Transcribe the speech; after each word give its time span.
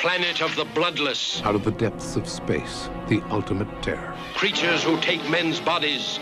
planet 0.00 0.40
of 0.40 0.56
the 0.56 0.64
bloodless. 0.64 1.42
Out 1.44 1.54
of 1.54 1.62
the 1.62 1.72
depths 1.72 2.16
of 2.16 2.26
space, 2.26 2.88
the 3.08 3.22
ultimate 3.28 3.68
terror. 3.82 4.16
Creatures 4.32 4.82
who 4.82 4.98
take 5.00 5.28
men's 5.28 5.60
bodies, 5.60 6.18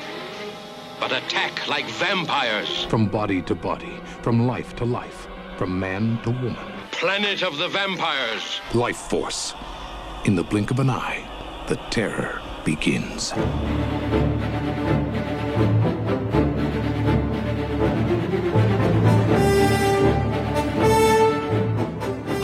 but 0.99 1.13
attack 1.13 1.69
like 1.69 1.87
vampires. 1.91 2.87
From 2.87 3.07
body 3.07 3.41
to 3.43 3.55
body, 3.55 4.01
from 4.23 4.49
life 4.49 4.75
to 4.77 4.85
life, 4.85 5.29
from 5.57 5.79
man 5.79 6.21
to 6.25 6.31
woman. 6.31 6.73
Planet 6.91 7.45
of 7.45 7.57
the 7.57 7.69
vampires. 7.69 8.61
Life 8.75 8.97
force. 8.97 9.55
In 10.25 10.35
the 10.35 10.43
blink 10.43 10.73
of 10.73 10.81
an 10.81 10.91
eye, 10.91 11.25
the 11.69 11.77
terror 11.91 12.43
begins. 12.65 13.33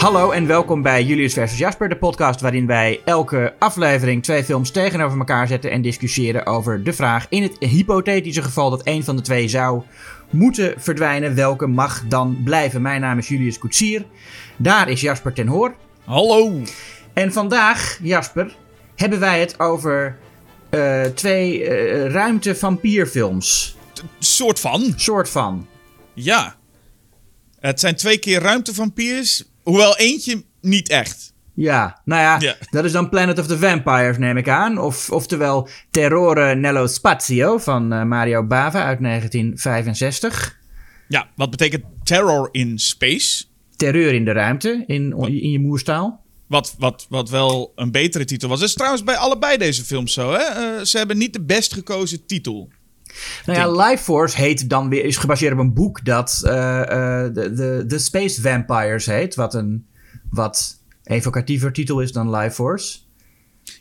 Hallo 0.04 0.30
en 0.30 0.46
welkom 0.46 0.82
bij 0.82 1.04
Julius 1.04 1.32
versus 1.32 1.58
Jasper, 1.58 1.88
de 1.88 1.96
podcast 1.96 2.40
waarin 2.40 2.66
wij 2.66 3.00
elke 3.04 3.54
aflevering 3.58 4.22
twee 4.22 4.44
films 4.44 4.70
tegenover 4.70 5.18
elkaar 5.18 5.46
zetten 5.46 5.70
en 5.70 5.82
discussiëren 5.82 6.46
over 6.46 6.82
de 6.82 6.92
vraag 6.92 7.26
in 7.28 7.42
het 7.42 7.56
hypothetische 7.58 8.42
geval 8.42 8.70
dat 8.70 8.86
een 8.86 9.04
van 9.04 9.16
de 9.16 9.22
twee 9.22 9.48
zou 9.48 9.82
moeten 10.30 10.74
verdwijnen, 10.76 11.34
welke 11.34 11.66
mag 11.66 12.02
dan 12.08 12.40
blijven? 12.44 12.82
Mijn 12.82 13.00
naam 13.00 13.18
is 13.18 13.28
Julius 13.28 13.58
Koetsier, 13.58 14.04
daar 14.56 14.88
is 14.88 15.00
Jasper 15.00 15.32
ten 15.32 15.46
Hoor. 15.46 15.74
Hallo. 16.04 16.62
En 17.12 17.32
vandaag, 17.32 17.98
Jasper, 18.02 18.56
hebben 18.96 19.20
wij 19.20 19.40
het 19.40 19.60
over 19.60 20.18
uh, 20.70 21.02
twee 21.04 21.62
uh, 21.62 22.06
ruimte-vampierfilms. 22.06 23.76
Soort 24.18 24.60
van. 24.60 24.92
Soort 24.96 25.28
van. 25.28 25.66
Ja. 26.14 26.56
Het 27.60 27.80
zijn 27.80 27.96
twee 27.96 28.18
keer 28.18 28.40
ruimtevampiers 28.40 29.53
Hoewel 29.64 29.96
eentje 29.96 30.44
niet 30.60 30.88
echt. 30.88 31.32
Ja, 31.54 32.00
nou 32.04 32.42
ja, 32.42 32.54
dat 32.70 32.84
is 32.84 32.92
dan 32.92 33.08
Planet 33.08 33.38
of 33.38 33.46
the 33.46 33.58
Vampires, 33.58 34.18
neem 34.18 34.36
ik 34.36 34.48
aan. 34.48 34.78
Of, 34.78 35.10
oftewel 35.10 35.68
Terrore 35.90 36.54
Nello 36.54 36.86
Spazio 36.86 37.58
van 37.58 37.92
uh, 37.92 38.02
Mario 38.02 38.46
Bava 38.46 38.84
uit 38.84 39.02
1965. 39.02 40.58
Ja, 41.08 41.28
wat 41.36 41.50
betekent 41.50 41.84
terror 42.02 42.48
in 42.52 42.78
space? 42.78 43.44
Terreur 43.76 44.14
in 44.14 44.24
de 44.24 44.32
ruimte, 44.32 44.84
in, 44.86 45.12
in 45.18 45.50
je 45.50 45.60
moerstaal. 45.60 46.22
Wat, 46.46 46.74
wat, 46.78 47.06
wat 47.08 47.30
wel 47.30 47.72
een 47.74 47.90
betere 47.90 48.24
titel 48.24 48.48
was. 48.48 48.58
Dat 48.58 48.68
is 48.68 48.74
trouwens 48.74 49.04
bij 49.04 49.16
allebei 49.16 49.56
deze 49.56 49.84
films 49.84 50.12
zo. 50.12 50.32
Hè? 50.32 50.78
Uh, 50.78 50.84
ze 50.84 50.98
hebben 50.98 51.18
niet 51.18 51.32
de 51.32 51.42
best 51.42 51.72
gekozen 51.72 52.26
titel. 52.26 52.68
Nou 53.46 53.58
ja, 53.58 53.86
Life 53.86 54.02
Force 54.02 54.36
heet 54.36 54.68
dan 54.70 54.88
weer, 54.88 55.04
is 55.04 55.16
gebaseerd 55.16 55.52
op 55.52 55.58
een 55.58 55.74
boek 55.74 56.04
dat 56.04 56.42
uh, 56.44 56.52
uh, 56.52 56.84
de, 57.32 57.84
de, 57.86 57.98
Space 57.98 58.40
Vampires 58.40 59.06
heet. 59.06 59.34
Wat 59.34 59.54
een 59.54 59.86
wat 60.30 60.82
evocatiever 61.04 61.72
titel 61.72 62.00
is 62.00 62.12
dan 62.12 62.36
Life 62.36 62.54
Force. 62.54 62.98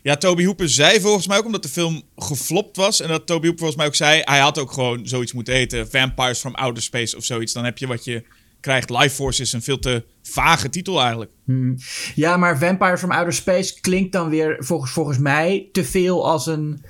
Ja, 0.02 0.16
Toby 0.16 0.44
Hooper 0.44 0.68
zei 0.68 1.00
volgens 1.00 1.26
mij 1.26 1.38
ook, 1.38 1.44
omdat 1.44 1.62
de 1.62 1.68
film 1.68 2.02
geflopt 2.16 2.76
was. 2.76 3.00
En 3.00 3.08
dat 3.08 3.26
Toby 3.26 3.46
Hooper 3.46 3.58
volgens 3.58 3.78
mij 3.78 3.86
ook 3.86 3.94
zei, 3.94 4.22
hij 4.24 4.38
had 4.38 4.58
ook 4.58 4.72
gewoon 4.72 5.06
zoiets 5.06 5.32
moeten 5.32 5.54
heten. 5.54 5.90
Vampires 5.90 6.38
from 6.38 6.54
Outer 6.54 6.82
Space 6.82 7.16
of 7.16 7.24
zoiets. 7.24 7.52
Dan 7.52 7.64
heb 7.64 7.78
je 7.78 7.86
wat 7.86 8.04
je 8.04 8.24
krijgt. 8.60 8.90
Life 8.90 9.14
Force 9.14 9.42
is 9.42 9.52
een 9.52 9.62
veel 9.62 9.78
te 9.78 10.04
vage 10.22 10.68
titel 10.68 11.00
eigenlijk. 11.00 11.30
Hmm. 11.44 11.76
Ja, 12.14 12.36
maar 12.36 12.58
Vampires 12.58 13.00
from 13.00 13.10
Outer 13.10 13.32
Space 13.32 13.80
klinkt 13.80 14.12
dan 14.12 14.28
weer 14.28 14.56
volgens, 14.58 14.90
volgens 14.90 15.18
mij 15.18 15.68
te 15.72 15.84
veel 15.84 16.28
als 16.28 16.46
een 16.46 16.84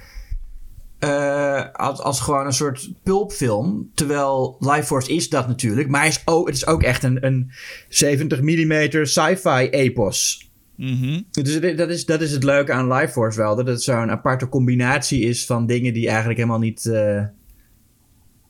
uh, 1.04 1.64
als, 1.72 2.00
als 2.00 2.20
gewoon 2.20 2.46
een 2.46 2.52
soort 2.52 2.92
pulpfilm. 3.02 3.90
Terwijl 3.94 4.56
Life 4.60 4.82
Force 4.82 5.12
is 5.12 5.28
dat 5.28 5.46
natuurlijk. 5.46 5.88
Maar 5.88 6.06
is 6.06 6.22
ook, 6.24 6.46
het 6.46 6.56
is 6.56 6.66
ook 6.66 6.82
echt 6.82 7.02
een, 7.02 7.26
een 7.26 7.50
70 7.88 8.40
mm 8.40 9.04
sci-fi 9.04 9.68
epos. 9.70 10.48
Mm 10.76 11.24
Dus 11.30 11.76
dat 11.76 11.90
is, 11.90 12.04
dat 12.04 12.20
is 12.20 12.32
het 12.32 12.44
leuke 12.44 12.72
aan 12.72 12.92
Life 12.92 13.12
Force 13.12 13.38
wel. 13.38 13.56
Dat 13.56 13.66
het 13.66 13.82
zo'n 13.82 14.10
aparte 14.10 14.48
combinatie 14.48 15.20
is 15.20 15.46
van 15.46 15.66
dingen 15.66 15.92
die 15.92 16.08
eigenlijk 16.08 16.38
helemaal 16.38 16.58
niet 16.58 16.84
uh, 16.84 17.24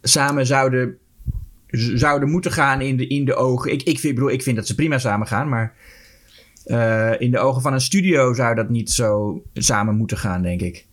samen 0.03 0.47
zouden, 0.47 0.99
zouden 1.95 2.31
moeten 2.31 2.53
gaan 2.53 2.81
in 2.81 2.97
de, 2.97 3.07
in 3.07 3.25
de 3.25 3.35
ogen. 3.35 3.73
Ik, 3.73 3.83
ik, 3.83 3.99
vind, 3.99 4.15
bedoel, 4.15 4.31
ik 4.31 4.43
vind 4.43 4.57
dat 4.57 4.67
ze 4.67 4.75
prima 4.75 4.99
samen 4.99 5.27
gaan, 5.27 5.49
maar 5.49 5.75
uh, 6.67 7.13
in 7.19 7.31
de 7.31 7.39
ogen 7.39 7.63
van 7.63 7.73
een 7.73 7.81
studio 7.81 8.35
zou 8.35 8.55
dat 8.55 8.69
niet 8.69 8.91
zo 8.91 9.43
samen 9.55 9.97
moeten 9.97 10.19
gaan, 10.19 10.43
denk 10.43 10.61
ik. 10.61 10.87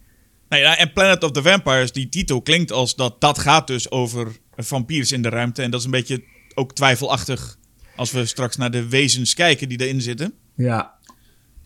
Nou 0.52 0.64
ja, 0.64 0.78
en 0.78 0.94
Planet 0.94 1.24
of 1.24 1.32
the 1.32 1.42
Vampires, 1.42 1.92
die 1.92 2.10
titel 2.10 2.42
klinkt 2.42 2.72
als 2.72 2.96
dat 2.96 3.22
dat 3.22 3.40
gaat 3.40 3.68
dus 3.68 3.92
over 3.92 4.28
vampiers 4.56 5.12
in 5.12 5.22
de 5.22 5.30
ruimte. 5.30 5.62
En 5.62 5.72
dat 5.72 5.80
is 5.80 5.86
een 5.86 5.92
beetje 5.92 6.24
ook 6.54 6.74
twijfelachtig 6.74 7.58
als 7.96 8.12
we 8.12 8.26
straks 8.26 8.58
naar 8.58 8.72
de 8.72 8.88
wezens 8.88 9.34
kijken 9.34 9.70
die 9.70 9.82
erin 9.82 10.02
zitten. 10.02 10.34
Ja. 10.56 10.94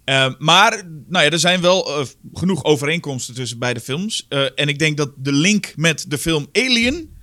Uh, 0.06 0.34
maar 0.38 0.84
nou 1.08 1.26
ja, 1.26 1.30
er 1.30 1.40
zijn 1.40 1.62
wel 1.62 2.00
uh, 2.00 2.06
genoeg 2.34 2.64
overeenkomsten 2.64 3.36
tussen 3.36 3.60
beide 3.60 3.80
films. 3.80 4.26
Uh, 4.30 4.46
en 4.56 4.68
ik 4.68 4.80
denk 4.80 4.98
dat 4.98 5.12
de 5.18 5.32
link 5.32 5.74
met 5.76 6.06
de 6.08 6.18
film 6.18 6.48
Alien 6.52 7.18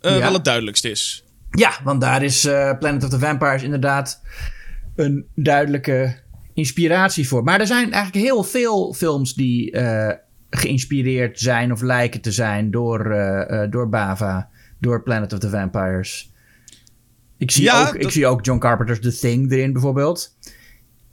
ja. 0.00 0.18
wel 0.18 0.32
het 0.32 0.44
duidelijkst 0.44 0.84
is. 0.84 1.24
Ja, 1.50 1.80
want 1.84 2.00
daar 2.00 2.22
is 2.22 2.40
Planet 2.78 3.04
of 3.04 3.10
the 3.10 3.18
Vampires 3.18 3.62
inderdaad 3.62 4.22
een 4.96 5.26
duidelijke 5.34 6.18
inspiratie 6.54 7.28
voor. 7.28 7.44
Maar 7.44 7.60
er 7.60 7.66
zijn 7.66 7.92
eigenlijk 7.92 8.24
heel 8.26 8.42
veel 8.42 8.94
films 8.94 9.34
die 9.34 9.70
geïnspireerd 10.50 11.40
zijn 11.40 11.72
of 11.72 11.80
lijken 11.80 12.20
te 12.20 12.32
zijn 12.32 12.70
door, 12.70 13.06
uh, 13.06 13.44
uh, 13.50 13.70
door 13.70 13.88
Bava, 13.88 14.48
door 14.80 15.02
Planet 15.02 15.32
of 15.32 15.38
the 15.38 15.50
Vampires. 15.50 16.30
Ik 17.38 17.50
zie, 17.50 17.64
ja, 17.64 17.88
ook, 17.88 17.94
ik 17.94 18.10
zie 18.10 18.26
ook 18.26 18.44
John 18.44 18.58
Carpenter's 18.58 19.00
The 19.00 19.18
Thing 19.18 19.52
erin 19.52 19.72
bijvoorbeeld. 19.72 20.36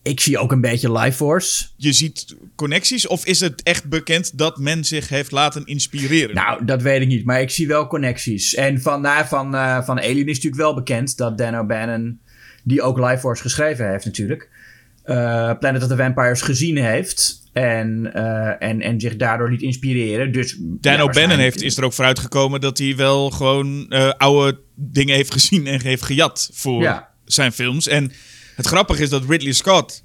Ik 0.02 0.20
zie 0.20 0.38
ook 0.38 0.52
een 0.52 0.62
beetje 0.62 0.92
Life 0.92 1.18
Force. 1.18 1.66
Je 1.78 1.94
ziet 1.94 2.36
connecties 2.56 3.08
of 3.08 3.26
is 3.26 3.40
het 3.40 3.64
echt 3.64 3.90
bekend 3.90 4.38
dat 4.38 4.58
men 4.58 4.84
zich 4.84 5.10
heeft 5.10 5.32
laten 5.32 5.66
inspireren? 5.66 6.36
Nou, 6.36 6.66
dat 6.66 6.82
weet 6.82 7.02
ik 7.02 7.08
niet, 7.08 7.26
maar 7.26 7.42
ik 7.42 7.50
zie 7.50 7.68
wel 7.68 7.88
connecties. 7.88 8.56
En 8.56 8.82
van, 8.82 9.02
nou, 9.02 9.26
van, 9.26 9.56
uh, 9.56 9.84
van 9.84 10.00
Alien 10.00 10.28
is 10.28 10.36
natuurlijk 10.36 10.62
wel 10.62 10.74
bekend 10.74 11.18
dat 11.18 11.38
Dan 11.38 11.60
O'Bannon, 11.60 12.20
die 12.64 12.82
ook 12.82 12.98
Life 12.98 13.18
Force 13.18 13.42
geschreven 13.42 13.90
heeft 13.90 14.06
natuurlijk, 14.06 14.50
Planet 15.60 15.82
of 15.82 15.88
the 15.88 15.98
Vampires 15.98 16.42
gezien 16.42 16.78
heeft. 16.78 17.43
En, 17.54 18.12
uh, 18.16 18.64
en, 18.64 18.82
en 18.82 19.00
zich 19.00 19.16
daardoor 19.16 19.50
liet 19.50 19.62
inspireren. 19.62 20.32
Dus, 20.32 20.58
Dan 20.60 20.94
ja, 20.94 21.04
O'Bannon 21.04 21.38
heeft, 21.38 21.62
is 21.62 21.78
er 21.78 21.84
ook 21.84 21.94
vooruit 21.94 22.20
gekomen 22.20 22.62
dat 22.62 22.78
hij 22.78 22.96
wel 22.96 23.30
gewoon 23.30 23.86
uh, 23.90 24.10
oude 24.10 24.60
dingen 24.76 25.16
heeft 25.16 25.32
gezien 25.32 25.68
en 25.68 25.82
heeft 25.82 26.04
gejat 26.04 26.50
voor 26.54 26.82
ja. 26.82 27.10
zijn 27.26 27.52
films. 27.52 27.88
En 27.88 28.12
het 28.56 28.68
grappige 28.68 29.04
is 29.04 29.10
dat 29.10 29.30
Ridley 29.30 29.52
Scott 29.52 30.04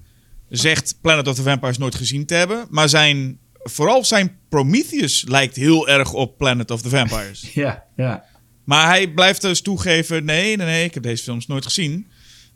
zegt 0.49 0.99
Planet 1.01 1.27
of 1.27 1.35
the 1.35 1.43
Vampires 1.43 1.79
nooit 1.79 1.95
gezien 1.95 2.27
te 2.27 2.35
hebben. 2.35 2.67
Maar 2.71 2.89
zijn, 2.89 3.39
vooral 3.53 4.05
zijn 4.05 4.39
Prometheus 4.49 5.25
lijkt 5.29 5.57
heel 5.57 5.89
erg 5.89 6.13
op 6.13 6.39
Planet 6.39 6.71
of 6.71 6.83
the 6.83 6.89
Vampires. 6.89 7.51
ja, 7.55 7.85
ja. 7.97 8.25
Maar 8.65 8.87
hij 8.87 9.09
blijft 9.09 9.43
dus 9.43 9.61
toegeven: 9.61 10.25
nee, 10.25 10.57
nee, 10.57 10.67
nee, 10.67 10.85
ik 10.85 10.95
heb 10.95 11.03
deze 11.03 11.23
films 11.23 11.47
nooit 11.47 11.65
gezien. 11.65 12.07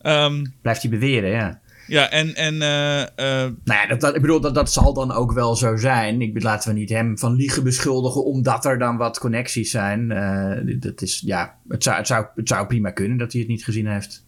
Um, 0.03 0.55
blijft 0.63 0.83
hij 0.83 0.91
beweren, 0.91 1.31
ja. 1.31 1.61
Ja, 1.87 2.11
en... 2.11 2.35
en 2.35 2.55
uh, 2.55 3.01
uh... 3.01 3.07
Nou 3.17 3.57
ja, 3.65 3.87
dat, 3.87 4.01
dat, 4.01 4.15
ik 4.15 4.21
bedoel, 4.21 4.41
dat, 4.41 4.55
dat 4.55 4.73
zal 4.73 4.95
dan 4.95 5.13
ook 5.13 5.33
wel 5.33 5.57
zo 5.57 5.77
zijn. 5.77 6.21
Ik, 6.21 6.43
laten 6.43 6.73
we 6.73 6.79
niet 6.79 6.91
hem 6.91 7.19
van 7.19 7.35
liegen 7.35 7.65
beschuldigen 7.65 8.25
omdat 8.25 8.65
er 8.65 8.79
dan 8.79 8.97
wat 8.97 9.19
connecties 9.19 9.71
zijn. 9.71 10.11
Uh, 10.11 10.77
dat 10.81 11.03
is, 11.03 11.23
ja, 11.25 11.59
het 11.69 11.83
zou, 11.83 11.97
het, 11.97 12.07
zou, 12.07 12.27
het 12.35 12.49
zou 12.49 12.67
prima 12.67 12.91
kunnen 12.91 13.19
dat 13.19 13.33
hij 13.33 13.41
het 13.41 13.51
niet 13.51 13.65
gezien 13.65 13.87
heeft. 13.87 14.25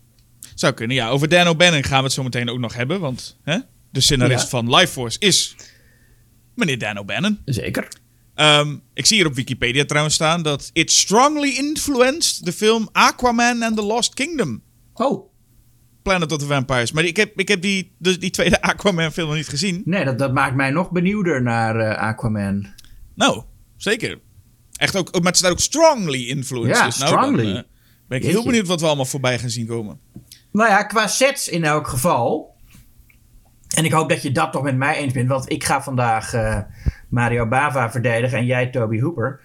Zou 0.55 0.73
kunnen, 0.73 0.97
ja. 0.97 1.09
Over 1.09 1.29
Dan 1.29 1.49
O'Bannon 1.49 1.85
gaan 1.85 1.99
we 1.99 2.05
het 2.05 2.13
zo 2.13 2.23
meteen 2.23 2.49
ook 2.49 2.59
nog 2.59 2.75
hebben. 2.75 3.01
Want 3.01 3.39
hè, 3.43 3.59
de 3.91 4.01
scenarist 4.01 4.43
ja. 4.43 4.49
van 4.49 4.75
Life 4.75 4.93
Force 4.93 5.19
is 5.19 5.57
meneer 6.55 6.79
Dan 6.79 6.99
O'Bannon. 6.99 7.39
Zeker. 7.45 7.89
Um, 8.37 8.83
ik 8.95 9.07
zie 9.07 9.17
hier 9.17 9.27
op 9.27 9.35
Wikipedia 9.35 9.85
trouwens 9.85 10.15
staan 10.15 10.43
dat 10.43 10.71
it 10.73 10.93
strongly 10.93 11.57
influenced 11.57 12.45
de 12.45 12.53
film 12.53 12.89
Aquaman 12.93 13.63
and 13.63 13.77
the 13.77 13.83
Lost 13.83 14.15
Kingdom. 14.15 14.63
Oh. 14.93 15.33
Planet 16.05 16.33
of 16.33 16.39
the 16.39 16.47
Vampires. 16.47 16.93
Maar 16.93 17.05
ik 17.05 17.17
heb, 17.17 17.41
ik 17.41 17.49
heb 17.49 17.63
die, 17.63 17.93
dus 17.99 18.19
die 18.19 18.31
tweede 18.31 18.63
Aquaman 18.71 19.13
film 19.13 19.27
nog 19.27 19.37
niet 19.37 19.49
gezien. 19.49 19.83
Nee, 19.85 20.05
dat, 20.05 20.19
dat 20.19 20.33
maakt 20.33 20.55
mij 20.55 20.71
nog 20.71 20.91
benieuwder 20.91 21.43
naar 21.43 21.77
uh, 21.77 21.97
Aquaman. 21.97 22.67
Nou, 23.15 23.43
zeker. 23.77 24.19
Echt 24.77 24.97
ook, 24.97 25.13
maar 25.13 25.23
het 25.23 25.37
staat 25.37 25.51
ook 25.51 25.61
strongly 25.61 26.29
influenced. 26.29 26.77
Ja, 26.77 26.85
dus 26.85 26.95
strongly. 26.95 27.43
Nou, 27.43 27.47
dan, 27.47 27.57
uh, 27.57 27.63
ben 28.09 28.19
ik 28.19 28.25
heel 28.25 28.45
benieuwd 28.45 28.67
wat 28.67 28.81
we 28.81 28.87
allemaal 28.87 29.05
voorbij 29.05 29.39
gaan 29.39 29.51
zien 29.51 29.67
komen. 29.67 29.99
Nou 30.53 30.69
ja, 30.71 30.83
qua 30.83 31.07
sets 31.07 31.49
in 31.49 31.65
elk 31.65 31.89
geval. 31.89 32.55
En 33.77 33.85
ik 33.85 33.93
hoop 33.93 34.09
dat 34.09 34.23
je 34.23 34.33
dat 34.33 34.53
toch 34.53 34.63
met 34.63 34.77
mij 34.77 34.97
eens 34.97 35.13
bent. 35.13 35.29
Want 35.29 35.51
ik 35.51 35.65
ga 35.65 35.83
vandaag 35.83 36.35
uh, 36.35 36.59
Mario 37.09 37.49
Bava 37.49 37.91
verdedigen 37.91 38.39
en 38.39 38.47
jij 38.47 38.67
Toby 38.67 39.01
Hooper. 39.01 39.41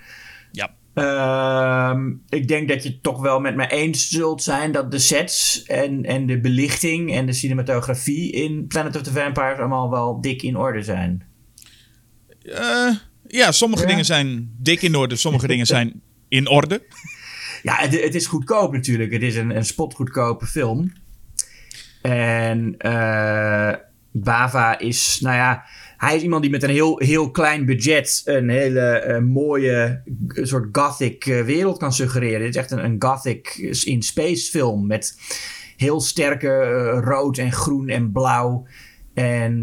Uh, 0.95 1.95
ik 2.29 2.47
denk 2.47 2.69
dat 2.69 2.83
je 2.83 2.89
het 2.89 3.03
toch 3.03 3.21
wel 3.21 3.39
met 3.39 3.55
mij 3.55 3.69
eens 3.69 4.09
zult 4.09 4.43
zijn 4.43 4.71
dat 4.71 4.91
de 4.91 4.99
sets 4.99 5.63
en, 5.63 6.03
en 6.03 6.25
de 6.25 6.39
belichting 6.39 7.13
en 7.13 7.25
de 7.25 7.33
cinematografie 7.33 8.31
in 8.31 8.67
Planet 8.67 8.95
of 8.95 9.01
the 9.01 9.11
Vampires 9.11 9.59
allemaal 9.59 9.89
wel 9.89 10.21
dik 10.21 10.41
in 10.41 10.57
orde 10.57 10.83
zijn. 10.83 11.23
Uh, 12.43 12.95
ja, 13.27 13.51
sommige 13.51 13.81
ja. 13.81 13.89
dingen 13.89 14.05
zijn 14.05 14.55
dik 14.57 14.81
in 14.81 14.95
orde, 14.95 15.15
sommige 15.15 15.47
dingen 15.47 15.65
zijn 15.65 16.01
in 16.27 16.47
orde. 16.47 16.81
Ja, 17.63 17.75
het, 17.75 18.01
het, 18.03 18.15
is 18.15 18.25
goedkoop 18.25 18.73
natuurlijk. 18.73 19.11
Het 19.11 19.21
is 19.21 19.35
een, 19.35 19.55
een 19.55 19.65
spotgoedkope 19.65 20.45
film. 20.45 20.93
En 22.01 22.75
uh, 22.77 23.73
Bava 24.11 24.79
is, 24.79 25.19
nou 25.19 25.35
ja, 25.35 25.65
hij 25.99 26.15
is 26.15 26.21
iemand 26.21 26.41
die 26.41 26.51
met 26.51 26.63
een 26.63 26.69
heel, 26.69 26.99
heel 26.99 27.31
klein 27.31 27.65
budget 27.65 28.21
een 28.25 28.49
hele 28.49 28.79
eh, 28.79 29.21
mooie 29.21 30.01
soort 30.27 30.67
gothic 30.71 31.25
uh, 31.25 31.41
wereld 31.41 31.77
kan 31.77 31.93
suggereren. 31.93 32.39
Dit 32.39 32.49
is 32.49 32.55
echt 32.55 32.71
een, 32.71 32.83
een 32.83 32.95
gothic 32.99 33.55
in 33.83 34.01
space 34.01 34.49
film 34.49 34.87
met 34.87 35.19
heel 35.77 36.01
sterke 36.01 36.89
rood 37.03 37.37
en 37.37 37.51
groen 37.51 37.89
en 37.89 38.11
blauw. 38.11 38.67
En 39.13 39.61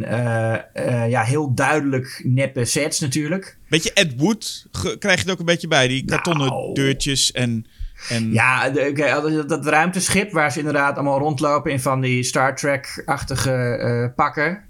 ja, 1.09 1.23
heel 1.23 1.55
duidelijk 1.55 2.21
neppe 2.25 2.65
sets 2.65 3.01
natuurlijk. 3.01 3.59
Beetje 3.69 3.93
Ed 3.93 4.15
Wood 4.17 4.67
krijg 4.99 5.17
je 5.17 5.23
het 5.23 5.31
ook 5.31 5.39
een 5.39 5.45
beetje 5.45 5.69
bij. 5.69 5.89
Die 5.89 6.05
kartonnen 6.05 6.47
nou. 6.47 6.75
deurtjes 6.75 7.33
en... 7.33 7.67
En... 8.09 8.33
Ja, 8.33 8.71
de, 8.71 9.45
dat, 9.47 9.67
ruimteschip 9.67 10.33
waar 10.33 10.53
ze 10.53 10.59
inderdaad 10.59 10.95
allemaal 10.95 11.19
rondlopen 11.19 11.73
in 11.73 11.81
van 11.81 12.01
die 12.01 12.23
Star 12.23 12.57
Trek-achtige 12.57 14.13
pakken. 14.17 14.65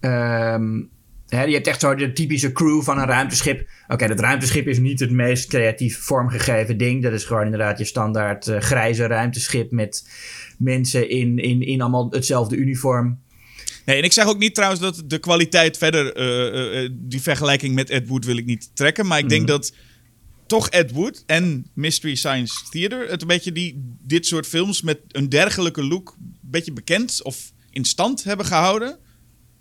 Um, 0.00 0.90
hè, 1.28 1.42
je 1.42 1.54
hebt 1.54 1.66
echt 1.66 1.80
zo 1.80 1.94
de 1.94 2.12
typische 2.12 2.52
crew 2.52 2.82
van 2.82 2.98
een 2.98 3.06
ruimteschip. 3.06 3.68
Oké, 3.88 4.06
dat 4.08 4.20
ruimteschip 4.20 4.66
is 4.66 4.78
niet 4.78 5.00
het 5.00 5.10
meest 5.10 5.48
creatief 5.48 5.98
vormgegeven 5.98 6.76
ding. 6.76 7.02
Dat 7.02 7.12
is 7.12 7.24
gewoon 7.24 7.44
inderdaad 7.44 7.78
je 7.78 7.84
standaard 7.84 8.46
uh, 8.46 8.60
grijze 8.60 9.06
ruimteschip 9.06 9.70
met 9.70 10.08
mensen 10.58 11.10
in, 11.10 11.38
in, 11.38 11.62
in 11.62 11.80
allemaal 11.80 12.10
hetzelfde 12.10 12.56
uniform. 12.56 13.18
Nee, 13.84 13.96
en 13.96 14.04
ik 14.04 14.12
zeg 14.12 14.26
ook 14.26 14.38
niet 14.38 14.54
trouwens 14.54 14.80
dat 14.80 15.02
de 15.06 15.18
kwaliteit 15.18 15.78
verder, 15.78 16.16
uh, 16.16 16.82
uh, 16.82 16.90
die 16.92 17.22
vergelijking 17.22 17.74
met 17.74 17.90
Ed 17.90 18.08
Wood 18.08 18.24
wil 18.24 18.36
ik 18.36 18.44
niet 18.44 18.70
trekken. 18.74 19.06
Maar 19.06 19.18
ik 19.18 19.28
denk 19.28 19.42
mhm. 19.42 19.50
dat 19.50 19.72
toch 20.46 20.68
Ed 20.68 20.90
Wood 20.90 21.22
en 21.26 21.66
Mystery 21.74 22.14
Science 22.14 22.54
Theater 22.70 23.08
het 23.10 23.20
een 23.20 23.28
beetje 23.28 23.52
die, 23.52 23.96
dit 24.02 24.26
soort 24.26 24.46
films 24.46 24.82
met 24.82 25.00
een 25.08 25.28
dergelijke 25.28 25.84
look 25.84 26.16
een 26.18 26.38
beetje 26.40 26.72
bekend 26.72 27.22
of 27.22 27.52
in 27.70 27.84
stand 27.84 28.24
hebben 28.24 28.46
gehouden. 28.46 28.98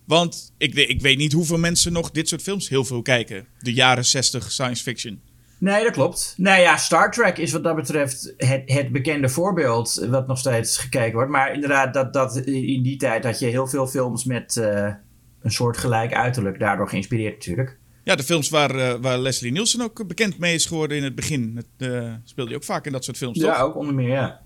Want 0.07 0.54
ik, 0.57 0.74
ik 0.74 1.01
weet 1.01 1.18
niet 1.18 1.33
hoeveel 1.33 1.57
mensen 1.57 1.94
nog 1.94 2.12
dit 2.12 2.27
soort 2.27 2.42
films 2.42 2.69
heel 2.69 2.86
veel 2.86 3.01
kijken. 3.01 3.48
De 3.59 3.74
jaren 3.74 4.06
60 4.06 4.51
science 4.51 4.83
fiction. 4.83 5.21
Nee, 5.59 5.83
dat 5.83 5.92
klopt. 5.92 6.33
Nou 6.38 6.62
ja, 6.62 6.77
Star 6.77 7.12
Trek 7.12 7.38
is 7.38 7.51
wat 7.51 7.63
dat 7.63 7.75
betreft 7.75 8.33
het, 8.38 8.62
het 8.65 8.92
bekende 8.92 9.30
voorbeeld 9.30 10.06
wat 10.09 10.27
nog 10.27 10.38
steeds 10.38 10.77
gekeken 10.77 11.13
wordt. 11.13 11.31
Maar 11.31 11.54
inderdaad, 11.54 11.94
dat, 11.94 12.13
dat 12.13 12.38
in 12.38 12.83
die 12.83 12.98
tijd 12.98 13.24
had 13.24 13.39
je 13.39 13.45
heel 13.45 13.68
veel 13.68 13.88
films 13.88 14.24
met 14.24 14.56
uh, 14.56 14.94
een 15.42 15.51
soort 15.51 15.77
gelijk 15.77 16.13
uiterlijk. 16.13 16.59
Daardoor 16.59 16.89
geïnspireerd 16.89 17.33
natuurlijk. 17.33 17.77
Ja, 18.04 18.15
de 18.15 18.24
films 18.24 18.50
waar, 18.50 18.75
uh, 18.75 18.94
waar 19.01 19.19
Leslie 19.19 19.51
Nielsen 19.51 19.81
ook 19.81 20.07
bekend 20.07 20.38
mee 20.38 20.54
is 20.54 20.65
geworden 20.65 20.98
in 20.98 21.04
het 21.04 21.15
begin. 21.15 21.54
Het, 21.56 21.89
uh, 21.89 22.13
speelde 22.24 22.50
hij 22.50 22.59
ook 22.59 22.65
vaak 22.65 22.86
in 22.86 22.92
dat 22.92 23.04
soort 23.04 23.18
films, 23.18 23.39
Ja, 23.39 23.54
toch? 23.54 23.62
ook 23.62 23.75
onder 23.75 23.94
meer, 23.94 24.09
ja. 24.09 24.42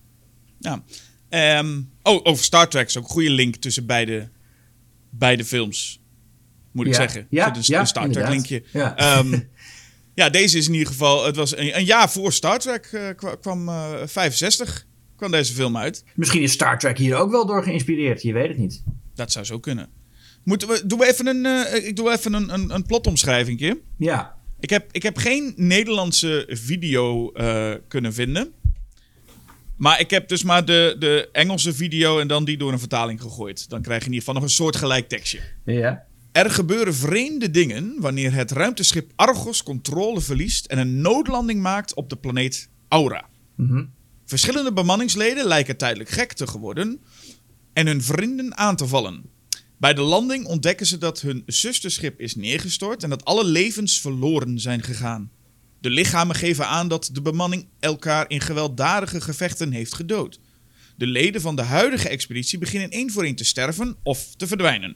ja. 0.60 0.84
Um, 1.60 1.92
oh, 2.04 2.19
over 2.24 2.44
Star 2.44 2.69
Trek 2.69 2.88
is 2.88 2.98
ook 2.98 3.04
een 3.04 3.10
goede 3.10 3.30
link 3.30 3.56
tussen 3.56 3.86
beide 3.86 4.30
beide 5.12 5.46
films. 5.46 6.02
Moet 6.72 6.88
ik 6.88 6.94
zeggen. 6.94 7.28
Ja, 7.30 7.50
dus 7.50 7.68
ja, 7.68 7.80
een 7.80 7.88
Star 7.88 8.10
Trek 8.10 8.28
linkje. 8.28 8.63
Ja. 8.74 8.96
Ehm, 8.96 9.40
ja, 10.22 10.30
deze 10.30 10.58
is 10.58 10.68
in 10.68 10.74
ieder 10.74 10.88
geval. 10.88 11.25
Het 11.25 11.36
was 11.36 11.58
een, 11.58 11.78
een 11.78 11.86
jaar 11.86 12.12
voor 12.12 12.34
Star 12.34 12.60
Trek 12.60 12.92
uh, 12.92 13.31
kwam 13.42 13.68
uh, 13.69 13.94
65 14.06 14.86
kwam 15.16 15.31
deze 15.31 15.54
film 15.54 15.78
uit. 15.78 16.04
Misschien 16.16 16.42
is 16.42 16.52
Star 16.52 16.80
Trek 16.80 16.98
hier 16.98 17.16
ook 17.16 17.31
wel 17.31 17.46
door 17.46 17.63
geïnspireerd. 17.63 18.22
Je 18.22 18.34
weet 18.34 18.48
het 18.48 18.58
niet. 18.58 18.84
Dat 19.16 19.31
zou 19.31 19.46
zo 19.46 19.60
kunnen. 19.60 19.90
Moeten 20.44 20.68
we, 20.68 20.81
doen 20.86 21.00
we 21.00 21.08
even 21.08 21.28
een, 21.28 21.46
uh, 21.46 21.88
ik 21.88 21.96
doe 21.96 22.12
even 22.12 22.34
een, 22.34 22.54
een, 22.54 22.75
een 22.75 22.86
plotomschrijving. 22.86 23.78
Ja. 23.98 24.36
Ik 24.60 24.69
heb, 24.69 24.92
ik 24.92 25.04
heb 25.04 25.18
geen 25.18 25.54
Nederlandse 25.56 26.46
video 26.50 27.31
kunnen 27.88 28.13
vinden. 28.13 28.54
Maar 29.81 30.00
ik 30.00 30.10
heb 30.10 30.28
dus 30.28 30.44
maar 30.44 30.66
de, 30.66 30.95
de 31.00 31.30
Engelse 31.31 31.74
video 31.74 32.19
en 32.19 32.28
dan 32.28 32.45
die 32.45 32.57
door 32.57 32.72
een 32.72 32.80
vertaling 32.80 33.22
gegooid. 33.22 33.69
Dan 33.69 33.81
krijg 33.81 34.00
je 34.00 34.06
in 34.06 34.13
ieder 34.13 34.28
geval 34.28 34.42
nog 34.42 34.50
een 34.50 34.56
soortgelijk 34.56 35.07
tekstje. 35.07 35.39
Ja. 35.66 36.06
Er 36.31 36.51
gebeuren 36.51 36.95
vreemde 36.95 37.51
dingen 37.51 37.95
wanneer 37.98 38.33
het 38.33 38.51
ruimteschip 38.51 39.12
Argos 39.16 39.63
controle 39.63 40.22
verliest 40.22 40.66
en 40.66 40.78
een 40.78 41.01
noodlanding 41.01 41.62
maakt 41.62 41.94
op 41.94 42.10
de 42.10 42.16
planeet 42.16 42.69
Aura. 42.88 43.25
Mhm. 43.56 43.86
Verschillende 44.25 44.74
bemanningsleden 44.74 45.45
lijken 45.45 45.78
tijdelijk 45.78 46.10
gek 46.10 46.34
te 46.34 46.48
geworden 46.48 47.01
en 47.74 47.88
hun 47.88 48.01
vrienden 48.01 48.57
aan 48.57 48.75
te 48.75 48.88
vallen. 48.88 49.24
Bij 49.77 49.94
de 49.94 50.01
landing 50.01 50.45
ontdekken 50.45 50.86
ze 50.86 50.98
dat 50.98 51.22
hun 51.22 51.44
zusterschip 51.45 52.19
is 52.19 52.36
neergestort 52.36 53.04
en 53.04 53.10
dat 53.10 53.25
alle 53.25 53.45
levens 53.45 54.01
verloren 54.01 54.60
zijn 54.60 54.84
gegaan. 54.84 55.31
De 55.81 55.89
lichamen 55.89 56.36
geven 56.36 56.68
aan 56.68 56.88
dat 56.88 57.10
de 57.13 57.22
bemanning 57.22 57.68
elkaar 57.80 58.30
in 58.30 58.42
gewelddadige 58.42 59.22
gevechten 59.22 59.72
heeft 59.72 59.94
gedood. 59.94 60.39
De 60.95 61.07
leden 61.07 61.42
van 61.42 61.56
de 61.56 61.62
huidige 61.62 62.10
expeditie 62.10 62.60
beginnen 62.60 62.89
één 62.89 63.12
voor 63.12 63.24
één 63.24 63.36
te 63.36 63.44
sterven 63.44 63.95
of 64.04 64.36
te 64.36 64.48
verdwijnen. 64.48 64.95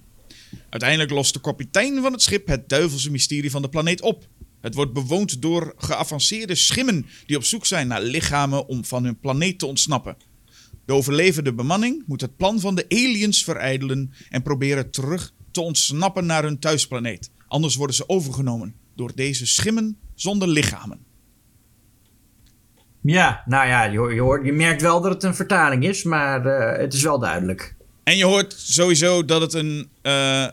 Uiteindelijk 0.70 1.12
lost 1.12 1.34
de 1.34 1.42
kapitein 1.42 2.02
van 2.02 2.12
het 2.12 2.22
schip 2.22 2.48
het 2.48 2.70
duivelse 2.70 3.12
mysterie 3.12 3.52
van 3.52 3.62
de 3.62 3.70
planeet 3.70 4.02
op. 4.02 4.28
Het 4.62 4.76
wordt 4.76 4.94
bewoond 4.94 5.42
door 5.42 5.74
geavanceerde 5.78 6.56
schimmen 6.56 7.06
die 7.26 7.38
op 7.38 7.44
zoek 7.44 7.66
zijn 7.66 7.88
naar 7.88 8.02
lichamen 8.02 8.68
om 8.68 8.86
van 8.86 9.04
hun 9.04 9.20
planeet 9.20 9.60
te 9.60 9.66
ontsnappen. 9.66 10.18
De 10.86 10.94
overlevende 10.94 11.54
bemanning 11.54 12.04
moet 12.06 12.22
het 12.22 12.38
plan 12.38 12.60
van 12.60 12.76
de 12.76 12.86
aliens 12.90 13.44
verijdelen 13.44 14.14
en 14.30 14.42
proberen 14.42 14.92
terug 14.92 15.34
te 15.52 15.62
ontsnappen 15.62 16.26
naar 16.26 16.44
hun 16.44 16.60
thuisplaneet. 16.60 17.30
Anders 17.48 17.76
worden 17.76 17.96
ze 17.96 18.10
overgenomen 18.10 18.84
door 18.96 19.12
deze 19.16 19.48
schimmen 19.48 19.98
zonder 20.14 20.48
lichamen. 20.48 21.00
Ja, 23.02 23.44
nou 23.46 23.68
ja, 23.68 23.84
je, 23.84 24.14
je, 24.14 24.22
hoort, 24.22 24.46
je 24.46 24.54
merkt 24.54 24.82
wel 24.82 25.02
dat 25.02 25.14
het 25.14 25.24
een 25.24 25.36
vertaling 25.36 25.86
is, 25.86 26.04
maar 26.04 26.46
uh, 26.46 26.78
het 26.78 26.94
is 26.94 27.04
wel 27.04 27.20
duidelijk. 27.20 27.76
En 28.04 28.18
je 28.18 28.26
hoort 28.26 28.54
sowieso 28.58 29.26
dat 29.26 29.42
het 29.42 29.54
een. 29.54 29.90
Uh, 30.04 30.48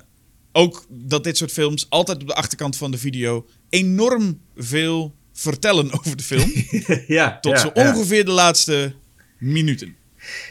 ook 0.52 0.86
dat 0.88 1.24
dit 1.24 1.36
soort 1.36 1.52
films 1.52 1.86
altijd 1.90 2.22
op 2.22 2.26
de 2.26 2.34
achterkant 2.34 2.76
van 2.76 2.90
de 2.90 2.98
video 2.98 3.46
enorm 3.68 4.40
veel 4.56 5.14
vertellen 5.32 5.92
over 5.98 6.16
de 6.16 6.22
film. 6.22 6.52
ja, 7.18 7.38
tot 7.40 7.52
ja, 7.52 7.58
zo 7.58 7.68
ongeveer 7.74 8.18
ja. 8.18 8.24
de 8.24 8.30
laatste 8.30 8.94
minuten. 9.38 9.96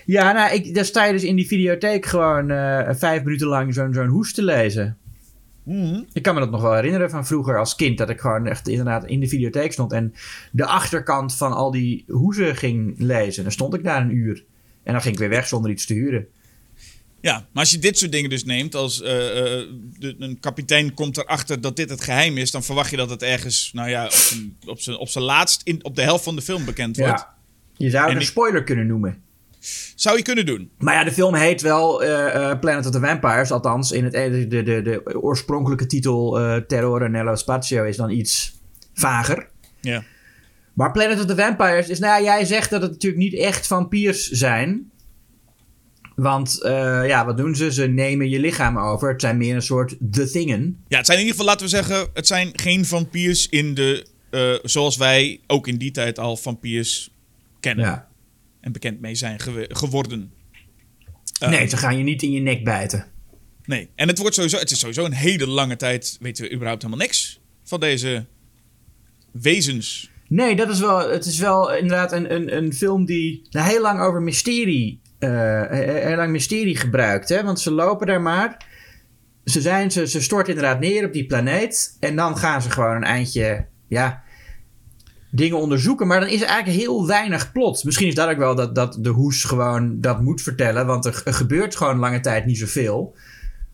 Ja, 0.05 0.31
nou, 0.31 0.53
ik, 0.53 0.75
daar 0.75 0.85
sta 0.85 1.05
je 1.05 1.13
dus 1.13 1.23
in 1.23 1.35
die 1.35 1.47
videotheek 1.47 2.05
gewoon 2.05 2.51
uh, 2.51 2.89
vijf 2.91 3.23
minuten 3.23 3.47
lang 3.47 3.73
zo'n 3.73 3.93
zo'n 3.93 4.07
hoes 4.07 4.33
te 4.33 4.43
lezen. 4.43 4.97
Mm. 5.63 6.05
Ik 6.13 6.21
kan 6.21 6.33
me 6.33 6.39
dat 6.39 6.51
nog 6.51 6.61
wel 6.61 6.73
herinneren 6.73 7.09
van 7.09 7.25
vroeger 7.25 7.59
als 7.59 7.75
kind. 7.75 7.97
Dat 7.97 8.09
ik 8.09 8.19
gewoon 8.19 8.47
echt 8.47 8.67
inderdaad 8.67 9.05
in 9.05 9.19
de 9.19 9.27
videotheek 9.27 9.71
stond. 9.71 9.91
En 9.91 10.13
de 10.51 10.65
achterkant 10.65 11.35
van 11.35 11.53
al 11.53 11.71
die 11.71 12.03
hoezen 12.07 12.55
ging 12.55 12.93
lezen. 12.97 13.43
Dan 13.43 13.51
stond 13.51 13.73
ik 13.73 13.83
daar 13.83 14.01
een 14.01 14.15
uur. 14.15 14.43
En 14.83 14.93
dan 14.93 15.01
ging 15.01 15.13
ik 15.13 15.19
weer 15.19 15.29
weg 15.29 15.47
zonder 15.47 15.71
iets 15.71 15.85
te 15.85 15.93
huren. 15.93 16.27
Ja, 17.21 17.33
maar 17.33 17.63
als 17.63 17.71
je 17.71 17.79
dit 17.79 17.97
soort 17.97 18.11
dingen 18.11 18.29
dus 18.29 18.43
neemt, 18.43 18.75
als 18.75 19.01
uh, 19.01 19.07
uh, 19.07 19.13
de, 19.99 20.15
een 20.19 20.39
kapitein 20.39 20.93
komt 20.93 21.17
erachter 21.17 21.61
dat 21.61 21.75
dit 21.75 21.89
het 21.89 22.01
geheim 22.01 22.37
is, 22.37 22.51
dan 22.51 22.63
verwacht 22.63 22.89
je 22.89 22.97
dat 22.97 23.09
het 23.09 23.23
ergens, 23.23 23.69
nou 23.73 23.89
ja, 23.89 24.05
op 24.05 24.11
zijn, 24.11 24.57
op 24.65 24.79
zijn, 24.79 24.97
op 24.97 25.09
zijn 25.09 25.23
laatst, 25.23 25.61
in, 25.63 25.83
op 25.83 25.95
de 25.95 26.01
helft 26.01 26.23
van 26.23 26.35
de 26.35 26.41
film 26.41 26.65
bekend 26.65 26.97
wordt. 26.97 27.19
Ja. 27.19 27.35
Je 27.77 27.89
zou 27.89 28.07
het 28.07 28.15
een 28.15 28.25
spoiler 28.25 28.63
kunnen 28.63 28.87
noemen. 28.87 29.21
Zou 29.95 30.17
je 30.17 30.23
kunnen 30.23 30.45
doen. 30.45 30.71
Maar 30.77 30.93
ja, 30.93 31.03
de 31.03 31.11
film 31.11 31.33
heet 31.33 31.61
wel 31.61 32.03
uh, 32.03 32.09
uh, 32.09 32.59
Planet 32.59 32.85
of 32.85 32.91
the 32.91 32.99
Vampires. 32.99 33.51
Althans, 33.51 33.91
in 33.91 34.03
het, 34.03 34.13
de, 34.13 34.47
de, 34.47 34.63
de, 34.63 34.81
de 34.81 35.21
oorspronkelijke 35.21 35.85
titel 35.85 36.41
uh, 36.41 36.55
Terror 36.55 37.09
Nello 37.09 37.35
Spazio 37.35 37.83
is 37.83 37.97
dan 37.97 38.09
iets 38.09 38.59
vager. 38.93 39.49
Ja. 39.81 40.03
Maar 40.73 40.91
Planet 40.91 41.19
of 41.19 41.25
the 41.25 41.35
Vampires 41.35 41.89
is... 41.89 41.99
Nou 41.99 42.23
ja, 42.23 42.35
jij 42.35 42.45
zegt 42.45 42.69
dat 42.69 42.81
het 42.81 42.91
natuurlijk 42.91 43.21
niet 43.21 43.35
echt 43.35 43.67
vampiers 43.67 44.29
zijn. 44.29 44.91
Want 46.15 46.59
ja, 47.05 47.25
wat 47.25 47.37
doen 47.37 47.55
ze? 47.55 47.71
Ze 47.71 47.87
nemen 47.87 48.29
je 48.29 48.39
lichaam 48.39 48.77
over. 48.77 49.11
Het 49.11 49.21
zijn 49.21 49.37
meer 49.37 49.55
een 49.55 49.61
soort 49.61 49.97
The 50.11 50.29
Thingen. 50.29 50.83
Ja, 50.87 50.97
het 50.97 51.05
zijn 51.05 51.17
in 51.17 51.23
ieder 51.23 51.39
geval, 51.39 51.51
laten 51.51 51.65
we 51.65 51.71
zeggen... 51.71 52.07
Het 52.13 52.27
zijn 52.27 52.49
geen 52.53 52.85
vampiers 52.85 53.49
in 53.49 53.73
de... 53.73 54.05
zoals 54.63 54.97
wij 54.97 55.39
ook 55.47 55.67
in 55.67 55.77
die 55.77 55.91
tijd 55.91 56.19
al 56.19 56.37
vampiers 56.37 57.11
kennen. 57.59 57.85
Ja 57.85 58.09
en 58.61 58.71
bekend 58.71 59.01
mee 59.01 59.15
zijn 59.15 59.39
ge 59.39 59.65
geworden. 59.69 60.31
Nee, 61.39 61.63
uh, 61.63 61.69
ze 61.69 61.77
gaan 61.77 61.97
je 61.97 62.03
niet 62.03 62.21
in 62.21 62.31
je 62.31 62.39
nek 62.39 62.63
bijten. 62.63 63.05
Nee, 63.65 63.89
en 63.95 64.07
het, 64.07 64.17
wordt 64.17 64.35
sowieso, 64.35 64.57
het 64.57 64.71
is 64.71 64.79
sowieso 64.79 65.05
een 65.05 65.13
hele 65.13 65.47
lange 65.47 65.75
tijd, 65.75 66.17
weten 66.21 66.43
we 66.43 66.53
überhaupt 66.53 66.81
helemaal 66.81 67.05
niks 67.05 67.41
van 67.63 67.79
deze 67.79 68.25
wezens. 69.31 70.11
Nee, 70.27 70.55
dat 70.55 70.69
is 70.69 70.79
wel, 70.79 71.09
het 71.09 71.25
is 71.25 71.39
wel 71.39 71.73
inderdaad 71.73 72.11
een, 72.11 72.33
een, 72.33 72.55
een 72.57 72.73
film 72.73 73.05
die 73.05 73.47
nou, 73.49 73.69
heel 73.69 73.81
lang 73.81 73.99
over 74.01 74.21
mysterie, 74.21 75.01
uh, 75.19 75.63
heel 75.69 76.15
lang 76.15 76.31
mysterie 76.31 76.77
gebruikt. 76.77 77.29
Hè? 77.29 77.43
Want 77.43 77.59
ze 77.59 77.71
lopen 77.71 78.07
daar 78.07 78.21
maar. 78.21 78.65
Ze, 79.45 79.61
zijn, 79.61 79.91
ze, 79.91 80.07
ze 80.07 80.21
storten 80.21 80.53
inderdaad 80.53 80.79
neer 80.79 81.05
op 81.05 81.13
die 81.13 81.25
planeet. 81.25 81.97
En 81.99 82.15
dan 82.15 82.37
gaan 82.37 82.61
ze 82.61 82.69
gewoon 82.69 82.95
een 82.95 83.03
eindje, 83.03 83.65
ja, 83.87 84.23
dingen 85.31 85.57
onderzoeken. 85.57 86.07
Maar 86.07 86.19
dan 86.19 86.29
is 86.29 86.41
er 86.41 86.47
eigenlijk 86.47 86.79
heel 86.79 87.07
weinig 87.07 87.51
plot. 87.51 87.83
Misschien 87.83 88.07
is 88.07 88.15
dat 88.15 88.29
ook 88.29 88.37
wel 88.37 88.55
dat, 88.55 88.75
dat 88.75 88.97
de 88.99 89.09
hoes 89.09 89.43
gewoon 89.43 90.01
dat 90.01 90.21
moet 90.21 90.41
vertellen. 90.41 90.85
Want 90.85 91.05
er, 91.05 91.21
er 91.25 91.33
gebeurt 91.33 91.75
gewoon 91.75 91.99
lange 91.99 92.19
tijd 92.19 92.45
niet 92.45 92.57
zoveel. 92.57 93.15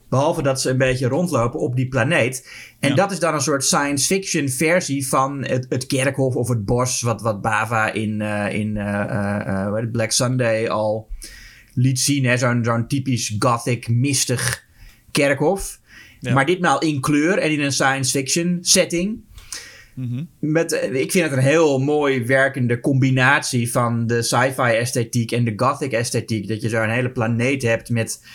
Behalve 0.10 0.42
dat 0.42 0.62
ze 0.62 0.70
een 0.70 0.78
beetje 0.78 1.08
rondlopen 1.08 1.60
op 1.60 1.76
die 1.76 1.88
planeet. 1.88 2.50
En 2.80 2.90
Ja. 2.90 2.96
dat 2.96 3.12
is 3.12 3.20
dan 3.20 3.34
een 3.34 3.42
soort 3.42 3.64
science 3.64 4.06
fiction 4.06 4.50
versie 4.50 5.08
van 5.08 5.46
het, 5.46 5.66
het 5.70 5.86
kerkhof 5.86 6.36
of 6.36 6.48
het 6.48 6.66
bos. 6.66 7.02
Wat, 7.02 7.22
wat 7.22 7.42
Bava 7.42 7.92
in, 7.92 8.22
eh, 8.22 8.54
in 8.54 8.78
eh, 8.78 9.68
eh, 9.78 9.92
Black 9.92 10.12
Sunday 10.12 10.68
al 10.68 11.10
liet 11.74 12.00
zien. 12.00 12.38
Zo'n 12.38 12.64
zo'n 12.64 12.88
typisch 12.88 13.36
gothic, 13.40 13.88
mistig 13.90 14.66
kerkhof. 15.12 15.80
Maar 16.34 16.46
ditmaal 16.46 16.80
in 16.80 17.02
kleur 17.02 17.38
en 17.38 17.52
in 17.52 17.62
een 17.62 17.72
science 17.72 18.12
fiction 18.12 18.58
setting. 18.62 19.20
Met, 20.40 20.72
eh, 20.72 20.94
ik 20.94 21.12
vind 21.12 21.24
het 21.24 21.34
een 21.34 21.44
heel 21.44 21.80
mooi 21.80 22.26
werkende 22.26 22.80
combinatie 22.80 23.72
van 23.72 24.08
de 24.08 24.22
sci-fi 24.22 24.62
esthetiek 24.62 25.32
en 25.32 25.44
de 25.44 25.54
gothic 25.56 25.92
esthetiek. 25.92 26.48
Dat 26.48 26.62
je 26.62 26.70
zo 26.70 26.82
een 26.82 26.90
hele 26.90 27.12
planeet 27.12 27.62
hebt 27.62 27.90
met 27.90 28.26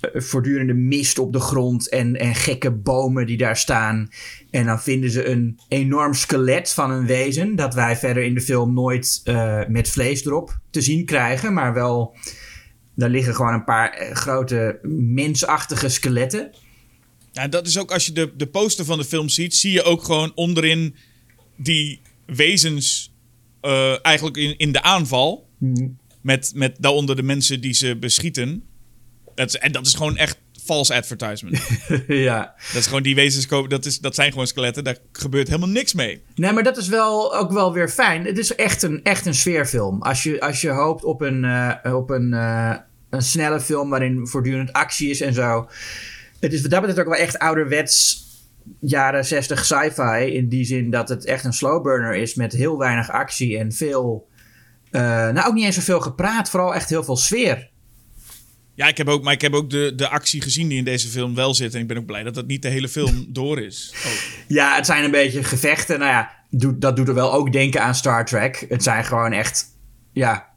eh, 0.00 0.20
voortdurende 0.20 0.74
mist 0.74 1.18
op 1.18 1.32
de 1.32 1.40
grond 1.40 1.88
en, 1.88 2.16
en 2.16 2.34
gekke 2.34 2.70
bomen 2.70 3.26
die 3.26 3.36
daar 3.36 3.56
staan. 3.56 4.08
En 4.50 4.66
dan 4.66 4.80
vinden 4.80 5.10
ze 5.10 5.28
een 5.28 5.58
enorm 5.68 6.14
skelet 6.14 6.72
van 6.72 6.90
een 6.90 7.06
wezen 7.06 7.56
dat 7.56 7.74
wij 7.74 7.96
verder 7.96 8.22
in 8.22 8.34
de 8.34 8.40
film 8.40 8.74
nooit 8.74 9.20
uh, 9.24 9.60
met 9.68 9.88
vlees 9.88 10.24
erop 10.24 10.58
te 10.70 10.80
zien 10.80 11.04
krijgen, 11.04 11.52
maar 11.52 11.74
wel 11.74 12.16
daar 12.94 13.08
liggen 13.08 13.34
gewoon 13.34 13.54
een 13.54 13.64
paar 13.64 14.10
grote 14.12 14.78
mensachtige 15.12 15.88
skeletten. 15.88 16.50
Ja, 17.32 17.48
dat 17.48 17.66
is 17.66 17.78
ook 17.78 17.92
als 17.92 18.06
je 18.06 18.12
de, 18.12 18.32
de 18.36 18.46
poster 18.46 18.84
van 18.84 18.98
de 18.98 19.04
film 19.04 19.28
ziet, 19.28 19.54
zie 19.54 19.72
je 19.72 19.82
ook 19.82 20.04
gewoon 20.04 20.32
onderin 20.34 20.94
die 21.56 22.00
wezens 22.26 23.12
uh, 23.62 24.06
eigenlijk 24.06 24.36
in, 24.36 24.58
in 24.58 24.72
de 24.72 24.82
aanval. 24.82 25.48
Hmm. 25.58 25.98
Met, 26.20 26.52
met 26.54 26.76
daaronder 26.78 27.16
de 27.16 27.22
mensen 27.22 27.60
die 27.60 27.72
ze 27.72 27.96
beschieten. 27.96 28.62
Dat 29.34 29.48
is, 29.48 29.56
en 29.56 29.72
dat 29.72 29.86
is 29.86 29.94
gewoon 29.94 30.16
echt 30.16 30.38
false 30.64 30.94
advertisement. 30.94 31.60
ja. 32.06 32.54
Dat 32.72 32.80
is 32.80 32.86
gewoon 32.86 33.02
die 33.02 33.14
wezens 33.14 33.46
dat, 33.68 33.84
is, 33.84 33.98
dat 33.98 34.14
zijn 34.14 34.30
gewoon 34.30 34.46
skeletten, 34.46 34.84
daar 34.84 34.96
gebeurt 35.12 35.48
helemaal 35.48 35.68
niks 35.68 35.94
mee. 35.94 36.22
Nee, 36.34 36.52
maar 36.52 36.62
dat 36.62 36.76
is 36.76 36.88
wel 36.88 37.36
ook 37.36 37.52
wel 37.52 37.72
weer 37.72 37.88
fijn. 37.88 38.24
Het 38.24 38.38
is 38.38 38.54
echt 38.54 38.82
een, 38.82 39.02
echt 39.02 39.26
een 39.26 39.34
sfeerfilm. 39.34 40.02
Als 40.02 40.22
je, 40.22 40.40
als 40.40 40.60
je 40.60 40.70
hoopt 40.70 41.04
op 41.04 41.20
een, 41.20 41.44
uh, 41.44 41.94
op 41.94 42.10
een, 42.10 42.32
uh, 42.32 42.76
een 43.10 43.22
snelle 43.22 43.60
film 43.60 43.90
waarin 43.90 44.26
voortdurend 44.26 44.72
actie 44.72 45.10
is 45.10 45.20
en 45.20 45.34
zo 45.34 45.68
het 46.40 46.52
is 46.52 46.62
wat 46.62 46.70
dat 46.70 46.80
betreft 46.80 47.00
ook 47.00 47.14
wel 47.14 47.24
echt 47.24 47.38
ouderwets 47.38 48.28
jaren 48.80 49.24
60 49.24 49.64
sci-fi. 49.64 50.34
In 50.34 50.48
die 50.48 50.64
zin 50.64 50.90
dat 50.90 51.08
het 51.08 51.24
echt 51.24 51.44
een 51.44 51.52
slow 51.52 51.82
burner 51.82 52.14
is 52.14 52.34
met 52.34 52.52
heel 52.52 52.78
weinig 52.78 53.10
actie 53.10 53.58
en 53.58 53.72
veel. 53.72 54.28
Uh, 54.90 55.00
nou, 55.02 55.46
ook 55.46 55.54
niet 55.54 55.64
eens 55.64 55.74
zoveel 55.74 56.00
gepraat, 56.00 56.50
vooral 56.50 56.74
echt 56.74 56.88
heel 56.88 57.04
veel 57.04 57.16
sfeer. 57.16 57.70
Ja, 58.74 58.86
ik 58.86 58.96
heb 58.96 59.08
ook, 59.08 59.22
maar 59.22 59.32
ik 59.32 59.40
heb 59.40 59.52
ook 59.52 59.70
de, 59.70 59.92
de 59.96 60.08
actie 60.08 60.40
gezien 60.40 60.68
die 60.68 60.78
in 60.78 60.84
deze 60.84 61.08
film 61.08 61.34
wel 61.34 61.54
zit. 61.54 61.74
En 61.74 61.80
ik 61.80 61.86
ben 61.86 61.96
ook 61.96 62.06
blij 62.06 62.22
dat 62.22 62.34
dat 62.34 62.46
niet 62.46 62.62
de 62.62 62.68
hele 62.68 62.88
film 62.88 63.26
door 63.32 63.60
is. 63.60 63.94
Oh. 64.04 64.12
Ja, 64.48 64.74
het 64.76 64.86
zijn 64.86 65.04
een 65.04 65.10
beetje 65.10 65.44
gevechten. 65.44 65.98
Nou 65.98 66.10
ja, 66.10 66.30
dat 66.78 66.96
doet 66.96 67.08
er 67.08 67.14
wel 67.14 67.32
ook 67.32 67.52
denken 67.52 67.82
aan 67.82 67.94
Star 67.94 68.24
Trek. 68.24 68.66
Het 68.68 68.82
zijn 68.82 69.04
gewoon 69.04 69.32
echt, 69.32 69.66
ja, 70.12 70.48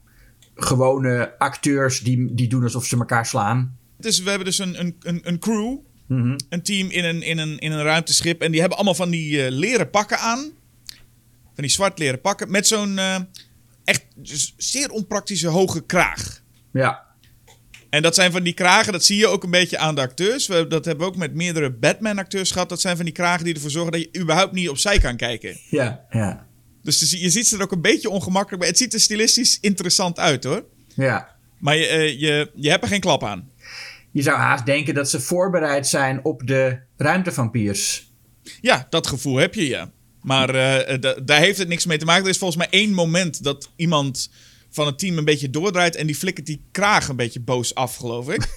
gewone 0.54 1.38
acteurs 1.38 2.00
die, 2.00 2.34
die 2.34 2.48
doen 2.48 2.62
alsof 2.62 2.84
ze 2.84 2.96
elkaar 2.96 3.26
slaan. 3.26 3.78
Dus 3.98 4.18
we 4.18 4.28
hebben 4.28 4.46
dus 4.46 4.58
een, 4.58 4.80
een, 4.80 4.96
een, 5.00 5.20
een 5.22 5.38
crew, 5.38 5.76
Mhm. 6.06 6.38
een 6.48 6.62
team 6.62 6.90
in 6.90 7.04
een, 7.04 7.22
in, 7.22 7.38
een, 7.38 7.58
in 7.58 7.72
een 7.72 7.82
ruimteschip. 7.82 8.42
En 8.42 8.50
die 8.50 8.60
hebben 8.60 8.76
allemaal 8.78 8.94
van 8.94 9.10
die 9.10 9.44
eh, 9.44 9.50
leren 9.50 9.90
pakken 9.90 10.18
aan. 10.18 10.52
Van 11.54 11.62
die 11.64 11.68
zwart 11.70 11.98
leren 11.98 12.20
pakken. 12.20 12.50
Met 12.50 12.66
zo'n 12.66 12.98
eh, 12.98 13.16
echt 13.84 14.04
dus 14.16 14.54
zeer 14.56 14.90
onpraktische 14.90 15.48
hoge 15.48 15.80
kraag. 15.84 16.42
Ja. 16.72 17.02
En 17.90 18.02
dat 18.02 18.14
zijn 18.14 18.32
van 18.32 18.42
die 18.42 18.52
kragen, 18.52 18.92
dat 18.92 19.04
zie 19.04 19.16
je 19.16 19.26
ook 19.26 19.44
een 19.44 19.50
beetje 19.50 19.78
aan 19.78 19.94
de 19.94 20.00
acteurs. 20.00 20.46
We, 20.46 20.66
dat 20.66 20.84
hebben 20.84 21.06
we 21.06 21.12
ook 21.12 21.18
met 21.18 21.34
meerdere 21.34 21.70
Batman-acteurs 21.70 22.50
gehad. 22.50 22.68
Dat 22.68 22.80
zijn 22.80 22.96
van 22.96 23.04
die 23.04 23.14
kragen 23.14 23.44
die 23.44 23.54
ervoor 23.54 23.70
zorgen 23.70 23.92
dat 23.92 24.00
je 24.00 24.20
überhaupt 24.20 24.52
niet 24.52 24.68
opzij 24.68 24.98
kan 24.98 25.16
kijken. 25.16 25.56
Ja, 25.70 26.04
ja. 26.10 26.46
Dus 26.82 27.10
je 27.10 27.30
ziet 27.30 27.46
ze 27.46 27.56
er 27.56 27.62
ook 27.62 27.72
een 27.72 27.80
beetje 27.80 28.10
ongemakkelijk 28.10 28.58
bij. 28.60 28.68
Het 28.68 28.78
ziet 28.78 28.94
er 28.94 29.00
stilistisch 29.00 29.58
interessant 29.60 30.18
uit 30.18 30.44
hoor. 30.44 30.64
Ja. 30.94 31.28
Maar 31.58 31.76
je, 31.76 31.88
uh, 31.88 32.20
je, 32.20 32.50
je 32.54 32.70
hebt 32.70 32.82
er 32.82 32.88
geen 32.88 33.00
klap 33.00 33.24
aan. 33.24 33.50
Je 34.14 34.22
zou 34.22 34.38
haast 34.38 34.66
denken 34.66 34.94
dat 34.94 35.10
ze 35.10 35.20
voorbereid 35.20 35.86
zijn 35.86 36.24
op 36.24 36.46
de 36.46 36.78
ruimtevampiers. 36.96 38.12
Ja, 38.60 38.86
dat 38.90 39.06
gevoel 39.06 39.36
heb 39.36 39.54
je, 39.54 39.66
ja. 39.66 39.90
Maar 40.22 40.54
uh, 40.54 41.12
daar 41.24 41.38
heeft 41.38 41.58
het 41.58 41.68
niks 41.68 41.86
mee 41.86 41.98
te 41.98 42.04
maken. 42.04 42.24
Er 42.24 42.30
is 42.30 42.38
volgens 42.38 42.58
mij 42.58 42.80
één 42.80 42.92
moment 42.92 43.44
dat 43.44 43.70
iemand 43.76 44.30
van 44.70 44.86
het 44.86 44.98
team 44.98 45.18
een 45.18 45.24
beetje 45.24 45.50
doordraait... 45.50 45.96
en 45.96 46.06
die 46.06 46.16
flikkert 46.16 46.46
die 46.46 46.64
kraag 46.70 47.08
een 47.08 47.16
beetje 47.16 47.40
boos 47.40 47.74
af, 47.74 47.96
geloof 47.96 48.28
ik. 48.28 48.48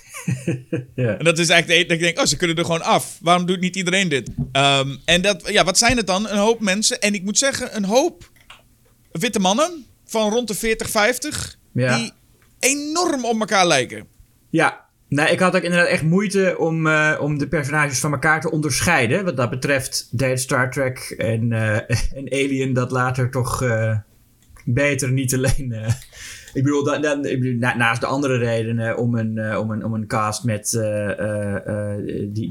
ja. 0.95 1.17
En 1.17 1.23
dat 1.23 1.39
is 1.39 1.49
eigenlijk 1.49 1.81
de, 1.81 1.87
dat 1.87 1.97
ik 1.97 2.03
denk, 2.03 2.19
oh, 2.19 2.25
ze 2.25 2.37
kunnen 2.37 2.57
er 2.57 2.65
gewoon 2.65 2.83
af. 2.83 3.17
Waarom 3.21 3.45
doet 3.45 3.59
niet 3.59 3.75
iedereen 3.75 4.09
dit? 4.09 4.29
Um, 4.51 4.97
en 5.05 5.21
dat, 5.21 5.49
ja, 5.51 5.63
wat 5.63 5.77
zijn 5.77 5.97
het 5.97 6.07
dan? 6.07 6.29
Een 6.29 6.37
hoop 6.37 6.59
mensen. 6.59 7.01
En 7.01 7.13
ik 7.13 7.23
moet 7.23 7.37
zeggen, 7.37 7.75
een 7.75 7.85
hoop 7.85 8.31
witte 9.11 9.39
mannen 9.39 9.85
van 10.05 10.31
rond 10.31 10.47
de 10.47 10.55
40, 10.55 10.89
50... 10.89 11.57
Ja. 11.73 11.97
die 11.97 12.11
enorm 12.59 13.25
op 13.25 13.39
elkaar 13.39 13.67
lijken. 13.67 14.07
Ja, 14.49 14.86
Nee, 15.09 15.31
ik 15.31 15.39
had 15.39 15.55
ook 15.55 15.61
inderdaad 15.61 15.87
echt 15.87 16.03
moeite 16.03 16.55
om, 16.57 16.87
uh, 16.87 17.17
om 17.19 17.37
de 17.37 17.47
personages 17.47 17.99
van 17.99 18.11
elkaar 18.11 18.41
te 18.41 18.51
onderscheiden. 18.51 19.25
Wat 19.25 19.37
dat 19.37 19.49
betreft 19.49 20.07
deed 20.11 20.39
Star 20.39 20.71
Trek 20.71 20.97
en, 21.17 21.51
uh, 21.51 21.75
en 22.17 22.31
Alien 22.31 22.73
dat 22.73 22.91
later 22.91 23.31
toch 23.31 23.63
uh, 23.63 23.97
beter. 24.65 25.11
Niet 25.11 25.33
alleen. 25.33 25.73
ik 26.53 26.63
bedoel, 26.63 26.83
dan, 26.83 27.25
ik 27.25 27.39
bedoel, 27.39 27.59
na, 27.59 27.75
naast 27.75 28.01
de 28.01 28.07
andere 28.07 28.37
redenen 28.37 28.97
om 28.97 29.15
een, 29.15 29.57
om 29.57 29.71
een, 29.71 29.83
om 29.83 29.93
een 29.93 30.07
cast 30.07 30.43
met 30.43 30.69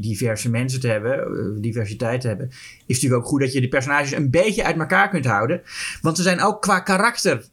diverse 0.00 0.50
mensen 0.50 0.80
te 0.80 0.88
hebben, 0.88 1.58
diversiteit 1.60 2.20
te 2.20 2.28
hebben, 2.28 2.48
is 2.86 2.94
natuurlijk 2.94 3.22
ook 3.22 3.28
goed 3.28 3.40
dat 3.40 3.52
je 3.52 3.60
de 3.60 3.68
personages 3.68 4.12
een 4.12 4.30
beetje 4.30 4.64
uit 4.64 4.78
elkaar 4.78 5.08
kunt 5.08 5.26
houden. 5.26 5.62
Want 6.00 6.16
ze 6.16 6.22
zijn 6.22 6.40
ook 6.40 6.62
qua 6.62 6.80
karakter 6.80 7.44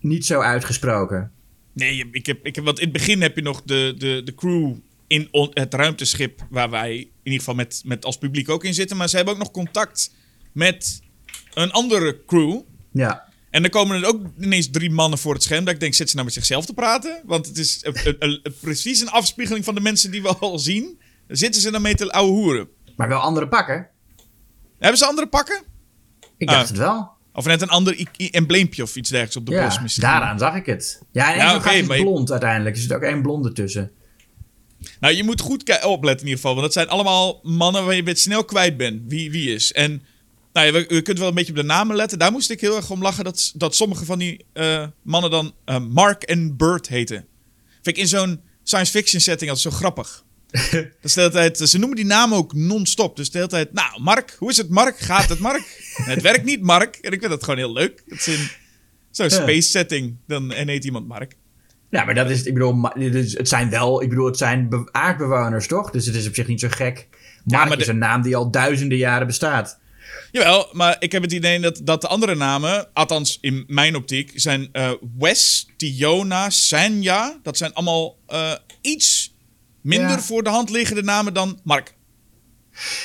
niet 0.00 0.26
zo 0.26 0.40
uitgesproken. 0.40 1.30
Nee, 1.72 2.08
ik 2.10 2.26
heb, 2.26 2.46
ik 2.46 2.54
heb, 2.54 2.64
want 2.64 2.78
in 2.78 2.84
het 2.84 2.92
begin 2.92 3.22
heb 3.22 3.36
je 3.36 3.42
nog 3.42 3.62
de, 3.62 3.94
de, 3.98 4.22
de 4.24 4.34
crew 4.34 4.74
in 5.06 5.28
on, 5.30 5.50
het 5.54 5.74
ruimteschip 5.74 6.46
waar 6.50 6.70
wij 6.70 6.96
in 6.96 7.08
ieder 7.22 7.38
geval 7.38 7.54
met, 7.54 7.82
met 7.84 8.04
als 8.04 8.18
publiek 8.18 8.48
ook 8.48 8.64
in 8.64 8.74
zitten. 8.74 8.96
Maar 8.96 9.08
ze 9.08 9.16
hebben 9.16 9.34
ook 9.34 9.40
nog 9.40 9.50
contact 9.50 10.14
met 10.52 11.02
een 11.54 11.70
andere 11.70 12.24
crew. 12.26 12.60
Ja. 12.92 13.28
En 13.50 13.62
dan 13.62 13.70
komen 13.70 14.02
er 14.02 14.08
ook 14.08 14.20
ineens 14.40 14.70
drie 14.70 14.90
mannen 14.90 15.18
voor 15.18 15.34
het 15.34 15.42
scherm. 15.42 15.64
Dat 15.64 15.74
ik 15.74 15.80
denk, 15.80 15.94
zit 15.94 16.08
ze 16.08 16.14
nou 16.14 16.26
met 16.26 16.34
zichzelf 16.34 16.66
te 16.66 16.74
praten? 16.74 17.22
Want 17.24 17.46
het 17.46 17.58
is 17.58 17.78
een, 17.82 18.16
een, 18.18 18.40
een, 18.42 18.54
precies 18.60 19.00
een 19.00 19.10
afspiegeling 19.10 19.64
van 19.64 19.74
de 19.74 19.80
mensen 19.80 20.10
die 20.10 20.22
we 20.22 20.28
al 20.38 20.58
zien. 20.58 21.00
Dan 21.26 21.36
zitten 21.36 21.60
ze 21.60 21.70
dan 21.70 21.82
mee 21.82 21.94
te 21.94 22.12
ouwe 22.12 22.30
hoeren. 22.30 22.68
Maar 22.96 23.08
wel 23.08 23.20
andere 23.20 23.48
pakken. 23.48 23.88
Hebben 24.78 24.98
ze 24.98 25.06
andere 25.06 25.28
pakken? 25.28 25.62
Ik 26.36 26.46
dacht 26.46 26.62
ah. 26.62 26.68
het 26.68 26.78
wel. 26.78 27.10
Of 27.32 27.44
net 27.44 27.62
een 27.62 27.68
ander 27.68 28.06
embleempje 28.30 28.82
of 28.82 28.96
iets 28.96 29.08
dergelijks 29.08 29.36
op 29.36 29.46
de 29.46 29.52
ja, 29.52 29.80
misschien. 29.82 30.02
daaraan 30.02 30.38
zag 30.38 30.54
ik 30.54 30.66
het. 30.66 31.02
Ja, 31.12 31.32
en 31.32 31.38
ja, 31.38 31.56
okay, 31.56 31.76
het 31.76 31.86
blond 31.86 32.30
uiteindelijk. 32.30 32.76
Er 32.76 32.82
zit 32.82 32.92
ook 32.92 33.02
één 33.02 33.22
blonde 33.22 33.52
tussen. 33.52 33.90
Nou, 35.00 35.14
je 35.14 35.24
moet 35.24 35.40
goed 35.40 35.84
opletten 35.84 36.26
in 36.26 36.32
ieder 36.32 36.40
geval. 36.40 36.50
Want 36.52 36.62
dat 36.62 36.72
zijn 36.72 36.88
allemaal 36.88 37.40
mannen 37.42 37.84
waar 37.84 37.94
je 37.94 38.02
het 38.02 38.20
snel 38.20 38.44
kwijt 38.44 38.76
bent 38.76 39.02
wie 39.06 39.30
wie 39.30 39.54
is. 39.54 39.72
En 39.72 40.02
nou 40.52 40.72
we 40.72 41.02
kunt 41.02 41.18
wel 41.18 41.28
een 41.28 41.34
beetje 41.34 41.52
op 41.52 41.58
de 41.58 41.64
namen 41.64 41.96
letten. 41.96 42.18
Daar 42.18 42.32
moest 42.32 42.50
ik 42.50 42.60
heel 42.60 42.76
erg 42.76 42.90
om 42.90 43.02
lachen 43.02 43.24
dat, 43.24 43.52
dat 43.54 43.74
sommige 43.74 44.04
van 44.04 44.18
die 44.18 44.44
uh, 44.54 44.86
mannen 45.02 45.30
dan 45.30 45.54
uh, 45.66 45.78
Mark 45.78 46.22
en 46.22 46.56
Bert 46.56 46.88
heten. 46.88 47.26
Vind 47.82 47.96
ik 47.96 48.02
in 48.02 48.08
zo'n 48.08 48.40
science 48.62 48.90
fiction 48.90 49.20
setting 49.20 49.50
altijd 49.50 49.72
zo 49.72 49.78
grappig. 49.78 50.24
de 51.00 51.10
hele 51.14 51.30
tijd, 51.30 51.58
ze 51.58 51.78
noemen 51.78 51.96
die 51.96 52.06
naam 52.06 52.34
ook 52.34 52.54
non-stop. 52.54 53.16
Dus 53.16 53.30
de 53.30 53.38
hele 53.38 53.50
tijd, 53.50 53.72
nou, 53.72 54.02
Mark, 54.02 54.36
hoe 54.38 54.50
is 54.50 54.56
het, 54.56 54.68
Mark? 54.68 54.98
Gaat 54.98 55.28
het, 55.28 55.38
Mark? 55.38 55.62
het 56.12 56.22
werkt 56.22 56.44
niet, 56.44 56.62
Mark. 56.62 56.96
En 56.96 57.12
ik 57.12 57.18
vind 57.18 57.30
dat 57.30 57.42
gewoon 57.42 57.58
heel 57.58 57.72
leuk. 57.72 58.02
Het 58.08 58.18
is 58.18 58.28
in 58.28 58.48
zo'n 59.10 59.30
space 59.30 59.68
setting. 59.68 60.16
Dan, 60.26 60.52
en 60.52 60.68
heet 60.68 60.84
iemand 60.84 61.08
Mark. 61.08 61.36
Ja, 61.90 62.04
maar 62.04 62.14
dat 62.14 62.30
is, 62.30 62.42
ik 62.42 62.54
bedoel, 62.54 62.82
het 62.82 63.48
zijn 63.48 63.70
wel, 63.70 64.02
ik 64.02 64.08
bedoel, 64.08 64.26
het 64.26 64.38
zijn 64.38 64.88
aardbewoners, 64.90 65.66
toch? 65.66 65.90
Dus 65.90 66.06
het 66.06 66.14
is 66.14 66.26
op 66.26 66.34
zich 66.34 66.46
niet 66.46 66.60
zo 66.60 66.68
gek. 66.70 67.08
Mark 67.44 67.68
ja, 67.68 67.76
is 67.76 67.86
een 67.86 67.98
naam 67.98 68.22
die 68.22 68.36
al 68.36 68.50
duizenden 68.50 68.98
jaren 68.98 69.26
bestaat. 69.26 69.78
Jawel, 70.32 70.68
maar 70.72 70.96
ik 70.98 71.12
heb 71.12 71.22
het 71.22 71.32
idee 71.32 71.60
dat, 71.60 71.80
dat 71.84 72.00
de 72.00 72.08
andere 72.08 72.34
namen, 72.34 72.88
althans 72.92 73.38
in 73.40 73.64
mijn 73.66 73.96
optiek, 73.96 74.32
zijn 74.34 74.68
uh, 74.72 74.90
Wes, 75.18 75.68
Tiona, 75.76 76.50
Sanja. 76.50 77.38
Dat 77.42 77.56
zijn 77.56 77.74
allemaal 77.74 78.18
uh, 78.30 78.52
iets 78.80 79.31
minder 79.82 80.10
ja. 80.10 80.20
voor 80.20 80.42
de 80.42 80.50
hand 80.50 80.70
liggende 80.70 81.02
namen 81.02 81.34
dan 81.34 81.60
Mark. 81.64 81.94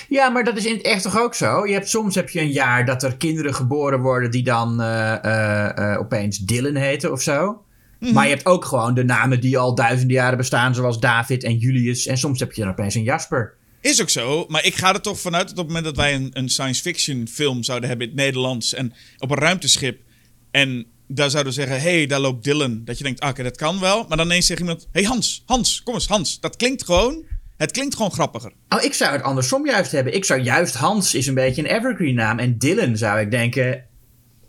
Ja, 0.09 0.29
maar 0.29 0.43
dat 0.43 0.57
is 0.57 0.65
in 0.65 0.73
het 0.73 0.85
echt 0.85 1.03
toch 1.03 1.19
ook 1.19 1.35
zo? 1.35 1.65
Je 1.65 1.73
hebt, 1.73 1.89
soms 1.89 2.15
heb 2.15 2.29
je 2.29 2.39
een 2.39 2.51
jaar 2.51 2.85
dat 2.85 3.03
er 3.03 3.17
kinderen 3.17 3.53
geboren 3.53 3.99
worden 3.99 4.31
die 4.31 4.43
dan 4.43 4.81
uh, 4.81 5.15
uh, 5.25 5.69
uh, 5.79 5.99
opeens 5.99 6.37
Dylan 6.37 6.75
heten 6.75 7.11
of 7.11 7.21
zo. 7.21 7.45
Mm 7.51 7.57
-hmm. 7.99 8.13
Maar 8.13 8.23
je 8.23 8.33
hebt 8.33 8.45
ook 8.45 8.65
gewoon 8.65 8.93
de 8.93 9.03
namen 9.03 9.39
die 9.39 9.57
al 9.57 9.75
duizenden 9.75 10.15
jaren 10.15 10.37
bestaan, 10.37 10.75
zoals 10.75 10.99
David 10.99 11.43
en 11.43 11.57
Julius. 11.57 12.05
En 12.05 12.17
soms 12.17 12.39
heb 12.39 12.53
je 12.53 12.61
dan 12.61 12.71
opeens 12.71 12.95
een 12.95 13.03
Jasper. 13.03 13.53
Is 13.81 14.01
ook 14.01 14.09
zo, 14.09 14.45
maar 14.47 14.65
ik 14.65 14.75
ga 14.75 14.93
er 14.93 15.01
toch 15.01 15.19
vanuit 15.19 15.47
dat 15.47 15.57
op 15.57 15.57
het 15.57 15.67
moment 15.67 15.85
dat 15.85 15.95
wij 15.95 16.15
een, 16.15 16.29
een 16.33 16.49
science 16.49 16.81
fiction 16.81 17.27
film 17.27 17.63
zouden 17.63 17.89
hebben 17.89 18.07
in 18.07 18.13
het 18.13 18.23
Nederlands 18.23 18.73
en 18.73 18.93
op 19.17 19.31
een 19.31 19.37
ruimteschip 19.37 19.99
en 20.51 20.85
daar 21.07 21.29
zouden 21.29 21.53
zeggen, 21.53 21.81
hé, 21.81 21.97
hey, 21.97 22.05
daar 22.05 22.19
loopt 22.19 22.43
Dylan. 22.43 22.81
Dat 22.85 22.97
je 22.97 23.03
denkt, 23.03 23.19
ah, 23.19 23.29
oké, 23.29 23.43
dat 23.43 23.57
kan 23.57 23.79
wel. 23.79 24.05
Maar 24.07 24.17
dan 24.17 24.25
ineens 24.25 24.45
zegt 24.45 24.59
iemand, 24.59 24.81
hé 24.81 24.99
hey 24.99 25.03
Hans, 25.03 25.43
Hans, 25.45 25.83
kom 25.83 25.93
eens, 25.93 26.07
Hans. 26.07 26.39
Dat 26.39 26.55
klinkt 26.55 26.85
gewoon, 26.85 27.25
het 27.57 27.71
klinkt 27.71 27.95
gewoon 27.95 28.11
grappiger. 28.11 28.51
Oh, 28.69 28.83
ik 28.83 28.93
zou 28.93 29.11
het 29.11 29.23
andersom 29.23 29.65
juist 29.65 29.91
hebben. 29.91 30.13
Ik 30.13 30.25
zou 30.25 30.41
juist, 30.41 30.73
Hans 30.73 31.13
is 31.13 31.27
een 31.27 31.33
beetje 31.33 31.61
een 31.61 31.75
evergreen 31.75 32.15
naam. 32.15 32.39
En 32.39 32.57
Dylan 32.57 32.97
zou 32.97 33.19
ik 33.19 33.31
denken, 33.31 33.85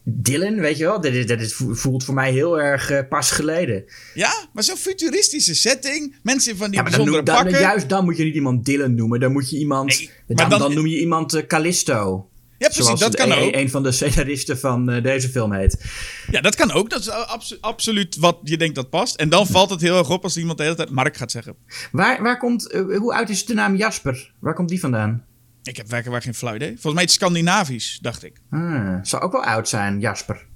Dylan, 0.04 0.60
weet 0.60 0.76
je 0.76 0.84
wel, 0.84 1.00
dat, 1.00 1.12
is, 1.12 1.26
dat 1.26 1.40
is, 1.40 1.54
voelt 1.54 2.04
voor 2.04 2.14
mij 2.14 2.32
heel 2.32 2.60
erg 2.60 2.90
uh, 2.90 3.00
pas 3.08 3.30
geleden. 3.30 3.84
Ja, 4.14 4.48
maar 4.52 4.62
zo'n 4.62 4.76
futuristische 4.76 5.54
setting, 5.54 6.16
mensen 6.22 6.56
van 6.56 6.70
die 6.70 6.78
ja, 6.78 6.84
bijzondere 6.84 7.22
dan, 7.22 7.48
juist 7.50 7.88
dan 7.88 8.04
moet 8.04 8.16
je 8.16 8.24
niet 8.24 8.34
iemand 8.34 8.64
Dylan 8.64 8.94
noemen, 8.94 9.20
dan 9.20 9.32
moet 9.32 9.50
je 9.50 9.58
iemand... 9.58 9.98
Nee, 9.98 10.10
dan, 10.26 10.36
maar 10.36 10.48
dan, 10.48 10.58
dan- 10.58 10.74
noem 10.74 10.86
je 10.86 11.00
iemand 11.00 11.34
uh, 11.34 11.46
Callisto. 11.46 12.28
Ja, 12.58 12.66
precies, 12.66 12.84
Zoals 12.84 13.00
dat 13.00 13.14
kan 13.14 13.30
een, 13.30 13.38
ook. 13.38 13.54
een 13.54 13.70
van 13.70 13.82
de 13.82 13.92
scenaristen 13.92 14.58
van 14.58 14.90
uh, 14.90 15.02
deze 15.02 15.28
film 15.28 15.52
heet. 15.52 15.84
Ja, 16.30 16.40
dat 16.40 16.54
kan 16.54 16.72
ook. 16.72 16.90
Dat 16.90 17.00
is 17.00 17.08
abso- 17.10 17.56
absoluut 17.60 18.16
wat 18.16 18.38
je 18.42 18.56
denkt 18.56 18.74
dat 18.74 18.90
past. 18.90 19.14
En 19.16 19.28
dan 19.28 19.46
valt 19.46 19.70
het 19.70 19.80
heel 19.80 19.98
erg 19.98 20.10
op 20.10 20.22
als 20.22 20.36
iemand 20.36 20.58
de 20.58 20.64
hele 20.64 20.76
tijd 20.76 20.90
Mark 20.90 21.16
gaat 21.16 21.30
zeggen. 21.30 21.56
Waar, 21.92 22.22
waar 22.22 22.38
komt, 22.38 22.72
uh, 22.74 22.98
hoe 22.98 23.14
oud 23.14 23.28
is 23.28 23.46
de 23.46 23.54
naam 23.54 23.76
Jasper? 23.76 24.32
Waar 24.38 24.54
komt 24.54 24.68
die 24.68 24.80
vandaan? 24.80 25.24
Ik 25.62 25.76
heb 25.76 25.88
werkelijk 25.88 26.24
geen 26.24 26.34
flauw 26.34 26.54
idee. 26.54 26.68
Volgens 26.72 26.94
mij 26.94 27.02
het 27.02 27.12
Scandinavisch, 27.12 27.98
dacht 28.02 28.24
ik. 28.24 28.40
Ah, 28.50 28.94
zou 29.02 29.22
ook 29.22 29.32
wel 29.32 29.44
oud 29.44 29.68
zijn, 29.68 30.00
Jasper. 30.00 30.46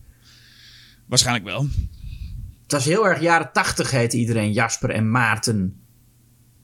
Waarschijnlijk 1.06 1.46
wel. 1.46 1.66
Het 2.62 2.72
was 2.72 2.84
heel 2.84 3.06
erg 3.08 3.20
jaren 3.20 3.50
tachtig 3.52 3.90
heette 3.90 4.16
iedereen 4.16 4.52
Jasper 4.52 4.90
en 4.90 5.10
Maarten. 5.10 5.80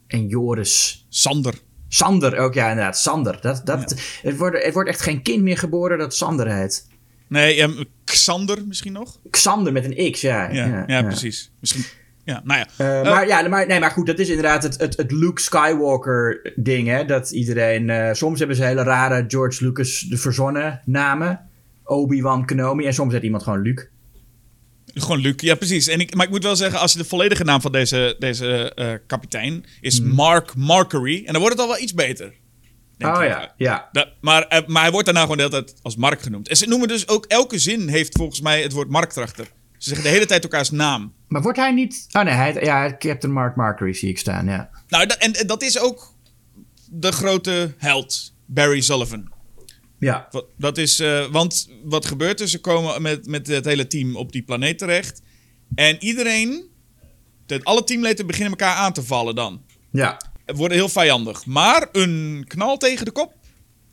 En 0.07 0.27
Joris. 0.27 1.07
Sander. 1.09 1.55
Sander 1.89 2.39
ook, 2.39 2.55
ja 2.55 2.69
inderdaad. 2.69 2.99
Sander. 2.99 3.39
Dat, 3.41 3.61
dat, 3.65 3.95
het, 4.23 4.37
wordt, 4.37 4.65
het 4.65 4.75
wordt 4.75 4.89
echt 4.89 5.01
geen 5.01 5.23
kind 5.23 5.43
meer 5.43 5.59
geboren 5.59 5.99
dat 5.99 6.15
Sander 6.15 6.53
heet. 6.53 6.87
Nee, 7.29 7.63
um, 7.63 7.85
Xander 8.05 8.67
misschien 8.67 8.93
nog? 8.93 9.19
Xander 9.31 9.73
met 9.73 9.85
een 9.85 10.13
X, 10.13 10.21
ja. 10.21 10.51
Ja, 10.51 10.67
ja, 10.67 10.85
ja. 10.87 11.03
precies. 11.03 11.51
Misschien. 11.61 11.85
Ja, 12.25 12.41
nou 12.45 12.65
ja. 12.77 13.01
Uh, 13.03 13.11
maar, 13.13 13.27
ja 13.27 13.49
maar, 13.49 13.67
nee, 13.67 13.81
maar 13.81 13.91
goed, 13.91 14.07
dat 14.07 14.19
is 14.19 14.29
inderdaad 14.29 14.63
het, 14.63 14.81
het, 14.81 14.97
het 14.97 15.11
Luke 15.11 15.41
Skywalker 15.41 16.53
ding, 16.57 16.89
hè. 16.89 17.05
Dat 17.05 17.31
iedereen... 17.31 17.89
Uh, 17.89 18.13
soms 18.13 18.39
hebben 18.39 18.57
ze 18.57 18.65
hele 18.65 18.83
rare 18.83 19.25
George 19.29 19.65
Lucas 19.65 20.07
verzonnen 20.11 20.81
namen. 20.85 21.49
Obi-Wan 21.85 22.47
Kenobi. 22.47 22.87
En 22.87 22.95
soms 22.95 23.13
zet 23.13 23.23
iemand 23.23 23.43
gewoon 23.43 23.63
Luke. 23.63 23.89
Gewoon 24.95 25.21
Luke, 25.21 25.47
ja 25.47 25.55
precies. 25.55 25.87
En 25.87 26.01
ik, 26.01 26.15
maar 26.15 26.27
ik 26.27 26.33
moet 26.33 26.43
wel 26.43 26.57
zeggen, 26.57 26.81
als 26.81 26.93
je 26.93 26.99
de 26.99 27.05
volledige 27.05 27.45
naam 27.45 27.61
van 27.61 27.73
deze, 27.73 28.17
deze 28.19 28.73
uh, 28.77 28.93
kapitein 29.07 29.65
is 29.81 29.99
hmm. 29.99 30.15
Mark 30.15 30.55
Markery. 30.55 31.23
En 31.27 31.33
dan 31.33 31.41
wordt 31.41 31.57
het 31.57 31.65
al 31.67 31.73
wel 31.73 31.83
iets 31.83 31.95
beter. 31.95 32.33
Oh 32.99 33.25
ja, 33.25 33.55
ja. 33.57 33.89
Dat, 33.93 34.09
maar, 34.21 34.47
uh, 34.53 34.67
maar 34.67 34.83
hij 34.83 34.91
wordt 34.91 35.07
daarna 35.07 35.21
gewoon 35.21 35.37
de 35.37 35.43
hele 35.43 35.65
tijd 35.65 35.75
als 35.83 35.97
Mark 35.97 36.23
genoemd. 36.23 36.49
En 36.49 36.57
ze 36.57 36.67
noemen 36.67 36.89
dus 36.89 37.09
ook, 37.09 37.25
elke 37.27 37.59
zin 37.59 37.89
heeft 37.89 38.17
volgens 38.17 38.41
mij 38.41 38.63
het 38.63 38.73
woord 38.73 38.89
Mark 38.89 39.17
erachter. 39.17 39.47
Ze 39.79 39.89
zeggen 39.89 40.05
de 40.05 40.13
hele 40.13 40.27
tijd 40.27 40.43
elkaars 40.43 40.71
naam. 40.71 41.13
Maar 41.29 41.43
wordt 41.43 41.59
hij 41.59 41.73
niet... 41.73 42.07
Oh 42.13 42.23
nee, 42.23 42.35
hij, 42.35 42.55
ja, 42.61 42.97
Captain 42.99 43.33
Mark 43.33 43.57
Markery 43.57 43.93
zie 43.93 44.09
ik 44.09 44.19
staan, 44.19 44.47
ja. 44.47 44.71
Nou, 44.89 45.07
dat, 45.07 45.17
en, 45.17 45.33
en 45.33 45.47
dat 45.47 45.63
is 45.63 45.79
ook 45.79 46.15
de 46.91 47.13
grote 47.13 47.75
held, 47.77 48.35
Barry 48.47 48.81
Sullivan. 48.81 49.29
Ja. 49.99 50.29
Dat 50.57 50.79
is, 50.79 51.01
uh, 51.01 51.27
want 51.27 51.69
wat 51.83 52.07
gebeurt 52.07 52.41
er? 52.41 52.49
Ze 52.49 52.61
komen 52.61 53.03
met, 53.03 53.27
met 53.27 53.47
het 53.47 53.65
hele 53.65 53.87
team 53.87 54.17
op 54.17 54.33
die 54.33 54.43
planeet 54.43 54.79
terecht. 54.79 55.23
En 55.75 55.97
iedereen, 56.01 56.71
de, 57.47 57.61
alle 57.63 57.85
teamleden 57.85 58.27
beginnen 58.27 58.51
elkaar 58.51 58.75
aan 58.75 58.93
te 58.93 59.03
vallen 59.03 59.35
dan. 59.35 59.63
Ja. 59.91 60.21
Worden 60.47 60.77
heel 60.77 60.89
vijandig. 60.89 61.47
Maar 61.47 61.89
een 61.93 62.45
knal 62.49 62.77
tegen 62.77 63.05
de 63.05 63.11
kop. 63.11 63.35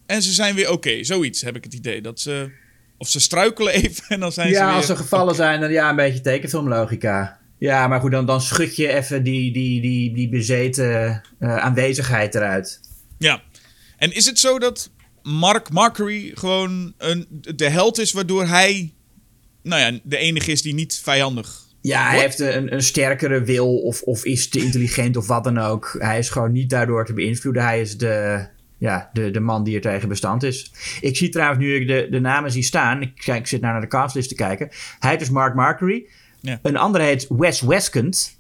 En 0.06 0.22
ze 0.22 0.34
zijn 0.34 0.56
weer 0.56 0.66
oké. 0.66 0.74
Okay. 0.74 1.04
Zoiets 1.04 1.42
heb 1.42 1.56
ik 1.56 1.64
het 1.64 1.74
idee. 1.74 2.02
Dat 2.02 2.20
ze, 2.20 2.52
of 2.98 3.08
ze 3.08 3.20
struikelen 3.20 3.74
even 3.84 4.04
en 4.08 4.20
dan 4.20 4.32
zijn 4.32 4.50
ja, 4.50 4.54
ze 4.54 4.60
weer... 4.60 4.70
Ja, 4.70 4.76
als 4.76 4.86
ze 4.86 4.96
gevallen 4.96 5.34
okay. 5.34 5.46
zijn, 5.46 5.60
dan 5.60 5.72
ja, 5.72 5.90
een 5.90 5.96
beetje 5.96 6.22
tekenfilmlogica. 6.22 7.40
Ja, 7.58 7.88
maar 7.88 8.00
goed, 8.00 8.12
dan, 8.12 8.26
dan 8.26 8.42
schud 8.42 8.76
je 8.76 8.94
even 8.94 9.24
die, 9.24 9.54
die, 9.54 9.82
die, 9.82 10.14
die 10.14 10.30
bezeten 10.30 11.22
uh, 11.40 11.58
aanwezigheid 11.58 12.36
eruit. 12.36 12.80
Ja. 13.18 13.42
En 13.98 14.16
is 14.16 14.26
het 14.26 14.40
zo 14.40 14.60
dat 14.60 14.90
Mark 15.28 15.72
Markery 15.72 16.32
gewoon 16.34 16.94
een, 16.98 17.28
de 17.56 17.70
held 17.70 18.00
is 18.00 18.12
waardoor 18.12 18.46
hij 18.46 18.94
nou 19.62 19.82
ja, 19.82 20.00
de 20.04 20.18
enige 20.18 20.52
is 20.52 20.62
die 20.62 20.74
niet 20.74 21.02
vijandig 21.04 21.66
ja, 21.86 22.10
hij 22.10 22.20
heeft 22.20 22.40
een, 22.40 22.74
een 22.74 22.84
sterkere 22.84 23.42
wil 23.42 23.78
of, 23.78 24.02
of 24.02 24.26
is 24.26 24.50
te 24.50 24.60
intelligent 24.60 25.18
of 25.18 25.28
wat 25.28 25.44
dan 25.44 25.58
ook. 25.58 25.96
Hij 26.00 26.18
is 26.18 26.30
gewoon 26.30 26.52
niet 26.52 26.70
daardoor 26.70 27.06
te 27.06 27.14
beïnvloeden. 27.14 27.64
Hij 27.64 27.82
is 27.82 27.98
de, 27.98 28.46
ja, 28.78 29.10
de, 29.14 29.32
de 29.32 29.40
man 29.40 29.64
die 29.64 29.76
er 29.76 29.82
tegen 29.82 30.10
bestand 30.10 30.44
is. 30.44 30.72
Ik 31.02 31.18
zie 31.18 31.30
trouwens 31.30 31.60
nu 31.60 31.76
ik 31.76 31.88
de, 31.88 32.08
de 32.10 32.20
namen 32.20 32.52
zie 32.52 32.64
staan. 32.64 33.02
Ik, 33.02 33.28
ik 33.28 33.48
zit 33.48 33.62
naar 33.62 33.82
de 33.82 33.88
castlist 33.88 34.30
te 34.30 34.36
kijken. 34.36 34.70
Hij 35.00 35.10
heet 35.10 35.20
dus 35.20 35.30
Mark 35.30 35.56
Markery. 35.56 36.08
Ja. 36.40 36.60
Een 36.62 36.78
andere 36.78 37.04
heet 37.04 37.28
Wes 37.30 37.62
Weskent. 37.62 38.40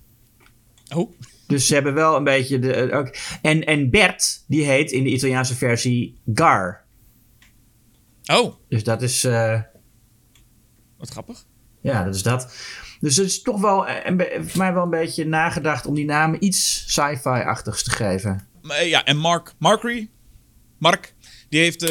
Oh. 0.93 1.11
Dus 1.47 1.67
ze 1.67 1.73
hebben 1.73 1.93
wel 1.93 2.15
een 2.15 2.23
beetje 2.23 2.59
de. 2.59 2.91
Ook, 2.91 3.15
en, 3.41 3.63
en 3.63 3.89
Bert, 3.89 4.43
die 4.47 4.65
heet 4.65 4.91
in 4.91 5.03
de 5.03 5.09
Italiaanse 5.09 5.55
versie 5.55 6.19
Gar. 6.33 6.83
Oh. 8.25 8.55
Dus 8.69 8.83
dat 8.83 9.01
is. 9.01 9.25
Uh, 9.25 9.61
Wat 10.97 11.09
grappig. 11.09 11.45
Ja, 11.81 12.03
dat 12.03 12.15
is 12.15 12.23
dat. 12.23 12.55
Dus 12.99 13.15
het 13.15 13.25
is 13.25 13.41
toch 13.41 13.61
wel 13.61 13.87
een, 13.87 14.21
voor 14.47 14.57
mij 14.57 14.73
wel 14.73 14.83
een 14.83 14.89
beetje 14.89 15.25
nagedacht 15.25 15.85
om 15.85 15.95
die 15.95 16.05
namen 16.05 16.43
iets 16.43 16.83
sci-fi-achtigs 16.87 17.83
te 17.83 17.91
geven. 17.91 18.47
Ja, 18.83 19.03
en 19.03 19.17
Mark 19.17 19.53
Markery, 19.57 20.09
Mark, 20.77 21.13
die 21.49 21.59
heeft, 21.59 21.83
uh, 21.83 21.89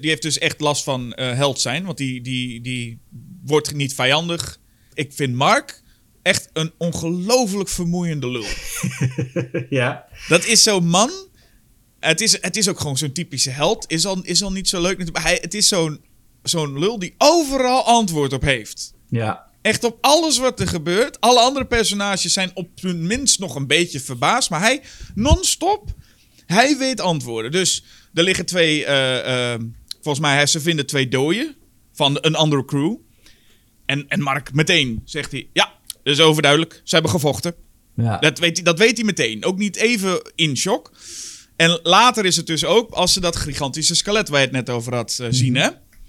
die 0.00 0.10
heeft 0.10 0.22
dus 0.22 0.38
echt 0.38 0.60
last 0.60 0.84
van 0.84 1.06
uh, 1.16 1.32
held 1.32 1.60
zijn. 1.60 1.84
Want 1.84 1.96
die, 1.98 2.20
die, 2.20 2.60
die 2.60 3.00
wordt 3.44 3.74
niet 3.74 3.94
vijandig. 3.94 4.58
Ik 4.94 5.12
vind 5.12 5.34
Mark 5.34 5.82
echt 6.26 6.48
een 6.52 6.72
ongelooflijk 6.78 7.68
vermoeiende 7.68 8.30
lul. 8.30 8.46
ja. 9.80 10.06
Dat 10.28 10.44
is 10.44 10.62
zo'n 10.62 10.86
man. 10.86 11.10
Het 12.00 12.20
is, 12.20 12.42
het 12.42 12.56
is 12.56 12.68
ook 12.68 12.80
gewoon 12.80 12.96
zo'n 12.96 13.12
typische 13.12 13.50
held. 13.50 13.84
Is 13.88 14.06
al, 14.06 14.22
is 14.22 14.42
al 14.42 14.52
niet 14.52 14.68
zo 14.68 14.80
leuk. 14.80 15.08
Hij, 15.12 15.38
het 15.40 15.54
is 15.54 15.68
zo'n 15.68 16.00
zo'n 16.42 16.78
lul 16.78 16.98
die 16.98 17.14
overal 17.18 17.84
antwoord 17.84 18.32
op 18.32 18.42
heeft. 18.42 18.92
Ja. 19.08 19.50
Echt 19.62 19.84
op 19.84 19.98
alles 20.00 20.38
wat 20.38 20.60
er 20.60 20.68
gebeurt. 20.68 21.20
Alle 21.20 21.40
andere 21.40 21.66
personages 21.66 22.32
zijn 22.32 22.50
op 22.54 22.68
hun 22.80 23.06
minst 23.06 23.38
nog 23.38 23.54
een 23.54 23.66
beetje 23.66 24.00
verbaasd. 24.00 24.50
Maar 24.50 24.60
hij 24.60 24.82
non-stop. 25.14 25.94
Hij 26.46 26.78
weet 26.78 27.00
antwoorden. 27.00 27.50
Dus 27.50 27.84
er 28.14 28.22
liggen 28.22 28.46
twee. 28.46 28.80
Uh, 28.80 29.26
uh, 29.26 29.54
volgens 29.92 30.26
mij, 30.26 30.46
ze 30.46 30.60
vinden 30.60 30.86
twee 30.86 31.08
doden. 31.08 31.56
Van 31.92 32.18
een 32.20 32.34
andere 32.34 32.64
crew. 32.64 32.96
En, 33.84 34.08
en 34.08 34.20
Mark 34.20 34.52
meteen 34.52 35.02
zegt 35.04 35.32
hij: 35.32 35.48
Ja, 35.52 35.75
dat 36.06 36.18
is 36.18 36.24
overduidelijk. 36.24 36.80
Ze 36.84 36.94
hebben 36.94 37.12
gevochten. 37.12 37.54
Ja. 37.96 38.18
Dat, 38.18 38.38
weet, 38.38 38.64
dat 38.64 38.78
weet 38.78 38.96
hij 38.96 39.04
meteen. 39.04 39.44
Ook 39.44 39.58
niet 39.58 39.76
even 39.76 40.32
in 40.34 40.56
shock. 40.56 40.92
En 41.56 41.80
later 41.82 42.24
is 42.24 42.36
het 42.36 42.46
dus 42.46 42.64
ook 42.64 42.90
als 42.90 43.12
ze 43.12 43.20
dat 43.20 43.36
gigantische 43.36 43.94
skelet 43.94 44.28
waar 44.28 44.40
je 44.40 44.46
het 44.46 44.54
net 44.54 44.70
over 44.70 44.94
had 44.94 45.18
uh, 45.20 45.26
zien, 45.30 45.54
hè? 45.54 45.68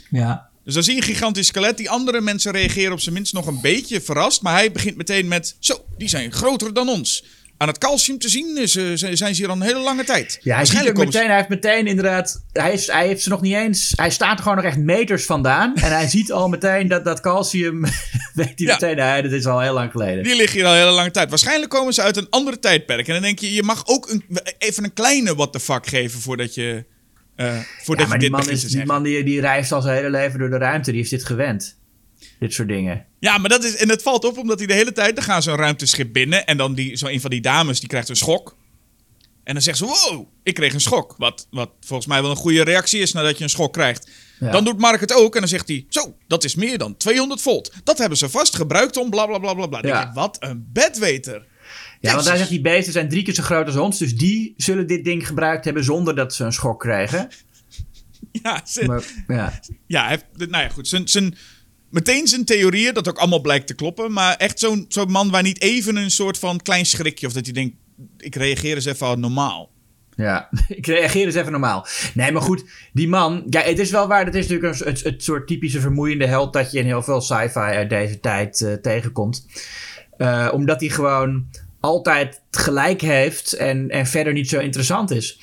Ja. 0.10 0.50
Dus 0.64 0.74
dan 0.74 0.84
zie 0.84 0.96
je 0.96 1.02
een 1.02 1.08
gigantisch 1.08 1.48
skelet. 1.48 1.78
Die 1.78 1.90
andere 1.90 2.22
mensen 2.22 2.52
reageren 2.52 2.92
op 2.92 3.00
zijn 3.00 3.16
minst 3.16 3.34
nog 3.34 3.48
een 3.48 3.62
beetje 3.62 4.02
verrast. 4.02 4.42
Maar 4.42 4.54
hij 4.54 4.72
begint 4.72 4.98
meteen 4.98 5.28
met: 5.28 5.56
Zo, 5.60 5.86
die 5.98 6.08
zijn 6.08 6.32
groter 6.32 6.74
dan 6.74 6.90
ons. 6.90 7.24
Aan 7.60 7.68
het 7.68 7.78
calcium 7.78 8.18
te 8.18 8.30
zien 8.30 8.58
is, 8.58 8.76
uh, 8.76 8.92
zijn 8.94 9.18
ze 9.18 9.42
hier 9.42 9.50
al 9.50 9.56
een 9.56 9.62
hele 9.62 9.80
lange 9.80 10.04
tijd. 10.04 10.40
Ja, 10.42 10.56
hij, 10.56 10.66
ziet 10.66 10.90
ook 10.90 10.98
meteen, 10.98 11.28
hij 11.28 11.36
heeft 11.36 11.50
meteen 11.50 11.88
inderdaad. 11.88 12.44
Hij, 12.54 12.74
is, 12.74 12.88
hij 12.88 13.08
heeft 13.08 13.22
ze 13.22 13.30
nog 13.30 13.42
niet 13.42 13.54
eens. 13.54 13.94
Hij 13.96 14.10
staat 14.10 14.38
er 14.38 14.42
gewoon 14.44 14.58
nog 14.58 14.66
echt 14.66 14.78
meters 14.78 15.26
vandaan. 15.26 15.76
en 15.76 15.92
hij 15.92 16.08
ziet 16.08 16.32
al 16.32 16.48
meteen 16.48 16.88
dat 16.88 17.06
dat 17.06 17.20
calcium. 17.20 17.82
weet 18.34 18.36
hij 18.36 18.54
ja. 18.56 18.74
meteen, 18.74 18.96
nee, 18.96 19.22
dat 19.22 19.32
is 19.32 19.46
al 19.46 19.60
heel 19.60 19.74
lang 19.74 19.92
geleden. 19.92 20.24
Die 20.24 20.36
liggen 20.36 20.58
hier 20.58 20.68
al 20.68 20.74
een 20.74 20.80
hele 20.80 20.92
lange 20.92 21.12
tijd. 21.12 21.30
Waarschijnlijk 21.30 21.72
komen 21.72 21.94
ze 21.94 22.02
uit 22.02 22.18
een 22.18 22.28
andere 22.30 22.60
tijdperk. 22.60 23.08
En 23.08 23.14
dan 23.14 23.22
denk 23.22 23.40
je: 23.40 23.54
je 23.54 23.64
mag 23.64 23.88
ook 23.88 24.10
een, 24.10 24.24
even 24.58 24.84
een 24.84 24.94
kleine 24.94 25.36
what 25.36 25.54
the 25.54 25.60
fuck 25.60 25.88
geven 25.88 26.20
voordat 26.20 26.54
je. 26.54 26.86
Uh, 27.36 27.60
voordat 27.84 28.06
ja, 28.06 28.12
maar 28.12 28.22
je 28.22 28.30
die 28.30 28.38
dit 28.38 28.46
man, 28.46 28.56
is, 28.56 28.64
die, 28.64 28.86
man 28.86 29.04
die, 29.04 29.24
die 29.24 29.42
reist 29.42 29.72
al 29.72 29.82
zijn 29.82 29.96
hele 29.96 30.10
leven 30.10 30.40
door 30.40 30.50
de 30.50 30.58
ruimte. 30.58 30.92
Die 30.92 31.00
heeft 31.00 31.12
dit 31.12 31.26
gewend. 31.26 31.77
Dit 32.40 32.54
soort 32.54 32.68
dingen. 32.68 33.06
Ja, 33.20 33.38
maar 33.38 33.50
dat 33.50 33.64
is. 33.64 33.76
En 33.76 33.90
het 33.90 34.02
valt 34.02 34.26
op 34.26 34.38
omdat 34.38 34.58
hij 34.58 34.68
de 34.68 34.74
hele 34.74 34.92
tijd. 34.92 35.16
Dan 35.16 35.24
gaan 35.24 35.42
een 35.46 35.56
ruimteschip 35.56 36.14
binnen. 36.14 36.46
En 36.46 36.58
dan 36.58 36.74
die, 36.74 36.96
zo 36.96 37.08
een 37.08 37.22
van 37.22 37.30
die 37.30 37.42
dames 37.42 37.80
die 37.80 37.90
krijgt 37.90 38.10
een 38.10 38.16
schok. 38.16 38.56
En 39.44 39.54
dan 39.54 39.62
zegt 39.62 39.78
ze: 39.78 39.86
Wow, 39.86 40.28
ik 40.44 40.54
kreeg 40.54 40.74
een 40.74 40.82
schok. 40.82 41.16
Wat, 41.18 41.48
wat 41.50 41.70
volgens 41.80 42.08
mij 42.08 42.22
wel 42.22 42.30
een 42.30 42.36
goede 42.36 42.64
reactie 42.64 43.02
is 43.02 43.14
nadat 43.14 43.38
je 43.38 43.44
een 43.44 43.50
schok 43.50 43.74
krijgt. 43.74 44.10
Ja. 44.40 44.52
Dan 44.52 44.64
doet 44.64 44.78
Mark 44.78 45.00
het 45.00 45.14
ook. 45.14 45.34
En 45.34 45.40
dan 45.40 45.50
zegt 45.50 45.68
hij: 45.68 45.86
Zo, 45.90 46.16
dat 46.28 46.44
is 46.44 46.56
meer 46.56 46.78
dan 46.78 46.98
200 46.98 47.42
volt. 47.42 47.74
Dat 47.84 47.98
hebben 47.98 48.18
ze 48.18 48.30
vast 48.30 48.56
gebruikt 48.56 48.98
om 48.98 49.10
bla 49.10 49.26
bla 49.26 49.38
bla 49.38 49.54
bla. 49.54 49.68
bla. 49.68 49.80
Ja. 49.82 50.08
Ik, 50.08 50.14
wat 50.14 50.38
een 50.40 50.68
bedweter. 50.74 51.46
Ja, 52.00 52.14
want 52.14 52.28
hij 52.28 52.38
zegt 52.38 52.50
die 52.50 52.62
beesten 52.62 52.94
zijn 52.94 53.10
drie 53.10 53.24
keer 53.24 53.34
zo 53.34 53.44
groot 53.44 53.66
als 53.66 53.76
ons. 53.76 53.98
Dus 53.98 54.16
die 54.16 54.54
zullen 54.58 54.88
dit 54.88 55.04
ding 55.04 55.28
gebruikt 55.28 55.66
hebben 55.66 55.84
zonder 55.84 56.16
dat 56.16 56.34
ze 56.34 56.44
een 56.44 56.54
schok 56.54 56.80
kregen. 56.80 57.30
Ja, 58.44 58.62
ze, 58.66 58.86
maar, 58.86 59.04
ja. 59.28 59.60
ja 59.88 60.08
hij 60.08 60.22
nou 60.36 60.64
ja, 60.64 60.70
goed. 60.70 60.88
Zijn, 60.88 61.08
zijn, 61.08 61.36
meteen 61.90 62.28
zijn 62.28 62.46
theorieën, 62.46 62.94
dat 62.94 63.10
ook 63.10 63.18
allemaal 63.18 63.42
blijkt 63.42 63.68
te 63.68 63.74
kloppen. 63.74 64.12
Maar 64.12 64.36
echt 64.36 64.60
zo'n 64.60 64.86
zo'n 64.88 65.12
man 65.12 65.30
waar 65.30 65.44
niet 65.44 65.62
even 65.62 65.96
een 65.96 66.12
soort 66.12 66.40
van 66.40 66.62
klein 66.62 66.86
schrikje... 66.86 67.28
of 67.28 67.34
dat 67.34 67.46
hij 67.46 67.54
denkt, 67.54 67.76
ik 68.18 68.36
reageer 68.36 68.76
eens 68.76 68.86
even 68.86 69.08
al 69.08 69.16
normaal. 69.16 69.72
Ja, 70.16 70.50
ik 70.68 70.88
reageer 70.88 71.26
eens 71.26 71.36
even 71.36 71.52
normaal. 71.52 71.88
Nee, 72.14 72.32
maar 72.32 72.42
goed, 72.42 72.64
die 72.94 73.08
man... 73.08 73.44
Ja, 73.50 73.62
het 73.62 73.80
is 73.80 73.92
wel 73.92 74.08
waar, 74.08 74.26
het 74.26 74.36
is 74.36 74.48
natuurlijk 74.48 74.80
een, 74.80 74.88
het, 74.88 75.04
het 75.04 75.24
soort 75.24 75.48
typische 75.48 75.80
vermoeiende 75.80 76.26
held... 76.26 76.54
dat 76.54 76.72
je 76.72 76.80
in 76.80 76.86
heel 76.86 77.04
veel 77.04 77.22
sci-fi 77.22 77.60
uit 77.60 77.90
deze 77.90 78.20
tijd 78.20 78.60
uh, 78.60 78.74
tegenkomt. 78.74 79.46
Uh, 80.18 80.50
omdat 80.54 80.80
hij 80.80 80.90
gewoon 80.90 81.48
altijd 81.80 82.42
gelijk 82.52 83.02
heeft 83.02 83.54
en, 83.54 83.90
en 83.90 84.06
verder 84.06 84.34
niet 84.34 84.50
zo 84.50 84.60
interessant 84.60 85.12
is. 85.12 85.40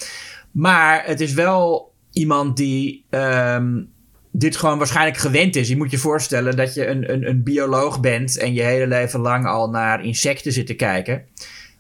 Maar 0.51 1.07
het 1.07 1.21
is 1.21 1.33
wel 1.33 1.93
iemand 2.13 2.57
die... 2.57 3.05
Um, 3.11 3.93
dit 4.37 4.57
gewoon 4.57 4.79
waarschijnlijk 4.79 5.17
gewend 5.17 5.57
is. 5.57 5.69
Je 5.69 5.77
moet 5.77 5.91
je 5.91 5.99
voorstellen 5.99 6.57
dat 6.57 6.75
je 6.75 6.87
een, 6.87 7.13
een, 7.13 7.29
een 7.29 7.43
bioloog 7.43 8.01
bent 8.01 8.39
en 8.39 8.55
je 8.55 8.63
hele 8.63 8.87
leven 8.87 9.21
lang 9.21 9.47
al 9.47 9.71
naar 9.71 10.05
insecten 10.05 10.53
zit 10.53 10.67
te 10.67 10.75
kijken. 10.75 11.25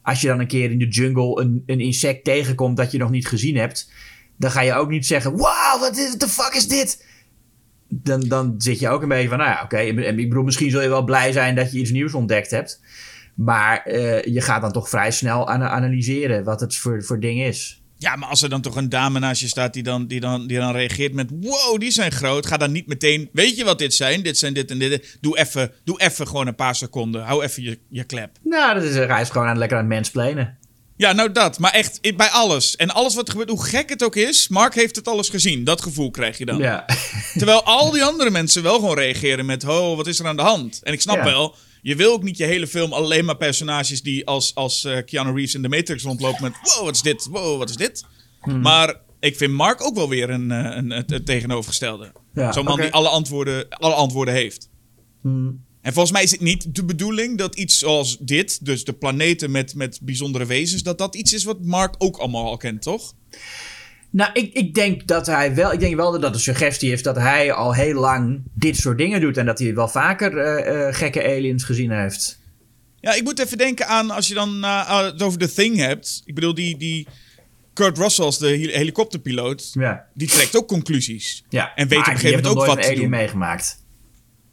Als 0.03 0.21
je 0.21 0.27
dan 0.27 0.41
een 0.41 0.47
keer 0.47 0.71
in 0.71 0.79
de 0.79 0.89
jungle 0.89 1.41
een, 1.41 1.63
een 1.67 1.81
insect 1.81 2.25
tegenkomt 2.25 2.77
dat 2.77 2.93
je 2.93 2.99
nog 2.99 3.11
niet 3.11 3.29
gezien 3.29 3.57
hebt, 3.57 3.91
dan 4.37 4.51
ga 4.51 4.61
je 4.61 4.75
ook 4.75 4.91
niet 4.91 5.07
zeggen: 5.07 5.31
Wow, 5.31 5.81
wat 5.81 5.95
de 6.19 6.29
fuck 6.29 6.55
is 6.55 6.69
dit? 6.69 7.07
Dan, 7.89 8.21
dan 8.21 8.55
zit 8.59 8.79
je 8.79 8.89
ook 8.89 9.03
een 9.03 9.09
beetje 9.09 9.29
van: 9.29 9.39
Nou 9.39 9.51
ja, 9.51 9.63
oké. 9.63 9.79
Ik 9.79 10.29
bedoel, 10.29 10.45
misschien 10.45 10.71
zul 10.71 10.83
je 10.83 10.89
wel 10.89 11.05
blij 11.05 11.33
zijn 11.33 11.55
dat 11.55 11.73
je 11.73 11.79
iets 11.79 11.91
nieuws 11.91 12.15
ontdekt 12.15 12.51
hebt. 12.51 12.81
Maar 13.35 13.85
uh, 13.87 14.23
je 14.23 14.41
gaat 14.41 14.61
dan 14.61 14.73
toch 14.73 14.89
vrij 14.89 15.11
snel 15.11 15.49
analyseren 15.49 16.45
wat 16.45 16.61
het 16.61 16.77
voor, 16.77 17.05
voor 17.05 17.21
ding 17.21 17.41
is. 17.41 17.84
Ja, 17.99 18.17
maar 18.17 18.29
als 18.29 18.43
er 18.43 18.49
dan 18.49 18.61
toch 18.61 18.77
een 18.77 18.89
dame 18.89 19.19
naast 19.19 19.41
je 19.41 19.49
staat 19.49 19.73
die 19.73 19.83
dan, 19.83 20.07
die 20.07 20.21
dan, 20.21 20.47
die 20.47 20.59
dan 20.59 20.73
reageert 20.73 21.13
met... 21.13 21.31
Wow, 21.31 21.81
die 21.81 21.91
zijn 21.91 22.13
groot. 22.13 22.47
Ga 22.47 22.57
dan 22.57 22.73
niet 22.73 22.87
meteen... 22.87 23.29
Weet 23.33 23.57
je 23.57 23.65
wat 23.65 23.79
dit 23.79 23.95
zijn? 23.95 24.23
Dit 24.23 24.39
zijn 24.39 24.55
dit 24.55 24.71
en 24.71 24.79
dit. 24.79 25.17
Doe 25.21 25.39
even, 25.39 25.73
doe 25.85 26.01
even 26.01 26.27
gewoon 26.27 26.47
een 26.47 26.55
paar 26.55 26.75
seconden. 26.75 27.23
Hou 27.23 27.45
even 27.45 27.63
je, 27.63 27.79
je 27.89 28.05
klep. 28.05 28.31
Nou, 28.43 28.75
dat 28.75 28.83
is, 28.83 28.95
hij 28.95 29.21
is 29.21 29.31
gewoon 29.31 29.47
aan, 29.47 29.59
lekker 29.59 29.77
aan 29.77 29.85
het 29.85 29.93
mensplenen. 29.93 30.59
Ja, 30.97 31.13
nou 31.13 31.33
dat. 31.33 31.59
Maar 31.59 31.73
echt 31.73 32.17
bij 32.17 32.29
alles. 32.29 32.77
En 32.77 32.91
alles 32.91 33.15
wat 33.15 33.25
er 33.25 33.31
gebeurt, 33.31 33.51
hoe 33.51 33.65
gek 33.65 33.89
het 33.89 34.05
ook 34.05 34.17
is... 34.17 34.49
Mark 34.49 34.75
heeft 34.75 34.97
het 34.97 35.09
alles 35.09 35.29
gezien. 35.29 35.65
Dat 35.65 35.83
gevoel 35.83 36.11
krijg 36.11 36.39
je 36.39 36.45
dan. 36.45 36.59
Ja. 36.59 36.85
Terwijl 37.37 37.63
al 37.63 37.91
die 37.91 38.05
andere 38.05 38.31
mensen 38.31 38.63
wel 38.63 38.75
gewoon 38.75 38.99
reageren 38.99 39.47
met... 39.47 39.65
Oh, 39.65 39.97
wat 39.97 40.07
is 40.07 40.19
er 40.19 40.27
aan 40.27 40.37
de 40.37 40.43
hand? 40.43 40.81
En 40.83 40.93
ik 40.93 41.01
snap 41.01 41.23
wel... 41.23 41.57
Je 41.85 41.97
wil 41.97 42.13
ook 42.13 42.23
niet 42.23 42.37
je 42.37 42.45
hele 42.45 42.67
film 42.67 42.93
alleen 42.93 43.25
maar 43.25 43.37
personages 43.37 44.03
die 44.03 44.27
als, 44.27 44.55
als 44.55 44.85
uh, 44.85 44.99
Keanu 45.05 45.33
Reeves 45.33 45.55
in 45.55 45.63
de 45.63 45.69
Matrix 45.69 46.03
rondlopen 46.03 46.43
met... 46.43 46.53
Wow, 46.63 46.85
wat 46.85 46.95
is 46.95 47.03
dit? 47.03 47.27
Wow, 47.31 47.59
wat 47.59 47.71
is 47.71 47.77
dit? 47.77 48.05
Hmm. 48.41 48.61
Maar 48.61 49.01
ik 49.21 49.37
vind 49.37 49.53
Mark 49.53 49.83
ook 49.83 49.95
wel 49.95 50.09
weer 50.09 50.31
een, 50.31 50.51
eh, 50.51 50.77
een, 50.77 50.91
het, 50.91 51.27
tegenovergestelde. 51.27 52.13
Zo'n 52.51 52.65
man 52.65 52.81
die 52.81 52.93
alle 52.93 53.09
antwoorden, 53.09 53.69
alle 53.69 53.95
antwoorden 53.95 54.35
heeft. 54.35 54.69
Hmm. 55.23 55.65
En 55.81 55.93
volgens 55.93 56.13
mij 56.13 56.23
is 56.23 56.31
het 56.31 56.41
niet 56.41 56.75
de 56.75 56.85
bedoeling 56.85 57.39
dat 57.39 57.57
iets 57.57 57.79
zoals 57.79 58.19
dit, 58.19 58.65
dus 58.65 58.85
de 58.85 58.93
planeten 58.93 59.51
met, 59.51 59.75
met 59.75 59.99
bijzondere 60.03 60.47
wezens, 60.47 60.83
dat 60.83 60.99
dat 60.99 61.15
iets 61.15 61.33
is 61.33 61.45
wat 61.45 61.65
Mark 61.65 61.95
ook 61.99 62.17
allemaal 62.17 62.45
al 62.45 62.57
kent, 62.57 62.83
toch? 62.83 63.15
Nou, 64.15 64.31
ik, 64.33 64.53
ik 64.53 64.75
denk 64.75 65.07
dat 65.07 65.27
hij 65.27 65.55
wel. 65.55 65.73
Ik 65.73 65.81
denk 65.81 65.97
wel 65.97 66.21
dat 66.21 66.33
de 66.33 66.39
suggestie 66.39 66.93
is 66.93 67.03
dat 67.03 67.17
hij 67.17 67.53
al 67.53 67.75
heel 67.75 68.01
lang 68.01 68.43
dit 68.55 68.77
soort 68.77 68.99
dingen 68.99 69.21
doet. 69.21 69.37
En 69.37 69.47
dat 69.47 69.59
hij 69.59 69.75
wel 69.75 69.89
vaker 69.89 70.33
uh, 70.33 70.87
uh, 70.87 70.95
gekke 70.95 71.25
aliens 71.25 71.65
gezien 71.65 71.91
heeft. 71.91 72.41
Ja, 73.01 73.15
ik 73.15 73.23
moet 73.23 73.39
even 73.39 73.59
denken 73.59 73.87
aan 73.87 74.11
als 74.11 74.29
je 74.29 74.35
dan 74.35 74.65
uh, 74.65 75.05
het 75.05 75.23
over 75.23 75.39
The 75.39 75.53
Thing 75.53 75.77
hebt. 75.77 76.23
Ik 76.25 76.35
bedoel, 76.35 76.55
die, 76.55 76.77
die 76.77 77.07
Kurt 77.73 77.99
Russell 77.99 78.25
als 78.25 78.39
de 78.39 78.47
helikopterpiloot. 78.47 79.71
Ja. 79.73 80.07
Die 80.15 80.29
trekt 80.29 80.57
ook 80.57 80.69
conclusies. 80.69 81.45
Ja, 81.49 81.75
en 81.75 81.89
weet 81.89 81.99
op 81.99 82.07
een 82.07 82.13
gegeven 82.13 82.43
moment 82.43 82.61
ook 82.61 82.67
wat 82.67 82.83
te 82.83 82.95
doen. 82.95 83.09
meegemaakt. 83.09 83.85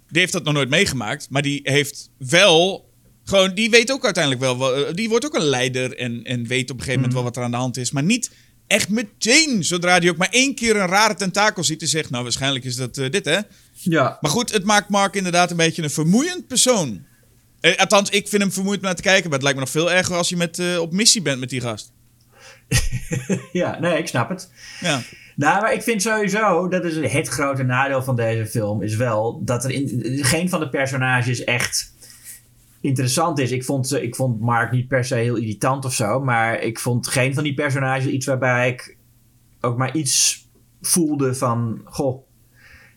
Die 0.10 0.22
heeft 0.22 0.34
dat 0.34 0.44
nog 0.44 0.54
nooit 0.54 0.70
meegemaakt. 0.70 1.30
Maar 1.30 1.42
die 1.42 1.60
heeft 1.64 2.10
wel 2.18 2.90
gewoon, 3.24 3.54
die 3.54 3.70
weet 3.70 3.92
ook 3.92 4.06
uiteindelijk 4.06 4.44
wel. 4.44 4.94
Die 4.94 5.10
wordt 5.10 5.26
ook 5.26 5.36
een 5.36 5.46
leider 5.46 5.98
en, 5.98 6.24
en 6.24 6.48
weet 6.48 6.70
op 6.70 6.78
een 6.78 6.84
gegeven 6.84 7.02
moment 7.02 7.14
mhm. 7.14 7.14
wel 7.14 7.24
wat 7.24 7.38
er 7.38 7.44
aan 7.44 7.52
de 7.52 7.58
hand 7.58 7.78
is. 7.78 7.92
Maar 7.92 8.04
niet 8.04 8.32
echt 8.72 8.90
meteen, 8.90 9.64
zodra 9.64 9.98
hij 9.98 10.10
ook 10.10 10.18
maar 10.18 10.30
één 10.32 10.56
keer 10.56 10.76
een 10.76 10.88
rare 10.88 11.16
tentakel 11.16 11.64
ziet, 11.64 11.82
en 11.82 11.88
zegt, 11.88 12.10
nou 12.10 12.24
waarschijnlijk 12.24 12.66
is 12.66 12.76
dat 12.76 12.98
uh, 12.98 13.10
dit 13.10 13.26
hè. 13.26 13.40
Ja. 13.72 14.18
Maar 14.22 14.32
goed, 14.32 14.52
het 14.52 14.64
maakt 14.64 14.90
Mark 14.90 15.16
inderdaad 15.16 15.52
een 15.52 15.58
beetje 15.58 15.84
een 15.84 15.90
vermoeiend 15.90 16.48
persoon. 16.48 17.06
Eh, 17.60 17.78
althans, 17.78 18.10
ik 18.10 18.28
vind 18.28 18.42
hem 18.42 18.52
vermoeiend 18.52 18.82
om 18.82 18.88
naar 18.88 18.98
te 18.98 19.02
kijken, 19.02 19.24
maar 19.24 19.40
het 19.40 19.42
lijkt 19.42 19.58
me 19.58 19.64
nog 19.64 19.74
veel 19.74 19.92
erger 19.92 20.16
als 20.16 20.30
je 20.30 20.38
met, 20.38 20.60
uh, 20.60 20.80
op 20.80 20.94
missie 20.94 21.22
bent 21.22 21.40
met 21.40 21.50
die 21.50 21.62
gast. 21.62 21.92
ja, 23.52 23.80
nee, 23.80 23.98
ik 23.98 24.08
snap 24.08 24.30
het. 24.30 24.50
Ja. 24.80 25.02
Nou, 25.36 25.62
maar 25.62 25.74
ik 25.74 25.82
vind 25.82 26.02
sowieso, 26.02 26.68
dat 26.68 26.86
is 26.86 27.14
het 27.14 27.28
grote 27.28 27.64
nadeel 27.64 28.04
van 28.04 28.16
deze 28.16 28.46
film, 28.46 28.82
is 28.82 28.96
wel 28.96 29.42
dat 29.44 29.64
er 29.64 29.72
in, 29.72 30.20
geen 30.22 30.50
van 30.50 30.60
de 30.60 30.70
personages 30.70 31.44
echt 31.44 31.94
interessant 32.82 33.40
is. 33.40 33.52
Ik 33.52 33.64
vond, 33.64 33.94
ik 33.94 34.16
vond 34.16 34.40
Mark 34.40 34.72
niet 34.72 34.88
per 34.88 35.06
se 35.06 35.16
heel 35.16 35.36
irritant 35.36 35.86
of 35.86 35.94
zo. 35.94 36.20
Maar 36.20 36.62
ik 36.62 36.80
vond 36.80 37.08
geen 37.08 37.34
van 37.34 37.44
die 37.44 37.54
personages 37.54 38.06
iets 38.06 38.26
waarbij 38.26 38.70
ik 38.70 38.98
ook 39.62 39.78
maar 39.78 39.96
iets 39.96 40.46
voelde 40.82 41.36
van... 41.36 41.82
Goh, 41.86 42.28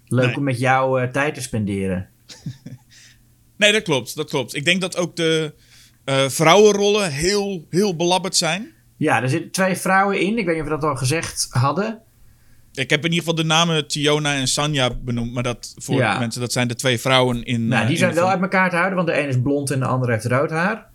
leuk 0.07 0.37
om 0.37 0.43
met 0.43 0.59
jou 0.59 1.03
uh, 1.03 1.09
tijd 1.09 1.35
te 1.35 1.41
spenderen. 1.41 2.09
nee, 3.57 3.73
dat 3.73 3.83
klopt. 3.83 4.17
Dat 4.17 4.31
klopt. 4.31 4.55
Ik 4.55 4.65
denk 4.65 4.81
dat 4.81 4.97
ook 4.97 5.17
de 5.17 5.55
uh, 6.05 6.29
vrouwenrollen 6.29 7.13
heel, 7.13 7.67
heel 7.71 7.97
belabberd 7.97 8.37
zijn. 8.37 8.73
Ja, 8.97 9.23
er 9.23 9.29
zitten 9.29 9.51
twee 9.51 9.77
vrouwen 9.77 10.21
in. 10.21 10.39
Ik 10.39 10.47
weet 10.47 10.55
niet 10.55 10.65
of 10.65 10.71
we 10.71 10.75
dat 10.75 10.91
al 10.91 10.97
gezegd 10.97 11.47
hadden. 11.51 12.03
Ik 12.75 12.91
heb 12.91 13.05
in 13.05 13.13
ieder 13.13 13.19
geval 13.19 13.35
de 13.35 13.45
namen 13.45 13.89
Tiona 13.89 14.35
en 14.35 14.49
Sanja 14.49 14.91
benoemd. 15.03 15.33
Maar 15.33 15.43
dat 15.43 15.75
voor 15.77 15.97
mensen, 15.97 16.41
dat 16.41 16.53
zijn 16.53 16.69
de 16.69 16.75
twee 16.75 17.01
vrouwen 17.01 17.45
in. 17.45 17.69
Nou, 17.69 17.87
die 17.87 17.95
uh, 17.95 18.01
zijn 18.01 18.15
wel 18.15 18.29
uit 18.29 18.41
elkaar 18.41 18.71
te 18.71 18.77
houden, 18.77 18.97
want 18.97 19.09
de 19.09 19.19
een 19.19 19.29
is 19.29 19.41
blond 19.41 19.71
en 19.71 19.79
de 19.79 19.87
andere 19.87 20.13
heeft 20.13 20.25
rood 20.25 20.51
haar. 20.51 20.87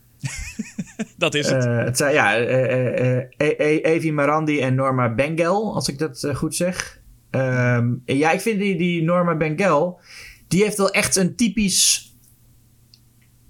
dat 1.18 1.36
is 1.36 1.50
het. 1.50 1.65
Uh, 1.65 1.84
het 1.84 1.98
zijn, 1.98 2.13
ja, 2.13 2.39
uh, 2.39 3.84
Evi 3.86 4.12
Marandi 4.12 4.60
en 4.60 4.76
Norma 4.76 5.13
Bengel, 5.13 5.76
als 5.76 5.88
ik 5.88 5.98
dat 5.98 6.28
goed 6.34 6.56
zeg. 6.56 7.02
Um, 7.32 8.02
ja, 8.06 8.32
ik 8.32 8.42
vind 8.42 8.60
die, 8.60 8.78
die 8.78 9.04
Norma 9.04 9.36
Bengel, 9.36 10.00
die 10.48 10.63
heeft 10.63 10.78
wel 10.78 10.92
echt 10.92 11.15
een 11.15 11.36
typisch 11.36 12.13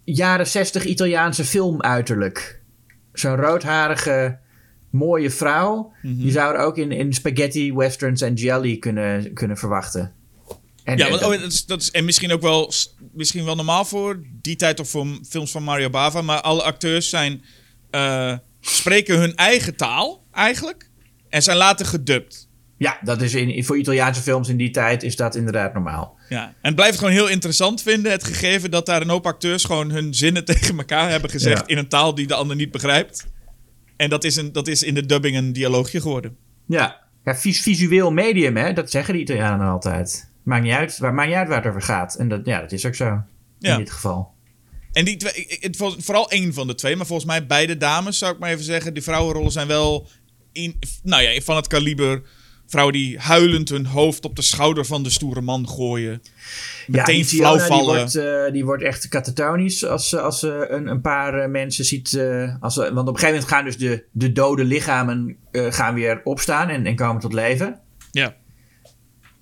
jaren 0.04 0.48
60 0.48 0.86
Italiaanse 0.86 1.46
film 1.46 1.82
uiterlijk. 1.82 2.62
Zo'n 3.13 3.36
roodharige 3.36 4.39
mooie 4.89 5.30
vrouw. 5.30 5.93
Mm 6.02 6.12
-hmm. 6.12 6.21
Die 6.21 6.32
zouden 6.32 6.62
ook 6.62 6.78
in, 6.78 6.91
in 6.91 7.13
spaghetti, 7.13 7.73
westerns 7.73 8.21
en 8.21 8.34
jelly 8.34 8.78
kunnen, 8.78 9.34
kunnen 9.34 9.58
verwachten. 9.58 10.13
En, 10.84 10.97
ja, 10.97 11.10
want, 11.10 11.23
oh, 11.23 11.30
dat 11.30 11.52
is, 11.52 11.65
dat 11.65 11.82
is, 11.82 11.91
en 11.91 12.06
misschien 12.06 12.32
ook 12.32 12.41
wel, 12.41 12.71
misschien 13.13 13.45
wel 13.45 13.56
normaal 13.56 13.86
voor 13.86 14.23
die 14.41 14.56
tijd 14.56 14.80
of 14.80 14.89
voor 14.89 15.08
films 15.30 15.52
van 15.52 15.63
Mario 15.63 15.89
Bava. 15.89 16.21
Maar 16.21 16.41
alle 16.41 16.63
acteurs 16.63 17.10
zijn, 17.10 17.43
uh, 17.91 18.34
spreken 18.62 19.19
hun 19.19 19.36
eigen 19.36 19.75
taal 19.75 20.23
eigenlijk. 20.32 20.89
En 21.30 21.43
zijn 21.43 21.58
later 21.58 21.86
gedubt. 21.86 22.47
Ja, 22.78 22.99
dat 23.02 23.21
is 23.21 23.34
in, 23.34 23.63
voor 23.63 23.78
Italiaanse 23.78 24.21
films 24.21 24.49
in 24.49 24.58
die 24.58 24.69
tijd 24.69 25.04
is 25.04 25.15
dat 25.15 25.36
inderdaad 25.36 25.73
normaal. 25.73 26.17
Ja, 26.30 26.43
en 26.43 26.54
het 26.62 26.75
blijft 26.75 26.97
gewoon 26.97 27.13
heel 27.13 27.28
interessant 27.28 27.82
vinden, 27.82 28.12
het 28.12 28.23
gegeven 28.23 28.71
dat 28.71 28.86
daar 28.86 29.02
een 29.02 29.10
hoop 29.10 29.25
acteurs 29.25 29.63
gewoon 29.63 29.91
hun 29.91 30.13
zinnen 30.13 30.45
tegen 30.56 30.78
elkaar 30.78 31.10
hebben 31.10 31.30
gezegd 31.30 31.67
in 31.67 31.78
een 31.78 31.88
taal 31.88 32.15
die 32.15 32.28
de 32.28 32.34
ander 32.34 32.56
niet 32.56 32.71
begrijpt. 32.71 33.28
En 33.99 34.09
dat 34.09 34.23
is, 34.23 34.35
een, 34.35 34.51
dat 34.51 34.67
is 34.67 34.83
in 34.83 34.93
de 34.93 35.05
dubbing 35.05 35.35
een 35.35 35.53
dialoogje 35.53 36.01
geworden. 36.01 36.38
Ja, 36.65 36.99
ja 37.25 37.35
visueel 37.35 38.12
medium, 38.12 38.57
hè? 38.57 38.73
dat 38.73 38.91
zeggen 38.91 39.13
de 39.13 39.19
Italianen 39.19 39.67
altijd. 39.67 40.31
Maakt 40.43 40.63
niet 40.63 40.73
uit, 40.73 40.97
waar, 40.97 41.13
maakt 41.13 41.27
niet 41.27 41.38
uit 41.38 41.47
waar 41.47 41.57
het 41.57 41.67
over 41.67 41.81
gaat. 41.81 42.15
En 42.15 42.29
dat, 42.29 42.45
ja, 42.45 42.62
dat 42.62 42.71
is 42.71 42.85
ook 42.85 42.95
zo. 42.95 43.21
In 43.59 43.77
dit 43.77 43.91
geval. 43.91 44.33
En 44.91 45.05
die 45.05 45.17
twee, 45.17 45.57
het, 45.59 45.77
vooral 45.77 46.29
één 46.29 46.53
van 46.53 46.67
de 46.67 46.75
twee, 46.75 46.95
maar 46.95 47.05
volgens 47.05 47.27
mij 47.27 47.45
beide 47.45 47.77
dames, 47.77 48.17
zou 48.17 48.33
ik 48.33 48.39
maar 48.39 48.49
even 48.49 48.63
zeggen. 48.63 48.93
Die 48.93 49.03
vrouwenrollen 49.03 49.51
zijn 49.51 49.67
wel 49.67 50.07
in, 50.51 50.79
nou 51.03 51.23
ja, 51.23 51.41
van 51.41 51.55
het 51.55 51.67
kaliber 51.67 52.21
Vrouwen 52.69 52.93
die 52.93 53.19
huilend 53.19 53.69
hun 53.69 53.86
hoofd 53.86 54.25
op 54.25 54.36
de 54.36 54.41
schouder 54.41 54.86
van 54.86 55.03
de 55.03 55.10
stoere 55.10 55.41
man 55.41 55.67
gooien. 55.67 56.21
Meteen 56.88 57.17
ja, 57.17 57.23
flauw 57.23 57.58
vallen. 57.58 58.08
Die 58.10 58.21
wordt, 58.21 58.45
uh, 58.47 58.53
die 58.53 58.65
wordt 58.65 58.84
echt 58.84 59.08
katatonisch 59.08 59.86
als, 59.86 60.15
als 60.15 60.39
ze 60.39 60.67
een, 60.69 60.88
een 60.88 61.01
paar 61.01 61.49
mensen 61.49 61.86
ziet. 61.86 62.12
Uh, 62.12 62.55
als, 62.60 62.75
want 62.75 62.89
op 62.89 63.08
een 63.08 63.19
gegeven 63.19 63.27
moment 63.27 63.47
gaan 63.47 63.65
dus 63.65 63.77
de, 63.77 64.03
de 64.12 64.32
dode 64.32 64.63
lichamen 64.63 65.38
gaan 65.51 65.93
weer 65.93 66.21
opstaan 66.23 66.69
en, 66.69 66.86
en 66.86 66.95
komen 66.95 67.21
tot 67.21 67.34
leven. 67.34 67.79
Ja. 68.12 68.36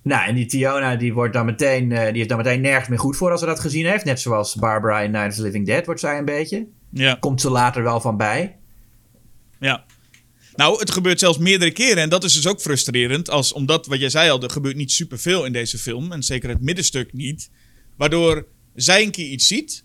Nou, 0.04 0.28
en 0.28 0.36
die 0.36 0.46
Tiona 0.46 0.96
die 0.96 1.14
wordt 1.14 1.34
dan 1.34 1.46
meteen, 1.46 1.90
die 1.90 1.98
heeft 1.98 2.30
dan 2.30 2.38
meteen 2.38 2.62
nergens 2.62 2.88
meer 2.88 3.00
goed 3.00 3.18
voor 3.18 3.32
als 3.32 3.40
ze 3.40 3.46
dat 3.46 3.60
gezien 3.60 3.86
heeft. 3.86 4.06
Net 4.06 4.20
zoals 4.20 4.56
Barbara 4.56 5.00
in 5.00 5.12
Night 5.12 5.30
of 5.30 5.36
the 5.36 5.42
Living 5.42 5.66
Dead 5.66 5.86
wordt 5.86 6.00
zij 6.00 6.18
een 6.18 6.26
beetje. 6.26 6.68
Ja. 6.90 7.18
Komt 7.20 7.42
ze 7.42 7.50
later 7.50 7.84
wel 7.84 8.02
van 8.02 8.18
bij. 8.18 8.58
Ja. 9.60 9.86
Nou, 10.58 10.80
het 10.80 10.92
gebeurt 10.92 11.20
zelfs 11.20 11.38
meerdere 11.38 11.72
keren. 11.72 12.04
En 12.04 12.10
dat 12.10 12.24
is 12.24 12.34
dus 12.34 12.48
ook 12.48 12.62
frustrerend. 12.62 13.30
Als, 13.30 13.54
omdat, 13.54 13.86
wat 13.86 14.00
jij 14.00 14.10
zei 14.10 14.30
al, 14.30 14.42
er 14.42 14.50
gebeurt 14.50 14.76
niet 14.76 14.92
superveel 14.92 15.46
in 15.46 15.54
deze 15.54 15.78
film. 15.78 16.12
En 16.12 16.24
zeker 16.24 16.50
het 16.50 16.62
middenstuk 16.62 17.14
niet. 17.14 17.50
Waardoor 17.98 18.48
zij 18.76 19.04
een 19.04 19.12
keer 19.12 19.30
iets 19.30 19.48
ziet. 19.48 19.84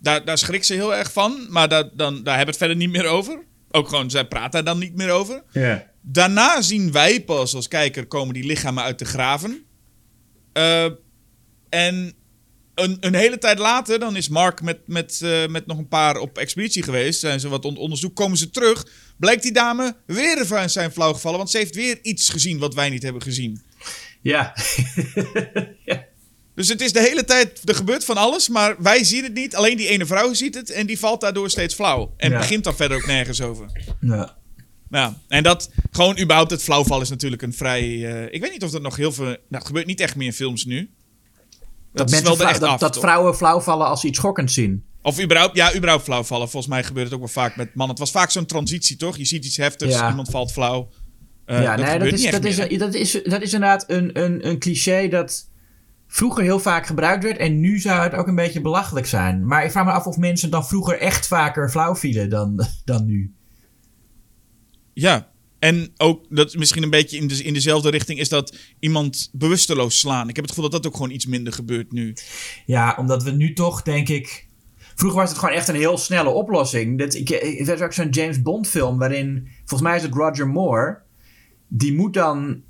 Daar, 0.00 0.24
daar 0.24 0.38
schrikt 0.38 0.66
ze 0.66 0.74
heel 0.74 0.94
erg 0.94 1.12
van. 1.12 1.46
Maar 1.48 1.68
daar, 1.68 1.90
dan, 1.94 2.22
daar 2.22 2.36
hebben 2.36 2.44
we 2.44 2.50
het 2.50 2.56
verder 2.56 2.76
niet 2.76 2.90
meer 2.90 3.06
over. 3.06 3.44
Ook 3.70 3.88
gewoon, 3.88 4.10
zij 4.10 4.26
praat 4.26 4.52
daar 4.52 4.64
dan 4.64 4.78
niet 4.78 4.94
meer 4.94 5.10
over. 5.10 5.42
Ja. 5.52 5.90
Daarna 6.02 6.62
zien 6.62 6.92
wij 6.92 7.24
pas 7.24 7.54
als 7.54 7.68
kijker 7.68 8.06
komen 8.06 8.34
die 8.34 8.44
lichamen 8.44 8.82
uit 8.82 8.98
de 8.98 9.04
graven. 9.04 9.64
Uh, 10.56 10.84
en 11.68 12.14
een, 12.74 12.96
een, 13.00 13.14
hele 13.14 13.38
tijd 13.38 13.58
later, 13.58 13.98
dan 13.98 14.16
is 14.16 14.28
Mark 14.28 14.62
met, 14.62 14.78
met, 14.86 15.20
uh, 15.22 15.46
met 15.46 15.66
nog 15.66 15.78
een 15.78 15.88
paar 15.88 16.16
op 16.16 16.38
expeditie 16.38 16.82
geweest. 16.82 17.20
Zijn 17.20 17.40
ze 17.40 17.48
wat 17.48 17.64
on 17.64 17.76
onderzoek, 17.76 18.16
komen 18.16 18.38
ze 18.38 18.50
terug. 18.50 18.86
Blijkt 19.22 19.42
die 19.42 19.52
dame 19.52 19.96
weer 20.06 20.46
van 20.46 20.70
zijn 20.70 20.92
flauw 20.92 21.12
gevallen, 21.12 21.38
want 21.38 21.50
ze 21.50 21.58
heeft 21.58 21.74
weer 21.74 21.98
iets 22.02 22.28
gezien 22.28 22.58
wat 22.58 22.74
wij 22.74 22.90
niet 22.90 23.02
hebben 23.02 23.22
gezien. 23.22 23.62
Ja. 24.20 24.56
ja. 25.84 26.04
Dus 26.54 26.68
het 26.68 26.80
is 26.80 26.92
de 26.92 27.00
hele 27.00 27.24
tijd, 27.24 27.60
er 27.64 27.74
gebeurt 27.74 28.04
van 28.04 28.16
alles, 28.16 28.48
maar 28.48 28.82
wij 28.82 29.04
zien 29.04 29.22
het 29.24 29.34
niet. 29.34 29.56
Alleen 29.56 29.76
die 29.76 29.88
ene 29.88 30.06
vrouw 30.06 30.34
ziet 30.34 30.54
het 30.54 30.70
en 30.70 30.86
die 30.86 30.98
valt 30.98 31.20
daardoor 31.20 31.50
steeds 31.50 31.74
flauw. 31.74 32.14
En 32.16 32.30
begint 32.30 32.64
dan 32.64 32.76
verder 32.76 32.96
ook 32.96 33.06
nergens 33.06 33.40
over. 33.40 33.66
Ja. 34.00 34.36
Ja, 34.90 35.18
en 35.28 35.42
dat 35.42 35.70
gewoon 35.90 36.18
überhaupt 36.20 36.50
het 36.50 36.62
flauwval 36.62 37.00
is 37.00 37.10
natuurlijk 37.10 37.42
een 37.42 37.54
vrij. 37.54 37.88
Uh, 37.88 38.32
ik 38.32 38.40
weet 38.40 38.52
niet 38.52 38.64
of 38.64 38.70
dat 38.70 38.82
nog 38.82 38.96
heel 38.96 39.12
veel. 39.12 39.24
Nou, 39.24 39.38
het 39.48 39.66
gebeurt 39.66 39.86
niet 39.86 40.00
echt 40.00 40.16
meer 40.16 40.26
in 40.26 40.32
films 40.32 40.64
nu. 40.64 40.90
Dat, 41.92 42.10
dat, 42.10 42.10
mensen 42.10 42.48
echt 42.48 42.60
dat, 42.60 42.68
af, 42.68 42.80
dat 42.80 42.98
vrouwen 42.98 43.36
flauwvallen 43.36 43.86
als 43.86 44.00
ze 44.00 44.06
iets 44.06 44.18
schokkends 44.18 44.54
zien. 44.54 44.84
Of 45.02 45.20
überhaupt, 45.20 45.56
ja, 45.56 45.74
überhaupt 45.74 46.04
flauwvallen. 46.04 46.48
Volgens 46.48 46.72
mij 46.72 46.84
gebeurt 46.84 47.04
het 47.04 47.14
ook 47.14 47.20
wel 47.20 47.28
vaak 47.28 47.56
met 47.56 47.74
mannen. 47.74 47.88
Het 47.88 47.98
was 47.98 48.10
vaak 48.10 48.30
zo'n 48.30 48.46
transitie, 48.46 48.96
toch? 48.96 49.16
Je 49.16 49.24
ziet 49.24 49.44
iets 49.44 49.56
heftigs, 49.56 49.94
iemand 49.94 50.28
valt 50.28 50.52
flauw. 50.52 50.88
Uh, 51.46 51.62
ja, 51.62 51.76
dat 51.76 51.86
nee, 51.86 51.98
dat 51.98 52.12
is, 52.12 52.30
dat, 52.30 52.44
is, 52.44 52.78
dat, 52.78 52.94
is, 52.94 53.20
dat 53.24 53.42
is 53.42 53.52
inderdaad 53.52 53.84
een, 53.86 54.22
een, 54.22 54.48
een 54.48 54.58
cliché 54.58 55.08
dat 55.08 55.50
vroeger 56.06 56.42
heel 56.42 56.60
vaak 56.60 56.86
gebruikt 56.86 57.22
werd. 57.24 57.38
En 57.38 57.60
nu 57.60 57.78
zou 57.78 58.02
het 58.02 58.14
ook 58.14 58.26
een 58.26 58.34
beetje 58.34 58.60
belachelijk 58.60 59.06
zijn. 59.06 59.46
Maar 59.46 59.64
ik 59.64 59.70
vraag 59.70 59.84
me 59.84 59.90
af 59.90 60.06
of 60.06 60.16
mensen 60.16 60.50
dan 60.50 60.66
vroeger 60.66 60.98
echt 60.98 61.26
vaker 61.26 61.70
flauw 61.70 61.96
vielen 61.96 62.30
dan, 62.30 62.66
dan 62.84 63.06
nu. 63.06 63.34
Ja, 64.92 65.30
en 65.58 65.92
ook 65.96 66.26
dat 66.28 66.54
misschien 66.54 66.82
een 66.82 66.90
beetje 66.90 67.16
in, 67.16 67.26
de, 67.26 67.42
in 67.42 67.54
dezelfde 67.54 67.90
richting 67.90 68.18
is 68.18 68.28
dat 68.28 68.56
iemand 68.78 69.28
bewusteloos 69.32 69.98
slaan. 69.98 70.28
Ik 70.28 70.36
heb 70.36 70.44
het 70.44 70.54
gevoel 70.54 70.70
dat 70.70 70.82
dat 70.82 70.92
ook 70.92 70.96
gewoon 70.96 71.14
iets 71.14 71.26
minder 71.26 71.52
gebeurt 71.52 71.92
nu. 71.92 72.16
Ja, 72.66 72.96
omdat 72.98 73.22
we 73.22 73.30
nu 73.30 73.52
toch, 73.52 73.82
denk 73.82 74.08
ik. 74.08 74.50
Vroeger 74.94 75.20
was 75.20 75.30
het 75.30 75.38
gewoon 75.38 75.54
echt 75.54 75.68
een 75.68 75.74
heel 75.74 75.98
snelle 75.98 76.30
oplossing. 76.30 76.98
Dat, 76.98 77.14
ik, 77.14 77.30
er 77.30 77.72
is 77.72 77.80
ook 77.80 77.92
zo'n 77.92 78.08
James 78.08 78.42
Bond 78.42 78.68
film 78.68 78.98
waarin, 78.98 79.48
volgens 79.58 79.88
mij 79.88 79.96
is 79.96 80.02
het 80.02 80.14
Roger 80.14 80.48
Moore. 80.48 80.98
Die 81.68 81.94
moet 81.94 82.14
dan 82.14 82.62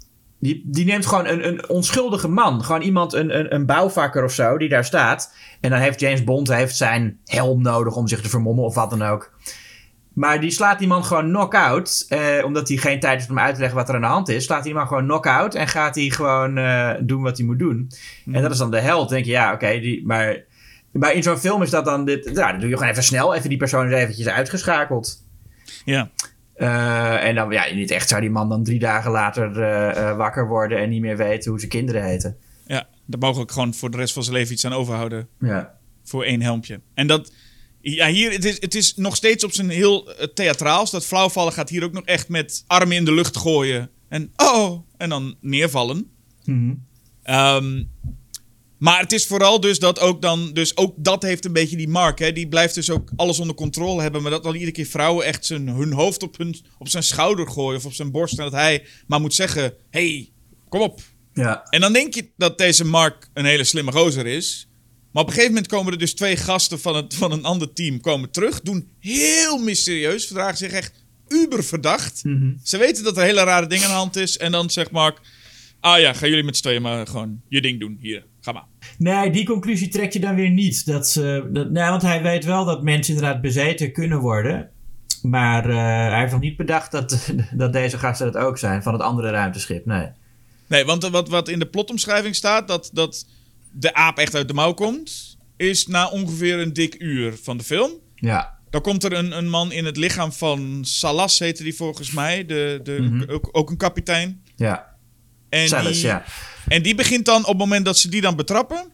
die, 0.42 0.62
die 0.64 0.84
neemt 0.84 1.06
gewoon 1.06 1.26
een, 1.26 1.46
een 1.48 1.68
onschuldige 1.68 2.28
man. 2.28 2.64
Gewoon 2.64 2.82
iemand, 2.82 3.12
een, 3.12 3.38
een, 3.38 3.54
een 3.54 3.66
bouwvakker 3.66 4.24
of 4.24 4.32
zo, 4.32 4.58
die 4.58 4.68
daar 4.68 4.84
staat. 4.84 5.34
En 5.60 5.70
dan 5.70 5.78
heeft 5.78 6.00
James 6.00 6.24
Bond 6.24 6.48
heeft 6.48 6.76
zijn 6.76 7.18
helm 7.24 7.62
nodig 7.62 7.96
om 7.96 8.08
zich 8.08 8.20
te 8.20 8.28
vermommen 8.28 8.64
of 8.64 8.74
wat 8.74 8.90
dan 8.90 9.02
ook. 9.02 9.32
Maar 10.12 10.40
die 10.40 10.50
slaat 10.50 10.78
die 10.78 10.88
man 10.88 11.04
gewoon 11.04 11.28
knock-out. 11.28 12.06
Eh, 12.08 12.44
omdat 12.44 12.68
hij 12.68 12.76
geen 12.76 13.00
tijd 13.00 13.18
heeft 13.18 13.30
om 13.30 13.38
uit 13.38 13.54
te 13.54 13.60
leggen 13.60 13.78
wat 13.78 13.88
er 13.88 13.94
aan 13.94 14.00
de 14.00 14.06
hand 14.06 14.28
is. 14.28 14.44
Slaat 14.44 14.64
die 14.64 14.74
man 14.74 14.86
gewoon 14.86 15.04
knock-out. 15.04 15.54
En 15.54 15.68
gaat 15.68 15.94
hij 15.94 16.10
gewoon 16.10 16.58
uh, 16.58 16.90
doen 17.00 17.22
wat 17.22 17.36
hij 17.36 17.46
moet 17.46 17.58
doen. 17.58 17.90
En 18.32 18.42
dat 18.42 18.50
is 18.50 18.58
dan 18.58 18.70
de 18.70 18.80
held. 18.80 19.08
Dan 19.08 19.14
denk 19.14 19.24
je, 19.24 19.32
ja, 19.32 19.52
oké. 19.52 19.78
die 19.80 20.06
maar, 20.06 20.44
maar 20.92 21.12
in 21.12 21.22
zo'n 21.22 21.38
film 21.38 21.62
is 21.62 21.70
dat 21.70 21.84
dan 21.84 22.04
dit. 22.04 22.24
Nou, 22.24 22.50
dan 22.50 22.60
doe 22.60 22.68
je 22.68 22.76
gewoon 22.76 22.90
even 22.90 23.04
snel. 23.04 23.34
Even 23.34 23.48
die 23.48 23.58
persoon 23.58 23.84
eens 23.84 23.94
eventjes 23.94 24.28
uitgeschakeld. 24.28 25.24
Ja. 25.84 26.10
Uh, 26.56 27.24
en 27.24 27.34
dan, 27.34 27.50
ja, 27.50 27.74
niet 27.74 27.90
echt 27.90 28.08
zou 28.08 28.20
die 28.20 28.30
man 28.30 28.48
dan 28.48 28.64
drie 28.64 28.78
dagen 28.78 29.10
later 29.10 29.56
uh, 29.56 30.16
wakker 30.16 30.48
worden 30.48 30.78
en 30.78 30.88
niet 30.88 31.00
meer 31.00 31.16
weten 31.16 31.50
hoe 31.50 31.58
zijn 31.58 31.70
kinderen 31.70 32.04
heten. 32.04 32.36
Ja, 32.66 32.88
daar 33.06 33.20
mogelijk 33.20 33.52
gewoon 33.52 33.74
voor 33.74 33.90
de 33.90 33.96
rest 33.96 34.12
van 34.12 34.22
zijn 34.22 34.36
leven 34.36 34.52
iets 34.52 34.64
aan 34.64 34.72
overhouden. 34.72 35.28
Ja. 35.38 35.74
Voor 36.04 36.24
één 36.24 36.42
helmpje. 36.42 36.80
En 36.94 37.06
dat, 37.06 37.32
ja, 37.80 38.06
hier, 38.08 38.32
het 38.32 38.44
is, 38.44 38.60
het 38.60 38.74
is 38.74 38.96
nog 38.96 39.16
steeds 39.16 39.44
op 39.44 39.52
zijn 39.52 39.70
heel 39.70 40.14
theatraals. 40.34 40.90
Dat 40.90 41.06
flauwvallen 41.06 41.52
gaat 41.52 41.68
hier 41.68 41.84
ook 41.84 41.92
nog 41.92 42.04
echt 42.04 42.28
met 42.28 42.64
armen 42.66 42.96
in 42.96 43.04
de 43.04 43.14
lucht 43.14 43.36
gooien. 43.36 43.90
En 44.08 44.32
oh, 44.36 44.86
en 44.96 45.08
dan 45.08 45.36
neervallen. 45.40 46.10
Mm 46.44 46.84
maar 48.82 49.00
het 49.00 49.12
is 49.12 49.26
vooral 49.26 49.60
dus 49.60 49.78
dat 49.78 49.98
ook 50.00 50.22
dan... 50.22 50.52
Dus 50.52 50.76
ook 50.76 50.94
dat 50.96 51.22
heeft 51.22 51.44
een 51.44 51.52
beetje 51.52 51.76
die 51.76 51.88
mark. 51.88 52.18
Hè? 52.18 52.32
Die 52.32 52.48
blijft 52.48 52.74
dus 52.74 52.90
ook 52.90 53.10
alles 53.16 53.38
onder 53.38 53.54
controle 53.54 54.02
hebben. 54.02 54.22
Maar 54.22 54.30
dat 54.30 54.42
dan 54.42 54.52
iedere 54.52 54.72
keer 54.72 54.86
vrouwen 54.86 55.26
echt 55.26 55.46
zijn, 55.46 55.68
hun 55.68 55.92
hoofd 55.92 56.22
op, 56.22 56.36
hun, 56.36 56.56
op 56.78 56.88
zijn 56.88 57.02
schouder 57.02 57.48
gooien. 57.48 57.78
Of 57.78 57.84
op 57.84 57.92
zijn 57.92 58.10
borst. 58.10 58.38
En 58.38 58.44
dat 58.44 58.52
hij 58.52 58.86
maar 59.06 59.20
moet 59.20 59.34
zeggen... 59.34 59.74
hey, 59.90 60.30
kom 60.68 60.80
op. 60.80 61.00
Ja. 61.34 61.62
En 61.70 61.80
dan 61.80 61.92
denk 61.92 62.14
je 62.14 62.30
dat 62.36 62.58
deze 62.58 62.84
Mark 62.84 63.28
een 63.34 63.44
hele 63.44 63.64
slimme 63.64 63.92
gozer 63.92 64.26
is. 64.26 64.68
Maar 65.12 65.22
op 65.22 65.28
een 65.28 65.34
gegeven 65.34 65.54
moment 65.54 65.72
komen 65.72 65.92
er 65.92 65.98
dus 65.98 66.14
twee 66.14 66.36
gasten 66.36 66.80
van, 66.80 66.96
het, 66.96 67.14
van 67.14 67.32
een 67.32 67.44
ander 67.44 67.72
team 67.72 68.00
komen 68.00 68.30
terug. 68.30 68.60
Doen 68.60 68.88
heel 68.98 69.58
mysterieus. 69.58 70.26
Verdragen 70.26 70.56
zich 70.56 70.72
echt 70.72 71.04
uber 71.28 71.64
verdacht. 71.64 72.24
Mhm. 72.24 72.52
Ze 72.62 72.78
weten 72.78 73.04
dat 73.04 73.16
er 73.16 73.22
hele 73.22 73.44
rare 73.44 73.66
dingen 73.66 73.84
aan 73.84 73.90
de 73.90 73.96
hand 73.96 74.16
is. 74.16 74.38
En 74.38 74.52
dan 74.52 74.70
zegt 74.70 74.90
Mark... 74.90 75.20
Ah 75.80 76.00
ja, 76.00 76.12
gaan 76.12 76.28
jullie 76.28 76.44
met 76.44 76.56
z'n 76.56 76.62
tweeën 76.62 76.82
maar 76.82 77.06
gewoon 77.06 77.40
je 77.48 77.60
ding 77.60 77.80
doen. 77.80 77.98
Hier, 78.00 78.24
ga 78.44 78.52
maar. 78.52 78.64
Nee, 78.98 79.30
die 79.30 79.44
conclusie 79.46 79.88
trek 79.88 80.12
je 80.12 80.20
dan 80.20 80.34
weer 80.34 80.50
niet. 80.50 80.86
Dat 80.86 81.08
ze, 81.08 81.48
dat, 81.52 81.70
nee, 81.70 81.88
want 81.88 82.02
hij 82.02 82.22
weet 82.22 82.44
wel 82.44 82.64
dat 82.64 82.82
mensen 82.82 83.14
inderdaad 83.14 83.40
bezeten 83.40 83.92
kunnen 83.92 84.18
worden. 84.18 84.70
Maar 85.22 85.70
uh, 85.70 85.76
hij 85.76 86.18
heeft 86.20 86.32
nog 86.32 86.40
niet 86.40 86.56
bedacht 86.56 86.90
dat, 86.92 87.32
dat 87.52 87.72
deze 87.72 87.98
gasten 87.98 88.32
dat 88.32 88.42
ook 88.42 88.58
zijn 88.58 88.82
van 88.82 88.92
het 88.92 89.02
andere 89.02 89.30
ruimteschip. 89.30 89.86
Nee. 89.86 90.08
Nee, 90.66 90.84
want 90.84 91.08
wat, 91.08 91.28
wat 91.28 91.48
in 91.48 91.58
de 91.58 91.66
plotomschrijving 91.66 92.34
staat, 92.34 92.68
dat, 92.68 92.90
dat 92.92 93.26
de 93.72 93.94
aap 93.94 94.18
echt 94.18 94.34
uit 94.34 94.48
de 94.48 94.54
mouw 94.54 94.72
komt, 94.72 95.36
is 95.56 95.86
na 95.86 96.08
ongeveer 96.08 96.58
een 96.58 96.72
dik 96.72 96.94
uur 96.98 97.36
van 97.42 97.56
de 97.56 97.64
film. 97.64 97.90
Ja. 98.14 98.58
Dan 98.70 98.80
komt 98.80 99.04
er 99.04 99.12
een, 99.12 99.36
een 99.36 99.48
man 99.48 99.72
in 99.72 99.84
het 99.84 99.96
lichaam 99.96 100.32
van 100.32 100.78
Salas, 100.84 101.38
heette 101.38 101.62
die 101.62 101.74
volgens 101.74 102.10
mij. 102.12 102.46
De, 102.46 102.80
de, 102.82 102.92
Mhm. 103.00 103.30
ook, 103.30 103.48
ook 103.52 103.70
een 103.70 103.76
kapitein. 103.76 104.42
Ja. 104.56 104.96
En 105.48 105.68
Salas, 105.68 105.92
die, 105.92 106.06
ja. 106.06 106.24
En 106.68 106.82
die 106.82 106.94
begint 106.94 107.24
dan 107.24 107.40
op 107.40 107.48
het 107.48 107.58
moment 107.58 107.84
dat 107.84 107.98
ze 107.98 108.08
die 108.08 108.20
dan 108.20 108.36
betrappen. 108.36 108.90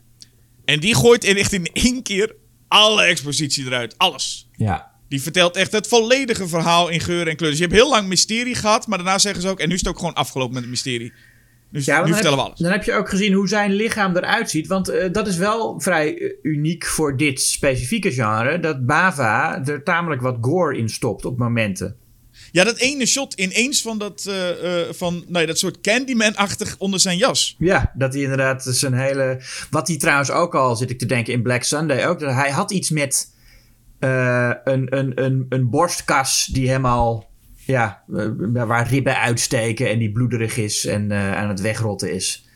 En 0.65 0.81
die 0.81 0.95
gooit 0.95 1.25
in 1.25 1.37
echt 1.37 1.53
in 1.53 1.69
één 1.73 2.03
keer 2.03 2.35
alle 2.69 3.03
expositie 3.03 3.67
eruit. 3.67 3.95
Alles. 3.99 4.49
Ja. 4.57 4.91
Die 5.09 5.23
vertelt 5.23 5.57
echt 5.57 5.73
het 5.73 5.89
volledige 5.89 6.49
verhaal 6.49 6.89
in 6.89 7.01
geur 7.01 7.29
en 7.29 7.37
kleur. 7.37 7.51
Dus 7.51 7.59
je 7.59 7.65
hebt 7.65 7.77
heel 7.77 7.91
lang 7.91 8.09
mysterie 8.09 8.55
gehad, 8.55 8.87
maar 8.87 8.99
daarna 8.99 9.19
zeggen 9.19 9.43
ze 9.43 9.49
ook... 9.49 9.61
En 9.61 9.69
nu 9.69 9.75
is 9.75 9.81
het 9.81 9.89
ook 9.89 9.99
gewoon 9.99 10.15
afgelopen 10.15 10.53
met 10.53 10.63
het 10.63 10.71
mysterie. 10.71 11.13
Dus 11.71 11.85
Ja, 11.85 12.05
nu 12.05 12.13
vertellen 12.13 12.31
heb, 12.31 12.39
we 12.39 12.45
alles. 12.45 12.59
Dan 12.59 12.73
heb 12.73 12.85
je 12.85 12.93
ook 12.93 13.09
gezien 13.09 13.33
hoe 13.33 13.49
zijn 13.49 13.73
lichaam 13.73 14.17
eruit 14.17 14.51
ziet. 14.51 14.67
Want 14.67 14.89
eh, 14.89 15.13
dat 15.13 15.27
is 15.27 15.37
wel 15.37 15.81
vrij 15.81 16.19
eh, 16.19 16.31
uniek 16.43 16.87
voor 16.87 17.17
dit 17.17 17.41
specifieke 17.41 18.13
genre. 18.13 18.61
Dat 18.61 18.87
Bava 18.87 19.65
er 19.65 19.83
tamelijk 19.83 20.21
wat 20.21 20.37
gore 20.41 20.79
in 20.79 20.89
stopt 20.89 21.25
op 21.25 21.39
momenten. 21.39 21.97
Ja, 22.53 22.65
dat 22.65 22.77
ene 22.77 23.07
shot 23.07 23.35
ineens 23.35 23.83
van 23.83 23.99
dat, 23.99 24.25
eh, 24.27 24.81
eh, 24.81 24.93
van, 24.95 25.25
nee, 25.29 25.47
dat 25.47 25.59
soort 25.59 25.81
Candyman-achtig 25.81 26.75
onder 26.79 27.01
zijn 27.01 27.17
jas. 27.19 27.55
Ja, 27.59 27.93
dat 27.95 28.13
hij 28.13 28.23
inderdaad 28.23 28.63
zijn 28.69 28.95
hele... 28.95 29.43
Wat 29.71 29.89
hij 29.89 29.97
trouwens 29.97 30.31
ook 30.31 30.55
al, 30.55 30.77
zit 30.77 30.91
ik 30.91 30.99
te 30.99 31.07
denken, 31.07 31.33
in 31.33 31.43
Black 31.43 31.63
Sunday 31.63 32.07
ook. 32.07 32.21
Dat 32.21 32.33
hij 32.33 32.51
had 32.51 32.71
iets 32.71 32.91
met 32.91 33.35
eh, 33.99 34.53
een, 34.65 34.97
een, 34.99 35.25
een, 35.25 35.47
een 35.49 35.71
borstkas 35.71 36.49
die 36.53 36.67
helemaal... 36.67 37.27
Ja, 37.67 38.03
waar 38.53 38.89
ribben 38.89 39.19
uitsteken 39.21 39.89
en 39.91 39.99
die 39.99 40.13
bloederig 40.13 40.57
is 40.57 40.85
en 40.87 41.13
aan 41.13 41.49
het 41.49 41.61
wegrotten 41.61 42.13
is. 42.13 42.49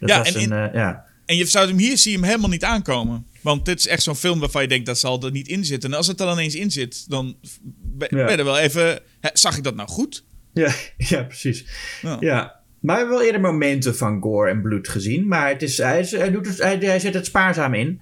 Dat 0.00 0.08
Ja, 0.08 0.18
was 0.18 0.32
en 0.32 0.52
een, 0.52 0.72
in- 0.72 0.78
ja. 0.80 1.04
En 1.26 1.36
je 1.36 1.44
zou 1.46 1.68
hem 1.68 1.78
hier 1.78 1.98
zie 1.98 2.10
je 2.12 2.16
hem 2.18 2.26
helemaal 2.26 2.48
niet 2.50 2.64
aankomen. 2.64 3.26
Want 3.40 3.64
dit 3.64 3.78
is 3.78 3.86
echt 3.86 4.02
zo'n 4.02 4.16
film 4.16 4.40
waarvan 4.40 4.62
je 4.62 4.68
denkt 4.68 4.86
dat 4.86 4.98
zal 4.98 5.22
er 5.22 5.30
niet 5.30 5.48
in 5.48 5.64
zitten. 5.64 5.90
En 5.90 5.96
als 5.96 6.06
het 6.06 6.20
er 6.20 6.26
dan 6.26 6.38
eens 6.38 6.54
in 6.54 6.70
zit, 6.70 7.10
dan 7.10 7.36
ben 7.82 8.08
Ja. 8.10 8.24
ben 8.24 8.30
je 8.32 8.38
er 8.38 8.44
wel 8.44 8.58
even. 8.58 9.00
Zag 9.32 9.56
ik 9.56 9.64
dat 9.64 9.74
nou 9.74 9.88
goed? 9.88 10.24
Ja, 10.54 10.72
ja, 10.96 11.22
precies. 11.22 11.64
Ja. 12.02 12.16
Ja. 12.20 12.58
Maar 12.80 12.94
we 12.94 13.00
hebben 13.00 13.18
wel 13.18 13.26
eerder 13.26 13.40
momenten 13.40 13.96
van 13.96 14.20
gore 14.22 14.50
en 14.50 14.62
bloed 14.62 14.88
gezien. 14.88 15.28
Maar 15.28 15.48
het 15.48 15.62
is, 15.62 15.76
hij, 15.78 16.06
hij, 16.10 16.30
doet 16.30 16.46
het, 16.46 16.58
hij, 16.58 16.76
hij 16.76 16.98
zet 17.00 17.14
het 17.14 17.26
spaarzaam 17.26 17.74
in. 17.74 18.00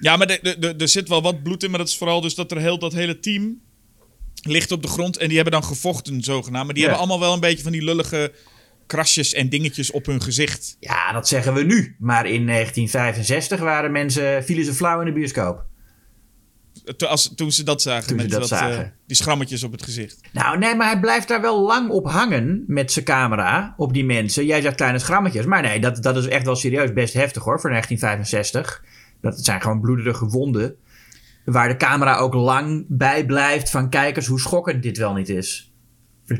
Ja, 0.00 0.16
maar 0.16 0.38
er 0.78 0.88
zit 0.88 1.08
wel 1.08 1.22
wat 1.22 1.42
bloed 1.42 1.62
in. 1.62 1.70
Maar 1.70 1.78
dat 1.78 1.88
is 1.88 1.96
vooral 1.96 2.20
dus 2.20 2.34
dat 2.34 2.50
er 2.50 2.58
heel 2.58 2.78
dat 2.78 2.92
hele 2.92 3.18
team 3.20 3.60
ligt 4.42 4.72
op 4.72 4.82
de 4.82 4.88
grond. 4.88 5.16
En 5.16 5.26
die 5.26 5.34
hebben 5.36 5.52
dan 5.60 5.64
gevochten, 5.64 6.22
zogenaamd. 6.22 6.64
Maar 6.64 6.74
die 6.74 6.82
Ja. 6.82 6.88
hebben 6.88 7.08
allemaal 7.08 7.26
wel 7.26 7.34
een 7.34 7.40
beetje 7.40 7.62
van 7.62 7.72
die 7.72 7.84
lullige 7.84 8.32
krasjes 8.92 9.32
en 9.32 9.48
dingetjes 9.48 9.90
op 9.90 10.06
hun 10.06 10.22
gezicht. 10.22 10.76
Ja, 10.80 11.12
dat 11.12 11.28
zeggen 11.28 11.54
we 11.54 11.62
nu. 11.62 11.96
Maar 11.98 12.26
in 12.26 12.46
1965 12.46 13.60
waren 13.60 13.92
mensen, 13.92 14.44
vielen 14.44 14.64
ze 14.64 14.74
flauw 14.74 15.00
in 15.00 15.06
de 15.06 15.12
bioscoop. 15.12 15.64
To- 16.96 17.06
als, 17.06 17.32
toen 17.34 17.52
ze 17.52 17.62
dat 17.62 17.82
zagen. 17.82 18.06
Toen 18.06 18.16
ze 18.16 18.22
met 18.22 18.32
dat 18.32 18.40
wat, 18.40 18.48
zagen. 18.48 18.84
eh, 18.84 18.90
die 19.06 19.16
schrammetjes 19.16 19.62
op 19.62 19.72
het 19.72 19.82
gezicht. 19.82 20.20
Nou, 20.32 20.58
nee, 20.58 20.74
maar 20.74 20.86
hij 20.90 21.00
blijft 21.00 21.28
daar 21.28 21.40
wel 21.40 21.60
lang 21.66 21.90
op 21.90 22.06
hangen 22.10 22.64
met 22.66 22.92
zijn 22.92 23.04
camera 23.04 23.74
op 23.76 23.92
die 23.92 24.04
mensen. 24.04 24.46
Jij 24.46 24.60
zegt 24.60 24.76
kleine 24.76 24.98
schrammetjes. 24.98 25.44
Maar 25.46 25.62
nee, 25.62 25.80
dat, 25.80 26.02
dat 26.02 26.16
is 26.16 26.26
echt 26.26 26.44
wel 26.44 26.56
serieus 26.56 26.92
best 26.92 27.14
heftig 27.14 27.42
hoor, 27.42 27.60
voor 27.60 27.70
1965. 27.70 28.84
Dat 29.20 29.44
zijn 29.44 29.60
gewoon 29.60 29.80
bloederige 29.80 30.26
wonden. 30.26 30.76
Waar 31.44 31.68
de 31.68 31.76
camera 31.76 32.16
ook 32.16 32.34
lang 32.34 32.84
bij 32.88 33.26
blijft 33.26 33.70
van 33.70 33.90
kijkers 33.90 34.26
hoe 34.26 34.40
schokkend 34.40 34.82
dit 34.82 34.98
wel 34.98 35.14
niet 35.14 35.28
is. 35.28 35.71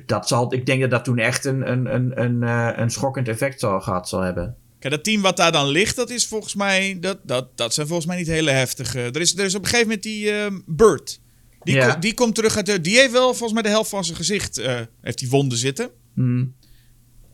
Dat 0.06 0.28
zal, 0.28 0.54
ik 0.54 0.66
denk 0.66 0.80
dat 0.80 0.90
dat 0.90 1.04
toen 1.04 1.18
echt 1.18 1.44
een, 1.44 1.70
een, 1.70 1.94
een, 1.94 2.20
een, 2.22 2.42
eh, 2.42 2.68
een 2.76 2.90
schokkend 2.90 3.28
effect 3.28 3.60
zal, 3.60 3.80
gehad 3.80 4.08
zal 4.08 4.20
hebben. 4.20 4.56
Kijk, 4.78 4.94
dat 4.94 5.04
team 5.04 5.22
wat 5.22 5.36
daar 5.36 5.52
dan 5.52 5.68
ligt, 5.68 5.96
dat 5.96 6.10
is 6.10 6.26
volgens 6.26 6.54
mij. 6.54 6.96
Dat, 7.00 7.18
dat, 7.22 7.56
dat 7.56 7.74
zijn 7.74 7.86
volgens 7.86 8.06
mij 8.08 8.16
niet 8.16 8.26
hele 8.26 8.50
heftige. 8.50 9.00
Er 9.00 9.20
is, 9.20 9.38
er 9.38 9.44
is 9.44 9.54
op 9.54 9.60
een 9.62 9.66
gegeven 9.68 9.86
moment 9.86 10.02
die 10.02 10.30
ehm 10.30 10.60
Bird. 10.66 11.20
Die, 11.62 11.74
Ja. 11.74 11.96
die 11.96 12.14
komt 12.14 12.34
terug 12.34 12.56
uit 12.56 12.66
de. 12.66 12.80
Die 12.80 12.96
heeft 12.98 13.12
wel 13.12 13.26
volgens 13.28 13.52
mij 13.52 13.62
de 13.62 13.68
helft 13.68 13.90
van 13.90 14.04
zijn 14.04 14.16
gezicht. 14.16 14.58
eh, 14.58 14.80
heeft 15.00 15.18
die 15.18 15.28
wonden 15.30 15.58
zitten. 15.58 15.90
Hmm. 16.14 16.54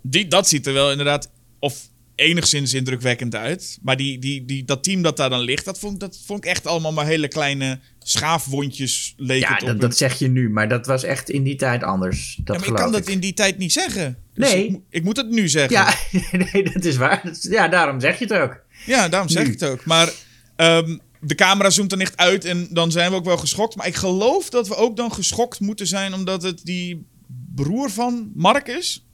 Die, 0.02 0.26
dat 0.28 0.48
ziet 0.48 0.66
er 0.66 0.72
wel 0.72 0.90
inderdaad. 0.90 1.30
Of 1.58 1.88
enigszins 2.18 2.74
indrukwekkend 2.74 3.34
uit. 3.34 3.78
Maar 3.82 3.96
die, 3.96 4.18
die, 4.18 4.44
die, 4.44 4.64
dat 4.64 4.82
team 4.84 5.02
dat 5.02 5.16
daar 5.16 5.30
dan 5.30 5.40
ligt, 5.40 5.64
dat 5.64 5.78
vond, 5.78 6.00
dat 6.00 6.18
vond 6.26 6.44
ik 6.44 6.50
echt 6.50 6.66
allemaal 6.66 6.92
maar 6.92 7.06
hele 7.06 7.28
kleine 7.28 7.78
schaafwondjes. 7.98 9.14
Leek 9.16 9.40
Ja, 9.42 9.52
het 9.52 9.62
op 9.62 9.68
dat, 9.68 9.80
dat 9.80 9.96
zeg 9.96 10.18
je 10.18 10.28
nu, 10.28 10.50
maar 10.50 10.68
dat 10.68 10.86
was 10.86 11.02
echt 11.02 11.30
in 11.30 11.42
die 11.42 11.56
tijd 11.56 11.82
anders. 11.82 12.38
Dat 12.44 12.54
Ja, 12.56 12.60
maar 12.60 12.70
ik 12.70 12.74
kan 12.84 12.92
dat 12.92 13.08
in 13.08 13.20
die 13.20 13.34
tijd 13.34 13.58
niet 13.58 13.72
zeggen. 13.72 14.18
Dus 14.34 14.52
Nee. 14.52 14.66
Ik, 14.68 14.78
ik 14.90 15.04
moet 15.04 15.16
het 15.16 15.28
nu 15.30 15.48
zeggen. 15.48 15.72
Ja, 15.76 15.94
nee, 16.52 16.62
dat 16.72 16.84
is 16.84 16.96
waar. 16.96 17.20
Dat 17.24 17.36
is- 17.36 17.42
Ja, 17.50 17.68
daarom 17.68 18.00
zeg 18.00 18.18
je 18.18 18.24
het 18.24 18.34
ook. 18.34 18.60
Ja, 18.86 19.08
daarom 19.08 19.28
zeg 19.28 19.44
Nu. 19.44 19.52
ik 19.52 19.60
het 19.60 19.68
ook. 19.70 19.84
Maar 19.84 20.12
ehm, 20.56 20.96
de 21.20 21.34
camera 21.34 21.70
zoomt 21.70 21.90
dan 21.90 22.00
echt 22.00 22.16
uit 22.16 22.44
en 22.44 22.68
dan 22.70 22.90
zijn 22.92 23.10
we 23.10 23.16
ook 23.16 23.24
wel 23.24 23.36
geschokt. 23.38 23.76
Maar 23.76 23.86
ik 23.86 23.94
geloof 23.94 24.50
dat 24.50 24.68
we 24.68 24.74
ook 24.76 24.96
dan 24.96 25.12
geschokt 25.12 25.60
moeten 25.60 25.86
zijn 25.86 26.14
omdat 26.14 26.42
het 26.42 26.60
die 26.64 27.06
broer 27.54 27.90
van 27.90 28.30
Mark 28.34 28.68
is. 28.68 29.06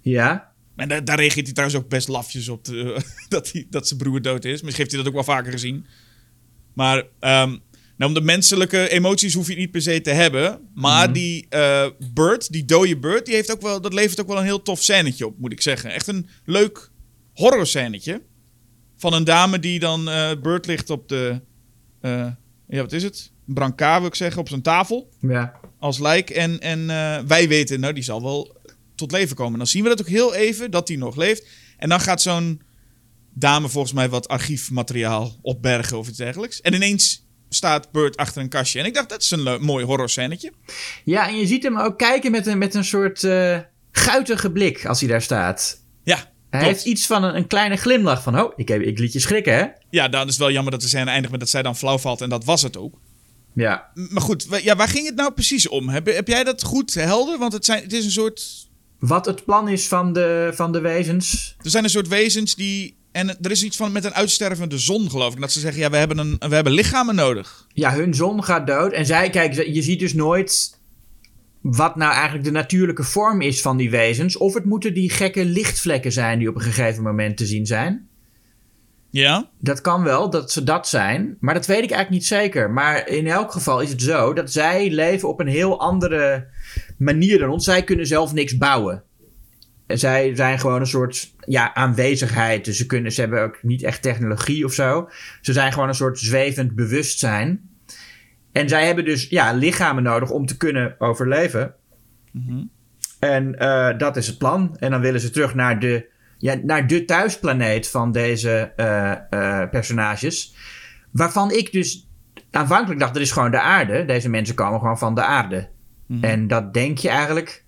Ja. 0.00 0.54
En 0.76 0.88
daar, 0.88 1.04
daar 1.04 1.18
reageert 1.18 1.44
hij 1.46 1.54
trouwens 1.54 1.80
ook 1.82 1.88
best 1.88 2.08
lafjes 2.08 2.48
op 2.48 2.64
de- 2.64 3.00
dat, 3.28 3.52
hij, 3.52 3.66
dat 3.70 3.86
zijn 3.88 3.98
broer 3.98 4.22
dood 4.22 4.44
is. 4.44 4.50
Misschien 4.62 4.74
heeft 4.76 4.90
hij 4.90 4.98
dat 4.98 5.08
ook 5.08 5.14
wel 5.26 5.34
vaker 5.36 5.52
gezien. 5.52 5.86
Maar 6.74 7.04
ehm, 7.20 7.48
nou, 7.96 8.10
om 8.10 8.14
de 8.14 8.20
menselijke 8.20 8.88
emoties 8.88 9.34
hoef 9.34 9.44
je 9.46 9.52
het 9.52 9.60
niet 9.60 9.70
per 9.70 9.82
se 9.82 10.00
te 10.00 10.10
hebben. 10.10 10.60
Maar 10.74 11.12
die 11.12 11.46
eh 11.48 11.86
Bird, 12.12 12.52
die 12.52 12.64
dode 12.64 12.98
Bird, 12.98 13.26
die 13.26 13.34
heeft 13.34 13.52
ook 13.52 13.62
wel, 13.62 13.80
dat 13.80 13.92
levert 13.94 14.20
ook 14.20 14.26
wel 14.26 14.38
een 14.38 14.44
heel 14.44 14.62
tof 14.62 14.82
scènetje 14.82 15.26
op, 15.26 15.38
moet 15.38 15.52
ik 15.52 15.60
zeggen. 15.62 15.90
Echt 15.92 16.06
een 16.06 16.28
leuk 16.44 16.90
horror 17.34 17.66
scènetje. 17.66 18.22
Van 18.96 19.12
een 19.12 19.24
dame 19.24 19.58
die 19.58 19.78
dan 19.78 20.08
eh 20.08 20.30
Bird 20.42 20.66
ligt 20.66 20.90
op 20.90 21.08
de... 21.08 21.40
eh, 22.00 22.26
ja, 22.68 22.80
wat 22.80 22.92
is 22.92 23.02
het? 23.02 23.32
Brancard, 23.44 23.98
wil 23.98 24.08
ik 24.08 24.14
zeggen, 24.14 24.40
op 24.40 24.48
zijn 24.48 24.62
tafel 24.62 25.10
Ja. 25.20 25.60
als 25.78 25.98
lijk. 25.98 26.30
En, 26.30 26.60
en 26.60 26.90
eh, 26.90 27.18
wij 27.26 27.48
weten, 27.48 27.80
nou, 27.80 27.92
die 27.92 28.02
zal 28.02 28.22
wel 28.22 28.56
tot 28.96 29.12
leven 29.12 29.36
komen. 29.36 29.58
Dan 29.58 29.66
zien 29.66 29.82
we 29.82 29.88
dat 29.88 30.00
ook 30.00 30.08
heel 30.08 30.34
even, 30.34 30.70
dat 30.70 30.86
die 30.86 30.98
nog 30.98 31.16
leeft. 31.16 31.46
En 31.76 31.88
dan 31.88 32.00
gaat 32.00 32.22
zo'n 32.22 32.62
dame 33.34 33.68
volgens 33.68 33.92
mij 33.92 34.08
wat 34.08 34.28
archiefmateriaal 34.28 35.36
opbergen 35.42 35.98
of 35.98 36.08
iets 36.08 36.18
dergelijks. 36.18 36.60
En 36.60 36.74
ineens 36.74 37.24
staat 37.48 37.90
Bert 37.92 38.16
achter 38.16 38.42
een 38.42 38.48
kastje. 38.48 38.78
En 38.80 38.84
ik 38.86 38.94
dacht, 38.94 39.08
dat 39.08 39.22
is 39.22 39.30
een 39.30 39.62
mooi 39.62 39.84
horrorscènetje. 39.84 40.52
Ja, 41.04 41.28
en 41.28 41.38
je 41.38 41.46
ziet 41.46 41.62
hem 41.62 41.78
ook 41.78 41.98
kijken 41.98 42.30
met 42.30 42.46
een, 42.46 42.58
met 42.58 42.74
een 42.74 42.84
soort 42.84 43.24
eh 43.24 43.58
guitige 43.90 44.50
blik 44.50 44.86
als 44.86 45.00
hij 45.00 45.08
daar 45.08 45.22
staat. 45.22 45.84
Ja, 46.04 46.16
Hij 46.16 46.24
klopt. 46.50 46.64
heeft 46.64 46.84
iets 46.84 47.06
van 47.06 47.24
een, 47.24 47.36
een 47.36 47.46
kleine 47.46 47.76
glimlach 47.76 48.22
van, 48.22 48.40
oh, 48.40 48.52
ik, 48.56 48.68
heb, 48.68 48.80
ik 48.80 48.98
liet 48.98 49.12
je 49.12 49.20
schrikken, 49.20 49.54
hè? 49.54 49.66
Ja, 49.90 50.08
dan 50.08 50.22
is 50.22 50.28
het 50.28 50.38
wel 50.38 50.50
jammer 50.50 50.72
dat 50.72 50.80
de 50.80 50.88
scène 50.88 51.10
eindigt 51.10 51.30
met 51.30 51.40
dat 51.40 51.48
zij 51.48 51.62
dan 51.62 51.76
flauw 51.76 51.98
valt. 51.98 52.20
En 52.20 52.28
dat 52.28 52.44
was 52.44 52.62
het 52.62 52.76
ook. 52.76 52.94
Ja. 53.54 53.90
Maar 53.94 54.22
goed, 54.22 54.46
ja, 54.62 54.76
waar 54.76 54.88
ging 54.88 55.06
het 55.06 55.14
nou 55.16 55.32
precies 55.32 55.68
om? 55.68 55.88
Heb, 55.88 56.06
heb 56.06 56.28
jij 56.28 56.44
dat 56.44 56.62
goed 56.62 56.94
helder? 56.94 57.38
Want 57.38 57.52
het, 57.52 57.64
zijn, 57.64 57.82
het 57.82 57.92
is 57.92 58.04
een 58.04 58.10
soort... 58.10 58.65
Wat 58.98 59.26
het 59.26 59.44
plan 59.44 59.68
is 59.68 59.88
van 59.88 60.12
de, 60.12 60.50
van 60.54 60.72
de 60.72 60.80
wezens. 60.80 61.56
Er 61.62 61.70
zijn 61.70 61.84
een 61.84 61.90
soort 61.90 62.08
wezens 62.08 62.54
die... 62.54 62.96
En 63.12 63.28
er 63.42 63.50
is 63.50 63.64
iets 63.64 63.76
van 63.76 63.92
met 63.92 64.04
een 64.04 64.14
uitstervende 64.14 64.78
zon, 64.78 65.10
geloof 65.10 65.34
ik. 65.34 65.40
Dat 65.40 65.52
ze 65.52 65.60
zeggen, 65.60 65.80
ja, 65.80 65.90
we 65.90 65.96
hebben, 65.96 66.18
een, 66.18 66.36
we 66.38 66.54
hebben 66.54 66.72
lichamen 66.72 67.14
nodig. 67.14 67.66
Ja, 67.72 67.94
hun 67.94 68.14
zon 68.14 68.44
gaat 68.44 68.66
dood. 68.66 68.92
En 68.92 69.06
zij, 69.06 69.30
kijk, 69.30 69.52
je 69.52 69.82
ziet 69.82 69.98
dus 69.98 70.14
nooit 70.14 70.80
wat 71.60 71.96
nou 71.96 72.12
eigenlijk 72.12 72.44
de 72.44 72.50
natuurlijke 72.50 73.02
vorm 73.02 73.40
is 73.40 73.60
van 73.60 73.76
die 73.76 73.90
wezens. 73.90 74.36
Of 74.36 74.54
het 74.54 74.64
moeten 74.64 74.94
die 74.94 75.10
gekke 75.10 75.44
lichtvlekken 75.44 76.12
zijn 76.12 76.38
die 76.38 76.48
op 76.48 76.54
een 76.54 76.60
gegeven 76.60 77.02
moment 77.02 77.36
te 77.36 77.46
zien 77.46 77.66
zijn. 77.66 78.08
Ja? 79.16 79.50
Dat 79.60 79.80
kan 79.80 80.02
wel, 80.02 80.30
dat 80.30 80.52
ze 80.52 80.64
dat 80.64 80.88
zijn. 80.88 81.36
Maar 81.40 81.54
dat 81.54 81.66
weet 81.66 81.82
ik 81.82 81.90
eigenlijk 81.90 82.10
niet 82.10 82.26
zeker. 82.26 82.70
Maar 82.70 83.08
in 83.08 83.26
elk 83.26 83.52
geval 83.52 83.80
is 83.80 83.90
het 83.90 84.02
zo 84.02 84.32
dat 84.32 84.52
zij 84.52 84.90
leven 84.90 85.28
op 85.28 85.40
een 85.40 85.46
heel 85.46 85.80
andere 85.80 86.46
manier 86.98 87.38
dan 87.38 87.50
ons. 87.50 87.64
Zij 87.64 87.84
kunnen 87.84 88.06
zelf 88.06 88.32
niks 88.32 88.56
bouwen. 88.56 89.02
En 89.86 89.98
Zij 89.98 90.34
zijn 90.34 90.58
gewoon 90.58 90.80
een 90.80 90.86
soort 90.86 91.34
ja, 91.46 91.74
aanwezigheid. 91.74 92.64
Dus 92.64 92.76
ze, 92.76 92.86
kunnen, 92.86 93.12
ze 93.12 93.20
hebben 93.20 93.42
ook 93.42 93.62
niet 93.62 93.82
echt 93.82 94.02
technologie 94.02 94.64
of 94.64 94.72
zo. 94.72 95.08
Ze 95.40 95.52
zijn 95.52 95.72
gewoon 95.72 95.88
een 95.88 95.94
soort 95.94 96.18
zwevend 96.18 96.74
bewustzijn. 96.74 97.70
En 98.52 98.68
zij 98.68 98.86
hebben 98.86 99.04
dus 99.04 99.28
ja, 99.28 99.52
lichamen 99.52 100.02
nodig 100.02 100.30
om 100.30 100.46
te 100.46 100.56
kunnen 100.56 100.94
overleven. 100.98 101.74
En 103.18 103.58
eh, 103.58 103.98
dat 103.98 104.16
is 104.16 104.26
het 104.26 104.38
plan. 104.38 104.76
En 104.78 104.90
dan 104.90 105.00
willen 105.00 105.20
ze 105.20 105.30
terug 105.30 105.54
naar 105.54 105.80
de, 105.80 106.14
ja, 106.38 106.54
naar 106.62 106.86
de 106.86 107.04
thuisplaneet 107.04 107.88
van 107.88 108.12
deze 108.12 108.72
eh, 108.76 109.12
eh, 109.12 109.70
personages. 109.70 110.54
Waarvan 111.10 111.50
ik 111.52 111.72
dus 111.72 112.08
aanvankelijk 112.50 113.00
dacht, 113.00 113.12
dat 113.14 113.22
is 113.22 113.30
gewoon 113.32 113.50
de 113.50 113.60
aarde. 113.60 114.04
Deze 114.04 114.28
mensen 114.28 114.54
komen 114.54 114.80
gewoon 114.80 114.98
van 114.98 115.14
de 115.14 115.22
aarde. 115.22 115.68
En 116.20 116.46
dat 116.46 116.74
denk 116.74 116.98
je 116.98 117.08
eigenlijk 117.08 117.64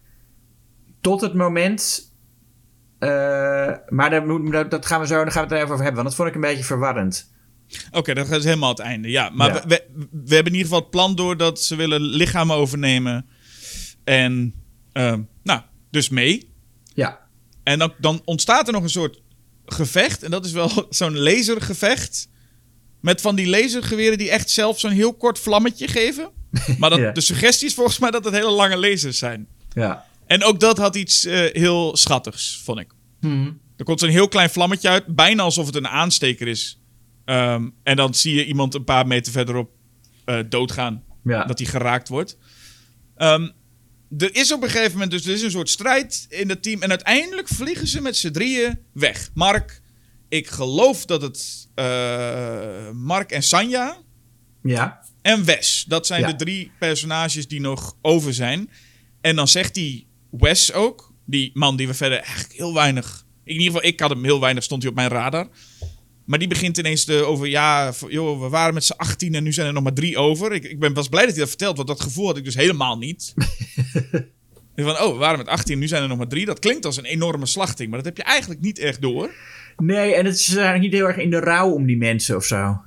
tot 1.00 1.20
het 1.20 1.34
moment... 1.34 2.12
eh, 2.98 3.08
maar 3.88 4.26
moet- 4.26 4.70
dat, 4.70 4.86
gaan 4.86 5.00
we 5.00 5.06
zo, 5.06 5.14
daar 5.22 5.32
gaan 5.32 5.48
we 5.48 5.54
het 5.54 5.62
even 5.62 5.72
over 5.72 5.84
hebben. 5.84 6.02
Want 6.02 6.06
dat 6.06 6.14
vond 6.14 6.28
ik 6.28 6.34
een 6.34 6.40
beetje 6.50 6.64
verwarrend. 6.64 7.32
Oké, 7.92 8.14
dat 8.14 8.30
is 8.30 8.44
helemaal 8.44 8.68
het 8.68 8.78
einde. 8.78 9.08
Ja, 9.10 9.30
maar 9.30 9.54
Ja. 9.54 9.62
We, 9.66 9.84
we, 9.94 10.06
we 10.24 10.34
hebben 10.34 10.52
in 10.52 10.58
ieder 10.58 10.60
geval 10.66 10.80
het 10.80 10.90
plan 10.90 11.14
door 11.16 11.36
dat 11.36 11.60
ze 11.62 11.76
willen 11.76 12.00
lichamen 12.00 12.56
overnemen. 12.56 13.26
En, 14.04 14.54
nou, 15.42 15.60
dus 15.90 16.08
mee. 16.08 16.52
En 17.68 17.78
dan, 17.78 17.92
dan 17.98 18.22
ontstaat 18.24 18.66
er 18.66 18.72
nog 18.72 18.82
een 18.82 18.90
soort 18.90 19.20
gevecht. 19.66 20.22
En 20.22 20.30
dat 20.30 20.44
is 20.44 20.52
wel 20.52 20.86
zo'n 20.90 21.18
lasergevecht. 21.18 22.28
Met 23.00 23.20
van 23.20 23.34
die 23.36 23.48
lasergeweren 23.48 24.18
die 24.18 24.30
echt 24.30 24.50
zelf 24.50 24.78
zo'n 24.80 24.90
heel 24.90 25.14
kort 25.14 25.38
vlammetje 25.38 25.88
geven. 25.88 26.30
Maar 26.78 26.90
dat, 26.90 26.98
Ja. 27.08 27.12
de 27.12 27.20
suggestie 27.20 27.66
is 27.68 27.74
volgens 27.74 27.98
mij 27.98 28.10
dat 28.10 28.24
het 28.24 28.34
hele 28.34 28.50
lange 28.50 28.76
lasers 28.76 29.18
zijn. 29.18 29.48
ja. 29.74 30.06
En 30.26 30.44
ook 30.44 30.60
dat 30.60 30.78
had 30.78 30.96
iets 30.96 31.24
eh, 31.24 31.40
heel 31.52 31.96
schattigs, 31.96 32.60
vond 32.64 32.78
ik. 32.80 32.90
Hm. 33.20 33.50
Er 33.76 33.84
komt 33.84 34.00
zo'n 34.00 34.08
heel 34.08 34.28
klein 34.28 34.50
vlammetje 34.50 34.88
uit, 34.88 35.06
bijna 35.06 35.42
alsof 35.42 35.66
het 35.66 35.74
een 35.74 35.88
aansteker 35.88 36.48
is. 36.48 36.80
Ehm, 37.24 37.68
en 37.82 37.96
dan 37.96 38.14
zie 38.14 38.34
je 38.34 38.46
iemand 38.46 38.74
een 38.74 38.84
paar 38.84 39.06
meter 39.06 39.32
verderop 39.32 39.70
eh, 40.24 40.38
doodgaan. 40.48 41.04
Ja. 41.24 41.44
Dat 41.44 41.58
hij 41.58 41.68
geraakt 41.68 42.08
wordt. 42.08 42.36
Ehm, 43.16 43.48
er 44.18 44.34
is 44.34 44.52
op 44.52 44.62
een 44.62 44.70
gegeven 44.70 44.92
moment 44.92 45.10
dus 45.10 45.26
er 45.26 45.32
is 45.32 45.42
een 45.42 45.50
soort 45.50 45.70
strijd 45.70 46.26
in 46.28 46.48
het 46.48 46.62
team. 46.62 46.82
En 46.82 46.90
uiteindelijk 46.90 47.48
vliegen 47.48 47.86
ze 47.86 48.00
met 48.00 48.16
z'n 48.16 48.30
drieën 48.30 48.78
weg. 48.92 49.30
Mark, 49.34 49.80
ik 50.28 50.46
geloof 50.46 51.04
dat 51.04 51.22
het 51.22 51.68
eh, 51.74 52.90
Mark 52.90 53.30
en 53.30 53.42
Sanja 53.42 53.96
ja. 54.62 55.00
en 55.22 55.44
Wes. 55.44 55.84
Dat 55.88 56.06
zijn 56.06 56.20
Ja. 56.20 56.26
de 56.26 56.36
drie 56.36 56.70
personages 56.78 57.48
die 57.48 57.60
nog 57.60 57.96
over 58.02 58.34
zijn. 58.34 58.70
En 59.20 59.36
dan 59.36 59.48
zegt 59.48 59.74
die 59.74 60.06
Wes 60.30 60.72
ook, 60.72 61.12
die 61.26 61.50
man 61.54 61.76
die 61.76 61.86
we 61.86 61.94
verder 61.94 62.18
eigenlijk 62.18 62.54
heel 62.54 62.74
weinig... 62.74 63.26
In 63.44 63.54
ieder 63.54 63.66
geval, 63.72 63.88
ik 63.88 64.00
had 64.00 64.10
hem 64.10 64.24
heel 64.24 64.40
weinig, 64.40 64.64
stond 64.64 64.82
hij 64.82 64.90
op 64.90 64.96
mijn 64.96 65.08
radar. 65.08 65.48
Maar 66.28 66.38
die 66.38 66.48
begint 66.48 66.78
ineens 66.78 67.04
te 67.04 67.24
over, 67.24 67.46
ja, 67.46 67.92
joh, 68.08 68.40
we 68.40 68.48
waren 68.48 68.74
met 68.74 68.84
z'n 68.84 68.92
18 68.92 69.34
en 69.34 69.42
nu 69.42 69.52
zijn 69.52 69.66
er 69.66 69.72
nog 69.72 69.82
maar 69.82 69.92
drie 69.92 70.18
over. 70.18 70.52
Ik, 70.52 70.64
ik 70.64 70.78
ben 70.78 70.94
was 70.94 71.08
blij 71.08 71.22
dat 71.22 71.30
hij 71.30 71.40
dat 71.40 71.48
vertelt, 71.48 71.76
want 71.76 71.88
dat 71.88 72.00
gevoel 72.00 72.26
had 72.26 72.36
ik 72.36 72.44
dus 72.44 72.54
helemaal 72.54 72.98
niet. 72.98 73.34
Van, 74.76 75.00
oh, 75.00 75.12
we 75.12 75.18
waren 75.18 75.38
met 75.38 75.48
18 75.48 75.72
en 75.74 75.80
nu 75.80 75.88
zijn 75.88 76.02
er 76.02 76.08
nog 76.08 76.18
maar 76.18 76.28
drie. 76.28 76.46
Dat 76.46 76.58
klinkt 76.58 76.84
als 76.84 76.96
een 76.96 77.04
enorme 77.04 77.46
slachting, 77.46 77.88
maar 77.88 77.98
dat 77.98 78.06
heb 78.06 78.16
je 78.16 78.22
eigenlijk 78.22 78.60
niet 78.60 78.78
echt 78.78 79.00
door. 79.00 79.30
Nee, 79.76 80.14
en 80.14 80.24
het 80.24 80.34
is 80.34 80.48
eigenlijk 80.48 80.82
niet 80.82 80.92
heel 80.92 81.06
erg 81.06 81.16
in 81.16 81.30
de 81.30 81.40
rouw 81.40 81.70
om 81.70 81.86
die 81.86 81.96
mensen 81.96 82.36
of 82.36 82.44
zo. 82.44 82.80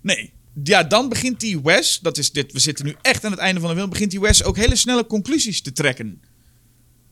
Nee. 0.00 0.32
Ja, 0.62 0.82
dan 0.82 1.08
begint 1.08 1.40
die 1.40 1.60
Wes, 1.62 1.98
dat 1.98 2.18
is 2.18 2.32
dit, 2.32 2.52
we 2.52 2.58
zitten 2.58 2.84
nu 2.84 2.94
echt 3.02 3.24
aan 3.24 3.30
het 3.30 3.40
einde 3.40 3.60
van 3.60 3.70
de 3.70 3.76
film, 3.76 3.90
begint 3.90 4.10
die 4.10 4.20
Wes 4.20 4.44
ook 4.44 4.56
hele 4.56 4.76
snelle 4.76 5.06
conclusies 5.06 5.62
te 5.62 5.72
trekken. 5.72 6.22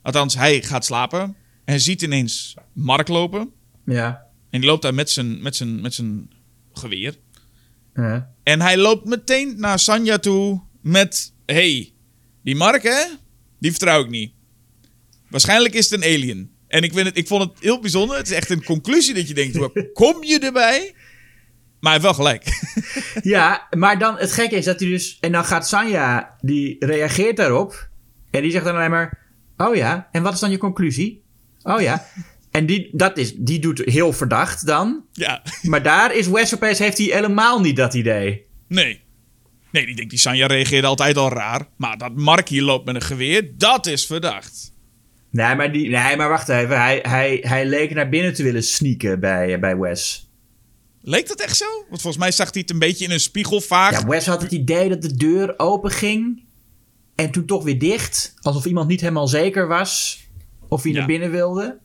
Althans, 0.01 0.35
hij 0.35 0.61
gaat 0.61 0.85
slapen 0.85 1.35
en 1.65 1.79
ziet 1.79 2.01
ineens 2.01 2.55
Mark 2.73 3.07
lopen. 3.07 3.51
Ja. 3.85 4.30
En 4.51 4.59
die 4.59 4.69
loopt 4.69 4.81
daar 4.81 4.93
met 4.93 5.09
zijn, 5.09 5.41
met 5.41 5.55
zijn, 5.55 5.81
met 5.81 5.93
zijn 5.93 6.29
geweer. 6.73 7.15
Ja. 7.95 8.33
En 8.43 8.61
hij 8.61 8.77
loopt 8.77 9.05
meteen 9.05 9.53
naar 9.57 9.79
Sanja 9.79 10.17
toe 10.17 10.61
met... 10.81 11.33
hey, 11.45 11.93
die 12.43 12.55
Mark 12.55 12.83
hè, 12.83 13.03
die 13.59 13.71
vertrouw 13.71 14.01
ik 14.01 14.09
niet. 14.09 14.31
Waarschijnlijk 15.29 15.73
is 15.73 15.89
het 15.89 16.03
een 16.03 16.13
alien. 16.13 16.51
En 16.67 16.83
ik, 16.83 16.93
vind 16.93 17.05
het, 17.05 17.17
ik 17.17 17.27
vond 17.27 17.43
het 17.43 17.59
heel 17.59 17.79
bijzonder. 17.79 18.17
Het 18.17 18.29
is 18.29 18.35
echt 18.35 18.49
een 18.49 18.63
conclusie 18.63 19.13
dat 19.13 19.27
je 19.27 19.33
denkt, 19.33 19.55
hoe 19.55 19.89
kom 19.93 20.23
je 20.23 20.39
erbij? 20.39 20.93
Maar 21.79 21.91
hij 21.91 22.01
heeft 22.01 22.03
wel 22.03 22.13
gelijk. 22.13 22.43
Ja, 23.23 23.67
maar 23.77 23.99
dan 23.99 24.17
het 24.17 24.31
gekke 24.31 24.55
is 24.55 24.65
dat 24.65 24.79
hij 24.79 24.89
dus. 24.89 25.17
En 25.19 25.31
dan 25.31 25.45
gaat 25.45 25.67
Sanja, 25.67 26.35
die 26.41 26.85
reageert 26.85 27.37
daarop. 27.37 27.89
En 28.31 28.41
die 28.41 28.51
zegt 28.51 28.65
dan 28.65 28.75
alleen 28.75 28.89
maar: 28.89 29.19
Oh 29.57 29.75
ja, 29.75 30.07
en 30.11 30.23
wat 30.23 30.33
is 30.33 30.39
dan 30.39 30.51
je 30.51 30.57
conclusie? 30.57 31.23
Oh 31.63 31.81
ja. 31.81 32.05
En 32.51 32.65
die, 32.65 32.89
dat 32.91 33.17
is, 33.17 33.33
die 33.35 33.59
doet 33.59 33.81
heel 33.85 34.13
verdacht 34.13 34.65
dan. 34.65 35.05
ja, 35.11 35.41
Maar 35.61 35.83
daar 35.83 36.15
is 36.15 36.27
Wes 36.27 36.53
opeens, 36.53 36.79
heeft 36.79 36.97
hij 36.97 37.07
helemaal 37.07 37.59
niet 37.59 37.75
dat 37.75 37.93
idee. 37.93 38.45
nee. 38.67 39.01
Nee, 39.71 39.85
die 39.85 39.95
denkt, 39.95 40.09
die 40.09 40.19
Sanja 40.19 40.47
reageerde 40.47 40.87
altijd 40.87 41.17
al 41.17 41.29
raar. 41.29 41.67
Maar 41.77 41.97
dat 41.97 42.15
Mark 42.15 42.49
hier 42.49 42.61
loopt 42.63 42.85
met 42.85 42.95
een 42.95 43.01
geweer, 43.01 43.51
dat 43.57 43.87
is 43.87 44.05
verdacht. 44.05 44.73
Nee, 45.29 45.55
maar, 45.55 45.71
die, 45.71 45.89
nee, 45.89 46.15
maar 46.15 46.29
wacht 46.29 46.49
even. 46.49 46.81
Hij, 46.81 46.99
hij, 47.01 47.37
hij 47.41 47.65
leek 47.65 47.93
naar 47.93 48.09
binnen 48.09 48.33
te 48.33 48.43
willen 48.43 48.63
sneaken 48.63 49.19
bij, 49.19 49.59
bij 49.59 49.77
Wes. 49.77 50.29
Leek 51.01 51.27
dat 51.27 51.41
echt 51.41 51.57
zo? 51.57 51.65
Want 51.89 52.01
volgens 52.01 52.17
mij 52.23 52.31
zag 52.31 52.51
hij 52.51 52.61
het 52.61 52.69
een 52.69 52.79
beetje 52.79 53.05
in 53.05 53.11
een 53.11 53.19
spiegel 53.19 53.61
vaag. 53.61 53.91
Ja, 54.01 54.07
Wes 54.07 54.25
had 54.25 54.41
het 54.41 54.51
idee 54.51 54.89
dat 54.89 55.01
de 55.01 55.15
deur 55.17 55.53
open 55.59 55.91
ging. 55.91 56.43
En 57.15 57.31
toen 57.31 57.45
toch 57.45 57.63
weer 57.63 57.79
dicht. 57.79 58.33
Alsof 58.41 58.65
iemand 58.65 58.87
niet 58.87 59.01
helemaal 59.01 59.27
zeker 59.27 59.67
was. 59.67 60.19
Of 60.67 60.83
hij 60.83 60.91
Ja. 60.91 60.97
naar 60.97 61.07
binnen 61.07 61.31
wilde. 61.31 61.79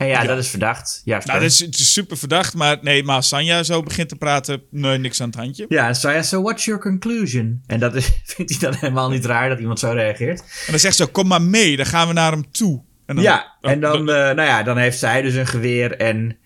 En 0.00 0.06
ja, 0.06 0.22
Ja. 0.22 0.28
dat 0.28 0.38
is 0.38 0.48
verdacht. 0.48 1.02
Ja, 1.04 1.20
Nou, 1.24 1.40
dat 1.40 1.50
is, 1.50 1.60
het 1.60 1.78
is 1.78 1.92
super 1.92 2.16
verdacht. 2.16 2.54
Maar 2.54 2.78
nee, 2.80 3.04
maar 3.04 3.16
als 3.16 3.28
Sanja 3.28 3.62
zo 3.62 3.82
begint 3.82 4.08
te 4.08 4.16
praten, 4.16 4.62
nee, 4.70 4.98
niks 4.98 5.20
aan 5.20 5.28
het 5.28 5.36
handje. 5.38 5.64
Ja, 5.68 5.92
hij, 6.00 6.22
so 6.22 6.42
what's 6.42 6.64
your 6.64 6.80
conclusion? 6.80 7.62
En 7.66 7.80
dat 7.80 7.94
is, 7.94 8.10
vindt 8.24 8.50
hij 8.50 8.70
dan 8.70 8.74
helemaal 8.80 9.10
niet 9.10 9.24
raar 9.24 9.48
dat 9.48 9.58
iemand 9.58 9.78
zo 9.78 9.90
reageert. 9.92 10.40
En 10.40 10.70
dan 10.70 10.78
zegt 10.78 10.96
ze, 10.96 11.06
kom 11.06 11.26
maar 11.26 11.42
mee, 11.42 11.76
dan 11.76 11.86
gaan 11.86 12.08
we 12.08 12.12
naar 12.12 12.32
hem 12.32 12.50
toe. 12.50 12.82
En 13.06 13.14
dan, 13.14 13.24
ja, 13.24 13.56
oh, 13.60 13.70
en 13.70 13.80
dan, 13.80 14.08
oh, 14.08 14.16
eh, 14.16 14.34
nou 14.36 14.48
ja, 14.48 14.62
dan 14.62 14.76
heeft 14.76 14.98
zij 14.98 15.22
dus 15.22 15.34
een 15.34 15.46
geweer 15.46 15.96
en 15.96 16.36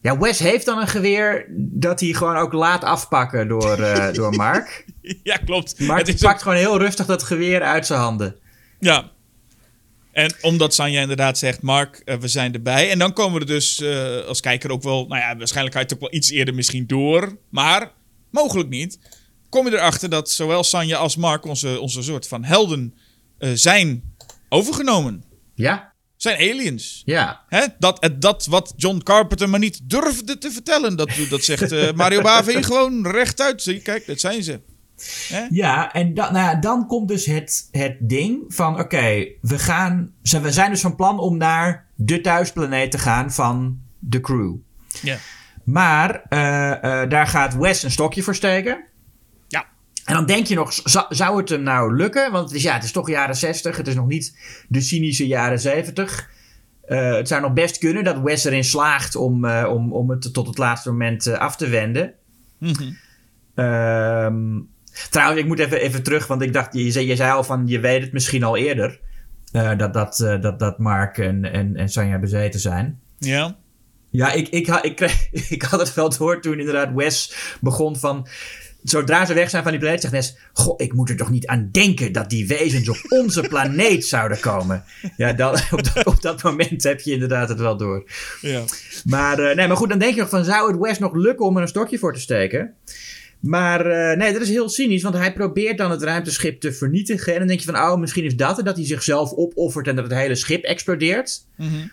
Ja, 0.00 0.18
Wes 0.18 0.38
heeft 0.38 0.66
dan 0.66 0.78
een 0.78 0.88
geweer 0.88 1.46
dat 1.58 2.00
hij 2.00 2.12
gewoon 2.12 2.36
ook 2.36 2.52
laat 2.52 2.84
afpakken 2.84 3.48
door, 3.48 3.78
uh, 3.78 4.12
door 4.18 4.34
Mark. 4.34 4.84
ja, 5.22 5.36
klopt. 5.36 5.80
Mark 5.80 6.06
het 6.06 6.20
pakt 6.20 6.42
gewoon 6.42 6.58
heel 6.58 6.78
rustig 6.78 7.06
dat 7.06 7.22
geweer 7.22 7.62
uit 7.62 7.86
zijn 7.86 8.00
handen. 8.00 8.36
Ja. 8.78 9.10
En 10.12 10.34
omdat 10.40 10.74
Sanja 10.74 11.00
inderdaad 11.00 11.38
zegt, 11.38 11.62
Mark, 11.62 12.02
uh, 12.04 12.16
we 12.16 12.28
zijn 12.28 12.54
erbij. 12.54 12.90
En 12.90 12.98
dan 12.98 13.12
komen 13.12 13.34
we 13.34 13.40
er 13.40 13.46
dus 13.46 13.80
uh, 13.80 14.24
als 14.24 14.40
kijker 14.40 14.70
ook 14.70 14.82
wel... 14.82 15.06
Nou 15.06 15.20
ja, 15.20 15.36
waarschijnlijk 15.36 15.74
ga 15.74 15.80
je 15.80 15.86
het 15.86 15.94
ook 15.94 16.00
wel 16.00 16.18
iets 16.18 16.30
eerder 16.30 16.54
misschien 16.54 16.86
door. 16.86 17.38
Maar 17.48 17.92
mogelijk 18.30 18.68
niet. 18.68 18.98
Kom 19.48 19.66
je 19.66 19.72
erachter 19.72 20.10
dat 20.10 20.30
zowel 20.30 20.64
Sanja 20.64 20.96
als 20.96 21.16
Mark, 21.16 21.44
onze, 21.44 21.80
onze 21.80 22.02
soort 22.02 22.28
van 22.28 22.44
helden, 22.44 22.94
zijn 23.54 24.14
overgenomen. 24.48 25.24
Ja 25.54 25.92
zijn 26.22 26.36
aliens. 26.38 27.02
Ja. 27.04 27.44
Hè? 27.48 27.66
Dat, 27.78 28.10
dat 28.18 28.46
wat 28.46 28.74
John 28.76 29.00
Carpenter 29.02 29.48
maar 29.48 29.58
niet 29.58 29.80
durfde 29.82 30.38
te 30.38 30.50
vertellen. 30.50 30.96
Dat, 30.96 31.10
dat 31.30 31.44
zegt 31.44 31.94
Mario 31.94 32.20
Bava 32.20 32.62
gewoon 32.62 33.06
rechtuit. 33.06 33.80
Kijk, 33.82 34.06
dat 34.06 34.20
zijn 34.20 34.42
ze. 34.42 34.60
Ja, 35.50 35.92
en 35.92 36.14
dan, 36.14 36.32
nou 36.32 36.44
ja, 36.44 36.54
dan 36.54 36.86
komt 36.86 37.08
dus 37.08 37.26
het, 37.26 37.68
het 37.70 37.96
ding 38.00 38.44
van... 38.48 38.80
Oké, 38.80 39.26
we 39.40 39.58
gaan... 39.58 40.12
We 40.22 40.52
zijn 40.52 40.70
dus 40.70 40.80
van 40.80 40.96
plan 40.96 41.18
om 41.18 41.36
naar 41.36 41.86
de 41.94 42.20
thuisplaneet 42.20 42.90
te 42.90 42.98
gaan 42.98 43.32
van 43.32 43.78
de 43.98 44.20
crew. 44.20 44.54
Ja. 45.02 45.16
Maar 45.64 46.22
uh, 46.28 46.38
uh, 46.38 47.08
daar 47.08 47.26
gaat 47.26 47.56
Wes 47.56 47.82
een 47.82 47.90
stokje 47.90 48.22
voor 48.22 48.34
steken. 48.34 48.84
En 50.04 50.14
dan 50.14 50.26
denk 50.26 50.46
je 50.46 50.54
nog, 50.54 50.72
zou 51.08 51.36
het 51.36 51.48
hem 51.48 51.62
nou 51.62 51.96
lukken? 51.96 52.32
Want 52.32 52.48
het 52.48 52.56
is, 52.56 52.62
ja, 52.62 52.74
het 52.74 52.84
is 52.84 52.92
toch 52.92 53.08
jaren 53.08 53.36
60. 53.36 53.76
Het 53.76 53.88
is 53.88 53.94
nog 53.94 54.06
niet 54.06 54.38
de 54.68 54.80
cynische 54.80 55.26
jaren 55.26 55.60
70. 55.60 56.30
Uh, 56.88 57.14
het 57.14 57.28
zou 57.28 57.42
nog 57.42 57.52
best 57.52 57.78
kunnen 57.78 58.04
dat 58.04 58.20
Wes 58.20 58.44
erin 58.44 58.64
slaagt 58.64 59.16
om, 59.16 59.46
om, 59.46 59.92
om 59.92 60.10
het 60.10 60.34
tot 60.34 60.46
het 60.46 60.58
laatste 60.58 60.90
moment 60.90 61.26
af 61.26 61.56
te 61.56 61.68
wenden. 61.68 62.12
Mm 62.58 62.74
-hmm. 62.74 64.68
Trouwens, 65.10 65.40
ik 65.40 65.46
moet 65.46 65.58
even, 65.58 65.80
even 65.80 66.02
terug, 66.02 66.26
want 66.26 66.42
ik 66.42 66.52
dacht, 66.52 66.72
je, 66.74 67.06
je 67.06 67.16
zei 67.16 67.32
al 67.32 67.44
van 67.44 67.66
je 67.66 67.80
weet 67.80 68.02
het 68.02 68.12
misschien 68.12 68.42
al 68.42 68.56
eerder. 68.56 69.00
dat, 69.52 69.92
dat, 69.94 70.16
dat, 70.40 70.58
dat 70.58 70.78
Mark 70.78 71.18
en, 71.18 71.52
en, 71.52 71.76
en 71.76 71.88
Sanja 71.88 72.18
bezeten 72.18 72.60
zijn. 72.60 73.00
Ja. 73.18 73.56
Ja, 74.10 74.32
ik, 74.32 74.48
ik, 74.48 74.66
ik, 74.66 75.00
ik, 75.00 75.46
ik 75.56 75.62
had 75.62 75.80
het 75.80 75.94
wel 75.94 76.16
door 76.16 76.40
toen 76.40 76.58
inderdaad 76.58 76.94
Wes 76.94 77.34
begon 77.60 77.96
van 77.96 78.28
zodra 78.82 79.24
ze 79.24 79.34
weg 79.34 79.50
zijn 79.50 79.62
van 79.62 79.72
die 79.72 79.80
planeet, 79.80 80.00
zegt 80.00 80.12
Nes: 80.12 80.36
Goh, 80.52 80.74
ik 80.76 80.92
moet 80.92 81.08
er 81.08 81.16
toch 81.16 81.30
niet 81.30 81.46
aan 81.46 81.68
denken 81.72 82.12
dat 82.12 82.30
die 82.30 82.46
wezens 82.46 82.88
op 82.88 82.96
onze 83.20 83.40
planeet 83.40 84.06
zouden 84.06 84.40
komen. 84.40 84.84
Ja, 85.16 85.32
dan, 85.32 85.52
op, 85.70 85.94
dat, 85.94 86.06
op, 86.06 86.22
dat, 86.22 86.42
moment 86.42 86.82
heb 86.82 87.00
je 87.00 87.12
inderdaad 87.12 87.48
het 87.48 87.58
wel 87.58 87.76
door. 87.76 88.04
Ja. 88.40 88.64
Maar, 89.04 89.40
uh, 89.40 89.54
nee, 89.54 89.68
maar 89.68 89.76
goed, 89.76 89.88
dan 89.88 89.98
denk 89.98 90.14
je 90.14 90.20
nog 90.20 90.28
van: 90.28 90.44
zou 90.44 90.70
het 90.72 90.80
West 90.80 91.00
nog 91.00 91.14
lukken 91.14 91.46
om 91.46 91.56
er 91.56 91.62
een 91.62 91.68
stokje 91.68 91.98
voor 91.98 92.14
te 92.14 92.20
steken? 92.20 92.74
Maar 93.42 93.86
uh, 93.86 94.16
nee, 94.16 94.32
dat 94.32 94.42
is 94.42 94.48
heel 94.48 94.68
cynisch, 94.68 95.02
want 95.02 95.14
hij 95.14 95.32
probeert 95.32 95.78
dan 95.78 95.90
het 95.90 96.02
ruimteschip 96.02 96.60
te 96.60 96.72
vernietigen. 96.72 97.32
En 97.32 97.38
dan 97.38 97.48
denk 97.48 97.60
je 97.60 97.72
van: 97.72 97.76
oh, 97.76 97.98
misschien 97.98 98.24
is 98.24 98.36
dat 98.36 98.56
het, 98.56 98.66
dat 98.66 98.76
hij 98.76 98.86
zichzelf 98.86 99.32
opoffert 99.32 99.88
en 99.88 99.96
dat 99.96 100.04
het 100.04 100.14
hele 100.14 100.34
schip 100.34 100.64
explodeert. 100.64 101.46
Mm 101.56 101.68
-hmm. 101.68 101.90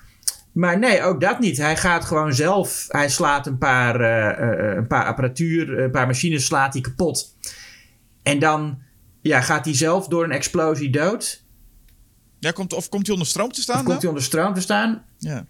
Maar 0.51 0.79
nee, 0.79 1.01
ook 1.01 1.21
dat 1.21 1.39
niet. 1.39 1.57
Hij 1.57 1.77
gaat 1.77 2.05
gewoon 2.05 2.33
zelf. 2.33 2.85
Hij 2.87 3.09
slaat 3.09 3.47
een 3.47 3.57
paar, 3.57 4.01
uh, 4.01 4.69
uh, 4.69 4.75
een 4.75 4.87
paar 4.87 5.05
apparatuur, 5.05 5.79
een 5.79 5.91
paar 5.91 6.07
machines 6.07 6.45
slaat 6.45 6.73
hij 6.73 6.81
kapot. 6.81 7.35
En 8.23 8.39
dan 8.39 8.79
ja, 9.21 9.41
gaat 9.41 9.65
hij 9.65 9.75
zelf 9.75 10.07
door 10.07 10.23
een 10.23 10.31
explosie 10.31 10.89
dood. 10.89 11.43
Ja, 12.39 12.51
komt, 12.51 12.73
of 12.73 12.89
komt 12.89 13.05
hij 13.05 13.13
onder 13.15 13.29
stroom 13.29 13.51
te 13.51 13.61
staan? 13.61 13.79
Of 13.79 13.83
komt 13.83 13.99
hij 14.01 14.07
onder 14.07 14.23
stroom 14.23 14.53
te 14.53 14.61
staan? 14.61 15.05
Ja. 15.17 15.45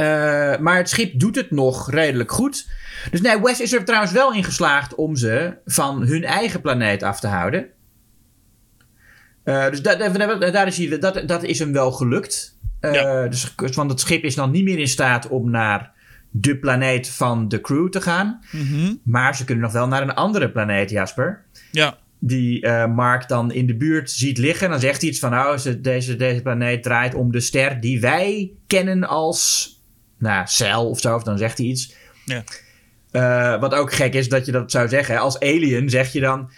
Uh, 0.00 0.58
maar 0.58 0.76
het 0.76 0.88
schip 0.88 1.18
doet 1.18 1.36
het 1.36 1.50
nog 1.50 1.90
redelijk 1.90 2.32
goed. 2.32 2.68
Dus 3.10 3.20
nee, 3.20 3.40
Wes 3.40 3.60
is 3.60 3.72
er 3.72 3.84
trouwens 3.84 4.12
wel 4.12 4.32
in 4.32 4.44
geslaagd 4.44 4.94
om 4.94 5.16
ze 5.16 5.56
van 5.66 6.02
hun 6.02 6.24
eigen 6.24 6.60
planeet 6.60 7.02
af 7.02 7.20
te 7.20 7.26
houden. 7.26 7.66
dus 9.44 9.82
dat, 9.82 9.98
daar 10.52 10.66
is 10.66 10.76
hij, 10.76 10.98
dat, 10.98 11.22
dat 11.26 11.42
is 11.42 11.58
hem 11.58 11.72
wel 11.72 11.92
gelukt. 11.92 12.58
Uh, 12.80 12.94
ja. 12.94 13.28
dus, 13.28 13.54
want 13.74 13.90
het 13.90 14.00
schip 14.00 14.24
is 14.24 14.34
dan 14.34 14.50
niet 14.50 14.64
meer 14.64 14.78
in 14.78 14.88
staat 14.88 15.28
om 15.28 15.50
naar 15.50 15.92
de 16.30 16.58
planeet 16.58 17.08
van 17.08 17.48
de 17.48 17.60
crew 17.60 17.88
te 17.88 18.00
gaan. 18.00 18.40
Mm 18.50 18.66
-hmm. 18.66 19.00
Maar 19.04 19.36
ze 19.36 19.44
kunnen 19.44 19.64
nog 19.64 19.72
wel 19.72 19.88
naar 19.88 20.02
een 20.02 20.14
andere 20.14 20.50
planeet, 20.50 20.90
Jasper. 20.90 21.44
Ja. 21.70 21.98
Die 22.18 22.66
uh, 22.66 22.86
Mark 22.86 23.28
dan 23.28 23.52
in 23.52 23.66
de 23.66 23.76
buurt 23.76 24.10
ziet 24.10 24.38
liggen. 24.38 24.70
Dan 24.70 24.80
zegt 24.80 25.00
hij 25.00 25.10
iets 25.10 25.18
van: 25.18 25.30
Nou, 25.30 25.80
deze, 25.80 26.16
deze 26.16 26.42
planeet 26.42 26.82
draait 26.82 27.14
om 27.14 27.32
de 27.32 27.40
ster 27.40 27.80
die 27.80 28.00
wij 28.00 28.50
kennen 28.66 29.04
als. 29.04 29.74
Nou, 30.20 30.46
cel 30.46 30.88
of 30.88 31.00
zo. 31.00 31.14
Of 31.14 31.22
dan 31.22 31.38
zegt 31.38 31.58
hij 31.58 31.66
iets. 31.66 31.94
Ja. 32.24 32.44
Uh, 33.12 33.60
wat 33.60 33.74
ook 33.74 33.92
gek 33.92 34.14
is 34.14 34.28
dat 34.28 34.46
je 34.46 34.52
dat 34.52 34.70
zou 34.70 34.88
zeggen. 34.88 35.18
Als 35.18 35.40
alien 35.40 35.90
zeg 35.90 36.12
je 36.12 36.20
dan. 36.20 36.50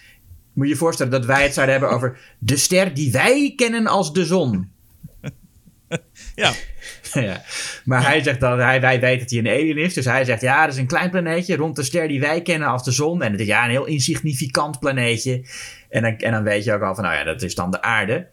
Moet 0.53 0.67
je 0.67 0.73
je 0.73 0.79
voorstellen 0.79 1.13
dat 1.13 1.25
wij 1.25 1.43
het 1.43 1.55
zouden 1.55 1.75
hebben 1.75 1.95
over 1.95 2.19
de 2.39 2.57
ster 2.57 2.95
die 2.95 3.13
wij 3.13 3.53
kennen 3.57 3.87
als 3.87 4.13
de 4.13 4.25
zon. 4.25 4.73
ja. 6.35 6.53
ja. 7.13 7.43
Maar 7.85 8.07
hij 8.07 8.23
zegt 8.23 8.41
dat 8.41 8.59
hij, 8.59 8.81
wij 8.81 9.01
weten 9.01 9.19
dat 9.19 9.31
hij 9.31 9.39
een 9.39 9.61
alien 9.61 9.79
is. 9.79 9.95
Dus 9.95 10.05
hij 10.05 10.25
zegt 10.25 10.41
ja, 10.41 10.65
dat 10.65 10.75
is 10.75 10.81
een 10.81 10.87
klein 10.87 11.11
planeetje 11.11 11.57
rond 11.57 11.77
de 11.77 11.83
ster 11.83 12.09
die 12.09 12.21
wij 12.21 12.43
kennen 12.43 12.69
als 12.69 12.85
de 12.85 12.91
zon. 12.91 13.23
En 13.23 13.33
het 13.33 13.41
is 13.41 13.47
ja, 13.47 13.65
een 13.65 13.71
heel 13.71 13.87
insignificant 13.87 14.79
planeetje. 14.79 15.45
En 15.89 16.03
dan, 16.03 16.17
en 16.17 16.33
dan 16.33 16.43
weet 16.43 16.65
je 16.65 16.73
ook 16.73 16.83
al 16.83 16.95
van, 16.95 17.05
nou 17.05 17.17
ja, 17.17 17.25
dat 17.25 17.43
is 17.43 17.55
dan 17.55 17.71
de 17.71 17.83
aarde. 17.83 18.29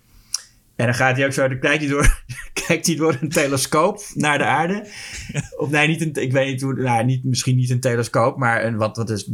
En 0.79 0.85
dan 0.85 0.93
gaat 0.93 1.15
hij 1.17 1.25
ook 1.25 1.33
zo, 1.33 1.47
dan 1.47 1.59
kijkt 1.59 1.79
hij 1.79 1.89
door, 1.89 2.23
kijkt 2.65 2.85
hij 2.85 2.95
door 2.95 3.17
een 3.21 3.29
telescoop 3.29 4.03
naar 4.13 4.37
de 4.37 4.43
aarde. 4.43 4.87
Of 5.57 5.69
nee, 5.69 5.87
niet 5.87 6.01
een, 6.01 6.23
ik 6.23 6.31
weet 6.31 6.51
niet 6.51 6.61
hoe, 6.61 6.73
nou, 6.73 7.05
niet, 7.05 7.23
misschien 7.23 7.55
niet 7.55 7.69
een 7.69 7.79
telescoop, 7.79 8.37
maar 8.37 8.65
een, 8.65 8.77
wat, 8.77 8.97
wat 8.97 9.09
is 9.09 9.29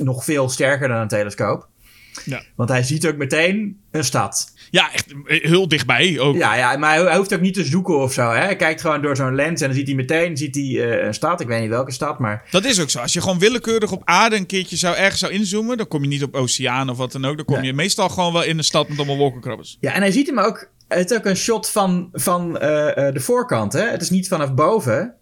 nog 0.00 0.24
veel 0.24 0.48
sterker 0.48 0.88
dan 0.88 1.00
een 1.00 1.08
telescoop. 1.08 1.68
Ja. 2.24 2.42
Want 2.54 2.68
hij 2.68 2.82
ziet 2.82 3.06
ook 3.06 3.16
meteen 3.16 3.80
een 3.90 4.04
stad. 4.04 4.52
Ja, 4.70 4.92
echt 4.92 5.06
heel 5.24 5.68
dichtbij 5.68 6.18
ook. 6.18 6.36
Ja, 6.36 6.54
ja 6.54 6.76
maar 6.76 6.94
hij 6.96 7.16
hoeft 7.16 7.34
ook 7.34 7.40
niet 7.40 7.54
te 7.54 7.64
zoeken 7.64 7.98
of 7.98 8.12
zo. 8.12 8.30
Hè? 8.30 8.38
Hij 8.38 8.56
kijkt 8.56 8.80
gewoon 8.80 9.02
door 9.02 9.16
zo'n 9.16 9.34
lens 9.34 9.60
en 9.60 9.66
dan 9.66 9.76
ziet 9.76 9.86
hij 9.86 9.96
meteen 9.96 10.36
ziet 10.36 10.54
hij, 10.54 10.64
uh, 10.64 11.04
een 11.04 11.14
stad. 11.14 11.40
Ik 11.40 11.46
weet 11.46 11.60
niet 11.60 11.68
welke 11.68 11.92
stad, 11.92 12.18
maar... 12.18 12.48
Dat 12.50 12.64
is 12.64 12.80
ook 12.80 12.90
zo. 12.90 12.98
Als 12.98 13.12
je 13.12 13.20
gewoon 13.20 13.38
willekeurig 13.38 13.92
op 13.92 14.02
aarde 14.04 14.36
een 14.36 14.46
keertje 14.46 14.76
zou, 14.76 14.96
ergens 14.96 15.20
zou 15.20 15.32
inzoomen... 15.32 15.76
dan 15.76 15.88
kom 15.88 16.02
je 16.02 16.08
niet 16.08 16.22
op 16.22 16.34
oceaan 16.34 16.90
of 16.90 16.96
wat 16.96 17.12
dan 17.12 17.24
ook. 17.24 17.36
Dan 17.36 17.46
kom 17.46 17.62
je 17.62 17.72
meestal 17.72 18.08
gewoon 18.08 18.32
wel 18.32 18.44
in 18.44 18.58
een 18.58 18.64
stad 18.64 18.88
met 18.88 18.98
allemaal 18.98 19.16
wolkenkrabbers. 19.16 19.76
Ja, 19.80 19.92
en 19.92 20.00
hij 20.00 20.10
ziet 20.10 20.26
hem 20.26 20.38
ook... 20.38 20.68
Het 20.94 21.10
is 21.10 21.16
ook 21.16 21.24
een 21.24 21.36
shot 21.36 21.70
van, 21.70 22.08
van 22.12 22.58
uh, 22.62 22.70
uh, 22.70 23.12
de 23.12 23.20
voorkant, 23.20 23.72
hè? 23.72 23.82
Het 23.82 24.02
is 24.02 24.10
niet 24.10 24.28
vanaf 24.28 24.54
boven. 24.54 25.14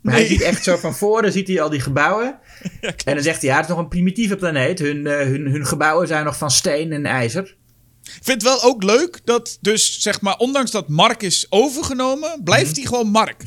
Maar 0.00 0.14
nee. 0.14 0.14
hij 0.14 0.26
ziet 0.26 0.42
echt 0.42 0.64
zo 0.64 0.76
van 0.76 0.94
voren, 0.94 1.32
ziet 1.32 1.48
hij 1.48 1.60
al 1.60 1.70
die 1.70 1.80
gebouwen. 1.80 2.38
Ja, 2.80 2.92
en 3.04 3.14
dan 3.14 3.22
zegt 3.22 3.40
hij, 3.40 3.50
ja, 3.50 3.56
het 3.56 3.64
is 3.64 3.70
nog 3.70 3.78
een 3.78 3.88
primitieve 3.88 4.36
planeet. 4.36 4.78
Hun, 4.78 4.96
uh, 4.96 5.16
hun, 5.16 5.46
hun 5.46 5.66
gebouwen 5.66 6.06
zijn 6.06 6.24
nog 6.24 6.36
van 6.36 6.50
steen 6.50 6.92
en 6.92 7.06
ijzer. 7.06 7.56
Ik 8.06 8.24
vind 8.24 8.42
het 8.42 8.50
wel 8.50 8.62
ook 8.62 8.82
leuk 8.82 9.20
dat 9.24 9.58
dus, 9.60 10.00
zeg 10.00 10.20
maar, 10.20 10.36
ondanks 10.36 10.70
dat 10.70 10.88
Mark 10.88 11.22
is 11.22 11.46
overgenomen, 11.48 12.40
blijft 12.44 12.68
mm. 12.68 12.74
hij 12.74 12.84
gewoon 12.84 13.08
Mark. 13.08 13.42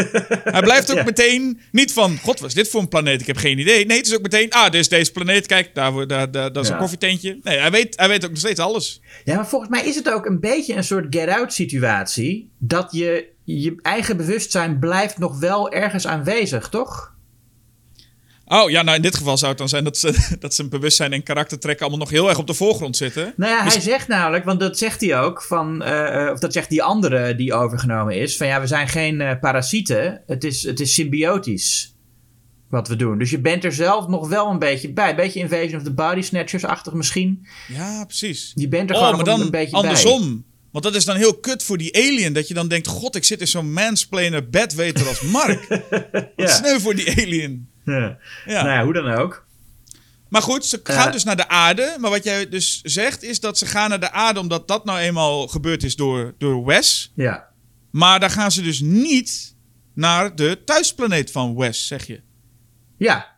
hij 0.56 0.60
blijft 0.60 0.90
ook 0.90 0.96
ja. 0.96 1.04
meteen 1.04 1.60
niet 1.72 1.92
van, 1.92 2.18
god, 2.22 2.40
wat 2.40 2.48
is 2.48 2.54
dit 2.54 2.68
voor 2.68 2.80
een 2.80 2.88
planeet? 2.88 3.20
Ik 3.20 3.26
heb 3.26 3.36
geen 3.36 3.58
idee. 3.58 3.86
Nee, 3.86 3.96
het 3.96 4.06
is 4.06 4.14
ook 4.14 4.22
meteen, 4.22 4.50
ah, 4.50 4.70
dit 4.70 4.80
is 4.80 4.88
deze 4.88 5.12
planeet. 5.12 5.46
Kijk, 5.46 5.74
daar, 5.74 6.06
daar, 6.06 6.30
daar, 6.30 6.52
daar 6.52 6.62
is 6.62 6.68
ja. 6.68 6.74
een 6.74 6.80
koffietentje. 6.80 7.38
Nee, 7.42 7.58
hij 7.58 7.70
weet, 7.70 7.96
hij 7.96 8.08
weet 8.08 8.24
ook 8.24 8.30
nog 8.30 8.38
steeds 8.38 8.60
alles. 8.60 9.00
Ja, 9.24 9.34
maar 9.34 9.48
volgens 9.48 9.70
mij 9.70 9.84
is 9.84 9.94
het 9.94 10.10
ook 10.10 10.26
een 10.26 10.40
beetje 10.40 10.74
een 10.74 10.84
soort 10.84 11.06
get-out 11.10 11.52
situatie. 11.52 12.50
Dat 12.58 12.88
je, 12.90 13.28
je 13.44 13.74
eigen 13.82 14.16
bewustzijn 14.16 14.78
blijft 14.78 15.18
nog 15.18 15.38
wel 15.38 15.70
ergens 15.70 16.06
aanwezig, 16.06 16.68
toch? 16.68 17.14
Oh 18.48 18.70
ja, 18.70 18.82
nou 18.82 18.96
in 18.96 19.02
dit 19.02 19.16
geval 19.16 19.36
zou 19.36 19.48
het 19.48 19.58
dan 19.58 19.68
zijn 19.68 19.84
dat, 19.84 19.98
ze, 19.98 20.26
dat 20.38 20.54
zijn 20.54 20.68
bewustzijn 20.68 21.12
en 21.12 21.22
karaktertrekken 21.22 21.86
allemaal 21.86 22.04
nog 22.04 22.14
heel 22.14 22.28
erg 22.28 22.38
op 22.38 22.46
de 22.46 22.54
voorgrond 22.54 22.96
zitten. 22.96 23.32
Nou 23.36 23.52
ja, 23.52 23.64
dus... 23.64 23.72
hij 23.72 23.82
zegt 23.82 24.08
namelijk, 24.08 24.44
want 24.44 24.60
dat 24.60 24.78
zegt 24.78 25.00
hij 25.00 25.20
ook, 25.20 25.42
van, 25.42 25.82
uh, 25.82 26.30
of 26.32 26.38
dat 26.38 26.52
zegt 26.52 26.68
die 26.68 26.82
andere 26.82 27.34
die 27.34 27.54
overgenomen 27.54 28.16
is, 28.16 28.36
van 28.36 28.46
ja, 28.46 28.60
we 28.60 28.66
zijn 28.66 28.88
geen 28.88 29.20
uh, 29.20 29.32
parasieten, 29.40 30.22
het 30.26 30.44
is, 30.44 30.62
het 30.62 30.80
is 30.80 30.94
symbiotisch 30.94 31.94
wat 32.68 32.88
we 32.88 32.96
doen. 32.96 33.18
Dus 33.18 33.30
je 33.30 33.40
bent 33.40 33.64
er 33.64 33.72
zelf 33.72 34.08
nog 34.08 34.28
wel 34.28 34.50
een 34.50 34.58
beetje 34.58 34.92
bij. 34.92 35.10
Een 35.10 35.16
beetje 35.16 35.40
Invasion 35.40 35.76
of 35.76 35.82
the 35.82 35.92
Body 35.92 36.20
Snatchers-achtig 36.20 36.92
misschien. 36.92 37.46
Ja, 37.68 38.04
precies. 38.04 38.52
Je 38.54 38.68
bent 38.68 38.90
er 38.90 38.96
oh, 38.96 39.02
gewoon 39.02 39.16
maar 39.16 39.24
dan 39.24 39.40
een 39.40 39.50
beetje 39.50 39.76
andersom. 39.76 40.20
bij. 40.20 40.44
Want 40.72 40.84
dat 40.84 40.94
is 40.94 41.04
dan 41.04 41.16
heel 41.16 41.34
kut 41.34 41.62
voor 41.62 41.78
die 41.78 41.96
alien. 41.96 42.32
Dat 42.32 42.48
je 42.48 42.54
dan 42.54 42.68
denkt, 42.68 42.86
god, 42.86 43.16
ik 43.16 43.24
zit 43.24 43.40
in 43.40 43.46
zo'n 43.46 43.72
mansplainer 43.72 44.48
bedweter 44.48 45.08
als 45.08 45.20
Mark. 45.20 45.68
Wat 46.12 46.32
ja. 46.36 46.46
sneu 46.46 46.78
voor 46.80 46.94
die 46.94 47.10
alien. 47.10 47.68
Ja. 48.46 48.62
Nou 48.62 48.68
ja, 48.68 48.84
hoe 48.84 48.92
dan 48.92 49.10
ook. 49.10 49.44
Maar 50.28 50.42
goed, 50.42 50.64
ze 50.64 50.80
gaan 50.82 51.06
Eh. 51.06 51.12
dus 51.12 51.24
naar 51.24 51.36
de 51.36 51.48
aarde. 51.48 51.96
Maar 52.00 52.10
wat 52.10 52.24
jij 52.24 52.48
dus 52.48 52.80
zegt, 52.82 53.22
is 53.22 53.40
dat 53.40 53.58
ze 53.58 53.66
gaan 53.66 53.88
naar 53.88 54.00
de 54.00 54.12
aarde... 54.12 54.40
omdat 54.40 54.68
dat 54.68 54.84
nou 54.84 54.98
eenmaal 54.98 55.48
gebeurd 55.48 55.82
is 55.82 55.96
door, 55.96 56.34
door 56.38 56.64
Wes. 56.64 57.12
Ja. 57.14 57.46
Maar 57.90 58.20
daar 58.20 58.30
gaan 58.30 58.50
ze 58.52 58.62
dus 58.62 58.80
niet 58.80 59.54
naar 59.94 60.34
de 60.36 60.62
thuisplaneet 60.64 61.30
van 61.30 61.56
Wes, 61.56 61.86
zeg 61.86 62.06
je. 62.06 62.20
Ja. 62.98 63.34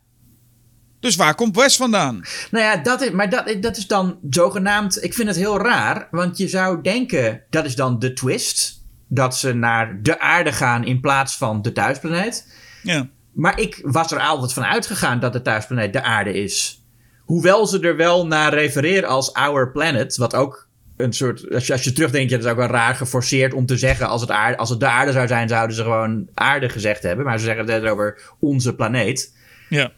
Dus 1.00 1.16
waar 1.16 1.34
komt 1.34 1.56
Wes 1.56 1.76
vandaan? 1.76 2.22
Nou 2.50 2.64
ja, 2.64 2.76
dat 2.76 3.00
is, 3.00 3.10
maar 3.10 3.30
dat, 3.30 3.56
dat 3.60 3.76
is 3.76 3.86
dan 3.86 4.18
zogenaamd... 4.30 5.02
Ik 5.04 5.14
vind 5.14 5.28
het 5.28 5.36
heel 5.36 5.58
raar, 5.60 6.08
want 6.10 6.38
je 6.38 6.48
zou 6.48 6.82
denken... 6.82 7.42
Dat 7.50 7.64
is 7.64 7.74
dan 7.74 7.98
de 7.98 8.12
twist. 8.12 8.82
Dat 9.08 9.36
ze 9.36 9.52
naar 9.52 10.02
de 10.02 10.20
aarde 10.20 10.52
gaan 10.52 10.84
in 10.84 11.00
plaats 11.00 11.36
van 11.36 11.62
de 11.62 11.72
thuisplaneet. 11.72 12.52
Ja. 12.82 13.08
Maar 13.38 13.60
ik 13.60 13.80
was 13.82 14.12
er 14.12 14.20
altijd 14.20 14.52
van 14.52 14.64
uitgegaan 14.64 15.20
dat 15.20 15.32
de 15.32 15.42
thuisplaneet 15.42 15.92
de 15.92 16.02
aarde 16.02 16.32
is. 16.32 16.82
Hoewel 17.24 17.66
ze 17.66 17.80
er 17.80 17.96
wel 17.96 18.26
naar 18.26 18.54
refereren 18.54 19.08
als 19.08 19.32
Our 19.32 19.70
Planet, 19.70 20.16
wat 20.16 20.34
ook 20.34 20.68
een 20.96 21.12
soort. 21.12 21.54
Als 21.54 21.66
je, 21.66 21.72
als 21.72 21.84
je 21.84 21.92
terugdenkt, 21.92 22.30
ja, 22.30 22.36
dat 22.36 22.44
is 22.46 22.50
ook 22.52 22.58
wel 22.58 22.68
raar 22.68 22.94
geforceerd 22.94 23.54
om 23.54 23.66
te 23.66 23.76
zeggen. 23.76 24.08
Als 24.08 24.20
het, 24.20 24.30
aarde, 24.30 24.56
als 24.56 24.70
het 24.70 24.80
de 24.80 24.86
aarde 24.86 25.12
zou 25.12 25.26
zijn, 25.26 25.48
zouden 25.48 25.76
ze 25.76 25.82
gewoon 25.82 26.28
aarde 26.34 26.68
gezegd 26.68 27.02
hebben. 27.02 27.24
Maar 27.24 27.38
ze 27.38 27.44
zeggen 27.44 27.70
het 27.70 27.84
over 27.84 28.20
onze 28.38 28.74
planeet. 28.74 29.36
Ja. 29.68 29.90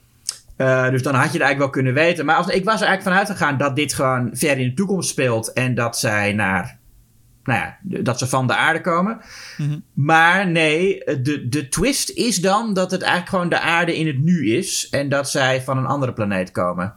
Uh, 0.56 0.90
dus 0.90 1.02
dan 1.02 1.14
had 1.14 1.32
je 1.32 1.38
het 1.38 1.42
eigenlijk 1.42 1.58
wel 1.58 1.70
kunnen 1.70 1.94
weten. 1.94 2.24
Maar 2.24 2.36
als, 2.36 2.46
ik 2.46 2.64
was 2.64 2.80
er 2.80 2.86
eigenlijk 2.86 3.02
van 3.02 3.12
uitgegaan 3.12 3.58
dat 3.58 3.76
dit 3.76 3.94
gewoon 3.94 4.30
ver 4.32 4.58
in 4.58 4.68
de 4.68 4.74
toekomst 4.74 5.08
speelt. 5.08 5.52
En 5.52 5.74
dat 5.74 5.98
zij 5.98 6.32
naar. 6.32 6.78
Nou 7.44 7.60
ja, 7.60 7.78
dat 7.82 8.18
ze 8.18 8.26
van 8.26 8.46
de 8.46 8.54
aarde 8.54 8.80
komen. 8.80 9.20
Mm 9.56 9.66
-hmm. 9.68 9.84
Maar 9.94 10.50
nee, 10.50 11.04
de, 11.04 11.48
de 11.48 11.68
twist 11.68 12.10
is 12.10 12.36
dan 12.36 12.74
dat 12.74 12.90
het 12.90 13.02
eigenlijk 13.02 13.30
gewoon 13.30 13.48
de 13.48 13.60
aarde 13.60 13.96
in 13.96 14.06
het 14.06 14.18
nu 14.18 14.50
is. 14.50 14.88
En 14.90 15.08
dat 15.08 15.30
zij 15.30 15.62
van 15.62 15.78
een 15.78 15.86
andere 15.86 16.12
planeet 16.12 16.50
komen. 16.50 16.94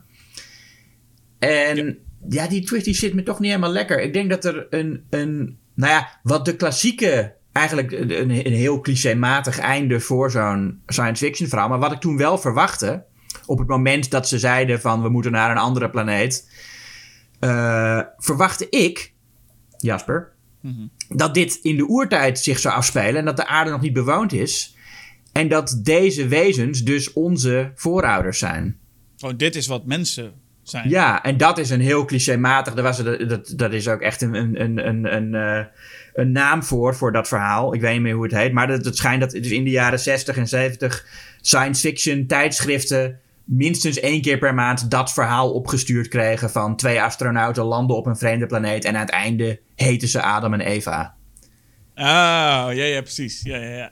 En 1.39 1.76
ja, 1.76 1.94
ja 2.30 2.48
die 2.48 2.66
twist 2.66 2.86
die 2.86 2.94
zit 2.94 3.14
me 3.14 3.24
toch 3.24 3.39
niet 3.39 3.50
helemaal 3.50 3.72
lekker. 3.72 4.02
Ik 4.02 4.14
denk 4.14 4.30
dat 4.30 4.46
er 4.46 4.68
een. 4.70 5.06
een 5.10 5.58
nou 5.76 5.91
ja, 5.91 6.20
wat 6.24 6.46
de 6.46 6.56
klassieke 6.56 7.36
eigenlijk 7.52 7.91
een, 7.91 8.30
een 8.30 8.54
heel 8.54 8.82
clichématig 8.82 9.60
einde 9.60 10.00
voor 10.00 10.32
zo'n 10.32 10.82
science 10.86 11.26
fiction 11.26 11.50
verhaal. 11.50 11.70
Maar 11.70 11.80
wat 11.80 11.91
ik 11.91 12.00
toen 12.00 12.18
wel 12.18 12.38
verwachtte, 12.38 13.06
op 13.46 13.58
het 13.58 13.68
moment 13.68 14.12
dat 14.12 14.28
ze 14.28 14.39
zeiden 14.39 14.82
van 14.82 15.02
we 15.02 15.10
moeten 15.10 15.32
naar 15.32 15.52
een 15.52 15.58
andere 15.58 15.89
planeet, 15.89 16.50
uh, 17.39 18.02
verwachtte 18.18 18.70
ik, 18.70 19.14
Jasper, 19.78 20.33
mm 20.64 20.76
-hmm. 20.76 21.18
dat 21.18 21.34
dit 21.34 21.59
in 21.61 21.78
de 21.78 21.89
oertijd 21.89 22.39
zich 22.39 22.59
zou 22.59 22.76
afspelen 22.76 23.16
en 23.16 23.26
dat 23.26 23.38
de 23.38 23.47
aarde 23.47 23.72
nog 23.72 23.82
niet 23.82 23.93
bewoond 23.93 24.34
is. 24.34 24.76
En 25.32 25.47
dat 25.47 25.80
deze 25.84 26.28
wezens 26.28 26.84
dus 26.84 27.14
onze 27.14 27.72
voorouders 27.76 28.39
zijn. 28.39 28.78
Gewoon, 29.18 29.38
dit 29.38 29.55
is 29.55 29.68
wat 29.68 29.86
mensen 29.86 30.34
zijn. 30.64 30.89
Ja, 30.89 31.24
en 31.24 31.38
dat 31.38 31.57
is 31.57 31.70
een 31.70 31.82
heel 31.82 32.05
clichématig. 32.05 32.74
Dat, 32.74 32.84
was, 32.84 33.03
dat, 33.28 33.53
dat 33.55 33.74
is 33.74 33.88
ook 33.88 34.01
echt 34.01 34.22
een, 34.22 34.34
een, 34.34 34.61
een, 34.61 34.88
een, 34.88 35.16
een, 35.16 35.34
uh, 35.34 35.66
een 36.14 36.32
naam 36.32 36.64
voor, 36.64 36.95
voor 36.95 37.11
dat 37.11 37.28
verhaal. 37.28 37.74
Ik 37.74 37.82
weet 37.82 37.93
niet 37.93 38.01
meer 38.01 38.14
hoe 38.14 38.24
het 38.24 38.34
heet. 38.34 38.51
Maar 38.51 38.70
het, 38.70 38.86
het 38.86 38.97
schijnt 38.97 39.22
dat 39.22 39.32
dus 39.32 39.51
in 39.51 39.64
de 39.64 39.70
jaren 39.70 39.99
60 39.99 40.38
en 40.38 40.47
70 40.47 41.05
science 41.41 41.88
fiction 41.88 42.26
tijdschriften 42.26 43.20
minstens 43.44 44.00
één 44.00 44.22
keer 44.22 44.38
per 44.38 44.54
maand 44.54 44.91
dat 44.91 45.14
verhaal 45.14 45.54
opgestuurd 45.54 46.08
kregen 46.08 46.50
van 46.50 46.76
twee 46.76 47.02
astronauten 47.02 47.64
landen 47.64 47.96
op 47.96 48.06
een 48.06 48.18
vreemde 48.18 48.46
planeet 48.46 48.86
en 48.86 48.96
aan 48.96 49.02
het 49.02 49.10
einde 49.10 49.60
heten 49.76 50.08
ze 50.08 50.22
Adam 50.22 50.54
en 50.54 50.62
Eva. 50.62 51.16
Oh, 51.96 52.04
ja, 52.74 52.84
ja, 52.84 53.02
precies. 53.02 53.41
Ja, 53.44 53.58
ja, 53.58 53.70
ja. 53.70 53.91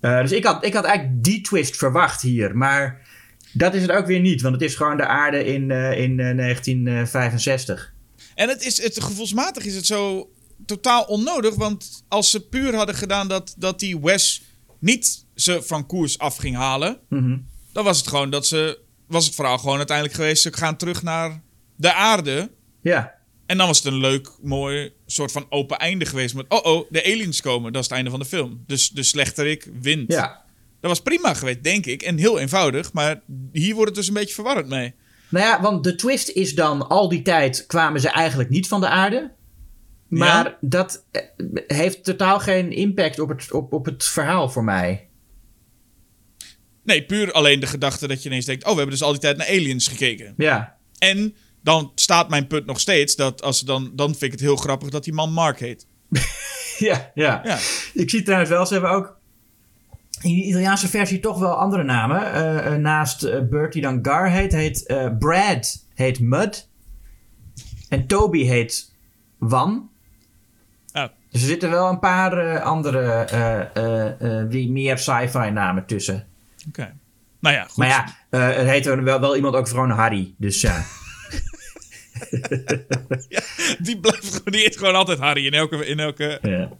Uh, 0.00 0.20
dus 0.20 0.32
ik 0.32 0.44
had, 0.44 0.64
ik 0.64 0.74
had 0.74 0.84
eigenlijk 0.84 1.24
die 1.24 1.40
twist 1.40 1.76
verwacht 1.76 2.22
hier, 2.22 2.56
maar 2.56 3.06
dat 3.52 3.74
is 3.74 3.82
het 3.82 3.90
ook 3.90 4.06
weer 4.06 4.20
niet, 4.20 4.40
want 4.40 4.54
het 4.54 4.62
is 4.62 4.74
gewoon 4.74 4.96
de 4.96 5.06
aarde 5.06 5.44
in, 5.44 5.70
uh, 5.70 5.98
in 5.98 6.10
uh, 6.10 6.36
1965. 6.36 7.92
En 8.34 8.48
het 8.48 8.62
is, 8.62 8.82
het, 8.82 9.02
gevoelsmatig 9.02 9.64
is 9.64 9.74
het 9.74 9.86
zo 9.86 10.30
totaal 10.66 11.02
onnodig, 11.02 11.54
want 11.54 12.04
als 12.08 12.30
ze 12.30 12.48
puur 12.48 12.74
hadden 12.74 12.94
gedaan 12.94 13.28
dat, 13.28 13.54
dat 13.58 13.80
die 13.80 14.00
Wes 14.00 14.42
niet 14.78 15.24
ze 15.34 15.62
van 15.62 15.86
koers 15.86 16.18
af 16.18 16.36
ging 16.36 16.56
halen, 16.56 16.98
mm 17.08 17.18
-hmm. 17.18 17.46
Dan 17.72 17.84
was 17.84 17.98
het 17.98 18.08
gewoon 18.08 18.30
dat 18.30 18.46
ze, 18.46 18.78
was 19.06 19.24
het 19.24 19.34
verhaal 19.34 19.58
gewoon 19.58 19.76
uiteindelijk 19.76 20.16
geweest, 20.16 20.42
ze 20.42 20.52
gaan 20.52 20.76
terug 20.76 21.02
naar 21.02 21.42
de 21.76 21.92
aarde. 21.92 22.50
Ja. 22.82 23.14
En 23.46 23.58
dan 23.58 23.66
was 23.66 23.78
het 23.78 23.86
een 23.86 24.00
leuk, 24.00 24.30
mooi 24.42 24.92
soort 25.06 25.32
van 25.32 25.46
open 25.48 25.78
einde 25.78 26.06
geweest 26.06 26.34
met, 26.34 26.46
oh 26.48 26.64
oh, 26.64 26.90
de 26.90 27.04
aliens 27.04 27.40
komen, 27.40 27.72
dat 27.72 27.82
is 27.82 27.88
het 27.88 27.96
einde 27.96 28.10
van 28.10 28.20
de 28.20 28.26
film. 28.26 28.62
Dus 28.66 28.88
de 28.88 29.02
slechterik 29.02 29.68
wint. 29.80 30.12
Ja. 30.12 30.46
Dat 30.80 30.90
was 30.90 31.00
prima 31.00 31.34
geweest, 31.34 31.62
denk 31.62 31.86
ik. 31.86 32.02
En 32.02 32.16
heel 32.16 32.38
eenvoudig. 32.38 32.92
Maar 32.92 33.20
hier 33.52 33.74
wordt 33.74 33.88
het 33.88 33.98
dus 33.98 34.08
een 34.08 34.14
beetje 34.14 34.34
verwarrend 34.34 34.68
mee. 34.68 34.94
Nou 35.28 35.44
ja, 35.44 35.60
want 35.60 35.84
de 35.84 35.94
twist 35.94 36.28
is 36.28 36.54
dan... 36.54 36.88
al 36.88 37.08
die 37.08 37.22
tijd 37.22 37.66
kwamen 37.66 38.00
ze 38.00 38.08
eigenlijk 38.08 38.50
niet 38.50 38.68
van 38.68 38.80
de 38.80 38.88
aarde. 38.88 39.32
Maar 40.08 40.44
ja? 40.44 40.58
dat 40.60 41.04
heeft 41.66 42.04
totaal 42.04 42.40
geen 42.40 42.72
impact 42.72 43.18
op 43.18 43.28
het, 43.28 43.52
op, 43.52 43.72
op 43.72 43.84
het 43.84 44.04
verhaal 44.04 44.48
voor 44.48 44.64
mij. 44.64 45.07
Nee, 46.88 47.04
puur 47.04 47.32
alleen 47.32 47.60
de 47.60 47.66
gedachte 47.66 48.08
dat 48.08 48.22
je 48.22 48.28
ineens 48.28 48.44
denkt... 48.44 48.64
oh, 48.64 48.70
we 48.70 48.76
hebben 48.76 48.94
dus 48.94 49.02
al 49.02 49.12
die 49.12 49.20
tijd 49.20 49.36
naar 49.36 49.46
aliens 49.46 49.88
gekeken. 49.88 50.34
Ja. 50.36 50.76
En 50.98 51.34
dan 51.62 51.92
staat 51.94 52.28
mijn 52.28 52.46
punt 52.46 52.66
nog 52.66 52.80
steeds... 52.80 53.16
dat 53.16 53.42
als 53.42 53.60
dan, 53.60 53.92
dan 53.94 54.08
vind 54.08 54.22
ik 54.22 54.32
het 54.32 54.40
heel 54.40 54.56
grappig 54.56 54.88
dat 54.88 55.04
die 55.04 55.12
man 55.12 55.32
Mark 55.32 55.58
heet. 55.58 55.86
ja, 56.88 57.10
ja, 57.14 57.40
ja. 57.44 57.58
Ik 57.92 58.10
zie 58.10 58.22
trouwens 58.22 58.50
wel, 58.50 58.66
ze 58.66 58.72
hebben 58.72 58.90
ook 58.90 59.16
in 60.20 60.34
de 60.34 60.42
Italiaanse 60.42 60.88
versie 60.88 61.20
toch 61.20 61.38
wel 61.38 61.54
andere 61.54 61.82
namen. 61.82 62.22
Uh, 62.22 62.72
uh, 62.72 62.74
naast 62.74 63.24
uh, 63.24 63.40
Bert 63.50 63.72
die 63.72 63.82
dan 63.82 63.98
Gar 64.02 64.30
heet, 64.30 64.52
heet 64.52 64.84
Brad 65.18 65.86
heet 65.94 66.20
Mud. 66.20 66.68
En 67.88 68.06
Toby 68.06 68.42
heet 68.44 68.94
Wan. 69.38 69.90
Oh. 70.92 71.04
Dus 71.30 71.40
er 71.40 71.48
zitten 71.48 71.70
wel 71.70 71.88
een 71.88 71.98
paar 71.98 72.60
andere, 72.60 73.26
meer 74.68 74.98
sci-fi 74.98 75.50
namen 75.50 75.86
tussen. 75.86 76.27
Oké. 76.68 76.80
Okay. 76.80 76.94
Nou 77.40 77.54
ja, 77.54 77.64
goed. 77.64 77.76
Maar 77.76 77.88
ja, 77.88 78.16
er 78.30 78.66
heet 78.66 78.86
er 78.86 79.04
wel, 79.04 79.20
wel 79.20 79.36
iemand 79.36 79.54
ook 79.54 79.68
gewoon 79.68 79.90
Harry. 79.90 80.34
Dus 80.38 80.60
ja. 80.60 80.84
ja 83.28 83.40
die 83.78 83.98
blijft 84.00 84.26
gewoon, 84.26 84.52
die 84.52 84.60
heet 84.60 84.76
gewoon 84.76 84.94
altijd 84.94 85.18
Harry 85.18 85.46
in 85.46 85.52
elke, 85.52 85.86
in 85.86 85.98
elke, 86.00 86.38
ja. 86.42 86.70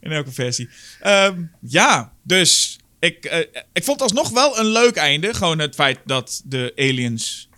in 0.00 0.12
elke 0.12 0.32
versie. 0.32 0.68
Um, 1.06 1.50
ja, 1.60 2.12
dus 2.22 2.78
ik, 2.98 3.32
uh, 3.32 3.38
ik 3.72 3.84
vond 3.84 4.02
alsnog 4.02 4.30
wel 4.30 4.58
een 4.58 4.66
leuk 4.66 4.96
einde. 4.96 5.34
Gewoon 5.34 5.58
het 5.58 5.74
feit 5.74 5.98
dat 6.04 6.42
de 6.44 6.72
aliens 6.76 7.48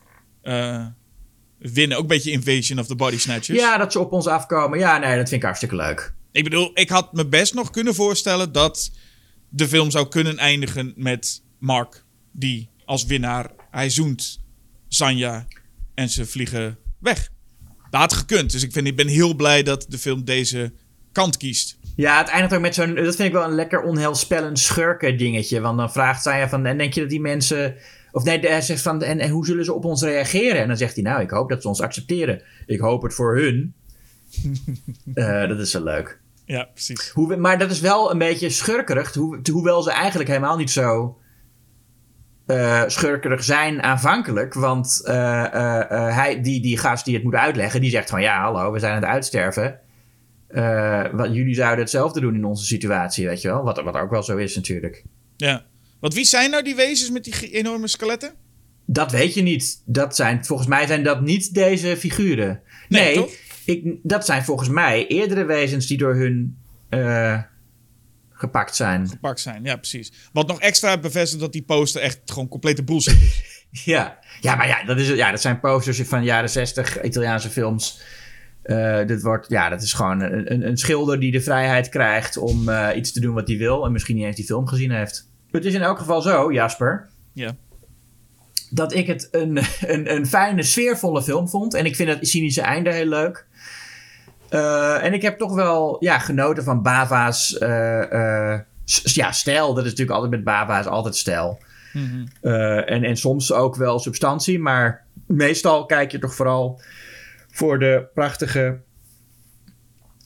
uh, 0.42 0.86
winnen. 1.58 1.96
Ook 1.96 2.02
een 2.02 2.08
beetje 2.08 2.30
Invasion 2.30 2.78
of 2.78 2.86
the 2.86 2.96
Body 2.96 3.18
Snatchers. 3.18 3.58
Ja, 3.58 3.76
dat 3.76 3.92
ze 3.92 3.98
op 3.98 4.12
ons 4.12 4.26
afkomen. 4.26 4.78
Ja, 4.78 4.98
nee, 4.98 5.16
dat 5.16 5.28
vind 5.28 5.40
ik 5.40 5.42
hartstikke 5.42 5.76
leuk. 5.76 6.14
Ik 6.32 6.44
bedoel, 6.44 6.70
ik 6.74 6.88
had 6.88 7.12
me 7.12 7.26
best 7.26 7.54
nog 7.54 7.70
kunnen 7.70 7.94
voorstellen 7.94 8.52
dat 8.52 8.90
de 9.48 9.68
film 9.68 9.90
zou 9.90 10.08
kunnen 10.08 10.38
eindigen 10.38 10.92
met 10.96 11.42
Mark, 11.64 12.04
die 12.32 12.68
als 12.84 13.04
winnaar, 13.04 13.50
hij 13.70 13.90
zoent 13.90 14.40
Sanja 14.88 15.46
en 15.94 16.08
ze 16.08 16.26
vliegen 16.26 16.78
weg. 16.98 17.30
Dat 17.90 18.00
had 18.00 18.12
gekund. 18.12 18.52
Dus 18.52 18.62
ik, 18.62 18.72
vind, 18.72 18.86
ik 18.86 18.96
ben 18.96 19.08
heel 19.08 19.34
blij 19.34 19.62
dat 19.62 19.86
de 19.88 19.98
film 19.98 20.24
deze 20.24 20.72
kant 21.12 21.36
kiest. 21.36 21.78
Ja, 21.96 22.18
het 22.18 22.28
eindigt 22.28 22.54
ook 22.54 22.60
met 22.60 22.74
zo'n. 22.74 22.94
Dat 22.94 23.16
vind 23.16 23.28
ik 23.28 23.32
wel 23.32 23.44
een 23.44 23.54
lekker 23.54 23.82
onheilspellend 23.82 24.58
schurken 24.58 25.18
dingetje. 25.18 25.60
Want 25.60 25.78
dan 25.78 25.92
vraagt 25.92 26.22
zij 26.22 26.48
van. 26.48 26.66
En 26.66 26.78
denk 26.78 26.92
je 26.92 27.00
dat 27.00 27.10
die 27.10 27.20
mensen. 27.20 27.76
Of 28.12 28.24
nee, 28.24 28.38
hij 28.40 28.60
zegt 28.60 28.82
van. 28.82 29.02
En, 29.02 29.18
en 29.18 29.30
hoe 29.30 29.46
zullen 29.46 29.64
ze 29.64 29.72
op 29.72 29.84
ons 29.84 30.02
reageren? 30.02 30.60
En 30.60 30.68
dan 30.68 30.76
zegt 30.76 30.94
hij. 30.94 31.04
Nou, 31.04 31.20
ik 31.20 31.30
hoop 31.30 31.48
dat 31.48 31.62
ze 31.62 31.68
ons 31.68 31.80
accepteren. 31.80 32.42
Ik 32.66 32.80
hoop 32.80 33.02
het 33.02 33.14
voor 33.14 33.36
hun. 33.36 33.74
uh, 35.14 35.48
dat 35.48 35.58
is 35.58 35.70
zo 35.70 35.84
leuk. 35.84 36.20
Ja, 36.44 36.64
precies. 36.64 37.08
Hoe, 37.08 37.36
maar 37.36 37.58
dat 37.58 37.70
is 37.70 37.80
wel 37.80 38.10
een 38.10 38.18
beetje 38.18 38.50
schurkerig. 38.50 39.14
Hoe, 39.14 39.40
hoewel 39.52 39.82
ze 39.82 39.90
eigenlijk 39.90 40.28
helemaal 40.28 40.56
niet 40.56 40.70
zo. 40.70 41.18
Uh, 42.46 42.82
schurkerig 42.86 43.44
zijn 43.44 43.82
aanvankelijk. 43.82 44.54
Want 44.54 45.00
uh, 45.04 45.12
hij, 46.14 46.40
die, 46.42 46.60
die 46.60 46.78
gast 46.78 47.04
die 47.04 47.14
het 47.14 47.24
moet 47.24 47.34
uitleggen, 47.34 47.80
die 47.80 47.90
zegt 47.90 48.10
van 48.10 48.22
ja, 48.22 48.42
hallo, 48.42 48.72
we 48.72 48.78
zijn 48.78 48.94
aan 48.94 49.02
het 49.02 49.10
uitsterven. 49.10 49.78
Wat, 51.12 51.34
jullie 51.34 51.54
zouden 51.54 51.78
hetzelfde 51.78 52.20
doen 52.20 52.34
in 52.34 52.44
onze 52.44 52.64
situatie, 52.64 53.26
weet 53.26 53.40
je 53.40 53.48
wel. 53.48 53.62
Wat, 53.62 53.82
wat 53.82 53.96
ook 53.96 54.10
wel 54.10 54.22
zo 54.22 54.36
is 54.36 54.56
natuurlijk. 54.56 55.04
Ja. 55.36 55.64
Want 56.00 56.14
wie 56.14 56.24
zijn 56.24 56.50
nou 56.50 56.62
die 56.62 56.74
wezens 56.74 57.10
met 57.10 57.24
die 57.24 57.50
enorme 57.50 57.88
skeletten? 57.88 58.32
Dat 58.86 59.12
weet 59.12 59.34
je 59.34 59.42
niet. 59.42 59.82
Dat 59.86 60.16
zijn, 60.16 60.44
volgens 60.44 60.68
mij 60.68 60.86
zijn 60.86 61.02
dat 61.02 61.20
niet 61.20 61.54
deze 61.54 61.96
figuren. 61.96 62.60
Nee, 62.88 63.16
nee 63.16 63.38
ik, 63.64 63.96
dat 64.02 64.24
zijn 64.24 64.44
volgens 64.44 64.68
mij 64.68 65.06
eerdere 65.06 65.44
wezens 65.44 65.86
die 65.86 65.98
door 65.98 66.14
hun 66.14 66.58
gepakt 68.44 68.76
zijn. 68.76 69.08
Gepakt 69.08 69.40
zijn, 69.40 69.64
ja 69.64 69.76
precies. 69.76 70.12
Wat 70.32 70.46
nog 70.46 70.60
extra 70.60 70.98
bevestigt 70.98 71.40
dat 71.40 71.52
die 71.52 71.62
poster 71.62 72.00
echt 72.00 72.20
gewoon 72.24 72.48
complete 72.48 72.84
bullshit 72.84 73.20
is. 73.20 73.42
ja. 73.92 74.18
ja, 74.40 74.54
maar 74.54 74.66
ja 74.66 74.84
dat, 74.84 74.98
is, 74.98 75.08
ja, 75.08 75.30
dat 75.30 75.40
zijn 75.40 75.60
posters 75.60 76.00
van 76.00 76.24
jaren 76.24 76.50
60 76.50 77.02
Italiaanse 77.02 77.50
films... 77.50 78.00
Uh, 78.64 79.06
dit 79.06 79.22
wordt, 79.22 79.48
ja, 79.48 79.68
dat 79.68 79.82
is 79.82 79.92
gewoon 79.92 80.20
een, 80.20 80.52
een, 80.52 80.66
een, 80.66 80.76
schilder 80.76 81.20
die 81.20 81.32
de 81.32 81.40
vrijheid 81.40 81.88
krijgt 81.88 82.36
om 82.36 82.68
uh, 82.68 82.88
iets 82.96 83.12
te 83.12 83.20
doen 83.20 83.34
wat 83.34 83.48
hij 83.48 83.56
wil 83.56 83.84
en 83.84 83.92
misschien 83.92 84.16
niet 84.16 84.24
eens 84.24 84.36
die 84.36 84.44
film 84.44 84.66
gezien 84.66 84.90
heeft. 84.90 85.28
Het 85.50 85.64
is 85.64 85.74
in 85.74 85.82
elk 85.82 85.98
geval 85.98 86.22
zo, 86.22 86.52
Jasper. 86.52 87.08
Ja. 87.32 87.56
Dat 88.70 88.94
ik 88.94 89.06
het 89.06 89.28
een, 89.30 89.56
een, 89.94 90.14
een 90.14 90.26
fijne, 90.26 90.62
sfeervolle 90.62 91.22
film 91.22 91.48
vond. 91.48 91.74
En 91.74 91.84
ik 91.84 91.96
vind 91.96 92.08
het 92.08 92.28
cynische 92.28 92.60
einde 92.60 92.92
heel 92.92 93.06
leuk. 93.06 93.46
Uh, 94.54 95.04
en 95.04 95.12
ik 95.12 95.22
heb 95.22 95.38
toch 95.38 95.54
wel 95.54 95.96
ja, 96.00 96.18
genoten 96.18 96.64
van 96.64 96.82
Bava's 96.82 97.56
ja, 99.04 99.32
stijl. 99.32 99.74
Dat 99.74 99.84
is 99.84 99.90
natuurlijk 99.90 100.16
altijd 100.16 100.30
met 100.30 100.44
Bava's 100.44 100.86
altijd 100.86 101.16
stijl. 101.16 101.62
Mm 101.92 102.28
-hmm. 102.42 102.50
en, 102.78 103.04
en 103.04 103.16
soms 103.16 103.52
ook 103.52 103.76
wel 103.76 103.98
substantie. 103.98 104.58
Maar 104.58 105.04
meestal 105.26 105.86
kijk 105.86 106.10
je 106.10 106.18
toch 106.18 106.34
vooral 106.34 106.80
voor 107.50 107.78
de 107.78 108.06
prachtige 108.14 108.80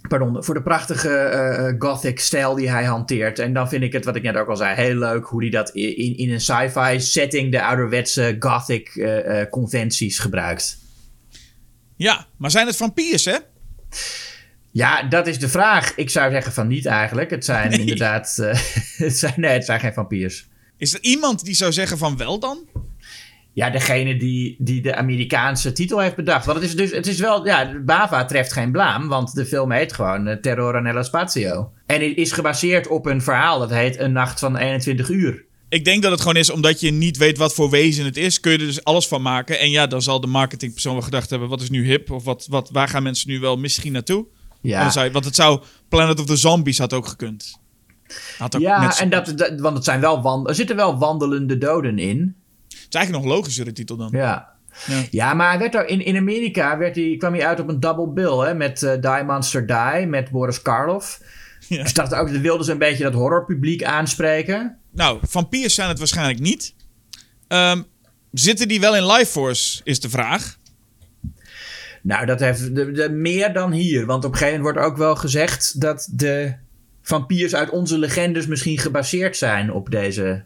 pardon, 0.09 0.45
voor 0.45 0.55
de 0.55 0.62
prachtige 0.62 1.31
uh, 1.79 1.89
gothic 1.89 2.20
stijl 2.20 2.55
die 2.55 2.70
hij 2.70 2.85
hanteert. 2.85 3.39
En 3.39 3.53
dan 3.53 3.68
vind 3.68 3.83
ik 3.83 3.93
het, 3.93 4.05
wat 4.05 4.16
ik 4.16 4.22
net 4.22 4.37
ook 4.37 4.49
al 4.49 4.57
zei, 4.57 4.74
heel 4.74 4.95
leuk 4.95 5.24
hoe 5.24 5.41
hij 5.41 5.51
dat 5.51 5.70
in, 5.70 6.16
in 6.16 6.33
een 6.33 6.41
sci-fi 6.41 7.01
setting 7.01 7.53
de 7.53 7.62
ouderwetse 7.62 8.37
gothic 8.39 8.95
uh, 8.95 9.43
conventies 9.51 10.18
gebruikt. 10.18 10.79
Ja, 11.97 12.26
maar 12.37 12.51
zijn 12.51 12.66
het 12.66 12.76
vampiers, 12.76 13.24
hè? 13.24 13.37
Ja, 14.79 15.03
dat 15.03 15.26
is 15.26 15.39
de 15.39 15.49
vraag. 15.49 15.93
Ik 15.95 16.11
zou 16.11 16.31
zeggen 16.31 16.53
van 16.53 16.66
niet 16.66 16.87
eigenlijk. 16.87 17.31
Het 17.31 17.45
zijn 17.45 17.70
inderdaad. 17.70 18.37
het 18.97 19.18
zijn, 19.18 19.33
nee, 19.37 19.51
het 19.51 19.64
zijn 19.64 19.81
geen 19.81 19.93
vampiers. 19.93 20.49
Is 20.76 20.95
er 20.95 20.99
iemand 21.03 21.45
die 21.45 21.55
zou 21.55 21.72
zeggen 21.72 21.99
van 21.99 22.16
wel 22.16 22.39
dan? 22.39 22.59
Ja, 23.53 23.70
degene 23.70 24.16
die, 24.16 24.57
die 24.59 24.83
de 24.83 24.95
Amerikaanse 24.95 25.72
titel 25.72 25.99
heeft 25.99 26.16
bedacht. 26.16 26.47
Want 26.47 26.59
het 26.59 26.68
is 26.68 26.76
dus, 26.76 26.91
het 26.91 27.07
is 27.07 27.18
wel, 27.18 27.47
ja, 27.47 27.81
Bava 27.85 28.24
treft 28.24 28.53
geen 28.53 28.72
blaam, 28.72 29.09
want 29.09 29.35
de 29.35 29.47
film 29.47 29.72
heet 29.72 29.93
gewoon 29.93 30.29
uh, 30.29 30.35
Terror 30.35 30.83
nello 30.83 31.03
Spazio. 31.03 31.72
En 31.87 32.09
het 32.09 32.16
is 32.16 32.33
gebaseerd 32.33 32.89
op 32.89 33.07
een 33.07 33.22
verhaal 33.22 33.59
dat 33.59 33.70
heet 33.70 33.99
Een 33.99 34.12
Nacht 34.12 34.39
van 34.39 34.57
21 34.57 35.09
Uur. 35.09 35.45
Ik 35.68 35.85
denk 35.85 36.03
dat 36.03 36.11
het 36.11 36.20
gewoon 36.20 36.37
is 36.37 36.51
omdat 36.51 36.81
je 36.81 36.91
niet 36.91 37.16
weet 37.16 37.39
wat 37.39 37.55
voor 37.55 37.70
wezen 37.70 38.05
het 38.05 38.16
is, 38.16 38.41
kun 38.41 38.53
je 38.53 38.59
er 38.59 38.64
dus 38.64 38.85
alles 38.85 39.09
van 39.09 39.22
maken. 39.22 39.59
En 39.59 39.70
ja, 39.70 39.87
dan 39.87 40.03
zal 40.03 40.20
de 40.20 40.26
marketingpersoon 40.26 40.93
wel 40.93 41.03
gedacht 41.03 41.31
hebben, 41.31 41.49
wat 41.49 41.61
is 41.61 41.70
nu 41.70 41.85
hip? 41.85 42.11
Of 42.11 42.24
wat, 42.24 42.47
wat, 42.51 42.70
waar 42.70 42.89
gaan 42.89 43.03
mensen 43.03 43.31
nu 43.31 43.41
wel 43.41 43.57
misschien 43.57 43.93
naartoe? 43.93 44.26
Ja. 44.61 44.90
Zou, 44.90 45.11
want 45.11 45.24
het 45.24 45.34
zou, 45.34 45.61
Planet 45.88 46.20
of 46.20 46.26
the 46.26 46.36
Zombies 46.36 46.78
had 46.78 46.92
ook 46.92 47.06
gekund. 47.06 47.59
Had 48.38 48.56
ook 48.56 48.62
ja, 48.62 48.98
en 48.98 49.11
dat, 49.11 49.32
dat, 49.36 49.61
want 49.61 49.76
het 49.76 49.84
zijn 49.84 50.00
wel 50.00 50.22
wand, 50.22 50.48
er 50.48 50.54
zitten 50.54 50.76
wel 50.76 50.98
wandelende 50.98 51.59
doden 51.59 51.98
in 51.98 52.36
is 52.88 52.94
eigenlijk 52.94 53.24
nog 53.24 53.34
logischere 53.34 53.72
titel 53.72 53.96
dan. 53.96 54.09
Ja. 54.11 54.56
Ja. 54.86 55.02
ja, 55.11 55.34
maar 55.34 55.48
hij 55.48 55.59
werd 55.59 55.74
er, 55.74 55.86
in, 55.86 56.04
in 56.04 56.16
Amerika 56.16 56.78
werd 56.78 56.96
hij, 56.96 57.14
kwam 57.18 57.32
hij 57.32 57.46
uit 57.46 57.61
op 57.61 57.68
een 57.68 57.80
double 57.80 58.09
bill 58.09 58.38
hè, 58.38 58.54
met 58.54 58.82
uh, 58.82 58.92
Die 59.00 59.24
Monster 59.24 59.66
Die, 59.66 60.06
met 60.06 60.30
Boris 60.30 60.62
Karloff. 60.62 61.20
Ja. 61.68 61.82
Dus 61.82 61.92
dacht 61.92 62.14
ook, 62.14 62.28
wilden 62.28 62.64
ze 62.64 62.72
een 62.72 62.78
beetje 62.78 63.02
dat 63.02 63.12
horrorpubliek 63.12 63.84
aanspreken. 63.84 64.78
Nou, 64.90 65.18
vampiers 65.22 65.74
zijn 65.74 65.88
het 65.88 65.98
waarschijnlijk 65.98 66.40
niet. 66.40 66.74
Um, 67.48 67.86
zitten 68.32 68.68
die 68.68 68.80
wel 68.80 68.96
in 68.96 69.06
Life 69.06 69.26
Force, 69.26 69.80
is 69.84 70.00
de 70.00 70.11
vraag. 70.11 70.56
Nou, 72.03 72.26
dat 72.26 72.40
heeft 72.40 72.74
de, 72.74 72.92
de, 72.92 73.11
meer 73.11 73.53
dan 73.53 73.72
hier. 73.72 74.07
Want 74.07 74.24
op 74.24 74.32
een 74.32 74.38
gegeven 74.38 74.61
moment 74.61 74.76
wordt 74.76 74.90
ook 74.90 74.96
wel 74.99 75.16
gezegd 75.16 75.80
dat 75.80 76.09
de 76.12 76.55
vampiers 77.03 77.55
uit 77.55 77.70
onze 77.70 77.99
legendes 77.99 78.46
misschien 78.46 78.78
gebaseerd 78.78 79.36
zijn 79.36 79.72
op 79.72 79.90
deze 79.90 80.44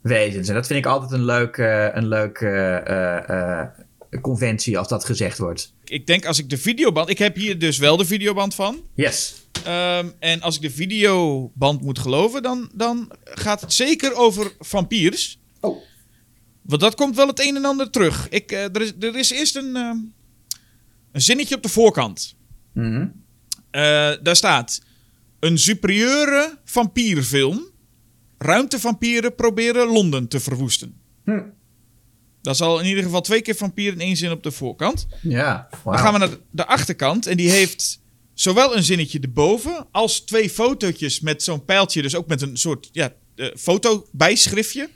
wezens. 0.00 0.48
En 0.48 0.54
dat 0.54 0.66
vind 0.66 0.78
ik 0.78 0.86
altijd 0.86 1.12
een 1.12 1.24
leuke, 1.24 1.90
een 1.94 2.08
leuke 2.08 2.82
uh, 2.88 3.36
uh, 3.36 4.20
conventie 4.20 4.78
als 4.78 4.88
dat 4.88 5.04
gezegd 5.04 5.38
wordt. 5.38 5.74
Ik 5.84 6.06
denk 6.06 6.26
als 6.26 6.38
ik 6.38 6.50
de 6.50 6.58
videoband... 6.58 7.08
Ik 7.08 7.18
heb 7.18 7.36
hier 7.36 7.58
dus 7.58 7.78
wel 7.78 7.96
de 7.96 8.04
videoband 8.04 8.54
van. 8.54 8.82
Yes. 8.94 9.34
Um, 9.66 10.12
en 10.18 10.40
als 10.40 10.56
ik 10.56 10.62
de 10.62 10.70
videoband 10.70 11.82
moet 11.82 11.98
geloven, 11.98 12.42
dan, 12.42 12.70
dan 12.74 13.12
gaat 13.24 13.60
het 13.60 13.72
zeker 13.72 14.14
over 14.14 14.52
vampiers. 14.58 15.38
Oh. 15.60 15.82
Want 16.62 16.80
dat 16.80 16.94
komt 16.94 17.16
wel 17.16 17.26
het 17.26 17.40
een 17.40 17.56
en 17.56 17.64
ander 17.64 17.90
terug. 17.90 18.28
Ik, 18.28 18.52
uh, 18.52 18.62
er, 18.62 18.80
is, 18.80 18.92
er 19.00 19.16
is 19.16 19.30
eerst 19.30 19.56
een, 19.56 19.76
uh, 19.76 19.90
een 21.16 21.22
zinnetje 21.22 21.54
op 21.56 21.62
de 21.62 21.68
voorkant. 21.68 22.36
Mm 22.72 22.94
-hmm. 22.94 23.12
daar 24.22 24.36
staat... 24.36 24.80
Een 25.40 25.58
superieure 25.58 26.58
vampierfilm 26.64 27.70
ruimtevampieren 28.38 29.34
proberen 29.34 29.86
Londen 29.86 30.28
te 30.28 30.40
verwoesten. 30.40 31.00
Hm. 31.24 31.42
Dat 32.42 32.54
is 32.54 32.60
al 32.60 32.80
in 32.80 32.86
ieder 32.86 33.02
geval 33.02 33.20
twee 33.20 33.42
keer 33.42 33.54
vampier 33.54 33.92
in 33.92 34.00
één 34.00 34.16
zin 34.16 34.30
op 34.30 34.42
de 34.42 34.50
voorkant. 34.50 35.06
Ja, 35.22 35.68
Dan 35.84 35.98
gaan 35.98 36.12
we 36.12 36.18
naar 36.18 36.36
de 36.50 36.66
achterkant. 36.66 37.26
En 37.26 37.36
die 37.36 37.50
heeft 37.50 38.02
zowel 38.34 38.76
een 38.76 38.82
zinnetje 38.82 39.20
erboven... 39.20 39.86
als 39.90 40.20
twee 40.20 40.50
fotootjes 40.50 41.20
met 41.20 41.42
zo'n 41.42 41.64
pijltje. 41.64 42.02
Dus 42.02 42.14
ook 42.14 42.26
met 42.26 42.42
een 42.42 42.56
soort 42.56 42.88
ja, 42.92 43.12
uh, 43.36 43.46
fotobijschriftje. 43.56 44.88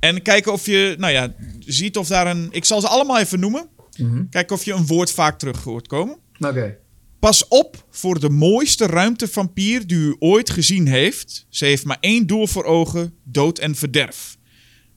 En 0.00 0.22
kijken 0.22 0.52
of 0.52 0.66
je, 0.66 0.94
nou 0.98 1.12
ja, 1.12 1.34
ziet 1.58 1.96
of 1.96 2.08
daar 2.08 2.26
een... 2.26 2.48
Ik 2.50 2.64
zal 2.64 2.80
ze 2.80 2.88
allemaal 2.88 3.18
even 3.18 3.40
noemen. 3.40 3.68
Mm 3.96 4.28
Kijken 4.30 4.56
of 4.56 4.64
je 4.64 4.72
een 4.72 4.86
woord 4.86 5.12
vaak 5.12 5.38
terug 5.38 5.62
hoort 5.62 5.86
komen. 5.86 6.16
Oké. 6.38 6.76
Pas 7.18 7.48
op 7.48 7.86
voor 7.90 8.20
de 8.20 8.30
mooiste 8.30 8.86
ruimtevampier 8.86 9.86
die 9.86 9.98
u 9.98 10.16
ooit 10.18 10.50
gezien 10.50 10.86
heeft. 10.86 11.46
Ze 11.48 11.64
heeft 11.64 11.84
maar 11.84 11.96
één 12.00 12.26
doel 12.26 12.46
voor 12.46 12.64
ogen: 12.64 13.14
dood 13.24 13.58
en 13.58 13.74
verderf. 13.74 14.36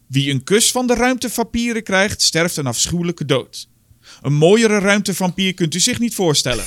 Wie 0.08 0.32
een 0.32 0.44
kus 0.44 0.72
van 0.72 0.88
de 0.88 0.94
ruimtevampieren 0.94 1.84
krijgt, 1.84 2.22
sterft 2.22 2.58
een 2.58 2.68
afschuwelijke 2.68 3.26
dood. 3.26 3.70
Een 4.22 4.34
mooiere 4.34 4.80
ruimtevampier 4.80 5.54
kunt 5.54 5.76
u 5.76 5.80
zich 5.80 6.00
niet 6.00 6.16
voorstellen. 6.16 6.66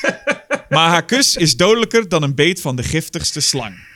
maar 0.68 0.88
haar 0.88 1.04
kus 1.04 1.36
is 1.36 1.56
dodelijker 1.56 2.08
dan 2.08 2.22
een 2.22 2.34
beet 2.34 2.60
van 2.60 2.76
de 2.76 2.82
giftigste 2.82 3.40
slang. 3.40 3.95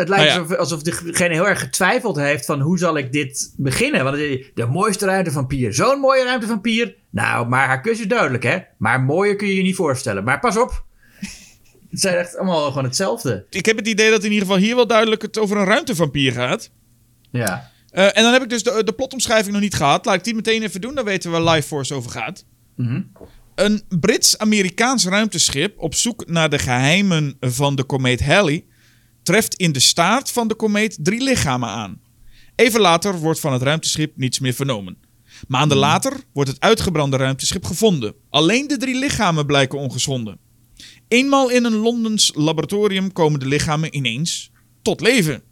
Het 0.00 0.08
lijkt 0.08 0.34
nou 0.34 0.56
alsof, 0.56 0.82
degene 0.82 1.34
heel 1.34 1.48
erg 1.48 1.60
getwijfeld 1.60 2.16
heeft 2.16 2.44
van 2.44 2.60
hoe 2.60 2.78
zal 2.78 2.96
ik 2.96 3.12
dit 3.12 3.54
beginnen. 3.56 4.04
Want 4.04 4.16
de 4.54 4.66
mooiste 4.70 5.06
ruimtevampier, 5.06 5.74
zo'n 5.74 6.00
mooie 6.00 6.24
ruimtevampier. 6.24 6.96
Nou, 7.10 7.48
maar 7.48 7.66
haar 7.66 7.80
kus 7.80 8.00
is 8.00 8.08
duidelijk 8.08 8.42
hè. 8.42 8.58
Maar 8.78 9.00
mooier 9.00 9.36
kun 9.36 9.48
je 9.48 9.54
je 9.54 9.62
niet 9.62 9.74
voorstellen. 9.76 10.24
Maar 10.24 10.40
pas 10.40 10.56
op. 10.56 10.84
Het 11.90 12.00
zijn 12.00 12.16
echt 12.16 12.36
allemaal 12.36 12.68
gewoon 12.68 12.84
hetzelfde. 12.84 13.46
Ik 13.50 13.66
heb 13.66 13.76
het 13.76 13.88
idee 13.88 14.10
dat 14.10 14.24
in 14.24 14.32
ieder 14.32 14.46
geval 14.46 14.62
hier 14.62 14.76
wel 14.76 14.86
duidelijk 14.86 15.22
het 15.22 15.38
over 15.38 15.56
een 15.56 15.64
ruimtevampier 15.64 16.32
gaat. 16.32 16.70
Ja. 17.30 17.70
Uh, 17.92 18.04
en 18.16 18.22
dan 18.22 18.32
heb 18.32 18.42
ik 18.42 18.48
dus 18.48 18.62
de, 18.62 18.84
de 18.84 18.92
plotomschrijving 18.92 19.52
nog 19.52 19.62
niet 19.62 19.74
gehad. 19.74 20.04
Laat 20.04 20.14
ik 20.14 20.24
die 20.24 20.34
meteen 20.34 20.62
even 20.62 20.80
doen, 20.80 20.94
dan 20.94 21.04
weten 21.04 21.30
we 21.30 21.38
waar 21.38 21.54
Life 21.54 21.68
Force 21.68 21.94
over 21.94 22.10
gaat. 22.10 22.44
Mm 22.76 23.12
Een 23.54 23.82
Brits-Amerikaans 24.00 25.06
ruimteschip 25.06 25.78
op 25.78 25.94
zoek 25.94 26.26
naar 26.26 26.50
de 26.50 26.58
geheimen 26.58 27.36
van 27.40 27.74
de 27.74 27.84
komeet 27.84 28.24
Halley 28.24 28.64
treft 29.22 29.54
in 29.54 29.72
de 29.72 29.80
staart 29.80 30.30
van 30.30 30.48
de 30.48 30.54
komeet 30.54 30.98
drie 31.00 31.22
lichamen 31.22 31.68
aan. 31.68 32.00
Even 32.54 32.80
later 32.80 33.18
wordt 33.18 33.40
van 33.40 33.52
het 33.52 33.62
ruimteschip 33.62 34.16
niets 34.16 34.38
meer 34.38 34.52
vernomen. 34.52 34.96
Maanden 35.48 35.76
hmm. 35.76 35.86
later 35.86 36.20
wordt 36.32 36.50
het 36.50 36.60
uitgebrande 36.60 37.16
ruimteschip 37.16 37.64
gevonden. 37.64 38.14
Alleen 38.30 38.66
de 38.66 38.76
drie 38.76 38.98
lichamen 38.98 39.46
blijken 39.46 39.78
ongeschonden. 39.78 40.38
Eenmaal 41.08 41.50
in 41.50 41.64
een 41.64 41.76
Londens 41.76 42.32
laboratorium 42.34 43.12
komen 43.12 43.40
de 43.40 43.46
lichamen 43.46 43.96
ineens 43.96 44.50
tot 44.82 45.00
leven. 45.00 45.42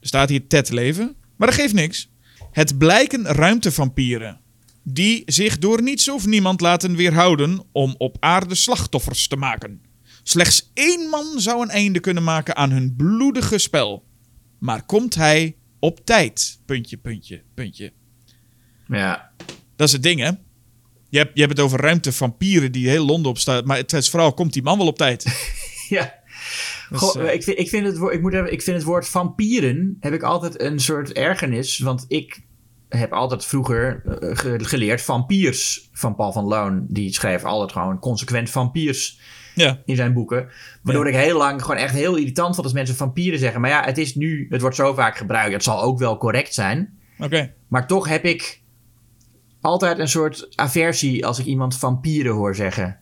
Er 0.00 0.06
staat 0.06 0.28
hier 0.28 0.46
Ted 0.46 0.70
leven, 0.70 1.16
maar 1.36 1.48
dat 1.48 1.56
geeft 1.56 1.74
niks. 1.74 2.08
Het 2.50 2.78
blijken 2.78 3.24
ruimtevampieren. 3.24 4.40
Die 4.82 5.22
zich 5.26 5.58
door 5.58 5.82
niets 5.82 6.08
of 6.08 6.26
niemand 6.26 6.60
laten 6.60 6.96
weerhouden 6.96 7.62
om 7.72 7.94
op 7.98 8.16
aarde 8.20 8.54
slachtoffers 8.54 9.26
te 9.26 9.36
maken. 9.36 9.80
Slechts 10.22 10.70
één 10.74 11.08
man 11.08 11.40
zou 11.40 11.62
een 11.62 11.70
einde 11.70 12.00
kunnen 12.00 12.24
maken 12.24 12.56
aan 12.56 12.70
hun 12.70 12.94
bloedige 12.96 13.58
spel. 13.58 14.04
Maar 14.58 14.84
komt 14.84 15.14
hij 15.14 15.56
op 15.78 16.04
tijd? 16.04 16.60
Puntje, 16.66 16.96
puntje, 16.96 17.42
puntje. 17.54 17.92
Ja. 18.88 19.30
Dat 19.76 19.86
is 19.86 19.92
het 19.92 20.02
ding, 20.02 20.20
hè? 20.20 20.30
Je 21.08 21.18
hebt, 21.18 21.30
je 21.34 21.40
hebt 21.40 21.56
het 21.56 21.66
over 21.66 21.80
ruimtevampieren 21.80 22.72
die 22.72 22.88
heel 22.88 23.04
Londen 23.04 23.30
opstaan. 23.30 23.66
Maar 23.66 23.76
het 23.76 23.92
is 23.92 24.10
vooral, 24.10 24.34
komt 24.34 24.52
die 24.52 24.62
man 24.62 24.78
wel 24.78 24.86
op 24.86 24.96
tijd? 24.96 25.24
ja. 25.88 26.18
Dus, 26.90 27.00
Goh, 27.00 27.22
uh, 27.22 27.34
ik, 27.34 27.42
vind, 27.42 27.58
ik, 27.58 27.68
vind 27.68 27.86
het, 27.86 28.12
ik, 28.12 28.20
moet 28.20 28.34
ik 28.34 28.62
vind 28.62 28.76
het 28.76 28.82
woord 28.82 29.08
vampieren 29.08 29.96
heb 30.00 30.12
ik 30.12 30.22
altijd 30.22 30.60
een 30.60 30.78
soort 30.78 31.12
ergernis. 31.12 31.78
Want 31.78 32.04
ik 32.08 32.40
heb 32.88 33.12
altijd 33.12 33.44
vroeger 33.44 34.02
uh, 34.22 34.58
geleerd 34.66 35.02
vampiers 35.02 35.88
van 35.92 36.14
Paul 36.14 36.32
van 36.32 36.44
Loon. 36.44 36.86
Die 36.88 37.14
schreef 37.14 37.44
altijd 37.44 37.72
gewoon 37.72 37.98
consequent 37.98 38.50
vampiers 38.50 39.20
ja. 39.60 39.78
in 39.84 39.96
zijn 39.96 40.12
boeken. 40.12 40.48
Waardoor 40.82 41.08
ik 41.08 41.14
heel 41.14 41.36
lang 41.36 41.62
gewoon 41.62 41.76
echt 41.76 41.94
heel 41.94 42.16
irritant 42.16 42.54
vond 42.54 42.66
als 42.66 42.74
mensen 42.74 42.96
vampieren 42.96 43.38
zeggen. 43.38 43.60
Maar 43.60 43.70
ja, 43.70 43.84
het 43.84 43.98
is 43.98 44.14
nu, 44.14 44.46
het 44.50 44.60
wordt 44.60 44.76
zo 44.76 44.94
vaak 44.94 45.16
gebruikt. 45.16 45.52
Het 45.52 45.62
zal 45.62 45.82
ook 45.82 45.98
wel 45.98 46.18
correct 46.18 46.54
zijn. 46.54 46.98
Oké. 47.18 47.52
Maar 47.68 47.86
toch 47.86 48.08
heb 48.08 48.24
ik 48.24 48.60
altijd 49.60 49.98
een 49.98 50.08
soort 50.08 50.48
aversie 50.54 51.26
als 51.26 51.38
ik 51.38 51.46
iemand 51.46 51.76
vampieren 51.76 52.32
hoor 52.32 52.54
zeggen. 52.54 52.98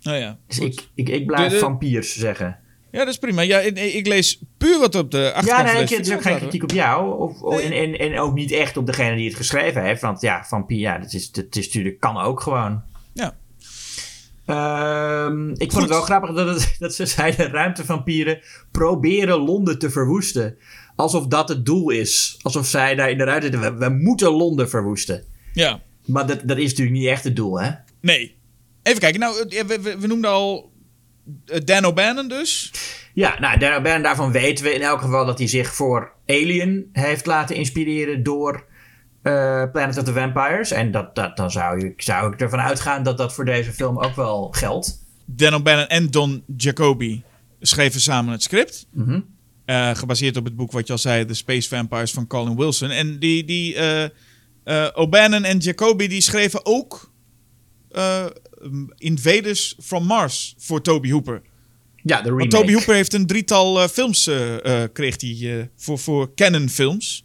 Nou 0.00 0.16
ja. 0.16 0.38
Dus 0.46 0.58
ik, 0.58 0.88
ik, 0.94 1.08
ik 1.08 1.26
blijf 1.26 1.58
vampiers 1.58 2.18
zeggen. 2.18 2.58
Ja, 2.90 2.98
dat 2.98 3.08
is 3.08 3.18
prima. 3.18 3.42
Ja, 3.42 3.58
ik, 3.58 3.78
ik, 3.78 4.06
lees 4.06 4.42
puur 4.58 4.78
wat 4.78 4.94
op 4.94 5.10
de 5.10 5.32
achterkant. 5.34 5.68
Ja, 5.68 5.74
nee, 5.74 5.82
het 5.82 6.06
is 6.06 6.12
ook 6.12 6.22
geen 6.22 6.36
kritiek 6.36 6.62
op 6.62 6.70
jou. 6.70 7.18
Of, 7.18 7.42
of 7.42 7.60
en, 7.60 7.72
en, 7.72 7.98
en, 7.98 8.18
ook 8.18 8.34
niet 8.34 8.50
echt 8.50 8.76
op 8.76 8.86
degene 8.86 9.16
die 9.16 9.26
het 9.26 9.36
geschreven 9.36 9.82
heeft. 9.82 10.00
Want 10.00 10.20
ja, 10.20 10.44
vampier, 10.44 10.78
ja, 10.78 10.98
dat 10.98 11.12
is, 11.12 11.30
dat 11.30 11.56
is 11.56 11.66
natuurlijk, 11.66 12.00
kan 12.00 12.18
ook 12.18 12.40
gewoon. 12.40 12.82
Um, 14.46 15.50
ik 15.50 15.72
vond 15.72 15.82
het 15.82 15.92
wel 15.92 16.02
grappig 16.02 16.34
dat, 16.34 16.48
het, 16.48 16.76
dat 16.78 16.94
ze 16.94 17.06
zeiden: 17.06 17.50
ruimtevampieren 17.50 18.40
proberen 18.70 19.38
Londen 19.38 19.78
te 19.78 19.90
verwoesten. 19.90 20.56
Alsof 20.96 21.26
dat 21.26 21.48
het 21.48 21.66
doel 21.66 21.90
is. 21.90 22.38
Alsof 22.42 22.66
zij 22.66 22.94
daar 22.94 23.10
in 23.10 23.18
de 23.18 23.24
ruimte 23.24 23.58
we, 23.58 23.74
we 23.74 23.88
moeten 23.88 24.30
Londen 24.30 24.68
verwoesten. 24.68 25.24
Ja. 25.52 25.82
Maar 26.06 26.26
dat, 26.26 26.40
dat 26.44 26.58
is 26.58 26.70
natuurlijk 26.70 26.96
niet 26.96 27.06
echt 27.06 27.24
het 27.24 27.36
doel, 27.36 27.60
hè? 27.60 27.70
Nee. 28.00 28.36
Even 28.82 29.00
kijken. 29.00 29.20
Nou, 29.20 29.46
we, 29.48 29.78
we, 29.82 29.98
we 29.98 30.06
noemden 30.06 30.30
al 30.30 30.72
eh, 31.46 31.60
Dan 31.64 31.84
O'Bannon 31.84 32.28
dus. 32.28 32.72
Ja, 33.14 33.40
nou, 33.40 33.58
Dan 33.58 33.74
O'Bannon, 33.74 34.02
daarvan 34.02 34.32
weten 34.32 34.64
we 34.64 34.74
in 34.74 34.82
elk 34.82 35.00
geval 35.00 35.26
dat 35.26 35.38
hij 35.38 35.48
zich 35.48 35.74
voor 35.74 36.12
Alien 36.26 36.88
heeft 36.92 37.26
laten 37.26 37.56
inspireren 37.56 38.22
door 38.22 38.66
Planet 39.22 39.98
of 39.98 40.04
the 40.04 40.12
Vampires. 40.12 40.70
En 40.70 40.90
dat, 40.90 41.14
dat, 41.14 41.36
dan 41.36 41.50
zou, 41.50 41.80
je, 41.80 41.92
zou 41.96 42.32
ik 42.32 42.40
ervan 42.40 42.60
uitgaan 42.60 43.02
dat 43.02 43.18
dat 43.18 43.34
voor 43.34 43.44
deze 43.44 43.72
film 43.72 43.98
ook 43.98 44.16
wel 44.16 44.48
geldt. 44.50 45.04
Dan 45.26 45.54
O'Bannon 45.54 45.86
en 45.86 46.10
Don 46.10 46.42
Jacoby 46.56 47.22
schreven 47.60 48.00
samen 48.00 48.32
het 48.32 48.42
script. 48.42 48.86
Mhm. 48.90 49.20
Eh, 49.64 49.94
gebaseerd 49.94 50.36
op 50.36 50.44
het 50.44 50.56
boek 50.56 50.72
wat 50.72 50.86
je 50.86 50.92
al 50.92 50.98
zei, 50.98 51.24
The 51.24 51.34
Space 51.34 51.68
Vampires 51.68 52.12
van 52.12 52.26
Colin 52.26 52.56
Wilson. 52.56 52.90
En 52.90 53.18
die, 53.18 53.44
die 53.44 53.74
eh, 53.74 54.04
eh, 54.64 54.88
O'Bannon 54.94 55.44
en 55.44 55.58
Jacoby 55.58 56.06
die 56.06 56.20
schreven 56.20 56.66
ook 56.66 57.12
eh, 57.90 58.26
Invaders 58.96 59.76
from 59.82 60.04
Mars 60.06 60.54
voor 60.58 60.82
Toby 60.82 61.10
Hooper. 61.10 61.42
Ja, 62.02 62.16
de 62.16 62.22
remake. 62.22 62.38
Want 62.38 62.50
Toby 62.50 62.72
Hooper 62.72 62.94
heeft 62.94 63.12
een 63.14 63.26
drietal 63.26 63.82
eh, 63.82 63.88
films 63.88 64.26
eh, 64.26 64.82
eh, 64.82 64.90
kreeg 64.92 65.20
hij, 65.20 65.58
eh, 65.58 65.66
voor, 65.76 65.98
voor 65.98 66.34
Canon 66.34 66.68
Films, 66.68 67.24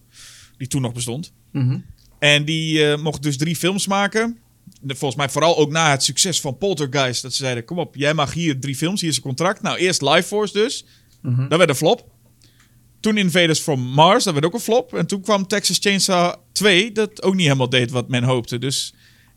die 0.57 0.67
toen 0.67 0.81
nog 0.81 0.93
bestond. 0.93 1.33
Mhm. 1.65 1.79
En 2.19 2.45
die 2.45 2.91
eh, 2.91 3.01
mocht 3.01 3.23
dus 3.23 3.37
drie 3.37 3.55
films 3.55 3.87
maken. 3.87 4.37
Volgens 4.87 5.15
mij 5.15 5.29
vooral 5.29 5.57
ook 5.57 5.71
na 5.71 5.91
het 5.91 6.03
succes 6.03 6.41
van 6.41 6.57
Poltergeist. 6.57 7.21
Dat 7.21 7.31
ze 7.33 7.37
zeiden, 7.43 7.65
kom 7.65 7.79
op, 7.79 7.95
jij 7.95 8.13
mag 8.13 8.33
hier 8.33 8.59
drie 8.59 8.75
films, 8.75 9.01
hier 9.01 9.09
is 9.09 9.15
een 9.15 9.21
contract. 9.21 9.61
Nou, 9.61 9.77
eerst 9.77 10.01
Life 10.01 10.23
Force 10.23 10.53
dus. 10.53 10.85
Mhm. 11.21 11.47
Dat 11.47 11.57
werd 11.57 11.69
een 11.69 11.75
flop. 11.75 12.09
Toen 12.99 13.17
Invaders 13.17 13.59
from 13.59 13.79
Mars, 13.81 14.23
dat 14.23 14.33
werd 14.33 14.45
ook 14.45 14.53
een 14.53 14.59
flop. 14.59 14.93
En 14.93 15.07
toen 15.07 15.21
kwam 15.21 15.47
Texas 15.47 15.77
Chainsaw 15.79 16.33
2, 16.51 16.91
dat 16.91 17.23
ook 17.23 17.33
niet 17.33 17.45
helemaal 17.45 17.69
deed 17.69 17.91
wat 17.91 18.09
men 18.09 18.23
hoopte. 18.23 18.59
Dus 18.59 18.93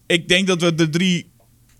ik 0.06 0.28
denk 0.28 0.46
dat 0.46 0.60
we 0.62 0.74
de 0.74 0.88
drie 0.88 1.30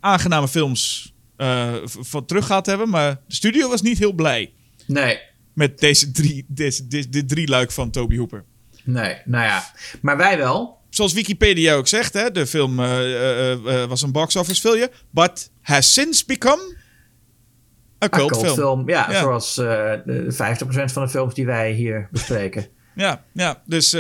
aangename 0.01 0.49
films 0.49 1.13
v- 1.37 1.97
van 2.01 2.25
terug 2.27 2.47
gehad 2.47 2.67
hebben. 2.67 2.89
Maar 2.89 3.21
de 3.29 3.35
studio 3.35 3.69
was 3.69 3.83
niet 3.83 3.99
heel 3.99 4.13
blij 4.13 4.53
Nee, 4.87 5.19
met 5.55 5.79
deze 5.79 6.11
drie, 6.11 6.45
deze, 6.49 6.87
drie 7.27 7.49
luik 7.49 7.71
van 7.73 7.91
Toby 7.91 8.17
Hooper. 8.17 8.45
Nee, 8.85 9.17
nou 9.25 9.45
ja. 9.45 9.65
Maar 10.03 10.17
wij 10.17 10.39
wel. 10.39 10.79
Zoals 10.91 11.13
Wikipedia 11.13 11.75
ook 11.75 11.89
zegt, 11.89 12.13
hè, 12.15 12.31
de 12.31 12.47
film 12.47 12.81
eh, 12.81 13.01
eh, 13.01 13.83
eh, 13.83 13.89
was 13.89 14.03
een 14.03 14.13
box 14.13 14.37
office 14.37 14.61
failure, 14.61 14.91
but 15.11 15.51
has 15.63 15.93
since 15.93 16.25
become 16.27 16.63
a 16.63 18.05
Een 18.05 18.11
cult 18.11 18.31
film. 18.31 18.43
cultfilm. 18.45 18.89
Ja, 18.89 19.07
Ja. 19.11 19.21
zoals 19.21 19.55
de 19.55 20.25
50% 20.29 20.93
van 20.93 21.03
de 21.03 21.09
films 21.09 21.35
die 21.35 21.47
wij 21.47 21.73
hier 21.73 22.09
bespreken. 22.11 22.67
Ja, 22.95 23.25
ja, 23.33 23.63
dus 23.67 23.91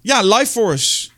ja, 0.00 0.22
Life 0.22 0.46
Force. 0.46 1.10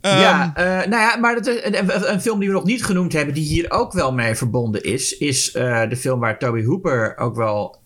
Ehm, 0.00 0.20
ja, 0.20 0.52
nou 0.56 0.90
ja, 0.90 1.16
maar 1.16 1.34
dat, 1.34 1.46
is- 1.46 1.60
een, 1.64 2.12
een 2.12 2.20
film 2.20 2.38
die 2.38 2.48
we 2.48 2.54
nog 2.54 2.64
niet 2.64 2.84
genoemd 2.84 3.12
hebben, 3.12 3.34
die 3.34 3.44
hier 3.44 3.70
ook 3.70 3.92
wel 3.92 4.12
mee 4.12 4.34
verbonden 4.34 4.82
is, 4.82 5.16
is 5.18 5.52
de 5.52 5.96
film 5.98 6.20
waar 6.20 6.38
Toby 6.38 6.64
Hooper 6.64 7.16
ook 7.16 7.36
wel 7.36 7.82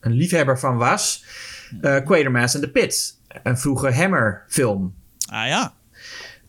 een 0.00 0.12
liefhebber 0.12 0.58
van 0.58 0.76
was. 0.76 1.24
Eh 1.80 2.04
Quatermass 2.04 2.54
and 2.54 2.64
the 2.64 2.70
Pit. 2.70 3.18
Een 3.42 3.58
vroege 3.58 3.92
Hammer-film. 3.92 4.94
Ah 5.30 5.46
ja. 5.46 5.74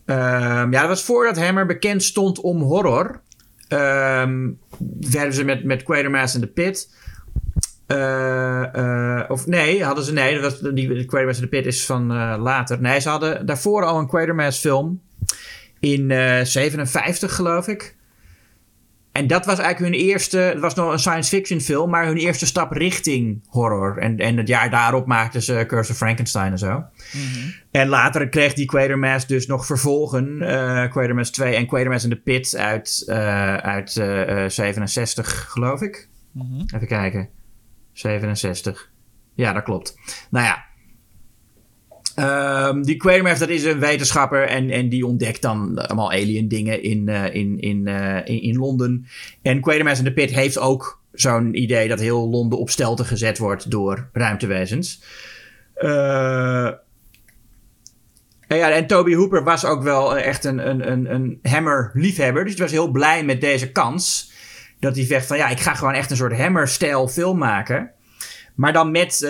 Ehm, 0.05 0.72
ja, 0.72 0.80
dat 0.80 0.88
was 0.88 1.03
voordat 1.03 1.38
Hammer 1.38 1.66
bekend 1.66 2.03
stond 2.03 2.39
om 2.39 2.61
horror. 2.61 3.22
Ehm 3.68 4.51
werden 4.99 5.34
ze 5.34 5.43
met, 5.43 5.63
met 5.63 5.84
Quatermass 5.84 6.34
and 6.36 6.43
the 6.43 6.49
Pit. 6.49 6.89
Eh, 7.86 8.76
eh, 8.76 9.30
of 9.30 9.47
nee, 9.47 9.84
hadden 9.84 10.03
ze. 10.03 10.13
Nee, 10.13 10.41
dat 10.41 10.59
was, 10.59 10.74
die, 10.74 10.88
de 10.88 11.05
Quatermass 11.05 11.41
and 11.41 11.51
the 11.51 11.57
Pit 11.57 11.66
is 11.66 11.86
van 11.86 12.07
later. 12.38 12.82
Nee, 12.82 12.99
ze 12.99 13.09
hadden 13.09 13.45
daarvoor 13.45 13.84
al 13.84 13.99
een 13.99 14.07
Quatermass 14.07 14.59
film. 14.59 15.01
In 15.80 16.11
eh 16.11 16.43
57, 16.43 17.36
geloof 17.36 17.68
ik. 17.68 17.95
En 19.16 19.28
dat 19.28 19.45
was 19.45 19.59
eigenlijk 19.59 19.93
hun 19.93 20.07
eerste. 20.07 20.38
Het 20.38 20.59
was 20.59 20.74
nog 20.76 20.91
een 20.91 20.99
science 20.99 21.30
fiction 21.30 21.61
film, 21.61 21.89
maar 21.89 22.05
hun 22.05 22.18
eerste 22.18 22.45
stap 22.45 22.72
richting 22.72 23.43
horror. 23.47 23.97
En, 23.97 24.18
en 24.18 24.38
het 24.38 24.47
jaar 24.47 24.70
daarop 24.70 25.05
maakten 25.05 25.41
ze 25.41 25.63
Curse 25.68 25.91
of 25.91 25.97
Frankenstein 25.97 26.51
en 26.51 26.57
zo. 26.57 26.84
En 27.72 27.88
later 27.88 28.30
kreeg 28.30 28.53
die 28.53 28.66
Quatermass 28.66 29.28
dus 29.28 29.47
nog 29.47 29.66
vervolgen. 29.66 30.41
eh 30.41 30.91
Quatermass 30.91 31.32
2 31.32 31.55
en 31.55 31.68
Quatermass 31.68 32.03
in 32.03 32.09
the 32.09 32.16
Pit 32.16 32.55
uit, 32.55 33.03
eh, 33.07 33.55
uit 33.55 33.97
eh, 33.97 34.43
eh, 34.43 34.49
67, 34.49 35.51
geloof 35.51 35.82
ik. 35.82 36.07
Even 36.76 36.88
kijken. 36.88 37.30
67. 37.93 38.89
Ja, 39.36 39.53
dat 39.53 39.63
klopt. 39.63 39.97
Nou 40.30 40.45
ja. 40.45 40.64
Ehm, 42.16 42.82
die 42.82 42.95
Quatermass, 42.95 43.39
dat 43.39 43.49
is 43.49 43.63
een 43.63 43.80
wetenschapper 43.80 44.47
en, 44.47 44.70
en 44.70 44.89
die 44.89 45.05
ontdekt 45.05 45.41
dan 45.41 45.88
allemaal 45.88 46.11
alien 46.11 46.47
dingen 46.47 46.84
in, 46.84 47.09
eh, 47.09 47.36
in, 47.36 47.59
in, 47.59 47.88
eh, 47.88 48.18
in, 48.24 48.41
in 48.41 48.57
Londen. 48.57 49.07
En 49.41 49.61
Quatermass 49.61 49.99
in 49.99 50.05
the 50.05 50.13
Pit 50.13 50.32
heeft 50.32 50.57
ook 50.57 51.01
zo'n 51.13 51.61
idee 51.61 51.88
dat 51.88 51.99
heel 51.99 52.30
Londen 52.30 52.59
op 52.59 52.70
stelte 52.70 53.05
gezet 53.05 53.38
wordt 53.38 53.72
door 53.72 54.09
ruimtewezens. 54.13 55.03
Eh 55.74 56.72
en 58.47 58.57
ja, 58.57 58.72
en 58.72 58.88
Toby 58.88 59.16
Hooper 59.16 59.43
was 59.43 59.66
ook 59.66 59.84
wel 59.84 60.18
echt 60.18 60.43
een, 60.43 60.70
een, 60.70 60.91
een, 60.91 61.13
een 61.13 61.39
Hammer-liefhebber. 61.41 62.43
Dus 62.43 62.53
hij 62.53 62.63
was 62.63 62.72
heel 62.72 62.91
blij 62.91 63.24
met 63.24 63.41
deze 63.41 63.72
kans. 63.72 64.32
Dat 64.80 64.95
hij 64.95 65.05
zegt 65.05 65.26
van 65.26 65.38
ja, 65.38 65.49
ik 65.49 65.59
ga 65.59 65.74
gewoon 65.74 65.93
echt 65.93 66.11
een 66.11 66.18
soort 66.18 66.38
Hammer-stijl 66.38 67.07
film 67.07 67.38
maken. 67.38 67.91
Maar 68.55 68.74
dan 68.74 68.91
met 68.91 69.22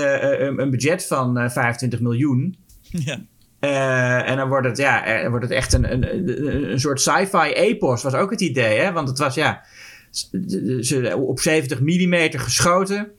een, 0.57 0.69
budget 0.69 1.05
van 1.05 1.37
eh, 1.37 1.49
25 1.49 1.99
miljoen. 1.99 2.57
Ja. 3.03 3.25
Eh, 3.59 4.29
en 4.29 4.37
dan 4.37 4.47
wordt 4.49 4.67
het, 4.67 4.77
ja, 4.77 5.05
eh, 5.05 5.29
wordt 5.29 5.43
het 5.45 5.53
echt 5.53 5.73
een, 5.73 5.91
een, 5.91 6.71
een, 6.71 6.79
soort 6.79 7.01
sci-fi 7.01 7.51
epos, 7.53 8.03
was 8.03 8.13
ook 8.13 8.31
het 8.31 8.41
idee. 8.41 8.79
Hè? 8.79 8.91
Want 8.91 9.07
het 9.07 9.17
was 9.17 9.35
ja, 9.35 9.65
ze- 10.11 11.15
op 11.17 11.39
70 11.39 11.79
mm 11.79 12.29
geschoten. 12.31 13.11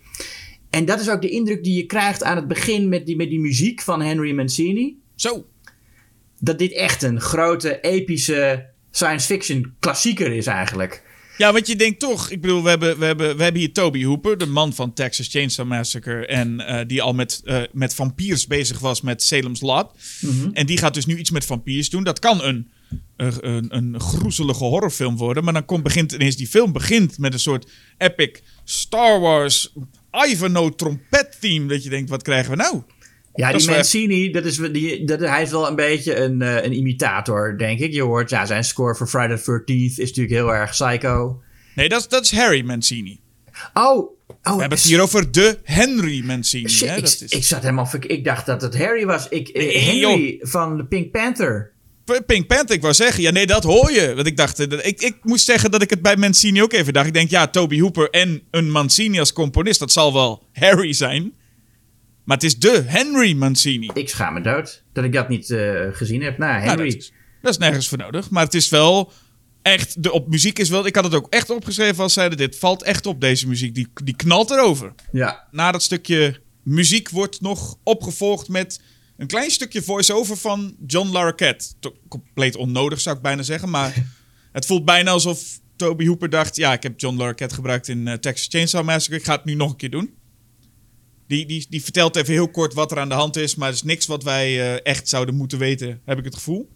En 0.71 0.85
dat 0.85 1.01
is 1.01 1.11
ook 1.11 1.23
de 1.23 1.29
indruk 1.29 1.65
die 1.65 1.77
je 1.77 1.87
krijgt 1.87 2.23
aan 2.23 2.37
het 2.37 2.49
begin 2.49 2.89
met 2.89 3.07
die, 3.07 3.17
met 3.17 3.29
die 3.29 3.41
muziek 3.41 3.81
van 3.81 4.03
Henry 4.03 4.33
Mancini 4.35 4.97
Zo. 5.15 5.47
dat 6.41 6.59
dit 6.59 6.73
echt 6.73 7.03
een 7.03 7.21
grote, 7.21 7.81
epische 7.81 8.67
science 8.91 9.27
fiction 9.27 9.75
klassieker 9.79 10.33
is 10.33 10.47
eigenlijk. 10.47 11.03
Ja, 11.39 11.53
want 11.53 11.67
je 11.67 11.77
denkt 11.77 12.01
toch, 12.01 12.31
ik 12.31 12.41
bedoel, 12.41 12.63
we 12.63 12.69
hebben, 12.69 12.99
we 12.99 13.05
hebben, 13.05 13.37
we 13.37 13.43
hebben 13.43 13.61
hier 13.61 13.73
Toby 13.73 14.05
Hooper, 14.05 14.39
de 14.39 14.47
man 14.47 14.75
van 14.75 14.93
Texas 14.93 15.29
Chainsaw 15.29 15.67
Massacre. 15.67 16.27
En 16.27 16.61
eh, 16.61 16.87
die 16.87 17.03
al 17.03 17.13
met, 17.13 17.41
eh, 17.45 17.63
met 17.73 17.95
vampiers 17.95 18.47
bezig 18.47 18.79
was 18.79 19.01
met 19.01 19.23
Salem's 19.23 19.61
Lot. 19.61 19.91
En 20.53 20.67
die 20.67 20.79
gaat 20.79 20.95
dus 20.95 21.07
nu 21.07 21.19
iets 21.19 21.31
met 21.31 21.45
vampiers 21.45 21.91
doen. 21.91 22.05
Dat 22.05 22.19
kan 22.19 22.43
een, 22.43 22.69
een, 23.17 23.49
een, 23.49 23.77
een 23.77 24.01
groezelige 24.01 24.65
horrorfilm 24.65 25.17
worden. 25.17 25.45
Maar 25.45 25.53
dan 25.53 25.65
komt, 25.65 25.83
begint 25.83 26.13
ineens 26.13 26.37
die 26.37 26.47
film 26.47 26.73
begint 26.73 27.19
met 27.19 27.33
een 27.33 27.41
soort 27.41 27.71
epic 27.99 28.41
Star 28.65 29.21
Wars 29.21 29.73
Ivanhoe 30.29 30.75
trompet 30.75 31.37
theme. 31.41 31.69
Dat 31.69 31.83
je 31.83 31.91
denkt, 31.91 32.11
wat 32.11 32.23
krijgen 32.23 32.51
we 32.51 32.57
nou? 32.57 32.83
Ja, 33.37 33.53
Dat 33.53 33.61
die 33.61 33.71
Mancini, 33.71 34.31
dat 34.31 34.45
is, 34.45 34.57
die, 34.57 35.05
dat, 35.05 35.21
hij 35.21 35.43
is 35.43 35.51
wel 35.51 35.69
een 35.69 35.75
beetje 35.77 36.17
een, 36.17 36.43
eh, 36.43 36.65
een 36.65 36.73
imitator, 36.73 37.59
denk 37.59 37.79
ik. 37.79 37.93
Je 37.93 38.03
hoort, 38.03 38.31
ja, 38.31 38.47
zijn 38.47 38.65
score 38.65 38.95
voor 38.95 39.07
Friday 39.09 39.37
the 39.37 39.63
13th 39.65 39.75
is 39.97 39.97
natuurlijk 39.99 40.31
heel 40.35 40.55
erg 40.55 40.71
psycho. 40.71 41.43
Nee, 41.75 41.89
dat, 41.89 42.01
is- 42.01 42.09
dat 42.09 42.23
is 42.25 42.33
Harry 42.33 42.65
Mancini. 42.65 43.21
Oh, 43.75 43.83
oh 43.85 44.15
We 44.43 44.51
hebben 44.61 44.69
het 44.79 44.83
hier 44.83 45.01
over 45.01 45.33
de 45.33 45.59
Henry 45.63 46.25
Mancini. 46.25 46.69
Shit, 46.69 46.89
hè? 46.89 46.95
ik, 46.97 47.01
Dat 47.03 47.21
is... 47.21 47.33
ik 47.33 47.45
zat 47.45 47.61
helemaal 47.63 47.89
Ik 48.01 48.25
dacht 48.25 48.47
dat 48.47 48.63
het 48.63 48.79
Harry 48.79 49.05
was. 49.07 49.29
Ik, 49.29 49.49
eh, 49.49 49.63
Nee, 49.65 49.79
Henry 49.79 50.39
van 50.41 50.77
de 50.77 50.85
Pink 50.85 51.11
Panther. 51.11 51.73
Pink 52.27 52.47
Panther, 52.47 52.77
ik 52.77 52.83
wou 52.83 52.95
zeggen. 52.95 53.23
Ja, 53.23 53.31
nee, 53.31 53.47
dat 53.47 53.63
hoor 53.65 53.93
je. 53.93 54.13
Want 54.15 54.27
ik 54.27 54.37
dacht, 54.37 54.59
eh, 54.61 54.69
dat- 54.69 54.87
ik, 54.87 55.01
ik 55.01 55.17
moest 55.23 55.45
zeggen 55.45 55.71
dat 55.71 55.83
ik 55.83 55.91
het 55.91 56.03
bij 56.03 56.17
Mancini 56.17 56.63
ook 56.63 56.73
even 56.73 56.93
dacht. 56.93 57.07
Ik 57.07 57.13
denk, 57.15 57.31
ja, 57.31 57.47
Toby 57.47 57.81
Hooper 57.81 58.11
en 58.11 58.43
een 58.51 58.71
Mancini 58.71 59.19
als 59.19 59.33
componist, 59.33 59.79
dat 59.79 59.93
zal 59.93 60.13
wel 60.13 60.43
Harry 60.53 60.93
zijn. 60.93 61.33
Maar 62.27 62.37
het 62.37 62.47
is 62.47 62.59
de 62.59 62.83
Henry 62.87 63.33
Mancini. 63.33 63.91
Ik 63.95 64.09
schaam 64.09 64.35
me 64.35 64.41
dood 64.41 64.83
dat 64.93 65.05
ik 65.05 65.13
dat 65.13 65.29
niet 65.29 65.51
eh, 65.51 65.81
gezien 65.91 66.23
heb. 66.23 66.39
Nou, 66.39 66.53
Nou, 66.53 66.67
Henry. 66.67 66.91
dat, 66.91 67.01
is, 67.01 67.13
dat 67.43 67.51
is 67.51 67.59
nergens 67.59 67.89
voor 67.89 67.99
nodig. 67.99 68.31
Maar 68.31 68.45
het 68.45 68.55
is 68.55 68.69
wel 68.69 69.13
echt, 69.63 70.03
de 70.03 70.13
op 70.13 70.29
muziek 70.29 70.59
is 70.59 70.69
wel, 70.69 70.87
ik 70.87 70.95
had 70.95 71.05
het 71.05 71.15
ook 71.15 71.27
echt 71.31 71.51
opgeschreven 71.51 72.03
als 72.03 72.13
zeiden, 72.13 72.39
dit 72.39 72.59
valt 72.59 72.83
echt 72.83 73.07
op 73.07 73.21
deze 73.21 73.49
muziek. 73.49 73.75
Die, 73.75 73.89
die 74.05 74.17
knalt 74.17 74.51
erover. 74.51 74.95
Ja. 75.13 75.47
Na 75.51 75.73
dat 75.73 75.83
stukje 75.83 76.41
muziek 76.63 77.11
wordt 77.11 77.41
nog 77.41 77.77
opgevolgd 77.83 78.49
met 78.49 78.81
een 79.17 79.27
klein 79.27 79.51
stukje 79.51 79.83
voice-over 79.83 80.37
van 80.37 80.77
John 80.87 81.09
Larroquette. 81.09 81.67
Compleet 82.09 82.57
onnodig 82.57 83.01
zou 83.01 83.17
ik 83.17 83.23
bijna 83.23 83.43
zeggen, 83.43 83.71
maar 83.71 83.95
het 84.53 84.67
voelt 84.67 84.85
bijna 84.85 85.11
alsof 85.11 85.61
Toby 85.77 86.07
Hooper 86.07 86.31
dacht... 86.31 86.57
ja, 86.57 86.73
ik 86.73 86.83
heb 86.83 87.01
John 87.01 87.17
Larroquette 87.17 87.55
gebruikt 87.55 87.89
in 87.89 88.09
eh, 88.09 88.15
Texas 88.15 88.47
Chainsaw 88.51 88.85
Massacre, 88.85 89.19
ik 89.19 89.25
ga 89.25 89.35
het 89.35 89.45
nu 89.45 89.55
nog 89.55 89.71
een 89.71 89.77
keer 89.77 89.91
doen. 89.91 90.15
Die, 91.27 91.47
die, 91.47 91.67
die 91.69 91.83
vertelt 91.83 92.17
even 92.17 92.33
heel 92.33 92.49
kort 92.49 92.75
wat 92.75 92.91
er 92.91 92.99
aan 92.99 93.09
de 93.09 93.15
hand 93.15 93.37
is, 93.37 93.55
maar 93.55 93.67
het 93.69 93.77
is 93.77 93.83
niks 93.83 94.07
wat 94.07 94.23
wij 94.23 94.47
eh, 94.75 94.81
echt 94.93 95.09
zouden 95.09 95.35
moeten 95.35 95.59
weten, 95.59 96.01
heb 96.05 96.19
ik 96.19 96.25
het 96.25 96.35
gevoel. 96.35 96.69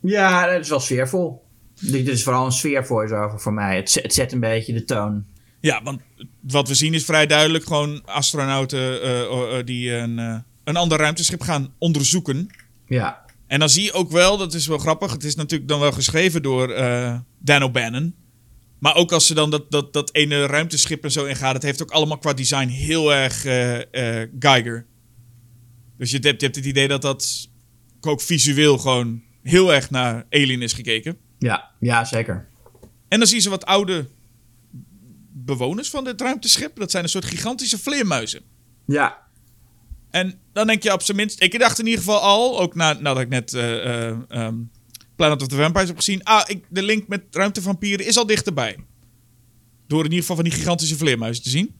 Ja, 0.00 0.46
dat 0.52 0.60
is 0.60 0.68
wel 0.68 0.80
sfeervol. 0.80 1.42
Dit 1.80 2.08
is 2.08 2.22
vooral 2.22 2.44
een 2.44 2.52
sfeer 2.52 2.86
voor 2.86 3.52
mij. 3.52 3.76
Het, 3.76 3.90
zet- 3.90 4.02
het 4.02 4.14
zet 4.14 4.32
een 4.32 4.40
beetje 4.40 4.72
de 4.72 4.84
toon. 4.84 5.24
Ja, 5.60 5.82
want 5.82 6.00
wat 6.40 6.68
we 6.68 6.74
zien 6.74 6.94
is 6.94 7.04
vrij 7.04 7.26
duidelijk 7.26 7.64
gewoon 7.64 8.02
astronauten 8.04 9.02
eh, 9.02 9.20
eh, 9.58 9.64
die 9.66 9.92
een, 9.92 10.18
een 10.64 10.76
ander 10.76 10.98
ruimteschip 10.98 11.40
gaan 11.40 11.74
onderzoeken. 11.78 12.46
Ja. 12.86 13.24
En 13.46 13.58
dan 13.58 13.68
zie 13.68 13.82
je 13.84 13.92
ook 13.92 14.10
wel, 14.10 14.36
dat 14.36 14.54
is 14.54 14.66
wel 14.66 14.78
grappig, 14.78 15.12
het 15.12 15.24
is 15.24 15.34
natuurlijk 15.34 15.68
dan 15.68 15.80
wel 15.80 15.92
geschreven 15.92 16.42
door 16.42 16.68
Dan 17.38 17.62
O'Bannon. 17.62 18.14
Maar 18.78 18.94
ook 18.94 19.12
als 19.12 19.26
ze 19.26 19.34
dan 19.34 19.50
dat, 19.50 19.70
dat, 19.70 19.92
dat 19.92 20.14
ene 20.14 20.46
ruimteschip 20.46 21.04
en 21.04 21.12
zo 21.12 21.24
ingaan, 21.24 21.54
het 21.54 21.62
heeft 21.62 21.82
ook 21.82 21.90
allemaal 21.90 22.18
qua 22.18 22.32
design 22.32 22.68
heel 22.68 23.14
erg 23.14 23.44
eh, 23.44 24.20
eh, 24.20 24.28
Geiger. 24.38 24.86
Dus 25.96 26.10
je 26.10 26.18
hebt, 26.18 26.40
je 26.40 26.46
hebt 26.46 26.56
het 26.56 26.66
idee 26.66 26.88
dat 26.88 27.02
dat 27.02 27.48
ook 28.00 28.20
visueel 28.20 28.78
gewoon 28.78 29.22
heel 29.42 29.74
erg 29.74 29.90
naar 29.90 30.26
Alien 30.30 30.62
is 30.62 30.72
gekeken. 30.72 31.18
Ja, 31.38 31.70
ja 31.80 32.04
zeker. 32.04 32.48
En 33.08 33.18
dan 33.18 33.28
zien 33.28 33.40
ze 33.40 33.50
wat 33.50 33.64
oude 33.64 34.08
bewoners 35.32 35.90
van 35.90 36.04
dit 36.04 36.20
ruimteschip. 36.20 36.76
Dat 36.76 36.90
zijn 36.90 37.02
een 37.02 37.10
soort 37.10 37.24
gigantische 37.24 37.78
vleermuizen. 37.78 38.42
Ja. 38.86 39.26
En 40.10 40.40
dan 40.52 40.66
denk 40.66 40.82
je 40.82 40.92
op 40.92 41.02
zijn 41.02 41.16
minst... 41.16 41.42
Ik 41.42 41.58
dacht 41.58 41.78
in 41.78 41.86
ieder 41.86 42.00
geval 42.00 42.20
al, 42.20 42.60
ook 42.60 42.74
na, 42.74 42.92
nadat 42.92 43.22
ik 43.22 43.28
net 43.28 43.52
uh, 43.52 44.06
um, 44.28 44.70
Planet 45.18 45.42
of 45.42 45.48
the 45.48 45.56
Vampires 45.56 45.88
heb 45.88 45.96
gezien... 45.96 46.22
Ah, 46.24 46.42
ik, 46.46 46.64
de 46.68 46.82
link 46.82 47.08
met 47.08 47.22
ruimtevampieren 47.30 48.06
is 48.06 48.16
al 48.16 48.26
dichterbij. 48.26 48.76
Door 49.86 49.98
in 49.98 50.04
ieder 50.04 50.20
geval 50.20 50.36
van 50.36 50.44
die 50.44 50.54
gigantische 50.54 50.96
vleermuizen 50.96 51.42
te 51.42 51.50
zien. 51.50 51.74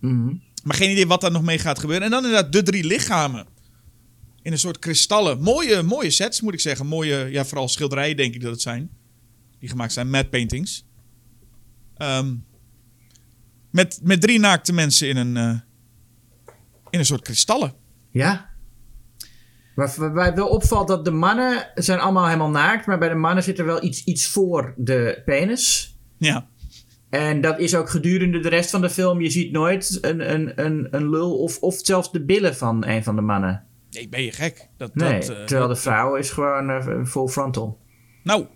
Mm 0.00 0.42
Maar 0.62 0.76
geen 0.76 0.90
idee 0.90 1.06
wat 1.06 1.20
daar 1.20 1.30
nog 1.30 1.42
mee 1.42 1.58
gaat 1.58 1.78
gebeuren. 1.78 2.04
En 2.04 2.10
dan 2.10 2.24
inderdaad 2.24 2.52
de 2.52 2.62
drie 2.62 2.84
lichamen. 2.84 3.46
In 4.42 4.52
een 4.52 4.58
soort 4.58 4.78
kristallen. 4.78 5.40
Mooie, 5.40 5.82
mooie 5.82 6.10
sets, 6.10 6.40
moet 6.40 6.52
ik 6.52 6.60
zeggen. 6.60 6.86
Mooie, 6.86 7.28
ja, 7.30 7.44
vooral 7.44 7.68
schilderijen 7.68 8.16
denk 8.16 8.34
ik 8.34 8.40
dat 8.40 8.52
het 8.52 8.60
zijn. 8.60 8.90
Die 9.58 9.68
gemaakt 9.68 9.92
zijn, 9.92 10.10
matte 10.10 10.28
paintings. 10.28 10.86
Um, 11.98 12.44
met, 13.70 14.00
met 14.02 14.20
drie 14.20 14.38
naakte 14.38 14.72
mensen 14.72 15.08
in 15.08 15.16
een, 15.16 15.36
uh, 15.36 15.60
in 16.90 16.98
een 16.98 17.06
soort 17.06 17.22
kristallen. 17.22 17.74
Ja. 18.10 18.55
Waarbij 19.76 20.34
wel 20.34 20.48
opvalt 20.48 20.88
dat 20.88 21.04
de 21.04 21.10
mannen 21.10 21.70
zijn 21.74 21.98
allemaal 21.98 22.26
helemaal 22.26 22.50
naakt. 22.50 22.86
Maar 22.86 22.98
bij 22.98 23.08
de 23.08 23.14
mannen 23.14 23.44
zit 23.44 23.58
er 23.58 23.64
wel 23.64 23.84
iets, 23.84 24.04
iets 24.04 24.28
voor 24.28 24.74
de 24.76 25.22
penis. 25.24 25.96
Ja. 26.18 26.48
En 27.10 27.40
dat 27.40 27.58
is 27.58 27.74
ook 27.74 27.90
gedurende 27.90 28.38
de 28.38 28.48
rest 28.48 28.70
van 28.70 28.80
de 28.80 28.90
film. 28.90 29.20
Je 29.20 29.30
ziet 29.30 29.52
nooit 29.52 29.98
een, 30.00 30.32
een, 30.32 30.64
een, 30.64 30.88
een 30.90 31.10
lul 31.10 31.38
of, 31.38 31.58
of 31.58 31.78
zelfs 31.82 32.12
de 32.12 32.24
billen 32.24 32.56
van 32.56 32.86
een 32.86 33.04
van 33.04 33.16
de 33.16 33.22
mannen. 33.22 33.64
Nee, 33.90 34.08
ben 34.08 34.22
je 34.22 34.32
gek? 34.32 34.68
Dat, 34.76 34.94
nee, 34.94 35.20
dat, 35.20 35.30
uh, 35.30 35.44
terwijl 35.44 35.68
de 35.68 35.76
vrouw 35.76 36.14
is 36.14 36.30
gewoon 36.30 36.70
uh, 36.70 37.04
full 37.04 37.26
frontal. 37.28 37.80
Nou. 38.22 38.46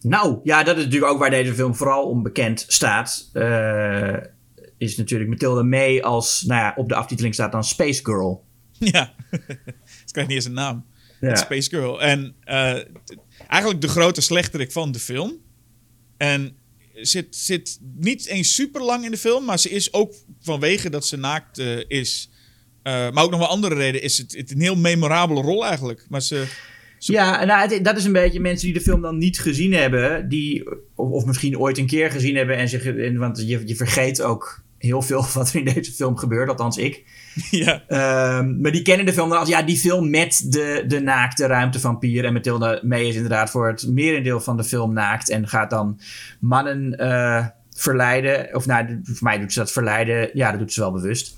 Nou, 0.00 0.40
ja, 0.42 0.62
dat 0.62 0.76
is 0.76 0.84
natuurlijk 0.84 1.12
ook 1.12 1.18
waar 1.18 1.30
deze 1.30 1.54
film 1.54 1.74
vooral 1.74 2.08
onbekend 2.08 2.64
staat. 2.68 3.30
Uh, 3.32 4.16
is 4.76 4.96
natuurlijk 4.96 5.30
Matilda 5.30 5.62
May 5.62 6.00
als, 6.00 6.42
nou 6.46 6.60
ja, 6.60 6.72
op 6.76 6.88
de 6.88 6.94
aftiteling 6.94 7.34
staat 7.34 7.52
dan 7.52 7.64
Space 7.64 8.04
Girl. 8.04 8.44
Ja, 8.72 9.12
het 10.08 10.16
krijgt 10.16 10.30
niet 10.30 10.38
eens 10.38 10.48
een 10.48 10.52
naam. 10.52 10.84
Ja. 11.20 11.36
Space 11.36 11.68
Girl. 11.68 12.02
En 12.02 12.34
eigenlijk 13.46 13.80
de 13.80 13.88
grote 13.88 14.20
slechterik 14.20 14.72
van 14.72 14.92
de 14.92 14.98
film. 14.98 15.36
En 16.16 16.56
zit, 17.00 17.36
zit 17.36 17.78
niet 17.96 18.26
eens 18.26 18.54
super 18.54 18.82
lang 18.82 19.04
in 19.04 19.10
de 19.10 19.18
film, 19.18 19.44
maar 19.44 19.58
ze 19.58 19.70
is 19.70 19.92
ook 19.92 20.14
vanwege 20.40 20.90
dat 20.90 21.06
ze 21.06 21.16
naakt 21.16 21.58
uh, 21.58 21.80
is. 21.88 22.30
Uh, 22.84 23.10
maar 23.10 23.24
ook 23.24 23.30
nog 23.30 23.40
wel 23.40 23.48
andere 23.48 23.74
reden 23.74 24.02
is 24.02 24.18
het, 24.18 24.36
het, 24.36 24.50
een 24.50 24.60
heel 24.60 24.76
memorabele 24.76 25.40
rol 25.40 25.66
eigenlijk. 25.66 26.06
Maar 26.08 26.22
ze, 26.22 26.46
ze... 26.98 27.12
Ja, 27.12 27.44
nou, 27.44 27.70
het, 27.70 27.84
dat 27.84 27.96
is 27.96 28.04
een 28.04 28.12
beetje 28.12 28.40
mensen 28.40 28.66
die 28.66 28.76
de 28.76 28.80
film 28.80 29.00
dan 29.00 29.18
niet 29.18 29.38
gezien 29.40 29.72
hebben, 29.72 30.28
die, 30.28 30.70
of, 30.94 31.10
of 31.10 31.24
misschien 31.24 31.58
ooit 31.58 31.78
een 31.78 31.86
keer 31.86 32.10
gezien 32.10 32.36
hebben 32.36 32.56
en 32.56 32.68
zich, 32.68 32.84
en, 32.84 33.16
want 33.16 33.38
je, 33.46 33.62
je 33.66 33.76
vergeet 33.76 34.22
ook 34.22 34.62
heel 34.78 35.02
veel 35.02 35.26
wat 35.34 35.48
er 35.48 35.56
in 35.56 35.74
deze 35.74 35.92
film 35.92 36.16
gebeurt, 36.16 36.48
althans 36.48 36.76
ik. 36.76 37.04
Ja. 37.50 37.82
Um, 38.38 38.60
maar 38.60 38.72
die 38.72 38.82
kennen 38.82 39.06
de 39.06 39.12
film 39.12 39.28
dan 39.28 39.38
als 39.38 39.48
ja, 39.48 39.62
die 39.62 39.76
film 39.76 40.10
met 40.10 40.44
de, 40.52 40.84
de 40.86 41.00
naakte 41.00 41.46
ruimtevampier. 41.46 42.24
En 42.24 42.32
Mathilda 42.32 42.80
May 42.82 43.02
is 43.02 43.14
inderdaad 43.14 43.50
voor 43.50 43.68
het 43.68 43.86
merendeel 43.88 44.40
van 44.40 44.56
de 44.56 44.64
film 44.64 44.92
naakt. 44.92 45.30
En 45.30 45.48
gaat 45.48 45.70
dan 45.70 46.00
mannen 46.40 46.96
uh, 47.00 47.46
verleiden. 47.70 48.54
Of 48.54 48.66
nou, 48.66 49.00
voor 49.02 49.16
mij 49.20 49.38
doet 49.38 49.52
ze 49.52 49.58
dat 49.58 49.72
verleiden. 49.72 50.30
Ja, 50.32 50.50
dat 50.50 50.60
doet 50.60 50.72
ze 50.72 50.80
wel 50.80 50.92
bewust. 50.92 51.36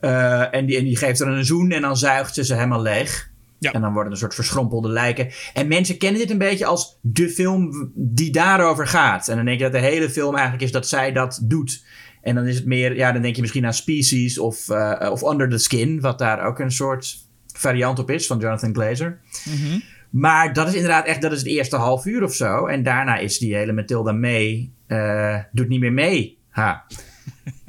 Uh, 0.00 0.54
en, 0.54 0.66
die, 0.66 0.76
en 0.76 0.84
die 0.84 0.96
geeft 0.96 1.20
er 1.20 1.28
een 1.28 1.44
zoen 1.44 1.70
en 1.70 1.82
dan 1.82 1.96
zuigt 1.96 2.34
ze 2.34 2.44
ze 2.44 2.54
helemaal 2.54 2.82
leeg. 2.82 3.30
Ja. 3.58 3.72
En 3.72 3.80
dan 3.80 3.92
worden 3.92 4.12
een 4.12 4.18
soort 4.18 4.34
verschrompelde 4.34 4.88
lijken. 4.88 5.30
En 5.54 5.68
mensen 5.68 5.98
kennen 5.98 6.20
dit 6.20 6.30
een 6.30 6.38
beetje 6.38 6.66
als 6.66 6.98
de 7.00 7.28
film 7.28 7.92
die 7.94 8.32
daarover 8.32 8.86
gaat. 8.86 9.28
En 9.28 9.36
dan 9.36 9.44
denk 9.44 9.58
je 9.58 9.64
dat 9.64 9.72
de 9.72 9.88
hele 9.88 10.10
film 10.10 10.34
eigenlijk 10.34 10.64
is 10.64 10.72
dat 10.72 10.88
zij 10.88 11.12
dat 11.12 11.40
doet. 11.42 11.84
En 12.28 12.34
dan 12.34 12.46
is 12.46 12.54
het 12.54 12.64
meer, 12.64 12.96
ja, 12.96 13.12
dan 13.12 13.22
denk 13.22 13.34
je 13.34 13.40
misschien 13.40 13.66
aan 13.66 13.74
Species 13.74 14.38
of, 14.38 14.68
uh, 14.68 15.08
of 15.10 15.22
Under 15.22 15.48
the 15.48 15.58
Skin, 15.58 16.00
wat 16.00 16.18
daar 16.18 16.46
ook 16.46 16.58
een 16.58 16.72
soort 16.72 17.16
variant 17.54 17.98
op 17.98 18.10
is 18.10 18.26
van 18.26 18.38
Jonathan 18.38 18.74
Glazer. 18.74 19.20
Mm 19.44 19.56
-hmm. 19.56 19.82
Maar 20.10 20.52
dat 20.52 20.68
is 20.68 20.74
inderdaad 20.74 21.06
echt, 21.06 21.22
dat 21.22 21.32
is 21.32 21.38
het 21.38 21.46
eerste 21.46 21.76
half 21.76 22.04
uur 22.04 22.22
of 22.22 22.34
zo. 22.34 22.66
En 22.66 22.82
daarna 22.82 23.16
is 23.16 23.38
die 23.38 23.54
hele 23.54 23.72
Matilda 23.72 24.12
May, 24.12 24.70
uh, 24.88 25.38
doet 25.52 25.68
niet 25.68 25.80
meer 25.80 25.92
mee. 25.92 26.38
Ha. 26.48 26.86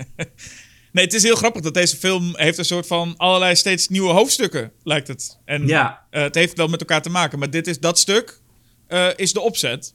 nee, 0.91 1.05
het 1.05 1.13
is 1.13 1.23
heel 1.23 1.35
grappig 1.35 1.61
dat 1.61 1.73
deze 1.73 1.97
film 1.97 2.31
heeft 2.35 2.57
een 2.57 2.65
soort 2.65 2.87
van 2.87 3.13
allerlei 3.17 3.55
steeds 3.55 3.87
nieuwe 3.87 4.11
hoofdstukken, 4.11 4.71
lijkt 4.83 5.07
het. 5.07 5.39
En 5.45 5.67
ja. 5.67 6.05
uh, 6.11 6.21
het 6.21 6.35
heeft 6.35 6.57
wel 6.57 6.67
met 6.67 6.79
elkaar 6.79 7.01
te 7.01 7.09
maken, 7.09 7.39
maar 7.39 7.49
dit 7.49 7.67
is 7.67 7.79
dat 7.79 7.99
stuk 7.99 8.41
uh, 8.89 9.07
is 9.15 9.33
de 9.33 9.39
opzet. 9.39 9.93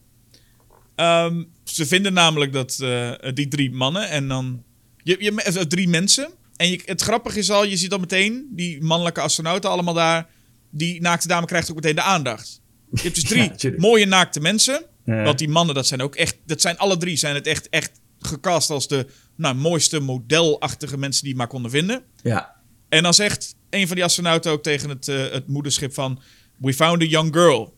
Um, 0.97 1.53
ze 1.75 1.87
vinden 1.87 2.13
namelijk 2.13 2.53
dat 2.53 2.79
uh, 2.83 3.13
die 3.35 3.49
drie 3.49 3.73
mannen 3.73 4.09
en 4.09 4.29
dan. 4.29 4.63
Je, 5.03 5.17
je, 5.19 5.31
uh, 5.33 5.63
drie 5.63 5.89
mensen. 5.89 6.31
En 6.57 6.71
je, 6.71 6.81
het 6.85 7.01
grappige 7.01 7.39
is 7.39 7.51
al, 7.51 7.65
je 7.65 7.77
ziet 7.77 7.93
al 7.93 7.99
meteen 7.99 8.49
die 8.51 8.83
mannelijke 8.83 9.21
astronauten 9.21 9.71
allemaal 9.71 9.95
daar. 9.95 10.27
Die 10.71 11.01
naakte 11.01 11.29
dame 11.29 11.47
krijgt 11.47 11.71
ook 11.71 11.77
meteen 11.77 11.95
de 11.95 12.03
aandacht. 12.03 12.61
Je 12.91 13.03
hebt 13.03 13.15
dus 13.15 13.25
drie 13.33 13.51
ja, 13.57 13.73
mooie 13.77 14.07
naakte 14.07 14.41
mensen. 14.41 14.85
Ja. 15.05 15.23
Want 15.23 15.39
die 15.39 15.49
mannen, 15.49 15.75
dat 15.75 15.87
zijn 15.87 16.03
ook 16.03 16.15
echt. 16.15 16.37
Dat 16.47 16.61
zijn 16.61 16.79
alle 16.79 16.97
drie 16.97 17.17
zijn 17.17 17.35
het 17.35 17.47
echt, 17.47 17.69
echt 17.69 18.01
gecast 18.19 18.71
als 18.71 18.89
de 18.89 19.07
nou, 19.37 19.55
mooiste 19.55 20.01
modelachtige 20.01 20.99
mensen 20.99 21.23
die 21.23 21.33
je 21.33 21.39
maar 21.39 21.49
konden 21.49 21.71
vinden. 21.71 22.03
Ja. 22.23 22.55
En 22.89 23.03
dan 23.03 23.15
zegt 23.15 23.55
een 23.71 23.87
van 23.87 23.97
die 23.97 24.05
astronauten 24.05 24.53
ook 24.53 24.63
tegen 24.63 24.89
het, 24.89 25.09
uh, 25.09 25.31
het 25.31 25.49
moederschip 25.49 25.95
van... 25.95 26.21
We 26.57 26.75
found 26.75 27.03
a 27.03 27.05
young 27.05 27.35
girl. 27.35 27.77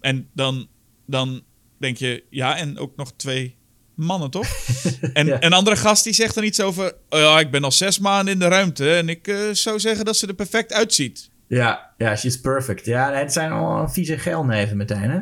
En 0.00 0.28
dan, 0.32 0.68
dan 1.06 1.42
denk 1.82 1.96
je, 1.96 2.24
ja, 2.30 2.56
en 2.56 2.78
ook 2.78 2.96
nog 2.96 3.12
twee 3.16 3.56
mannen, 3.94 4.30
toch? 4.30 4.46
en 5.12 5.26
Ja. 5.26 5.42
een 5.42 5.52
andere 5.52 5.76
gast 5.76 6.04
die 6.04 6.12
zegt 6.12 6.34
dan 6.34 6.44
iets 6.44 6.60
over... 6.60 6.94
Oh 7.08 7.18
ja, 7.20 7.40
ik 7.40 7.50
ben 7.50 7.64
al 7.64 7.72
zes 7.72 7.98
maanden 7.98 8.32
in 8.34 8.38
de 8.40 8.48
ruimte 8.48 8.94
en 8.94 9.08
ik 9.08 9.28
eh, 9.28 9.36
zou 9.52 9.80
zeggen 9.80 10.04
dat 10.04 10.16
ze 10.16 10.26
er 10.26 10.34
perfect 10.34 10.72
uitziet. 10.72 11.30
Ja, 11.48 11.90
ja, 11.98 12.16
she's 12.16 12.40
perfect. 12.40 12.84
Ja, 12.84 13.12
het 13.12 13.32
zijn 13.32 13.50
allemaal 13.50 13.88
vieze 13.88 14.18
geilneven 14.18 14.76
meteen, 14.76 15.10
hè? 15.10 15.18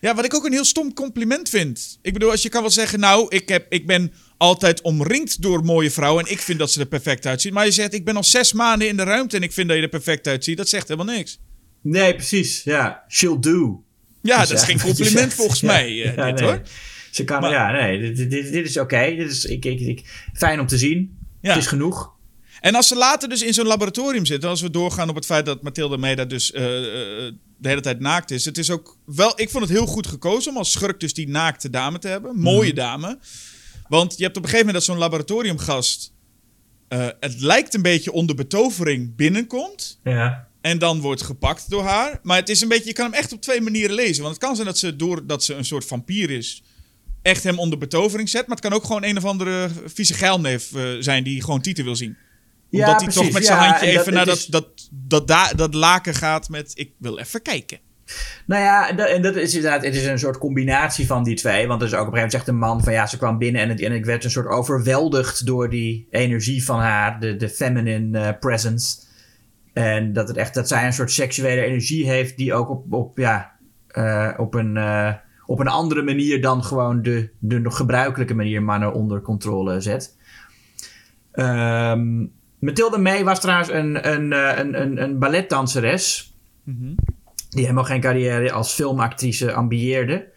Ja, 0.00 0.14
wat 0.14 0.24
ik 0.24 0.34
ook 0.34 0.44
een 0.46 0.52
heel 0.52 0.64
stom 0.64 0.92
compliment 0.94 1.48
vind. 1.48 1.98
Ik 2.02 2.12
bedoel, 2.12 2.30
als 2.30 2.42
je 2.42 2.48
kan 2.48 2.60
wel 2.60 2.70
zeggen, 2.70 3.00
nou, 3.00 3.26
ik, 3.28 3.48
heb, 3.48 3.66
ik 3.68 3.86
ben 3.86 4.12
altijd 4.36 4.80
omringd 4.82 5.42
door 5.42 5.64
mooie 5.64 5.90
vrouwen 5.90 6.24
en 6.24 6.32
ik 6.32 6.40
vind 6.40 6.58
dat 6.58 6.70
ze 6.70 6.80
er 6.80 6.86
perfect 6.86 7.26
uitziet. 7.26 7.52
Maar 7.52 7.64
je 7.64 7.70
zegt, 7.70 7.92
ik 7.94 8.04
ben 8.04 8.16
al 8.16 8.24
zes 8.24 8.52
maanden 8.52 8.88
in 8.88 8.96
de 8.96 9.02
ruimte 9.02 9.36
en 9.36 9.42
ik 9.42 9.52
vind 9.52 9.68
dat 9.68 9.76
je 9.76 9.82
er 9.82 9.88
perfect 9.88 10.26
uitziet. 10.26 10.56
Dat 10.56 10.68
zegt 10.68 10.88
helemaal 10.88 11.14
niks. 11.14 11.38
Nee, 11.82 12.14
precies. 12.14 12.62
Ja, 12.62 13.04
she'll 13.08 13.38
do. 13.40 13.82
Ja, 14.28 14.38
Dus 14.40 14.48
dat 14.48 14.58
is 14.58 14.64
geen 14.64 14.76
je 14.78 14.82
compliment 14.82 15.18
zegt. 15.18 15.34
volgens 15.34 15.60
mij, 15.60 15.86
eh, 15.86 16.14
ja, 16.16 16.26
dit 16.26 16.40
nee. 16.40 16.48
hoor. 16.48 16.62
Ze 17.10 17.24
kan, 17.24 17.40
Maar- 17.40 17.50
ja, 17.50 17.70
nee, 17.72 18.00
dit, 18.14 18.30
dit, 18.30 18.52
dit- 18.52 18.66
is 18.68 18.76
oké. 18.78 19.14
Dit 19.16 19.30
is 19.30 19.44
ik, 19.44 19.64
ik, 19.64 19.80
ik, 19.80 20.28
fijn 20.32 20.60
om 20.60 20.66
te 20.66 20.78
zien. 20.78 21.18
Ja. 21.40 21.48
Het 21.54 21.62
is 21.62 21.66
genoeg. 21.68 22.16
En 22.60 22.74
als 22.74 22.88
ze 22.88 22.96
later 22.96 23.28
dus 23.28 23.42
in 23.42 23.54
zo'n 23.54 23.66
laboratorium 23.66 24.26
zitten, 24.26 24.48
als 24.50 24.60
we 24.60 24.70
doorgaan 24.70 25.08
op 25.08 25.14
het 25.14 25.24
feit 25.26 25.46
dat 25.46 25.62
Mathilde 25.62 25.98
Meda 25.98 26.24
dus 26.24 26.52
eh, 26.52 26.64
eh, 27.26 27.32
de 27.58 27.68
hele 27.68 27.80
tijd 27.80 28.00
naakt 28.00 28.30
is. 28.30 28.44
Het 28.44 28.58
is 28.58 28.70
ook 28.70 28.96
wel, 29.06 29.32
ik 29.40 29.50
vond 29.50 29.64
het 29.64 29.72
heel 29.72 29.86
goed 29.86 30.06
gekozen 30.06 30.50
om 30.50 30.56
als 30.58 30.72
schurk 30.72 31.00
dus 31.00 31.14
die 31.14 31.28
naakte 31.28 31.70
dame 31.70 31.98
te 31.98 32.08
hebben. 32.08 32.36
Mooie 32.40 32.74
dame. 32.74 33.18
Want 33.88 34.16
je 34.16 34.22
hebt 34.24 34.36
op 34.36 34.42
een 34.42 34.48
gegeven 34.48 34.66
moment 34.66 34.86
dat 34.86 34.96
zo'n 34.96 35.04
laboratoriumgast, 35.04 36.12
eh, 36.88 37.06
het 37.20 37.40
lijkt 37.40 37.74
een 37.74 37.82
beetje 37.82 38.12
onder 38.12 38.34
betovering 38.36 39.16
binnenkomt. 39.16 40.00
Ja. 40.04 40.47
En 40.68 40.78
dan 40.78 41.00
wordt 41.00 41.22
gepakt 41.22 41.70
door 41.70 41.84
haar. 41.84 42.18
Maar 42.22 42.36
het 42.36 42.48
is 42.48 42.60
een 42.60 42.68
beetje, 42.68 42.84
je 42.88 42.92
kan 42.92 43.04
hem 43.04 43.14
echt 43.14 43.32
op 43.32 43.40
twee 43.42 43.60
manieren 43.60 43.94
lezen. 43.94 44.22
Want 44.22 44.34
het 44.34 44.44
kan 44.44 44.54
zijn 44.54 44.66
dat 44.66 44.78
ze, 44.78 44.96
doordat 44.96 45.44
ze 45.44 45.54
een 45.54 45.64
soort 45.64 45.84
vampier 45.84 46.30
is, 46.30 46.62
echt 47.22 47.44
hem 47.44 47.58
onder 47.58 47.78
betovering 47.78 48.28
zet. 48.28 48.46
Maar 48.46 48.56
het 48.56 48.64
kan 48.66 48.74
ook 48.74 48.84
gewoon 48.84 49.04
een 49.04 49.16
of 49.16 49.24
andere 49.24 49.68
vieze 49.86 50.14
geilneef 50.14 50.74
eh, 50.74 50.82
zijn 50.98 51.24
die 51.24 51.42
gewoon 51.44 51.60
Tieten 51.60 51.84
wil 51.84 51.96
zien. 51.96 52.16
Ja, 52.70 52.86
Omdat 52.86 53.02
hij 53.02 53.12
toch 53.12 53.32
met 53.32 53.46
zijn 53.46 53.58
Ja, 53.58 53.64
handje 53.66 53.86
en 53.86 53.92
even 53.92 54.04
dat- 54.04 54.14
naar 54.14 54.24
dat, 54.24 54.36
is- 54.36 54.46
dat, 54.46 54.68
dat, 54.90 55.26
da- 55.28 55.52
dat 55.52 55.74
laken 55.74 56.14
gaat 56.14 56.48
met... 56.48 56.70
Ik 56.74 56.90
wil 56.98 57.18
even 57.18 57.42
kijken. 57.42 57.78
Nou 58.46 58.62
ja, 58.62 58.88
en 58.88 58.96
dat, 58.96 59.08
en 59.08 59.22
dat 59.22 59.36
is 59.36 59.54
inderdaad, 59.54 59.84
het 59.84 59.94
is 59.94 60.04
een 60.06 60.18
soort 60.18 60.38
combinatie 60.38 61.06
van 61.06 61.24
die 61.24 61.36
twee. 61.36 61.66
Want 61.66 61.80
er 61.82 61.86
is 61.88 61.94
ook 61.94 62.06
op 62.06 62.06
een 62.06 62.18
gegeven 62.18 62.30
moment 62.30 62.32
zegt 62.32 62.48
een 62.48 62.68
man 62.76 62.84
van 62.84 62.92
ja, 62.92 63.06
ze 63.06 63.16
kwam 63.16 63.38
binnen 63.38 63.62
en, 63.62 63.68
het, 63.68 63.80
en 63.80 63.92
ik 63.92 64.04
werd 64.04 64.24
een 64.24 64.30
soort 64.30 64.46
overweldigd 64.46 65.46
door 65.46 65.70
die 65.70 66.06
energie 66.10 66.64
van 66.64 66.80
haar, 66.80 67.20
de, 67.20 67.36
de 67.36 67.48
feminine 67.48 68.18
eh, 68.20 68.38
presence. 68.40 68.96
En 69.72 70.12
dat, 70.12 70.28
het 70.28 70.36
echt, 70.36 70.54
dat 70.54 70.68
zij 70.68 70.86
een 70.86 70.92
soort 70.92 71.12
seksuele 71.12 71.60
energie 71.60 72.06
heeft 72.06 72.36
die 72.36 72.54
ook 72.54 72.68
op, 72.70 72.92
op, 72.92 73.18
ja, 73.18 73.56
eh, 73.88 74.30
op, 74.36 74.54
een, 74.54 74.76
eh, 74.76 75.14
op 75.46 75.60
een 75.60 75.68
andere 75.68 76.02
manier 76.02 76.40
dan 76.42 76.64
gewoon 76.64 77.02
de, 77.02 77.30
de 77.38 77.58
nog 77.58 77.76
gebruikelijke 77.76 78.34
manier 78.34 78.62
mannen 78.62 78.92
onder 78.92 79.20
controle 79.20 79.80
zet. 79.80 80.16
Ehm 81.32 82.26
Mathilde 82.58 82.98
May 82.98 83.24
was 83.24 83.40
trouwens 83.40 83.70
een, 83.70 84.12
een, 84.12 84.32
eh, 84.32 84.58
een, 84.58 84.80
een, 84.80 85.02
een 85.02 85.18
balletdanseres 85.18 86.34
die 87.48 87.62
helemaal 87.62 87.84
geen 87.84 88.00
carrière 88.00 88.52
als 88.52 88.72
filmactrice 88.72 89.52
ambieerde. 89.52 90.28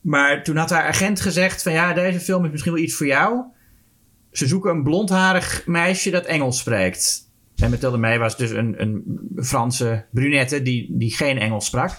Maar 0.00 0.42
toen 0.42 0.56
had 0.56 0.70
haar 0.70 0.86
agent 0.86 1.20
gezegd 1.20 1.62
van 1.62 1.72
ja, 1.72 1.92
deze 1.92 2.20
film 2.20 2.44
is 2.44 2.50
misschien 2.50 2.72
wel 2.72 2.82
iets 2.82 2.94
voor 2.94 3.06
jou. 3.06 3.42
Ze 4.32 4.46
zoeken 4.46 4.70
een 4.70 4.82
blondharig 4.82 5.66
meisje 5.66 6.10
dat 6.10 6.24
Engels 6.24 6.58
spreekt. 6.58 7.30
En 7.62 7.70
Mathilde 7.70 7.98
May 7.98 8.18
was 8.18 8.36
dus 8.36 8.50
een, 8.50 8.74
een 8.82 9.02
Franse 9.36 10.04
brunette 10.10 10.62
die, 10.62 10.86
die 10.90 11.10
geen 11.10 11.38
Engels 11.38 11.66
sprak. 11.66 11.90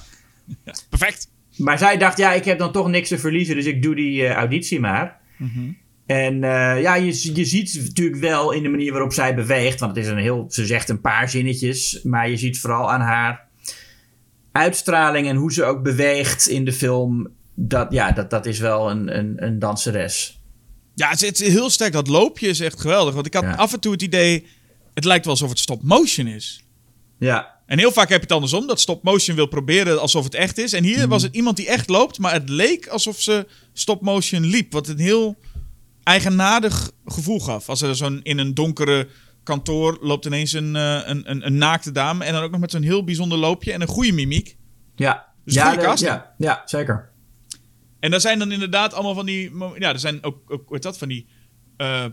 Ja, 0.63 0.73
perfect. 0.89 1.29
Maar 1.57 1.77
zij 1.77 1.97
dacht, 1.97 2.17
ja, 2.17 2.33
ik 2.33 2.45
heb 2.45 2.59
dan 2.59 2.71
toch 2.71 2.87
niks 2.87 3.07
te 3.07 3.17
verliezen, 3.17 3.55
dus 3.55 3.65
ik 3.65 3.81
doe 3.81 3.95
die 3.95 4.21
uh, 4.21 4.31
auditie 4.31 4.79
maar. 4.79 5.21
En 6.05 6.33
uh, 6.33 6.81
ja, 6.81 6.95
je, 6.95 7.35
je 7.35 7.45
ziet 7.45 7.79
natuurlijk 7.83 8.19
wel 8.19 8.51
in 8.51 8.63
de 8.63 8.69
manier 8.69 8.91
waarop 8.91 9.13
zij 9.13 9.35
beweegt, 9.35 9.79
want 9.79 9.95
het 9.95 10.05
is 10.05 10.11
een 10.11 10.17
heel, 10.17 10.45
ze 10.49 10.65
zegt 10.65 10.89
een 10.89 11.01
paar 11.01 11.29
zinnetjes, 11.29 11.99
maar 12.03 12.29
je 12.29 12.37
ziet 12.37 12.59
vooral 12.59 12.91
aan 12.91 13.01
haar 13.01 13.47
uitstraling 14.51 15.27
en 15.27 15.35
hoe 15.35 15.53
ze 15.53 15.63
ook 15.63 15.83
beweegt 15.83 16.47
in 16.47 16.65
de 16.65 16.73
film, 16.73 17.27
dat, 17.55 17.91
ja, 17.91 18.11
dat, 18.11 18.29
dat 18.29 18.45
is 18.45 18.59
wel 18.59 18.89
een, 18.91 19.17
een, 19.17 19.45
een 19.45 19.59
danseres. 19.59 20.41
Ja, 20.95 21.09
het 21.09 21.41
is, 21.41 21.53
heel 21.53 21.69
sterk. 21.69 21.93
Dat 21.93 22.07
loopje 22.07 22.47
is 22.47 22.59
echt 22.59 22.81
geweldig. 22.81 23.13
Want 23.13 23.25
ik 23.25 23.33
had 23.33 23.57
af 23.57 23.73
en 23.73 23.79
toe 23.79 23.91
het 23.91 24.01
idee, 24.01 24.45
het 24.93 25.05
lijkt 25.05 25.25
wel 25.25 25.33
alsof 25.33 25.49
het 25.49 25.59
stop 25.59 25.83
motion 25.83 26.27
is. 26.27 26.63
Ja. 27.19 27.61
En 27.65 27.77
heel 27.77 27.91
vaak 27.91 28.09
heb 28.09 28.17
je 28.17 28.23
het 28.23 28.31
andersom, 28.31 28.67
dat 28.67 28.79
stop 28.79 29.03
motion 29.03 29.35
wil 29.35 29.45
proberen 29.45 30.01
alsof 30.01 30.23
het 30.23 30.33
echt 30.33 30.57
is. 30.57 30.73
En 30.73 30.83
hier 30.83 31.07
was 31.07 31.23
het 31.23 31.35
iemand 31.35 31.57
die 31.57 31.67
echt 31.67 31.89
loopt, 31.89 32.19
maar 32.19 32.33
het 32.33 32.49
leek 32.49 32.87
alsof 32.87 33.21
ze 33.21 33.47
stop 33.73 34.01
motion 34.01 34.45
liep. 34.45 34.71
Wat 34.71 34.87
een 34.87 34.99
heel 34.99 35.37
eigenaardig 36.03 36.91
gevoel 37.05 37.39
gaf. 37.39 37.69
Als 37.69 37.81
er 37.81 37.95
zo'n 37.95 38.19
in 38.23 38.37
een 38.37 38.53
donkere 38.53 39.07
kantoor 39.43 39.97
loopt 40.01 40.25
ineens 40.25 40.53
een, 40.53 40.75
uh, 40.75 41.01
een, 41.05 41.31
een, 41.31 41.45
een, 41.45 41.57
naakte 41.57 41.91
dame. 41.91 42.25
En 42.25 42.33
dan 42.33 42.43
ook 42.43 42.51
nog 42.51 42.59
met 42.59 42.71
zo'n 42.71 42.81
heel 42.81 43.03
bijzonder 43.03 43.37
loopje 43.37 43.71
en 43.71 43.81
een 43.81 43.87
goede 43.87 44.11
mimiek. 44.11 44.57
Ja, 44.95 45.25
dus 45.45 45.53
ja, 45.53 45.75
de, 45.75 46.03
ja, 46.05 46.33
ja, 46.37 46.61
zeker. 46.65 47.11
En 47.99 48.11
daar 48.11 48.21
zijn 48.21 48.39
dan 48.39 48.51
inderdaad 48.51 48.93
allemaal 48.93 49.13
van 49.13 49.25
die. 49.25 49.51
Ja, 49.77 49.89
er 49.89 49.99
zijn 49.99 50.23
ook, 50.23 50.37
ook 50.47 50.81
dat, 50.81 50.97
van 50.97 51.07
die. 51.07 51.27
Uh, 51.77 52.05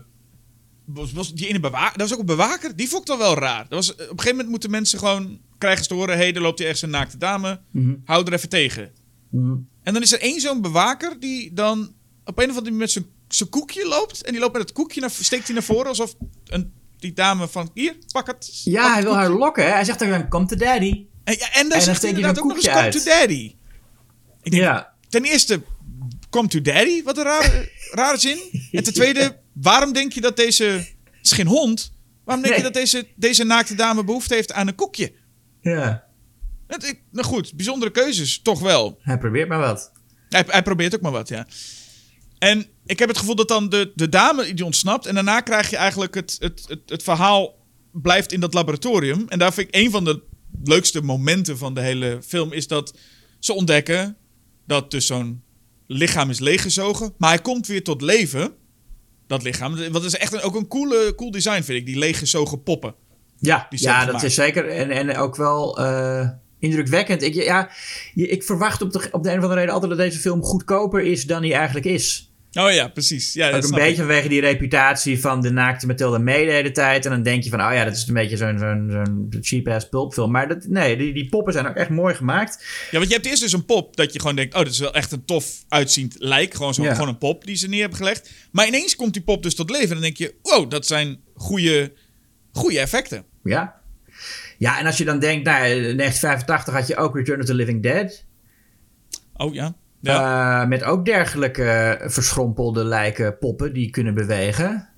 was, 0.93 1.11
was 1.11 1.33
die 1.33 1.47
ene 1.47 1.59
bewaker, 1.59 1.97
dat 1.97 2.09
was 2.09 2.13
ook 2.13 2.19
een 2.19 2.35
bewaker. 2.35 2.75
Die 2.75 2.89
vond 2.89 3.01
ik 3.01 3.07
dan 3.07 3.17
wel 3.17 3.35
raar. 3.35 3.65
Dat 3.69 3.85
was, 3.85 3.91
op 3.91 3.99
een 3.99 4.05
gegeven 4.05 4.29
moment 4.29 4.49
moeten 4.49 4.69
mensen 4.69 4.99
gewoon 4.99 5.39
krijgen 5.57 5.87
te 5.87 5.93
horen: 5.93 6.17
hé, 6.17 6.23
hey, 6.23 6.33
er 6.33 6.41
loopt 6.41 6.57
hier 6.57 6.67
ergens 6.67 6.83
een 6.83 6.97
naakte 6.97 7.17
dame. 7.17 7.61
Mm 7.71 7.83
-hmm. 7.83 8.01
Hou 8.05 8.25
er 8.25 8.33
even 8.33 8.49
tegen. 8.49 8.91
Mm 9.29 9.43
-hmm. 9.43 9.67
En 9.83 9.93
dan 9.93 10.01
is 10.01 10.11
er 10.11 10.21
één 10.21 10.41
zo'n 10.41 10.61
bewaker 10.61 11.19
die 11.19 11.53
dan 11.53 11.93
op 12.25 12.37
een 12.37 12.49
of 12.49 12.57
andere 12.57 12.61
manier 12.61 12.77
met 12.77 12.91
zijn, 12.91 13.05
zijn 13.27 13.49
koekje 13.49 13.87
loopt. 13.87 14.23
En 14.23 14.31
die 14.31 14.41
loopt 14.41 14.53
met 14.53 14.61
het 14.61 14.71
koekje, 14.71 15.01
naar, 15.01 15.09
steekt 15.09 15.45
hij 15.45 15.53
naar 15.53 15.63
voren 15.63 15.87
alsof 15.87 16.15
een, 16.45 16.71
die 16.99 17.13
dame 17.13 17.47
van 17.47 17.69
hier, 17.73 17.95
pak 18.11 18.27
het. 18.27 18.61
Ja, 18.63 18.83
pak 18.83 18.93
hij 18.93 19.03
wil 19.03 19.15
haar 19.15 19.29
lokken. 19.29 19.63
Hè? 19.63 19.69
Hij 19.69 19.83
zegt 19.83 19.99
dan: 19.99 20.27
Come 20.29 20.45
to 20.45 20.55
daddy. 20.55 21.05
En, 21.23 21.33
ja, 21.37 21.45
en 21.45 21.51
dan 21.53 21.61
En 21.61 21.69
dan 21.69 21.81
zegt 21.81 22.01
hij 22.01 22.09
inderdaad 22.09 22.39
ook 22.39 22.47
nog 22.47 22.55
eens: 22.55 22.67
come 22.67 22.89
to 22.89 23.03
daddy. 23.03 23.55
Ik 24.43 24.51
denk, 24.51 24.63
Ja. 24.63 24.89
Ten 25.09 25.23
eerste, 25.23 25.61
come 26.29 26.47
to 26.47 26.61
daddy, 26.61 27.03
wat 27.03 27.17
een 27.17 27.23
rare, 27.23 27.69
rare 27.91 28.17
zin. 28.17 28.39
En 28.71 28.83
ten 28.83 28.93
tweede, 28.93 29.40
waarom 29.61 29.93
denk 29.93 30.13
je 30.13 30.21
dat 30.21 30.35
deze... 30.35 30.63
Het 30.63 31.29
is 31.29 31.31
geen 31.31 31.47
hond. 31.47 31.93
Waarom 32.23 32.43
denk 32.43 32.55
je 32.55 32.63
dat 32.63 32.73
deze, 32.73 33.07
deze 33.15 33.43
naakte 33.43 33.75
dame 33.75 34.03
behoefte 34.03 34.33
heeft 34.33 34.53
aan 34.53 34.67
een 34.67 34.75
koekje? 34.75 35.13
Ja. 35.61 36.03
Het, 36.67 36.83
ik, 36.83 37.01
nou 37.11 37.27
goed, 37.27 37.53
bijzondere 37.53 37.91
keuzes, 37.91 38.41
toch 38.41 38.59
wel. 38.59 38.99
Hij 39.01 39.17
probeert 39.17 39.47
maar 39.47 39.59
wat. 39.59 39.91
Hij, 40.29 40.43
hij 40.47 40.63
probeert 40.63 40.95
ook 40.95 41.01
maar 41.01 41.11
wat, 41.11 41.27
ja. 41.27 41.47
En 42.39 42.65
ik 42.85 42.99
heb 42.99 43.07
het 43.07 43.17
gevoel 43.17 43.35
dat 43.35 43.47
dan 43.47 43.69
de, 43.69 43.91
de 43.95 44.09
dame 44.09 44.53
die 44.53 44.65
ontsnapt... 44.65 45.05
en 45.05 45.13
daarna 45.13 45.41
krijg 45.41 45.69
je 45.69 45.77
eigenlijk 45.77 46.15
het, 46.15 46.37
het, 46.39 46.65
het, 46.67 46.79
het 46.85 47.03
verhaal 47.03 47.55
blijft 47.91 48.31
in 48.31 48.39
dat 48.39 48.53
laboratorium. 48.53 49.25
En 49.27 49.39
daar 49.39 49.53
vind 49.53 49.67
ik 49.67 49.75
een 49.75 49.91
van 49.91 50.03
de 50.03 50.23
leukste 50.63 51.01
momenten 51.01 51.57
van 51.57 51.73
de 51.73 51.81
hele 51.81 52.19
film... 52.25 52.53
is 52.53 52.67
dat 52.67 52.97
ze 53.39 53.53
ontdekken 53.53 54.17
dat 54.65 54.91
dus 54.91 55.05
zo'n 55.05 55.43
lichaam 55.87 56.29
is 56.29 56.39
leeggezogen... 56.39 57.13
maar 57.17 57.29
hij 57.29 57.41
komt 57.41 57.67
weer 57.67 57.83
tot 57.83 58.01
leven, 58.01 58.55
dat 59.31 59.43
lichaam. 59.43 59.91
Wat 59.91 60.03
is 60.03 60.15
echt 60.17 60.33
een, 60.33 60.41
ook 60.41 60.55
een 60.55 60.67
coole, 60.67 61.13
cool 61.15 61.31
design, 61.31 61.61
vind 61.61 61.79
ik, 61.79 61.85
die 61.85 61.97
leeggezogen 61.97 62.63
poppen. 62.63 62.95
Ja, 63.39 63.67
ja 63.69 63.97
dat 63.97 64.05
gemaakt. 64.05 64.23
is 64.23 64.33
zeker. 64.33 64.69
En, 64.69 64.89
en 64.89 65.17
ook 65.17 65.35
wel 65.35 65.79
eh, 65.79 66.29
indrukwekkend. 66.59 67.21
Ik, 67.21 67.33
ja, 67.33 67.69
ik 68.13 68.43
verwacht 68.43 68.81
op 68.81 68.91
de, 68.91 69.07
op 69.11 69.23
de 69.23 69.29
een 69.29 69.37
of 69.37 69.41
andere 69.43 69.59
reden 69.59 69.73
altijd 69.73 69.91
dat 69.91 69.99
deze 69.99 70.19
film 70.19 70.43
goedkoper 70.43 71.01
is 71.01 71.25
dan 71.25 71.41
hij 71.41 71.53
eigenlijk 71.53 71.85
is. 71.85 72.30
Oh 72.53 72.71
ja, 72.71 72.87
precies. 72.87 73.33
Ja, 73.33 73.47
Ook 73.51 73.63
een 73.63 73.69
ik. 73.69 73.75
beetje 73.75 73.95
vanwege 73.95 74.27
die 74.27 74.41
reputatie 74.41 75.19
van 75.19 75.41
de 75.41 75.49
naakte 75.51 75.87
Mathilda 75.87 76.17
May 76.17 76.45
de 76.45 76.51
hele 76.51 76.71
tijd. 76.71 77.05
En 77.05 77.11
dan 77.11 77.23
denk 77.23 77.43
je 77.43 77.49
van, 77.49 77.61
oh 77.61 77.73
ja, 77.73 77.83
dat 77.83 77.95
is 77.95 78.07
een 78.07 78.13
beetje 78.13 78.37
zo'n 78.37 78.57
zo'n 78.59 78.87
zo'n 78.91 79.27
cheap-ass 79.41 79.89
pulpfilm. 79.89 80.31
Maar 80.31 80.47
dat, 80.47 80.65
nee, 80.67 80.97
die, 80.97 81.13
die 81.13 81.29
poppen 81.29 81.53
zijn 81.53 81.67
ook 81.67 81.75
echt 81.75 81.89
mooi 81.89 82.15
gemaakt. 82.15 82.65
Ja, 82.91 82.97
want 82.97 83.07
je 83.09 83.13
hebt 83.15 83.25
eerst 83.27 83.41
dus 83.41 83.53
een 83.53 83.65
pop 83.65 83.95
dat 83.95 84.13
je 84.13 84.19
gewoon 84.19 84.35
denkt... 84.35 84.53
oh, 84.55 84.63
dat 84.63 84.71
is 84.71 84.79
wel 84.79 84.93
echt 84.93 85.11
een 85.11 85.25
tof 85.25 85.63
uitziend 85.67 86.15
lijk. 86.17 86.53
Gewoon, 86.53 86.73
zo, 86.73 86.83
Ja. 86.83 86.93
gewoon 86.93 87.07
een 87.09 87.17
pop 87.17 87.45
die 87.45 87.55
ze 87.55 87.67
neer 87.67 87.79
hebben 87.79 87.97
gelegd. 87.97 88.29
Maar 88.51 88.67
ineens 88.67 88.95
komt 88.95 89.13
die 89.13 89.21
pop 89.23 89.43
dus 89.43 89.55
tot 89.55 89.69
leven. 89.69 89.87
En 89.87 89.93
dan 89.93 90.01
denk 90.01 90.17
je, 90.17 90.35
wow, 90.41 90.69
dat 90.69 90.87
zijn 90.87 91.19
goede, 91.35 91.93
goede 92.51 92.79
effecten. 92.79 93.25
Ja. 93.43 93.79
Ja, 94.57 94.79
en 94.79 94.85
als 94.85 94.97
je 94.97 95.05
dan 95.05 95.19
denkt, 95.19 95.45
nou, 95.45 95.65
in 95.65 95.97
1985 95.97 96.73
had 96.73 96.87
je 96.87 96.95
ook 96.95 97.15
Return 97.15 97.39
of 97.39 97.45
the 97.45 97.53
Living 97.53 97.83
Dead. 97.83 98.25
Oh 99.33 99.53
ja. 99.53 99.75
Ja. 100.01 100.61
Eh, 100.61 100.67
met 100.67 100.83
ook 100.83 101.05
dergelijke 101.05 101.99
verschrompelde 102.05 102.83
lijken 102.83 103.37
poppen 103.37 103.73
die 103.73 103.89
kunnen 103.89 104.13
bewegen. 104.13 104.89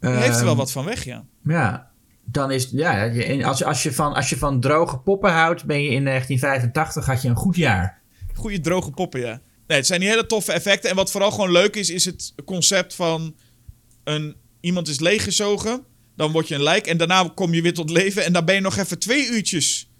Daar 0.00 0.22
heeft 0.22 0.36
er 0.36 0.40
wel 0.40 0.48
Ehm, 0.48 0.56
wat 0.56 0.72
van 0.72 0.84
weg, 0.84 1.04
ja. 1.04 1.24
Ja, 1.44 1.90
dan 2.24 2.50
is 2.50 2.68
ja, 2.72 3.10
als, 3.42 3.64
als, 3.64 3.82
je 3.82 3.92
van, 3.92 4.14
als 4.14 4.30
je 4.30 4.36
van 4.36 4.60
droge 4.60 4.98
poppen 4.98 5.32
houdt, 5.32 5.64
ben 5.64 5.82
je 5.82 5.90
in 5.90 6.04
1985 6.04 7.06
had 7.06 7.22
je 7.22 7.28
een 7.28 7.36
goed 7.36 7.56
jaar. 7.56 8.00
Goede 8.34 8.60
droge 8.60 8.90
poppen, 8.90 9.20
ja. 9.20 9.40
Nee, 9.66 9.78
het 9.78 9.86
zijn 9.86 10.00
die 10.00 10.08
hele 10.08 10.26
toffe 10.26 10.52
effecten. 10.52 10.90
En 10.90 10.96
wat 10.96 11.10
vooral 11.10 11.30
gewoon 11.30 11.52
leuk 11.52 11.76
is, 11.76 11.90
is 11.90 12.04
het 12.04 12.34
concept 12.44 12.94
van... 12.94 13.36
Een, 14.04 14.36
iemand 14.60 14.88
is 14.88 15.00
leeggezogen, 15.00 15.84
dan 16.16 16.32
word 16.32 16.48
je 16.48 16.54
een 16.54 16.62
lijk... 16.62 16.86
en 16.86 16.96
daarna 16.96 17.30
kom 17.34 17.54
je 17.54 17.62
weer 17.62 17.74
tot 17.74 17.90
leven... 17.90 18.24
en 18.24 18.32
dan 18.32 18.44
ben 18.44 18.54
je 18.54 18.60
nog 18.60 18.76
even 18.76 18.98
twee 18.98 19.28
uurtjes 19.28 19.90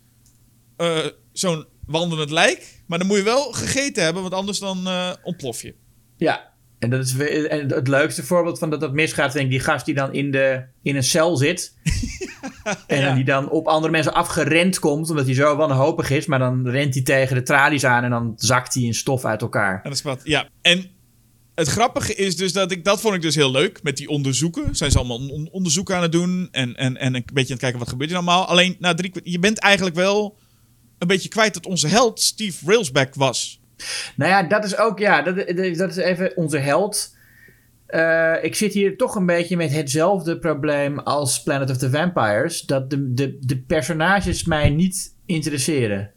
eh, 0.77 1.07
zo'n 1.33 1.67
wandelend 1.87 2.31
lijk... 2.31 2.82
maar 2.93 3.01
dan 3.01 3.11
moet 3.11 3.19
je 3.19 3.25
wel 3.25 3.53
gegeten 3.53 4.05
hebben, 4.05 4.23
want 4.23 4.35
anders 4.35 4.59
dan 4.59 4.87
eh, 4.87 5.11
ontplof 5.23 5.63
je. 5.63 5.75
Ja. 6.17 6.51
En, 6.79 6.91
dat 6.91 7.05
is, 7.05 7.17
en 7.47 7.71
het 7.73 7.89
leukste 7.89 8.23
voorbeeld 8.23 8.59
van 8.59 8.71
dat 8.71 8.81
dat 8.81 8.93
misgaat, 8.93 9.33
vind 9.33 9.45
ik 9.45 9.51
die 9.51 9.61
gast 9.61 9.85
die 9.87 9.95
dan 9.95 10.13
in, 10.13 10.31
de, 10.31 10.65
in 10.83 10.97
een 10.97 11.03
cel 11.05 11.37
zit. 11.37 11.75
en 12.87 13.01
Ja. 13.01 13.15
die 13.15 13.25
dan 13.25 13.51
op 13.51 13.67
andere 13.67 13.93
mensen 13.93 14.15
afgerend 14.15 14.79
komt, 14.79 15.11
omdat 15.11 15.25
hij 15.25 15.35
zo 15.35 15.57
wanhopig 15.57 16.11
is. 16.11 16.27
Maar 16.27 16.39
dan 16.39 16.69
rent 16.69 16.95
hij 16.95 17.03
tegen 17.03 17.37
de 17.37 17.43
tralies 17.43 17.85
aan 17.85 18.05
en 18.05 18.11
dan 18.11 18.33
zakt 18.37 18.75
hij 18.75 18.83
in 18.83 18.95
stof 18.95 19.25
uit 19.25 19.41
elkaar. 19.43 19.75
En 19.75 19.81
dat 19.83 19.93
is 19.93 20.03
wat, 20.03 20.21
ja. 20.25 20.49
En 20.63 20.85
het 21.55 21.69
grappige 21.69 22.15
is 22.15 22.37
dus 22.37 22.53
dat 22.53 22.71
ik, 22.71 22.85
dat 22.85 23.01
vond 23.01 23.15
ik 23.15 23.23
dus 23.23 23.35
heel 23.35 23.51
leuk 23.51 23.83
met 23.83 23.97
die 23.97 24.09
onderzoeken. 24.09 24.77
Zijn 24.77 24.91
ze 24.91 24.99
allemaal 24.99 25.17
on- 25.19 25.31
on- 25.31 25.49
onderzoeken 25.53 25.97
aan 25.97 26.03
het 26.03 26.13
doen 26.13 26.49
en, 26.51 26.75
en, 26.77 26.97
en 26.97 27.15
een 27.15 27.25
beetje 27.33 27.41
aan 27.43 27.47
het 27.53 27.59
kijken 27.61 27.79
wat 27.79 27.89
gebeurt 27.89 28.11
er 28.11 28.17
allemaal. 28.17 28.47
Alleen 28.47 28.77
na 28.79 28.95
drie 28.95 29.13
je 29.23 29.39
bent 29.39 29.59
eigenlijk 29.59 29.97
wel 29.97 30.37
een 31.03 31.09
beetje 31.09 31.29
kwijt 31.29 31.55
dat 31.55 31.67
onze 31.67 31.89
held 31.89 32.21
Steve 32.21 32.67
Railsback 32.67 33.15
was. 33.15 33.61
Nou 34.17 34.31
ja, 34.31 34.43
dat 34.43 34.65
is 34.65 34.77
ook, 34.77 34.99
ja, 34.99 35.23
dat, 35.23 35.37
dat 35.77 35.91
is 35.91 35.97
even 35.97 36.37
onze 36.37 36.59
held. 36.59 37.17
Eh, 37.87 38.35
ik 38.43 38.55
zit 38.55 38.73
hier 38.73 38.97
toch 38.97 39.15
een 39.15 39.27
beetje 39.27 39.57
met 39.57 39.73
hetzelfde 39.73 40.39
probleem 40.39 40.99
als 40.99 41.43
Planet 41.43 41.71
of 41.71 41.77
the 41.77 41.91
Vampires. 41.91 42.61
Dat 42.61 42.91
de, 42.91 43.13
de, 43.15 43.39
de 43.41 43.59
personages 43.59 44.45
mij 44.45 44.71
niet 44.71 45.17
interesseren. 45.27 46.13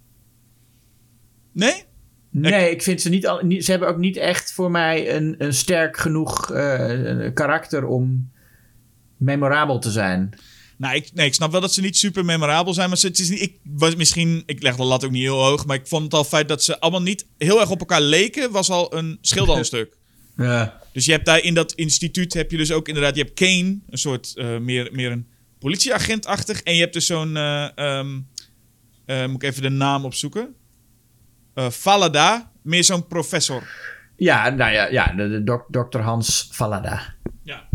Nee? 1.52 1.84
Nee, 2.30 2.72
ik 2.72 2.82
vind 2.82 3.02
ze 3.02 3.10
niet, 3.10 3.28
al, 3.28 3.46
niet. 3.46 3.66
Ze 3.66 3.72
hebben 3.72 3.90
ook 3.90 3.98
niet 3.98 4.18
echt 4.18 4.54
voor 4.54 4.72
mij 4.72 5.16
een, 5.16 5.36
een 5.38 5.54
sterk 5.54 5.98
genoeg 5.98 6.52
eh, 6.52 7.34
karakter 7.34 7.86
om 7.86 8.32
memorabel 9.18 9.80
te 9.80 9.92
zijn. 9.92 10.34
Nou, 10.78 10.96
ik, 10.96 11.10
nee, 11.14 11.26
ik 11.28 11.34
snap 11.34 11.52
wel 11.52 11.62
dat 11.62 11.74
ze 11.74 11.82
niet 11.82 11.98
super 11.98 12.26
memorabel 12.26 12.74
zijn, 12.74 12.90
maar 12.90 12.98
ze- 12.98 13.08
het 13.08 13.20
is 13.20 13.30
niet, 13.30 13.42
ik 13.42 13.60
was 13.64 13.96
misschien, 13.96 14.44
ik 14.46 14.62
leg 14.62 14.76
de 14.76 14.84
lat 14.84 15.06
ook 15.06 15.12
niet 15.12 15.22
heel 15.22 15.44
hoog, 15.44 15.66
maar 15.66 15.76
ik 15.76 15.88
vond 15.88 16.04
het 16.04 16.14
al 16.14 16.24
feit 16.24 16.48
dat 16.48 16.64
ze 16.64 16.80
allemaal 16.80 17.02
niet 17.02 17.28
heel 17.38 17.60
erg 17.60 17.70
op 17.70 17.80
elkaar 17.80 18.02
leken, 18.02 18.52
was 18.52 18.70
al 18.70 18.96
een 18.96 19.18
al 19.48 19.58
een 19.58 19.66
stuk. 19.66 19.98
Ja. 20.38 20.82
Dus 20.94 21.06
je 21.06 21.12
hebt 21.12 21.26
daar 21.26 21.40
in 21.44 21.54
dat 21.54 21.72
instituut 21.74 22.34
heb 22.34 22.52
je 22.52 22.58
dus 22.58 22.72
ook 22.72 22.88
inderdaad, 22.88 23.16
je 23.16 23.22
hebt 23.22 23.34
Kane, 23.34 23.80
een 23.90 23.98
soort 23.98 24.36
eh, 24.36 24.58
meer, 24.58 24.90
meer 24.92 25.12
een 25.12 25.28
politieagentachtig. 25.60 26.62
En 26.62 26.74
je 26.74 26.80
hebt 26.82 26.94
dus 26.94 27.06
zo'n, 27.06 27.38
eh, 27.38 27.78
ehm, 27.78 28.20
eh, 29.06 29.26
moet 29.26 29.44
ik 29.44 29.50
even 29.50 29.62
de 29.62 29.70
naam 29.70 30.06
opzoeken? 30.06 30.56
Falada, 31.72 32.52
meer 32.62 32.84
zo'n 32.84 33.08
professor. 33.08 33.64
Ja, 34.18 34.50
nou 34.50 34.72
ja, 34.72 34.88
ja 34.88 35.14
de, 35.16 35.30
de 35.30 35.44
dok- 35.44 35.68
dokter 35.70 36.02
Hans 36.02 36.48
Vallada. 36.52 37.16
Ja. 37.44 37.70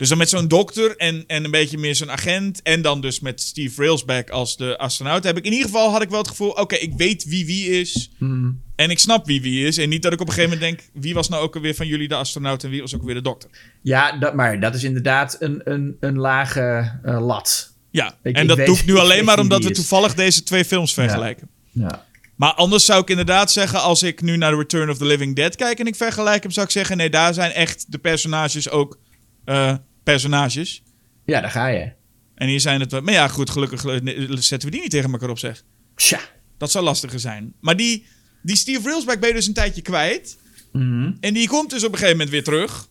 Dus 0.00 0.08
dan 0.08 0.18
met 0.18 0.28
zo'n 0.28 0.48
dokter 0.48 0.96
en, 0.96 1.24
en 1.26 1.44
een 1.44 1.50
beetje 1.50 1.78
meer 1.78 1.94
zo'n 1.94 2.10
agent. 2.10 2.62
En 2.62 2.82
dan 2.82 3.00
dus 3.00 3.20
met 3.20 3.40
Steve 3.40 3.82
Railsback 3.82 4.30
als 4.30 4.56
de 4.56 4.78
astronaut. 4.78 5.24
Heb 5.24 5.36
ik 5.36 5.44
in 5.44 5.52
ieder 5.52 5.66
geval 5.66 5.90
had 5.90 6.02
ik 6.02 6.08
wel 6.10 6.18
het 6.18 6.28
gevoel, 6.28 6.50
oké, 6.50 6.74
ik 6.74 6.92
weet 6.96 7.24
wie 7.24 7.46
wie 7.46 7.80
is. 7.80 8.10
Hmm. 8.18 8.62
En 8.76 8.90
ik 8.90 8.98
snap 8.98 9.26
wie 9.26 9.42
wie 9.42 9.66
is. 9.66 9.78
En 9.78 9.88
niet 9.88 10.02
dat 10.02 10.12
ik 10.12 10.20
op 10.20 10.26
een 10.28 10.32
gegeven 10.34 10.58
moment 10.58 10.78
denk, 10.78 10.90
wie 11.02 11.14
was 11.14 11.28
nou 11.28 11.42
ook 11.42 11.54
alweer 11.54 11.74
van 11.74 11.86
jullie 11.86 12.08
de 12.08 12.14
astronaut 12.14 12.64
en 12.64 12.70
wie 12.70 12.80
was 12.80 12.94
ook 12.94 13.02
weer 13.02 13.14
de 13.14 13.22
dokter. 13.22 13.50
Ja, 13.82 14.18
dat, 14.18 14.34
maar 14.34 14.60
dat 14.60 14.74
is 14.74 14.84
inderdaad 14.84 15.36
een, 15.38 15.60
een, 15.64 15.96
een 16.00 16.18
lage 16.18 16.98
eh, 17.02 17.26
lat. 17.26 17.72
Ja, 17.90 18.14
Ik- 18.22 18.36
en 18.36 18.42
ik 18.42 18.48
dat 18.48 18.56
weet- 18.56 18.66
doe 18.66 18.76
ik 18.76 18.86
nu 18.86 18.96
alleen 18.96 19.24
maar 19.24 19.38
omdat 19.38 19.62
we 19.64 19.70
is. 19.70 19.76
toevallig 19.76 20.14
deze 20.14 20.42
twee 20.42 20.64
films 20.64 20.92
vergelijken. 20.94 21.48
Ja. 21.70 22.06
Maar 22.36 22.52
anders 22.54 22.84
zou 22.84 23.00
ik 23.02 23.08
inderdaad 23.10 23.52
zeggen, 23.52 23.80
als 23.82 24.02
ik 24.02 24.22
nu 24.22 24.36
naar 24.36 24.50
The 24.50 24.56
Return 24.58 24.90
of 24.90 24.98
the 24.98 25.04
Living 25.04 25.36
Dead 25.36 25.56
kijk 25.56 25.78
en 25.78 25.86
ik 25.86 25.94
vergelijk 25.96 26.42
hem, 26.42 26.52
zou 26.52 26.66
ik 26.66 26.72
zeggen, 26.72 26.96
nee, 26.96 27.10
daar 27.10 27.34
zijn 27.34 27.52
echt 27.52 27.84
de 27.92 27.98
personages 27.98 28.70
ook 28.70 28.98
eh, 29.44 29.74
personages. 30.10 30.82
ja, 31.24 31.40
daar 31.40 31.50
ga 31.50 31.66
je. 31.66 31.92
En 32.34 32.48
hier 32.48 32.60
zijn 32.60 32.80
het... 32.80 32.92
wel- 32.92 33.00
Maar 33.02 33.14
ja, 33.14 33.28
goed, 33.28 33.50
gelukkig 33.50 33.84
eh, 33.84 33.96
zetten 34.38 34.68
we 34.68 34.70
die 34.74 34.80
niet 34.80 34.90
tegen 34.90 35.12
elkaar 35.12 35.30
op, 35.30 35.38
zeg. 35.38 35.64
Tja. 35.94 36.20
Dat 36.58 36.70
zou 36.70 36.84
lastiger 36.84 37.20
zijn. 37.20 37.54
Maar 37.60 37.76
die, 37.76 38.06
die 38.42 38.56
Steve 38.56 38.88
Railsback 38.88 39.20
ben 39.20 39.28
je 39.28 39.34
dus 39.34 39.46
een 39.46 39.52
tijdje 39.54 39.82
kwijt. 39.82 40.38
Mhm. 40.72 41.12
En 41.20 41.34
die 41.34 41.48
komt 41.48 41.70
dus 41.70 41.84
op 41.84 41.92
een 41.92 41.98
gegeven 41.98 42.16
moment 42.16 42.30
weer 42.30 42.44
terug. 42.44 42.88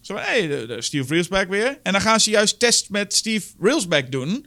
Zo 0.00 0.14
van, 0.14 0.22
hé, 0.22 0.46
hey, 0.46 0.80
Steve 0.80 1.08
Railsback 1.12 1.48
weer. 1.48 1.78
En 1.82 1.92
dan 1.92 2.00
gaan 2.00 2.20
ze 2.20 2.30
juist 2.30 2.58
test 2.58 2.90
met 2.90 3.14
Steve 3.14 3.46
Railsback 3.60 4.12
doen. 4.12 4.46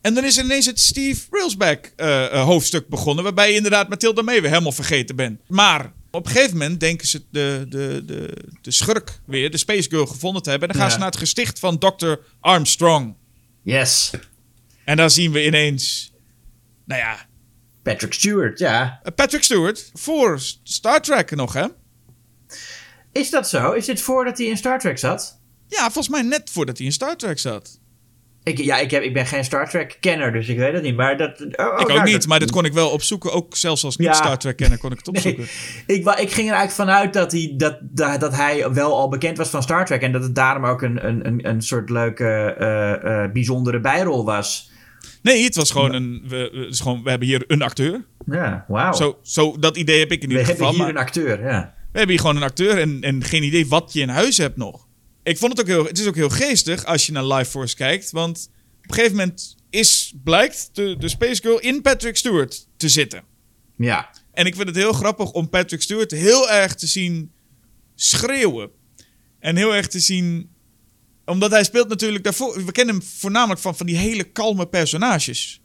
En 0.00 0.14
dan 0.14 0.24
is 0.24 0.36
er 0.36 0.44
ineens 0.44 0.66
het 0.66 0.80
Steve 0.80 1.26
Railsback 1.30 1.92
eh, 1.96 2.24
eh, 2.24 2.42
hoofdstuk 2.44 2.88
begonnen. 2.88 3.24
Waarbij 3.24 3.50
je 3.50 3.56
inderdaad 3.56 3.88
Mathilda 3.88 4.22
May 4.22 4.40
weer 4.40 4.50
helemaal 4.50 4.72
vergeten 4.72 5.16
bent. 5.16 5.40
Maar 5.48 5.92
op 6.10 6.26
een 6.26 6.32
gegeven 6.32 6.56
moment 6.58 6.80
denken 6.80 7.06
ze 7.06 7.22
de, 7.30 7.66
de, 7.68 8.02
de, 8.06 8.36
de 8.62 8.70
schurk 8.70 9.20
weer, 9.26 9.50
de 9.50 9.56
Space 9.56 9.88
Girl, 9.90 10.06
gevonden 10.06 10.42
te 10.42 10.50
hebben. 10.50 10.68
En 10.68 10.74
dan 10.74 10.82
gaan 10.82 10.90
Ja. 10.92 10.96
ze 10.96 11.02
naar 11.04 11.12
het 11.12 11.20
gesticht 11.20 11.58
van 11.58 11.78
Dr. 11.78 12.12
Armstrong. 12.40 13.14
Yes. 13.62 14.10
En 14.84 14.96
dan 14.96 15.10
zien 15.10 15.32
we 15.32 15.46
ineens, 15.46 16.12
nou 16.84 17.00
ja, 17.00 17.26
Patrick 17.82 18.12
Stewart, 18.12 18.58
ja. 18.58 19.02
Patrick 19.14 19.42
Stewart 19.42 19.90
voor 19.94 20.40
Star 20.62 21.02
Trek 21.02 21.30
nog, 21.34 21.52
hè? 21.52 21.66
Is 23.12 23.30
dat 23.30 23.48
zo? 23.48 23.72
Is 23.72 23.86
dit 23.86 24.00
voordat 24.00 24.38
hij 24.38 24.46
in 24.46 24.56
Star 24.56 24.78
Trek 24.78 24.98
zat? 24.98 25.38
Ja, 25.68 25.82
volgens 25.82 26.08
mij 26.08 26.22
net 26.22 26.50
voordat 26.50 26.76
hij 26.78 26.86
in 26.86 26.92
Star 26.92 27.16
Trek 27.16 27.38
zat. 27.38 27.79
Ik, 28.42 28.58
ja, 28.58 28.78
ik, 28.78 28.90
heb, 28.90 29.02
ik 29.02 29.12
ben 29.12 29.26
geen 29.26 29.44
Star 29.44 29.68
Trek-kenner, 29.68 30.32
dus 30.32 30.48
ik 30.48 30.58
weet 30.58 30.72
het 30.72 30.82
niet. 30.82 30.96
Maar 30.96 31.16
dat... 31.16 31.40
oh, 31.40 31.46
oh, 31.66 31.80
ik 31.80 31.80
ook 31.80 31.88
nou, 31.88 32.02
niet, 32.10 32.26
maar 32.26 32.40
dat 32.40 32.50
kon 32.50 32.64
ik 32.64 32.72
wel 32.72 32.88
opzoeken. 32.90 33.32
Ook 33.32 33.56
zelfs 33.56 33.84
als 33.84 33.96
niet 33.96 34.06
Ja. 34.08 34.14
Star 34.14 34.38
Trek 34.38 34.56
kenner 34.56 34.78
kon 34.78 34.92
ik 34.92 34.98
het 34.98 35.08
opzoeken. 35.14 35.46
Nee, 35.86 35.98
ik, 35.98 36.06
ik 36.08 36.32
ging 36.32 36.48
er 36.48 36.54
eigenlijk 36.56 36.70
vanuit 36.70 37.12
dat 37.12 37.32
hij, 37.32 37.54
dat, 37.56 37.78
dat, 37.80 38.20
dat 38.20 38.34
hij 38.36 38.72
wel 38.72 38.94
al 38.96 39.08
bekend 39.08 39.36
was 39.36 39.48
van 39.48 39.62
Star 39.62 39.86
Trek. 39.86 40.02
En 40.02 40.12
dat 40.12 40.22
het 40.22 40.34
daarom 40.34 40.64
ook 40.66 40.82
een, 40.82 41.06
een, 41.06 41.26
een, 41.26 41.48
een 41.48 41.62
soort 41.62 41.90
leuke, 41.90 42.24
eh, 42.58 43.22
eh, 43.24 43.32
bijzondere 43.32 43.80
bijrol 43.80 44.24
was. 44.24 44.70
Nee, 45.22 45.44
het 45.44 45.54
was 45.56 45.70
gewoon 45.70 45.92
een. 45.94 46.22
We, 46.28 46.36
we- 46.52 46.58
het 46.58 46.74
is 46.74 46.80
gewoon, 46.80 47.02
we 47.02 47.10
hebben 47.10 47.28
hier 47.28 47.44
een 47.46 47.62
acteur. 47.62 48.04
Ja, 48.26 48.64
wauw. 48.68 48.92
Zo, 48.92 49.18
zo, 49.22 49.56
dat 49.58 49.76
idee 49.76 49.98
heb 49.98 50.12
ik 50.12 50.22
in 50.22 50.28
We 50.28 50.34
ieder 50.34 50.46
hebben 50.46 50.66
geval. 50.66 50.84
hier 50.84 50.94
Maar 50.94 51.02
een 51.02 51.06
acteur, 51.08 51.40
ja. 51.46 51.74
we 51.92 51.98
hebben 51.98 52.08
hier 52.10 52.20
gewoon 52.20 52.36
een 52.36 52.42
acteur 52.42 52.78
en, 52.78 52.98
en 53.00 53.24
geen 53.24 53.42
idee 53.42 53.66
wat 53.68 53.92
je 53.92 54.00
in 54.00 54.08
huis 54.08 54.36
hebt 54.36 54.56
nog. 54.56 54.86
Ik 55.22 55.38
vond 55.38 55.52
het 55.52 55.60
ook 55.60 55.66
heel. 55.66 55.84
Het 55.84 55.98
is 55.98 56.06
ook 56.06 56.14
heel 56.14 56.28
geestig 56.28 56.84
als 56.84 57.06
je 57.06 57.12
naar 57.12 57.24
Life 57.24 57.50
Force 57.50 57.76
kijkt. 57.76 58.10
Want 58.10 58.50
op 58.78 58.84
een 58.88 58.94
gegeven 58.94 59.16
moment 59.16 59.56
is, 59.70 60.14
blijkt 60.24 60.70
de, 60.72 60.96
de 60.98 61.08
Space 61.08 61.42
Girl 61.42 61.58
in 61.58 61.82
Patrick 61.82 62.16
Stewart 62.16 62.66
te 62.76 62.88
zitten. 62.88 63.24
Ja. 63.76 64.10
En 64.32 64.46
ik 64.46 64.54
vind 64.54 64.66
het 64.66 64.76
heel 64.76 64.92
grappig 64.92 65.30
om 65.32 65.48
Patrick 65.48 65.82
Stewart 65.82 66.10
heel 66.10 66.50
erg 66.50 66.74
te 66.74 66.86
zien 66.86 67.32
schreeuwen. 67.94 68.70
En 69.38 69.56
heel 69.56 69.74
erg 69.74 69.88
te 69.88 70.00
zien. 70.00 70.50
Omdat 71.24 71.50
hij 71.50 71.64
speelt 71.64 71.88
natuurlijk 71.88 72.24
daarvoor. 72.24 72.64
We 72.64 72.72
kennen 72.72 72.94
hem 72.94 73.04
voornamelijk 73.04 73.60
van, 73.60 73.76
van 73.76 73.86
die 73.86 73.96
hele 73.96 74.24
kalme 74.24 74.66
personages. 74.66 75.60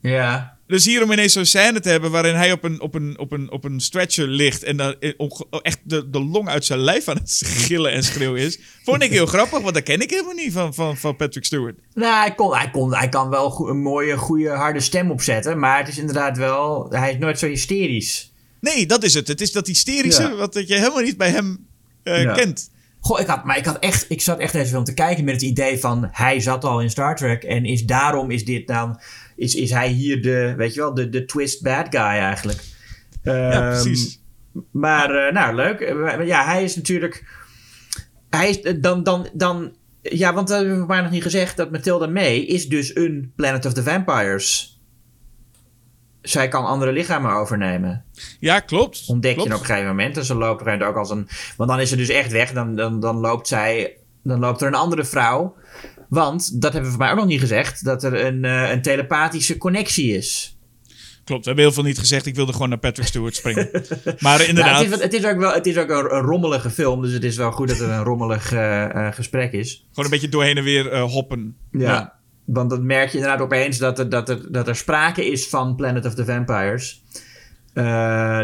Ja. 0.00 0.53
Dus 0.66 0.84
hier 0.84 1.02
om 1.02 1.12
ineens 1.12 1.32
zo'n 1.32 1.44
scène 1.44 1.80
te 1.80 1.88
hebben 1.88 2.10
waarin 2.10 2.34
hij 2.34 2.52
op 2.52 2.64
een, 2.64 2.80
op 2.80 2.94
een, 2.94 3.18
op 3.18 3.32
een, 3.32 3.50
op 3.50 3.64
een 3.64 3.80
stretcher 3.80 4.26
ligt. 4.28 4.62
en 4.62 4.76
daar 4.76 4.94
eh, 5.00 5.12
onge- 5.16 5.46
echt 5.62 5.78
de, 5.82 6.10
de 6.10 6.20
long 6.24 6.48
uit 6.48 6.64
zijn 6.64 6.78
lijf 6.78 7.08
aan 7.08 7.16
het 7.16 7.42
gillen 7.66 7.92
en 7.92 8.02
schreeuwen 8.02 8.40
is. 8.40 8.58
Vond 8.84 9.02
ik 9.02 9.10
heel 9.10 9.26
grappig, 9.26 9.60
want 9.60 9.74
dat 9.74 9.82
ken 9.82 10.00
ik 10.00 10.10
helemaal 10.10 10.34
niet 10.34 10.52
van, 10.52 10.74
van, 10.74 10.96
van 10.96 11.16
Patrick 11.16 11.44
Stewart. 11.44 11.76
Nou, 11.94 12.20
hij, 12.20 12.34
kon, 12.34 12.54
hij, 12.56 12.70
kon, 12.70 12.94
hij 12.94 13.08
kan 13.08 13.28
wel 13.28 13.50
go- 13.50 13.68
een 13.68 13.82
mooie, 13.82 14.16
goede, 14.16 14.48
harde 14.50 14.80
stem 14.80 15.10
opzetten. 15.10 15.58
Maar 15.58 15.78
het 15.78 15.88
is 15.88 15.98
inderdaad 15.98 16.36
wel... 16.36 16.86
Hij 16.90 17.10
is 17.12 17.18
nooit 17.18 17.38
zo 17.38 17.46
hysterisch. 17.46 18.32
Nee, 18.60 18.86
dat 18.86 19.02
is 19.02 19.14
het. 19.14 19.28
Het 19.28 19.40
is 19.40 19.52
dat 19.52 19.66
hysterische 19.66 20.22
Ja. 20.22 20.34
wat 20.34 20.52
dat 20.52 20.68
je 20.68 20.74
helemaal 20.74 21.02
niet 21.02 21.16
bij 21.16 21.30
hem 21.30 21.66
eh, 22.02 22.22
Ja. 22.22 22.32
kent. 22.34 22.70
Goh, 23.00 23.20
ik, 23.20 23.26
had, 23.26 23.44
maar 23.44 23.56
ik, 23.58 23.64
had 23.64 23.78
echt, 23.78 24.04
ik 24.08 24.20
zat 24.20 24.38
echt 24.38 24.52
deze 24.52 24.70
film 24.70 24.84
te 24.84 24.94
kijken 24.94 25.24
met 25.24 25.34
het 25.34 25.42
idee 25.42 25.78
van... 25.78 26.08
Hij 26.12 26.40
zat 26.40 26.64
al 26.64 26.80
in 26.80 26.90
Star 26.90 27.16
Trek 27.16 27.42
en 27.42 27.64
is 27.64 27.84
daarom 27.84 28.30
is 28.30 28.44
dit 28.44 28.66
dan... 28.66 29.00
Is, 29.36 29.54
is 29.54 29.70
hij 29.70 29.88
hier 29.88 30.22
de, 30.22 30.54
weet 30.56 30.74
je 30.74 30.80
wel, 30.80 30.94
de, 30.94 31.08
de 31.08 31.24
twist 31.24 31.62
bad 31.62 31.86
guy 31.90 32.00
eigenlijk. 32.00 32.60
Ja, 33.22 33.50
Ehm, 33.50 33.82
precies. 33.82 34.22
Maar, 34.70 35.10
eh, 35.10 35.32
nou, 35.32 35.54
leuk. 35.54 35.80
Eh, 35.80 36.26
Ja, 36.26 36.44
hij 36.44 36.64
is 36.64 36.76
natuurlijk... 36.76 37.24
Hij 38.30 38.48
is 38.48 38.60
eh, 38.60 38.74
dan... 38.80 39.02
dan, 39.02 39.28
dan 39.32 39.72
ja, 40.02 40.34
want 40.34 40.48
dat 40.48 40.58
hebben 40.58 40.80
we 40.80 40.86
maar 40.86 41.02
nog 41.02 41.10
niet 41.10 41.22
gezegd. 41.22 41.56
Dat 41.56 41.70
Matilda 41.70 42.06
May 42.06 42.36
is 42.36 42.68
dus 42.68 42.96
een 42.96 43.32
Planet 43.36 43.66
of 43.66 43.72
the 43.72 43.82
Vampires. 43.82 44.80
Zij 46.22 46.48
kan 46.48 46.64
andere 46.64 46.92
lichamen 46.92 47.32
overnemen. 47.32 48.04
Ja, 48.40 48.60
klopt. 48.60 49.04
Ontdek 49.06 49.34
klopt. 49.34 49.48
je 49.48 49.54
op 49.54 49.60
een 49.60 49.66
gegeven 49.66 49.88
moment. 49.88 50.16
En 50.16 50.24
ze 50.24 50.34
loopt 50.34 50.66
er 50.66 50.86
ook 50.86 50.96
als 50.96 51.10
een... 51.10 51.28
Want 51.56 51.70
dan 51.70 51.80
is 51.80 51.88
ze 51.88 51.96
dus 51.96 52.08
echt 52.08 52.32
weg. 52.32 52.52
Dan, 52.52 52.76
dan, 52.76 53.00
dan 53.00 53.16
loopt 53.16 53.48
zij... 53.48 53.96
Dan 54.22 54.38
loopt 54.38 54.60
er 54.60 54.66
een 54.66 54.74
andere 54.74 55.04
vrouw. 55.04 55.56
Want, 56.14 56.62
dat 56.62 56.72
hebben 56.72 56.90
we 56.90 56.96
voor 56.96 57.06
mij 57.06 57.10
ook 57.10 57.18
nog 57.18 57.26
niet 57.26 57.40
gezegd... 57.40 57.84
dat 57.84 58.04
er 58.04 58.24
een, 58.24 58.44
eh, 58.44 58.70
een 58.70 58.82
telepathische 58.82 59.56
connectie 59.56 60.16
is. 60.16 60.58
Klopt, 61.24 61.40
we 61.40 61.46
hebben 61.46 61.64
heel 61.64 61.74
veel 61.74 61.84
niet 61.84 61.98
gezegd. 61.98 62.26
Ik 62.26 62.34
wilde 62.34 62.52
gewoon 62.52 62.68
naar 62.68 62.78
Patrick 62.78 63.06
Stewart 63.06 63.36
springen. 63.36 63.70
maar 64.18 64.40
Ja, 64.40 64.46
inderdaad, 64.48 64.84
het, 64.84 64.92
is, 64.92 65.02
het 65.02 65.12
is 65.12 65.26
ook 65.26 65.38
wel 65.38 65.52
het 65.52 65.66
is 65.66 65.78
ook 65.78 65.88
een, 65.88 66.20
rommelige 66.20 66.70
film. 66.70 67.02
Dus 67.02 67.12
het 67.12 67.24
is 67.24 67.36
wel 67.36 67.52
goed 67.52 67.68
dat 67.68 67.78
er 67.78 67.90
een 67.90 68.02
rommelig 68.02 68.52
eh, 68.52 69.06
eh, 69.06 69.14
gesprek 69.14 69.52
is. 69.52 69.86
gewoon 69.88 70.04
een 70.04 70.10
beetje 70.10 70.28
doorheen 70.28 70.56
en 70.56 70.64
weer 70.64 70.98
hoppen. 70.98 71.56
Ja. 71.70 72.14
Want 72.44 72.70
dan 72.70 72.86
merk 72.86 73.08
je 73.10 73.18
inderdaad 73.18 73.40
opeens 73.40 73.78
dat 73.78 73.98
er, 73.98 74.08
dat 74.08 74.28
er, 74.28 74.52
dat 74.52 74.68
er 74.68 74.76
sprake 74.76 75.30
is 75.30 75.48
van 75.48 75.74
Planet 75.74 76.06
of 76.06 76.14
the 76.14 76.24
Vampires. 76.24 77.02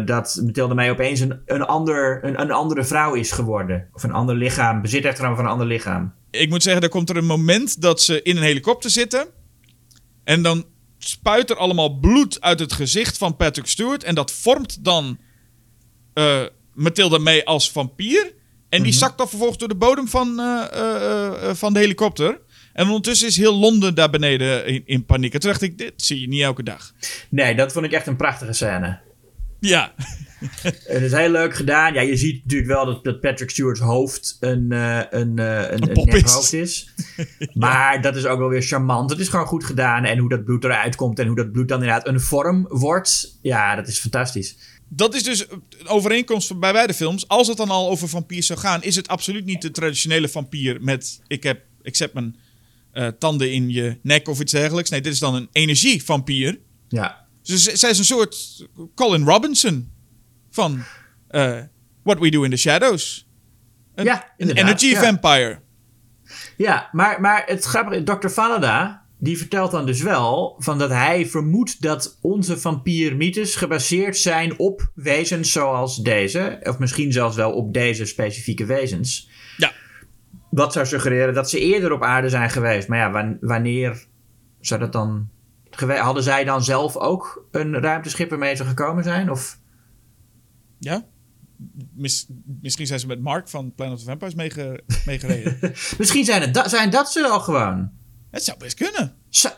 Dat 0.05 0.41
Mathilde 0.45 0.75
May 0.75 0.91
opeens 0.91 1.21
een, 1.21 1.41
een, 1.47 1.62
ander, 1.62 2.25
een, 2.25 2.41
een 2.41 2.51
andere 2.51 2.85
vrouw 2.85 3.14
is 3.14 3.33
geworden. 3.33 3.89
Of 3.93 4.03
een 4.03 4.12
ander 4.12 4.35
lichaam. 4.35 4.83
Bezit 4.83 5.05
echt 5.05 5.18
van 5.18 5.39
een 5.39 5.47
ander 5.47 5.66
lichaam. 5.66 6.12
Ik 6.31 6.49
moet 6.49 6.62
zeggen, 6.62 6.83
er 6.83 6.89
komt 6.89 7.11
er 7.11 7.16
een 7.16 7.26
moment 7.26 7.81
dat 7.81 8.03
ze 8.03 8.22
in 8.22 8.37
een 8.37 8.43
helikopter 8.43 8.91
zitten. 8.91 9.28
En 10.24 10.43
dan 10.43 10.64
spuit 10.99 11.51
er 11.51 11.57
allemaal 11.57 11.99
bloed 11.99 12.41
uit 12.41 12.61
het 12.61 12.72
gezicht 12.72 13.18
van 13.18 13.37
Patrick 13.37 13.66
Stewart. 13.66 14.05
En 14.05 14.14
dat 14.14 14.33
vormt 14.33 14.85
dan 14.85 15.18
eh 16.14 16.43
Mathilda 16.74 17.18
May 17.18 17.43
als 17.45 17.70
vampier. 17.70 18.33
En 18.68 18.83
die 18.83 18.93
zakt 18.93 19.18
dan 19.18 19.28
vervolgens 19.28 19.59
door 19.59 19.68
de 19.68 19.74
bodem 19.74 20.09
van, 20.09 20.41
eh, 20.41 20.64
eh, 21.49 21.55
van 21.55 21.72
de 21.72 21.78
helikopter. 21.78 22.41
En 22.72 22.87
ondertussen 22.87 23.28
is 23.28 23.37
heel 23.37 23.55
Londen 23.55 23.95
daar 23.95 24.11
beneden 24.11 24.66
in, 24.66 24.83
in 24.85 25.05
paniek. 25.05 25.35
En 25.35 25.41
toen 25.41 25.51
dacht 25.51 25.62
ik, 25.62 25.78
dit 25.78 25.93
zie 25.97 26.20
je 26.20 26.28
niet 26.28 26.43
elke 26.43 26.62
dag. 26.62 26.93
Nee, 27.28 27.55
dat 27.55 27.72
vond 27.72 27.85
ik 27.85 27.93
echt 27.93 28.07
een 28.07 28.16
prachtige 28.16 28.53
scène. 28.53 28.99
Ja, 29.61 29.92
Het 30.86 31.02
is 31.02 31.12
heel 31.12 31.30
leuk 31.30 31.54
gedaan. 31.54 31.94
Ja, 31.94 32.00
je 32.00 32.16
ziet 32.16 32.42
natuurlijk 32.42 32.70
wel 32.70 32.84
dat, 32.84 33.04
dat 33.04 33.20
Patrick 33.20 33.50
Stewart's 33.50 33.80
hoofd 33.80 34.36
een, 34.40 34.72
eh, 34.72 35.00
een, 35.11 35.38
eh, 35.38 35.70
een, 35.70 35.82
een 35.82 36.06
is. 36.06 36.12
nephoofd 36.12 36.52
is. 36.52 36.88
Maar 37.54 38.02
dat 38.02 38.16
is 38.16 38.26
ook 38.26 38.38
wel 38.38 38.48
weer 38.48 38.62
charmant. 38.62 39.11
Het 39.11 39.18
is 39.18 39.28
gewoon 39.28 39.46
goed 39.46 39.64
gedaan. 39.64 40.04
En 40.04 40.18
hoe 40.18 40.28
dat 40.28 40.44
bloed 40.44 40.64
eruit 40.64 40.96
komt 40.96 41.18
en 41.18 41.26
hoe 41.26 41.36
dat 41.36 41.52
bloed 41.52 41.68
dan 41.68 41.82
inderdaad 41.82 42.06
een 42.06 42.20
vorm 42.20 42.66
wordt. 42.68 43.38
Ja, 43.42 43.76
dat 43.76 43.88
is 43.88 43.98
fantastisch. 43.98 44.56
dat 44.88 45.14
is 45.14 45.22
dus 45.22 45.46
een 45.50 45.86
overeenkomst 45.86 46.58
bij 46.58 46.72
beide 46.72 46.94
films. 46.94 47.28
Als 47.28 47.48
het 47.48 47.56
dan 47.56 47.70
al 47.70 47.90
over 47.90 48.08
vampiers 48.08 48.46
zou 48.46 48.58
gaan, 48.58 48.82
is 48.82 48.96
het 48.96 49.08
absoluut 49.08 49.44
niet 49.44 49.62
de 49.62 49.70
traditionele 49.70 50.28
vampier 50.28 50.82
met 50.82 51.20
ik 51.26 51.42
heb, 51.42 51.62
ik 51.82 51.96
zet 51.96 52.12
mijn 52.12 52.36
eh, 52.92 53.08
tanden 53.18 53.52
in 53.52 53.70
je 53.70 53.98
nek 54.02 54.28
of 54.28 54.40
iets 54.40 54.52
dergelijks. 54.52 54.90
Nee, 54.90 55.00
dit 55.00 55.12
is 55.12 55.18
dan 55.18 55.34
een 55.34 55.48
energievampier. 55.52 56.58
Ja. 56.88 57.20
Dus 57.51 57.62
zij 57.64 57.90
is 57.90 57.98
een 57.98 58.05
soort 58.05 58.66
Colin 58.94 59.24
Robinson 59.24 59.92
van 60.51 60.82
eh, 61.28 61.59
What 62.03 62.18
We 62.18 62.30
Do 62.30 62.42
in 62.42 62.51
the 62.51 62.57
Shadows. 62.57 63.28
Een, 63.94 64.05
Ja, 64.05 64.32
een 64.36 64.51
energy 64.57 64.86
ja. 64.86 65.03
vampire. 65.03 65.61
Ja, 66.57 66.88
maar, 66.92 67.20
maar 67.20 67.42
het 67.46 67.64
grappige, 67.64 68.03
Dr. 68.03 68.29
Vanada, 68.29 69.04
die 69.18 69.38
vertelt 69.38 69.70
dan 69.70 69.87
dus 69.87 70.03
wel 70.03 70.54
van 70.58 70.79
dat 70.79 70.91
hij 70.91 71.26
vermoedt 71.26 71.83
dat 71.83 72.18
onze 72.20 72.58
vampiermythes 72.58 73.54
gebaseerd 73.57 74.16
zijn 74.18 74.58
op 74.58 74.91
wezens 74.95 75.53
zoals 75.53 75.96
deze. 75.96 76.61
Of 76.62 76.79
misschien 76.79 77.12
zelfs 77.12 77.37
wel 77.37 77.53
op 77.53 77.72
deze 77.75 78.04
specifieke 78.04 78.64
wezens. 78.64 79.29
Ja. 79.57 79.72
Wat 80.50 80.72
zou 80.72 80.87
suggereren 80.87 81.34
dat 81.34 81.50
ze 81.50 81.61
eerder 81.61 81.92
op 81.92 82.03
aarde 82.03 82.29
zijn 82.29 82.50
geweest. 82.50 82.88
Maar 82.88 82.99
ja, 82.99 83.11
wan- 83.11 83.38
wanneer 83.41 84.04
zou 84.61 84.80
dat 84.80 84.92
dan... 84.92 85.29
Hadden 85.88 86.22
zij 86.22 86.44
dan 86.44 86.64
zelf 86.64 86.96
ook 86.96 87.46
een 87.50 87.74
ruimteschip 87.80 88.30
waarmee 88.30 88.54
ze 88.54 88.64
gekomen 88.64 89.04
zijn? 89.04 89.30
Of... 89.30 89.61
Ja? 90.78 91.04
Mis- 91.94 92.26
misschien 92.61 92.86
zijn 92.86 93.00
ze 93.00 93.07
met 93.07 93.20
Mark 93.22 93.48
van 93.48 93.74
Planet 93.74 93.98
of 93.98 94.04
Vampires 94.04 94.34
meege- 94.34 94.80
meegereden. 95.07 95.58
Misschien 95.98 96.24
zijn, 96.24 96.40
het 96.40 96.54
da- 96.54 96.68
zijn 96.68 96.90
dat 96.90 97.12
ze 97.12 97.26
al 97.28 97.40
gewoon. 97.40 97.90
Het 98.30 98.44
zou 98.44 98.58
best 98.58 98.74
kunnen. 98.74 99.14
Zo. 99.28 99.48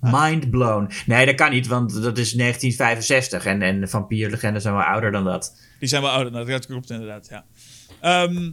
Mind 0.00 0.50
blown. 0.50 0.90
Nee, 1.06 1.26
dat 1.26 1.34
kan 1.34 1.50
niet, 1.50 1.66
want 1.66 1.90
dat 2.02 2.18
is 2.18 2.32
1965 2.32 3.44
en, 3.46 3.62
en 3.62 3.88
vampierlegenden 3.88 4.62
zijn 4.62 4.74
wel 4.74 4.82
ouder 4.82 5.10
dan 5.12 5.24
dat. 5.24 5.60
Die 5.78 5.88
zijn 5.88 6.02
wel 6.02 6.10
ouder. 6.10 6.32
Nou, 6.32 6.46
dat 6.46 6.66
klopt 6.66 6.90
inderdaad, 6.90 7.28
ja. 7.28 7.44
Ehm, 8.00 8.50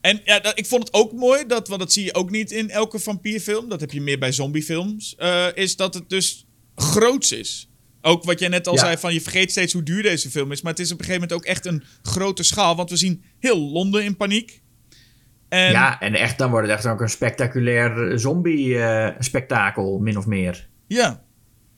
en 0.00 0.20
ja, 0.24 0.40
dat- 0.40 0.58
ik 0.58 0.66
vond 0.66 0.82
het 0.86 0.94
ook 0.94 1.12
mooi, 1.12 1.46
dat, 1.46 1.68
want 1.68 1.80
dat 1.80 1.92
zie 1.92 2.04
je 2.04 2.14
ook 2.14 2.30
niet 2.30 2.50
in 2.50 2.70
elke 2.70 2.98
vampierfilm. 2.98 3.68
Dat 3.68 3.80
heb 3.80 3.90
je 3.90 4.00
meer 4.00 4.18
bij 4.18 4.32
zombiefilms. 4.32 5.14
eh, 5.16 5.46
is 5.54 5.76
dat 5.76 5.94
het 5.94 6.08
dus 6.08 6.46
groots 6.74 7.32
is. 7.32 7.70
Ook 8.02 8.24
wat 8.24 8.38
jij 8.38 8.48
net 8.48 8.66
al 8.66 8.74
Ja. 8.74 8.80
zei, 8.80 8.96
van 8.96 9.14
je 9.14 9.20
vergeet 9.20 9.50
steeds 9.50 9.72
hoe 9.72 9.82
duur 9.82 10.02
deze 10.02 10.30
film 10.30 10.52
is. 10.52 10.62
Maar 10.62 10.72
het 10.72 10.80
is 10.80 10.92
op 10.92 10.98
een 10.98 11.04
gegeven 11.04 11.28
moment 11.28 11.40
ook 11.40 11.50
echt 11.50 11.66
een 11.66 11.82
grote 12.02 12.42
schaal. 12.42 12.76
Want 12.76 12.90
we 12.90 12.96
zien 12.96 13.24
heel 13.38 13.58
Londen 13.58 14.04
in 14.04 14.16
paniek. 14.16 14.62
En, 15.48 15.70
Ja, 15.70 16.00
en 16.00 16.14
echt, 16.14 16.38
dan 16.38 16.50
wordt 16.50 16.68
het 16.68 16.76
echt 16.76 16.86
ook 16.86 17.00
een 17.00 17.08
spectaculair 17.08 18.18
zombie-spektakel, 18.18 19.98
min 19.98 20.16
of 20.18 20.26
meer. 20.26 20.68
Ja, 20.86 21.24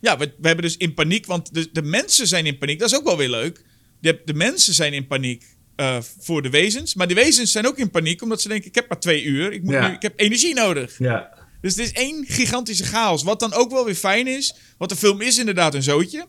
ja 0.00 0.18
we, 0.18 0.34
we 0.38 0.46
hebben 0.46 0.64
dus 0.64 0.76
in 0.76 0.94
paniek, 0.94 1.26
want 1.26 1.54
de, 1.54 1.68
de 1.72 1.82
mensen 1.82 2.26
zijn 2.26 2.46
in 2.46 2.58
paniek. 2.58 2.78
Dat 2.78 2.90
is 2.90 2.98
ook 2.98 3.04
wel 3.04 3.16
weer 3.16 3.28
leuk. 3.30 3.64
De, 4.00 4.22
de 4.24 4.34
mensen 4.34 4.74
zijn 4.74 4.92
in 4.92 5.06
paniek 5.06 5.44
eh, 5.80 5.98
voor 6.18 6.42
de 6.42 6.50
wezens. 6.50 6.94
Maar 6.94 7.08
de 7.08 7.14
wezens 7.14 7.52
zijn 7.52 7.66
ook 7.66 7.78
in 7.78 7.90
paniek, 7.90 8.22
omdat 8.22 8.40
ze 8.40 8.48
denken: 8.48 8.68
ik 8.68 8.74
heb 8.74 8.88
maar 8.88 9.00
twee 9.00 9.22
uur, 9.22 9.52
ik, 9.52 9.62
moet 9.62 9.72
Ja. 9.72 9.88
nu, 9.88 9.94
ik 9.94 10.02
heb 10.02 10.12
energie 10.16 10.54
nodig. 10.54 10.98
Ja. 10.98 11.30
Dus 11.60 11.76
het 11.76 11.84
is 11.84 11.92
één 11.92 12.24
gigantische 12.28 12.84
chaos. 12.84 13.22
Wat 13.22 13.40
dan 13.40 13.52
ook 13.52 13.70
wel 13.70 13.84
weer 13.84 13.94
fijn 13.94 14.26
is. 14.26 14.54
Want 14.78 14.90
de 14.90 14.96
film 14.96 15.20
is 15.20 15.38
inderdaad 15.38 15.74
een 15.74 15.82
zootje. 15.82 16.26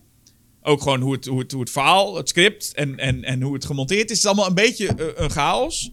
Ook 0.61 0.81
gewoon 0.81 1.01
hoe 1.01 1.13
het, 1.13 1.25
hoe 1.25 1.39
het, 1.39 1.51
hoe 1.51 1.61
het 1.61 1.69
verhaal, 1.71 2.15
het 2.15 2.29
script 2.29 2.73
en, 2.73 2.97
en, 2.97 3.23
en 3.23 3.41
hoe 3.41 3.53
het 3.53 3.65
gemonteerd 3.65 4.03
is. 4.03 4.09
Het 4.09 4.17
is 4.17 4.25
allemaal 4.25 4.47
een 4.47 4.53
beetje 4.53 4.87
eh, 4.87 5.05
een 5.15 5.29
chaos. 5.29 5.91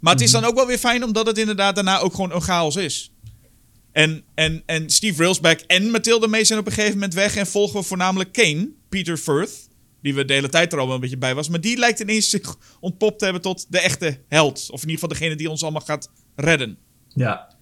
Maar 0.00 0.12
het 0.12 0.22
is 0.22 0.30
dan 0.30 0.44
ook 0.44 0.54
wel 0.54 0.66
weer 0.66 0.78
fijn 0.78 1.04
omdat 1.04 1.26
het 1.26 1.38
inderdaad 1.38 1.74
daarna 1.74 1.98
ook 1.98 2.14
gewoon 2.14 2.32
een 2.32 2.40
chaos 2.40 2.76
is. 2.76 3.12
En, 3.92 4.24
en, 4.34 4.62
en 4.66 4.90
Steve 4.90 5.22
Railsback 5.22 5.60
en 5.60 5.90
Mathilde 5.90 6.26
May 6.26 6.44
zijn 6.44 6.58
op 6.58 6.66
een 6.66 6.72
gegeven 6.72 6.94
moment 6.94 7.14
weg. 7.14 7.36
En 7.36 7.46
volgen 7.46 7.80
we 7.80 7.86
voornamelijk 7.86 8.32
Kane, 8.32 8.68
Peter 8.88 9.16
Firth. 9.16 9.65
Die 10.06 10.14
we 10.14 10.24
de 10.24 10.32
hele 10.32 10.48
tijd 10.48 10.72
er 10.72 10.78
al 10.78 10.86
wel 10.86 10.94
een 10.94 11.00
beetje 11.00 11.18
bij 11.18 11.34
was. 11.34 11.48
Maar 11.48 11.60
die 11.60 11.78
lijkt 11.78 12.00
ineens 12.00 12.30
zich 12.30 12.56
ontpopt 12.80 13.18
te 13.18 13.24
hebben 13.24 13.42
tot 13.42 13.66
de 13.68 13.80
echte 13.80 14.20
held. 14.28 14.58
Of 14.70 14.82
in 14.82 14.88
ieder 14.88 14.92
geval 14.92 15.08
degene 15.08 15.36
die 15.36 15.50
ons 15.50 15.62
allemaal 15.62 15.80
gaat 15.80 16.10
redden. 16.34 16.78
Ja. 17.08 17.56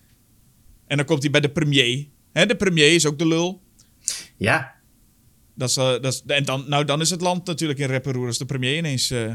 En 0.86 0.96
dan 0.96 1.06
komt 1.06 1.22
hij 1.22 1.30
bij 1.30 1.40
de 1.40 1.50
premier. 1.50 2.08
Hè, 2.32 2.46
de 2.46 2.56
premier 2.56 2.94
is 2.94 3.06
ook 3.06 3.18
de 3.18 3.26
lul. 3.26 3.62
Ja. 4.36 4.74
Dat 5.54 5.68
is, 5.68 5.76
eh, 5.76 5.84
dat 5.84 6.04
is, 6.04 6.22
en 6.26 6.44
dan, 6.44 6.64
nou, 6.68 6.84
dan 6.84 7.00
is 7.00 7.10
het 7.10 7.20
land 7.20 7.46
natuurlijk 7.46 7.78
in 7.78 7.86
rep 7.86 8.06
als 8.06 8.38
de 8.38 8.44
premier 8.44 8.76
ineens 8.76 9.10
eh, 9.10 9.34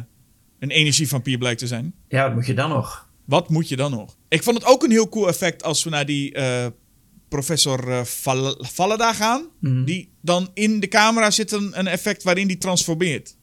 een 0.60 0.72
energievampier 0.72 1.38
blijkt 1.38 1.60
te 1.60 1.68
zijn. 1.68 1.94
Ja, 2.08 2.24
wat 2.24 2.34
moet 2.34 2.46
je 2.46 2.54
dan 2.54 2.70
nog? 2.70 3.10
Wat 3.26 3.50
moet 3.50 3.70
je 3.70 3.76
dan 3.76 3.92
nog? 3.92 4.18
Ik 4.28 4.44
vond 4.44 4.58
het 4.58 4.66
ook 4.66 4.84
een 4.84 4.92
heel 4.92 5.10
cool 5.10 5.28
effect 5.28 5.64
als 5.64 5.84
we 5.84 5.90
naar 5.90 6.06
die 6.06 6.34
eh, 6.34 6.68
professor 7.30 7.90
eh 7.92 8.04
Val- 8.04 8.58
Vallada 8.74 9.14
gaan. 9.14 9.46
Mhm. 9.60 9.84
Die 9.84 10.12
dan 10.22 10.50
in 10.54 10.80
de 10.80 10.88
camera 10.88 11.32
zit 11.32 11.52
een, 11.52 11.72
een 11.80 11.88
effect 11.88 12.24
waarin 12.24 12.48
die 12.48 12.58
transformeert. 12.58 13.36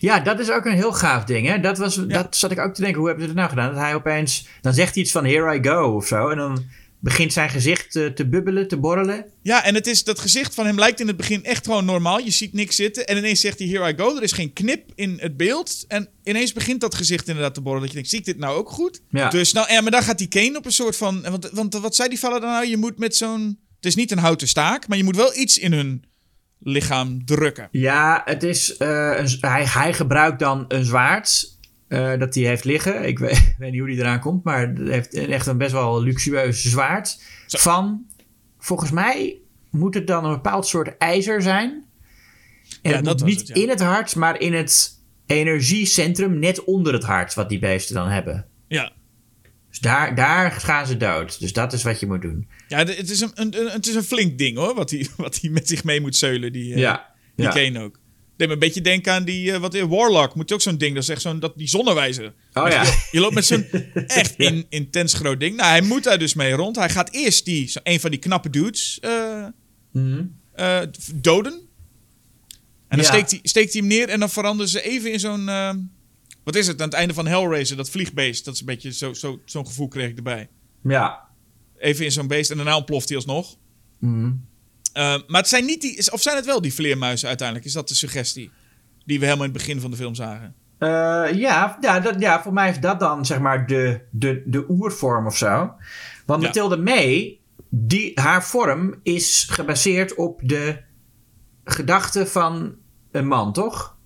Ja, 0.00 0.20
dat 0.20 0.40
is 0.40 0.50
ook 0.50 0.64
een 0.64 0.74
heel 0.74 0.92
gaaf 0.92 1.24
ding. 1.24 1.46
Hè? 1.46 1.60
Dat, 1.60 1.78
was, 1.78 1.94
dat 1.94 2.36
zat 2.36 2.50
ik 2.50 2.58
ook 2.58 2.74
te 2.74 2.80
denken, 2.80 2.98
hoe 2.98 3.08
hebben 3.08 3.26
ze 3.28 3.34
dat 3.34 3.38
nou 3.44 3.48
gedaan? 3.48 3.74
Dat 3.74 3.82
hij 3.82 3.94
opeens, 3.94 4.46
dan 4.60 4.74
zegt 4.74 4.94
hij 4.94 5.02
iets 5.02 5.12
van 5.12 5.24
here 5.24 5.54
I 5.58 5.62
go 5.68 5.94
of 5.96 6.06
zo. 6.06 6.28
En 6.28 6.36
dan 6.36 6.64
begint 7.00 7.32
zijn 7.32 7.50
gezicht 7.50 7.90
te, 7.90 8.12
te 8.14 8.28
bubbelen, 8.28 8.68
te 8.68 8.76
borrelen. 8.76 9.24
Ja, 9.42 9.64
en 9.64 9.74
het 9.74 9.86
is, 9.86 10.04
dat 10.04 10.18
gezicht 10.18 10.54
van 10.54 10.66
hem 10.66 10.78
lijkt 10.78 11.00
in 11.00 11.06
het 11.06 11.16
begin 11.16 11.44
echt 11.44 11.64
gewoon 11.64 11.84
normaal. 11.84 12.18
Je 12.18 12.30
ziet 12.30 12.52
niks 12.52 12.76
zitten. 12.76 13.06
En 13.06 13.16
ineens 13.16 13.40
zegt 13.40 13.58
hij 13.58 13.68
here 13.68 13.92
I 13.92 13.96
go. 13.96 14.16
Er 14.16 14.22
is 14.22 14.32
geen 14.32 14.52
knip 14.52 14.92
in 14.94 15.18
het 15.20 15.36
beeld. 15.36 15.84
En 15.88 16.08
ineens 16.24 16.52
begint 16.52 16.80
dat 16.80 16.94
gezicht 16.94 17.28
inderdaad 17.28 17.54
te 17.54 17.60
borrelen. 17.60 17.82
Dat 17.82 17.90
je 17.90 17.96
denkt, 17.96 18.10
zie 18.10 18.18
ik 18.18 18.24
dit 18.24 18.38
nou 18.38 18.56
ook 18.56 18.70
goed? 18.70 19.00
Ja. 19.10 19.28
Dus 19.28 19.52
nou, 19.52 19.72
ja, 19.72 19.80
maar 19.80 19.90
dan 19.90 20.02
gaat 20.02 20.18
die 20.18 20.28
Kane 20.28 20.58
op 20.58 20.66
een 20.66 20.72
soort 20.72 20.96
van... 20.96 21.22
Want, 21.22 21.50
want 21.52 21.74
wat 21.74 21.94
zei 21.94 22.08
die 22.08 22.18
vader 22.18 22.40
dan 22.40 22.50
nou? 22.50 22.66
Je 22.66 22.76
moet 22.76 22.98
met 22.98 23.16
zo'n... 23.16 23.58
Het 23.76 23.86
is 23.86 23.94
niet 23.94 24.10
een 24.10 24.18
houten 24.18 24.48
staak, 24.48 24.88
maar 24.88 24.98
je 24.98 25.04
moet 25.04 25.16
wel 25.16 25.36
iets 25.36 25.58
in 25.58 25.72
hun 25.72 26.04
lichaam 26.58 27.24
drukken. 27.24 27.68
Ja, 27.70 28.22
het 28.24 28.42
is, 28.42 28.76
eh, 28.76 29.12
een, 29.16 29.36
hij, 29.40 29.66
hij 29.66 29.94
gebruikt 29.94 30.38
dan 30.38 30.64
een 30.68 30.84
zwaard 30.84 31.58
eh, 31.90 32.18
dat 32.18 32.34
hij 32.34 32.44
heeft 32.44 32.64
liggen. 32.64 33.06
Ik 33.06 33.18
weet, 33.18 33.54
weet 33.58 33.70
niet 33.70 33.80
hoe 33.80 33.88
die 33.88 33.98
eraan 33.98 34.20
komt, 34.20 34.44
maar 34.44 34.72
heeft 34.76 35.14
echt 35.14 35.46
een 35.46 35.58
best 35.58 35.72
wel 35.72 36.02
luxueus 36.02 36.62
zwaard. 36.64 37.22
Zo. 37.46 37.58
Van, 37.58 38.06
volgens 38.58 38.90
mij 38.90 39.36
moet 39.70 39.94
het 39.94 40.06
dan 40.06 40.24
een 40.24 40.32
bepaald 40.34 40.66
soort 40.66 40.96
ijzer 40.98 41.42
zijn. 41.42 41.84
En 42.82 42.90
Ja, 42.90 42.96
het 42.96 43.04
dat 43.04 43.24
niet 43.24 43.38
het, 43.38 43.48
ja. 43.48 43.54
in 43.54 43.68
het 43.68 43.80
hart, 43.80 44.16
maar 44.16 44.40
in 44.40 44.52
het 44.54 44.98
energiecentrum 45.26 46.38
net 46.38 46.64
onder 46.64 46.92
het 46.92 47.04
hart, 47.04 47.34
wat 47.34 47.48
die 47.48 47.58
beesten 47.58 47.94
dan 47.94 48.08
hebben. 48.08 48.46
Ja. 48.68 48.92
Dus 49.68 49.78
daar, 49.78 50.14
daar 50.14 50.52
gaan 50.52 50.86
ze 50.86 50.96
dood. 50.96 51.40
Dus 51.40 51.52
dat 51.52 51.72
is 51.72 51.82
wat 51.82 52.00
je 52.00 52.06
moet 52.06 52.22
doen. 52.22 52.48
Ja, 52.68 52.78
het 52.78 53.10
is 53.10 53.20
een, 53.20 53.30
een, 53.34 53.60
een- 53.60 53.70
het 53.70 53.86
is 53.86 53.94
een 53.94 54.02
flink 54.02 54.38
ding 54.38 54.56
hoor, 54.56 54.74
wat 54.74 54.90
hij, 54.90 55.06
wat 55.16 55.42
met 55.42 55.68
zich 55.68 55.84
mee 55.84 56.00
moet 56.00 56.16
zeulen, 56.16 56.52
die, 56.52 56.68
eh, 56.70 56.96
die 57.36 57.72
ja. 57.72 57.80
Ook. 57.82 57.99
Deed 58.40 58.48
me 58.48 58.54
een 58.54 58.60
beetje 58.60 58.80
denken 58.80 59.12
aan 59.12 59.24
die, 59.24 59.52
eh, 59.52 59.60
wat 59.60 59.74
in 59.74 59.88
Warlock 59.88 60.34
moet 60.34 60.48
je 60.48 60.54
ook 60.54 60.60
zo'n 60.60 60.78
ding, 60.78 60.94
dat 60.94 61.02
is 61.02 61.08
echt 61.08 61.20
zo'n, 61.20 61.40
dat, 61.40 61.52
die 61.56 61.68
zonnewijzer. 61.68 62.32
Oh 62.52 62.68
ja. 62.68 62.82
Je, 62.82 63.08
je 63.10 63.20
loopt 63.20 63.34
met 63.34 63.44
zo'n 63.44 63.64
echt 64.06 64.34
in, 64.36 64.66
intens 64.68 65.14
groot 65.14 65.40
ding. 65.40 65.56
Nou, 65.56 65.68
hij 65.68 65.80
moet 65.82 66.02
daar 66.04 66.18
dus 66.18 66.34
mee 66.34 66.52
rond. 66.52 66.76
Hij 66.76 66.88
gaat 66.90 67.10
eerst 67.12 67.44
die, 67.44 67.68
zo, 67.68 67.78
een 67.82 68.00
van 68.00 68.10
die 68.10 68.18
knappe 68.18 68.50
dudes 68.50 68.98
eh, 69.00 69.46
Mhm. 69.92 70.22
eh, 70.52 70.80
doden. 71.14 71.52
En 71.52 72.96
dan 72.96 72.98
Ja. 72.98 73.04
steekt, 73.04 73.30
hij, 73.30 73.40
steekt 73.42 73.72
hij 73.72 73.80
hem 73.80 73.90
neer 73.90 74.08
en 74.08 74.20
dan 74.20 74.30
veranderen 74.30 74.70
ze 74.70 74.82
even 74.82 75.12
in 75.12 75.20
zo'n, 75.20 75.44
wat 76.44 76.56
is 76.56 76.66
het, 76.66 76.80
aan 76.80 76.86
het 76.88 76.96
einde 76.96 77.14
van 77.14 77.26
Hellraiser, 77.26 77.76
dat 77.76 77.90
vliegbeest. 77.90 78.44
Dat 78.44 78.54
is 78.54 78.60
een 78.60 78.66
beetje 78.66 78.92
zo, 78.92 79.12
zo, 79.12 79.40
zo'n 79.44 79.66
gevoel 79.66 79.88
kreeg 79.88 80.08
ik 80.10 80.16
erbij. 80.16 80.48
Ja. 80.82 81.28
Even 81.78 82.04
in 82.04 82.12
zo'n 82.12 82.26
beest 82.26 82.50
en 82.50 82.56
daarna 82.56 82.76
ontploft 82.76 83.08
hij 83.08 83.16
alsnog. 83.16 83.56
Mhm. 83.98 84.30
Uh, 84.94 85.02
maar 85.26 85.40
het 85.40 85.48
zijn 85.48 85.64
niet 85.64 85.80
die, 85.80 86.12
of 86.12 86.22
zijn 86.22 86.36
het 86.36 86.46
wel 86.46 86.60
die 86.60 86.74
vleermuizen 86.74 87.28
uiteindelijk? 87.28 87.66
Is 87.66 87.72
dat 87.72 87.88
de 87.88 87.94
suggestie 87.94 88.50
die 89.04 89.18
we 89.18 89.24
helemaal 89.24 89.46
in 89.46 89.52
het 89.52 89.60
begin 89.60 89.80
van 89.80 89.90
de 89.90 89.96
film 89.96 90.14
zagen? 90.14 90.54
Eh, 90.78 90.88
ja, 91.32 91.78
ja, 91.80 92.00
dat, 92.00 92.20
ja, 92.20 92.42
voor 92.42 92.52
mij 92.52 92.70
is 92.70 92.80
dat 92.80 93.00
dan 93.00 93.26
zeg 93.26 93.38
maar 93.38 93.66
de, 93.66 94.00
de, 94.10 94.42
de 94.46 94.64
oervorm 94.68 95.26
of 95.26 95.36
zo. 95.36 95.72
Want 96.26 96.40
Ja. 96.40 96.46
Mathilde 96.46 96.76
May, 96.76 97.38
die, 97.68 98.12
haar 98.14 98.44
vorm 98.44 99.00
is 99.02 99.46
gebaseerd 99.50 100.14
op 100.14 100.40
de 100.44 100.78
gedachte 101.64 102.26
van 102.26 102.74
een 103.10 103.26
man, 103.26 103.52
toch? 103.52 103.96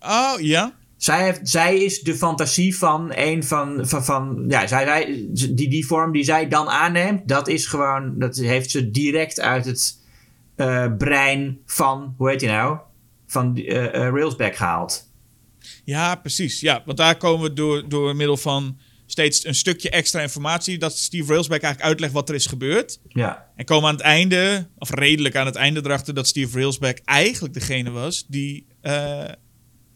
Oh 0.00 0.34
ja. 0.38 0.72
Zij, 0.98 1.24
heeft, 1.24 1.48
zij 1.48 1.78
is 1.78 2.00
de 2.00 2.14
fantasie 2.14 2.76
van 2.76 3.12
een 3.14 3.44
van. 3.44 3.88
van, 3.88 4.04
van 4.04 4.44
ja, 4.48 4.66
zij, 4.66 4.84
zij, 4.84 5.26
die, 5.50 5.68
die 5.68 5.86
vorm 5.86 6.12
die 6.12 6.24
zij 6.24 6.48
dan 6.48 6.68
aanneemt, 6.68 7.28
dat 7.28 7.48
is 7.48 7.66
gewoon. 7.66 8.18
Dat 8.18 8.36
heeft 8.36 8.70
ze 8.70 8.90
direct 8.90 9.40
uit 9.40 9.64
het 9.64 9.98
eh, 10.56 10.96
brein 10.98 11.58
van. 11.66 12.14
Hoe 12.16 12.30
heet 12.30 12.40
hij 12.40 12.50
nou? 12.50 12.78
Van 13.26 13.56
eh 13.56 13.84
eh, 13.84 13.92
Railsback 13.92 14.56
gehaald. 14.56 15.10
Ja, 15.84 16.14
precies. 16.14 16.60
Ja, 16.60 16.82
want 16.84 16.98
daar 16.98 17.16
komen 17.16 17.48
we 17.48 17.52
door, 17.52 17.88
door 17.88 18.16
middel 18.16 18.36
van 18.36 18.78
steeds 19.06 19.44
een 19.44 19.54
stukje 19.54 19.90
extra 19.90 20.20
informatie. 20.20 20.78
Dat 20.78 20.96
Steve 20.96 21.32
Railsback 21.32 21.60
eigenlijk 21.62 21.90
uitlegt 21.90 22.12
wat 22.12 22.28
er 22.28 22.34
is 22.34 22.46
gebeurd. 22.46 23.00
Ja. 23.08 23.46
En 23.56 23.64
komen 23.64 23.88
aan 23.88 23.94
het 23.94 24.04
einde, 24.04 24.68
of 24.78 24.90
redelijk 24.90 25.36
aan 25.36 25.46
het 25.46 25.56
einde 25.56 25.80
erachter, 25.84 26.14
dat 26.14 26.26
Steve 26.26 26.58
Railsback 26.58 26.98
eigenlijk 27.04 27.54
degene 27.54 27.90
was 27.90 28.24
die 28.28 28.66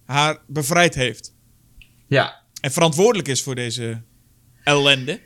haar 0.04 0.38
bevrijd 0.46 0.94
heeft. 0.94 1.34
Ja. 2.06 2.42
En 2.60 2.72
verantwoordelijk 2.72 3.28
is 3.28 3.42
voor 3.42 3.54
deze 3.54 4.02
ellende. 4.64 5.20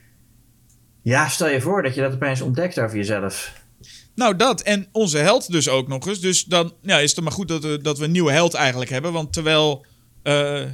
Ja, 1.03 1.29
stel 1.29 1.49
je 1.49 1.61
voor 1.61 1.83
dat 1.83 1.95
je 1.95 2.01
dat 2.01 2.15
opeens 2.15 2.41
ontdekt 2.41 2.81
over 2.81 2.97
jezelf. 2.97 3.65
Nou, 4.15 4.37
dat. 4.37 4.63
En 4.63 4.89
onze 4.93 5.19
held 5.19 5.53
dus 5.53 5.69
ook 5.69 5.89
nog 5.89 6.07
eens. 6.07 6.21
Dus 6.21 6.45
dan 6.45 6.75
ja, 6.83 6.99
is 6.99 7.15
het 7.15 7.25
maar 7.25 7.33
goed 7.33 7.49
dat 7.49 7.63
we, 7.63 7.79
dat 7.83 7.99
we 7.99 8.05
een 8.05 8.11
nieuwe 8.11 8.33
held 8.33 8.55
eigenlijk 8.55 8.91
hebben. 8.91 9.13
Want 9.13 9.33
terwijl 9.33 9.87
eh, 10.23 10.65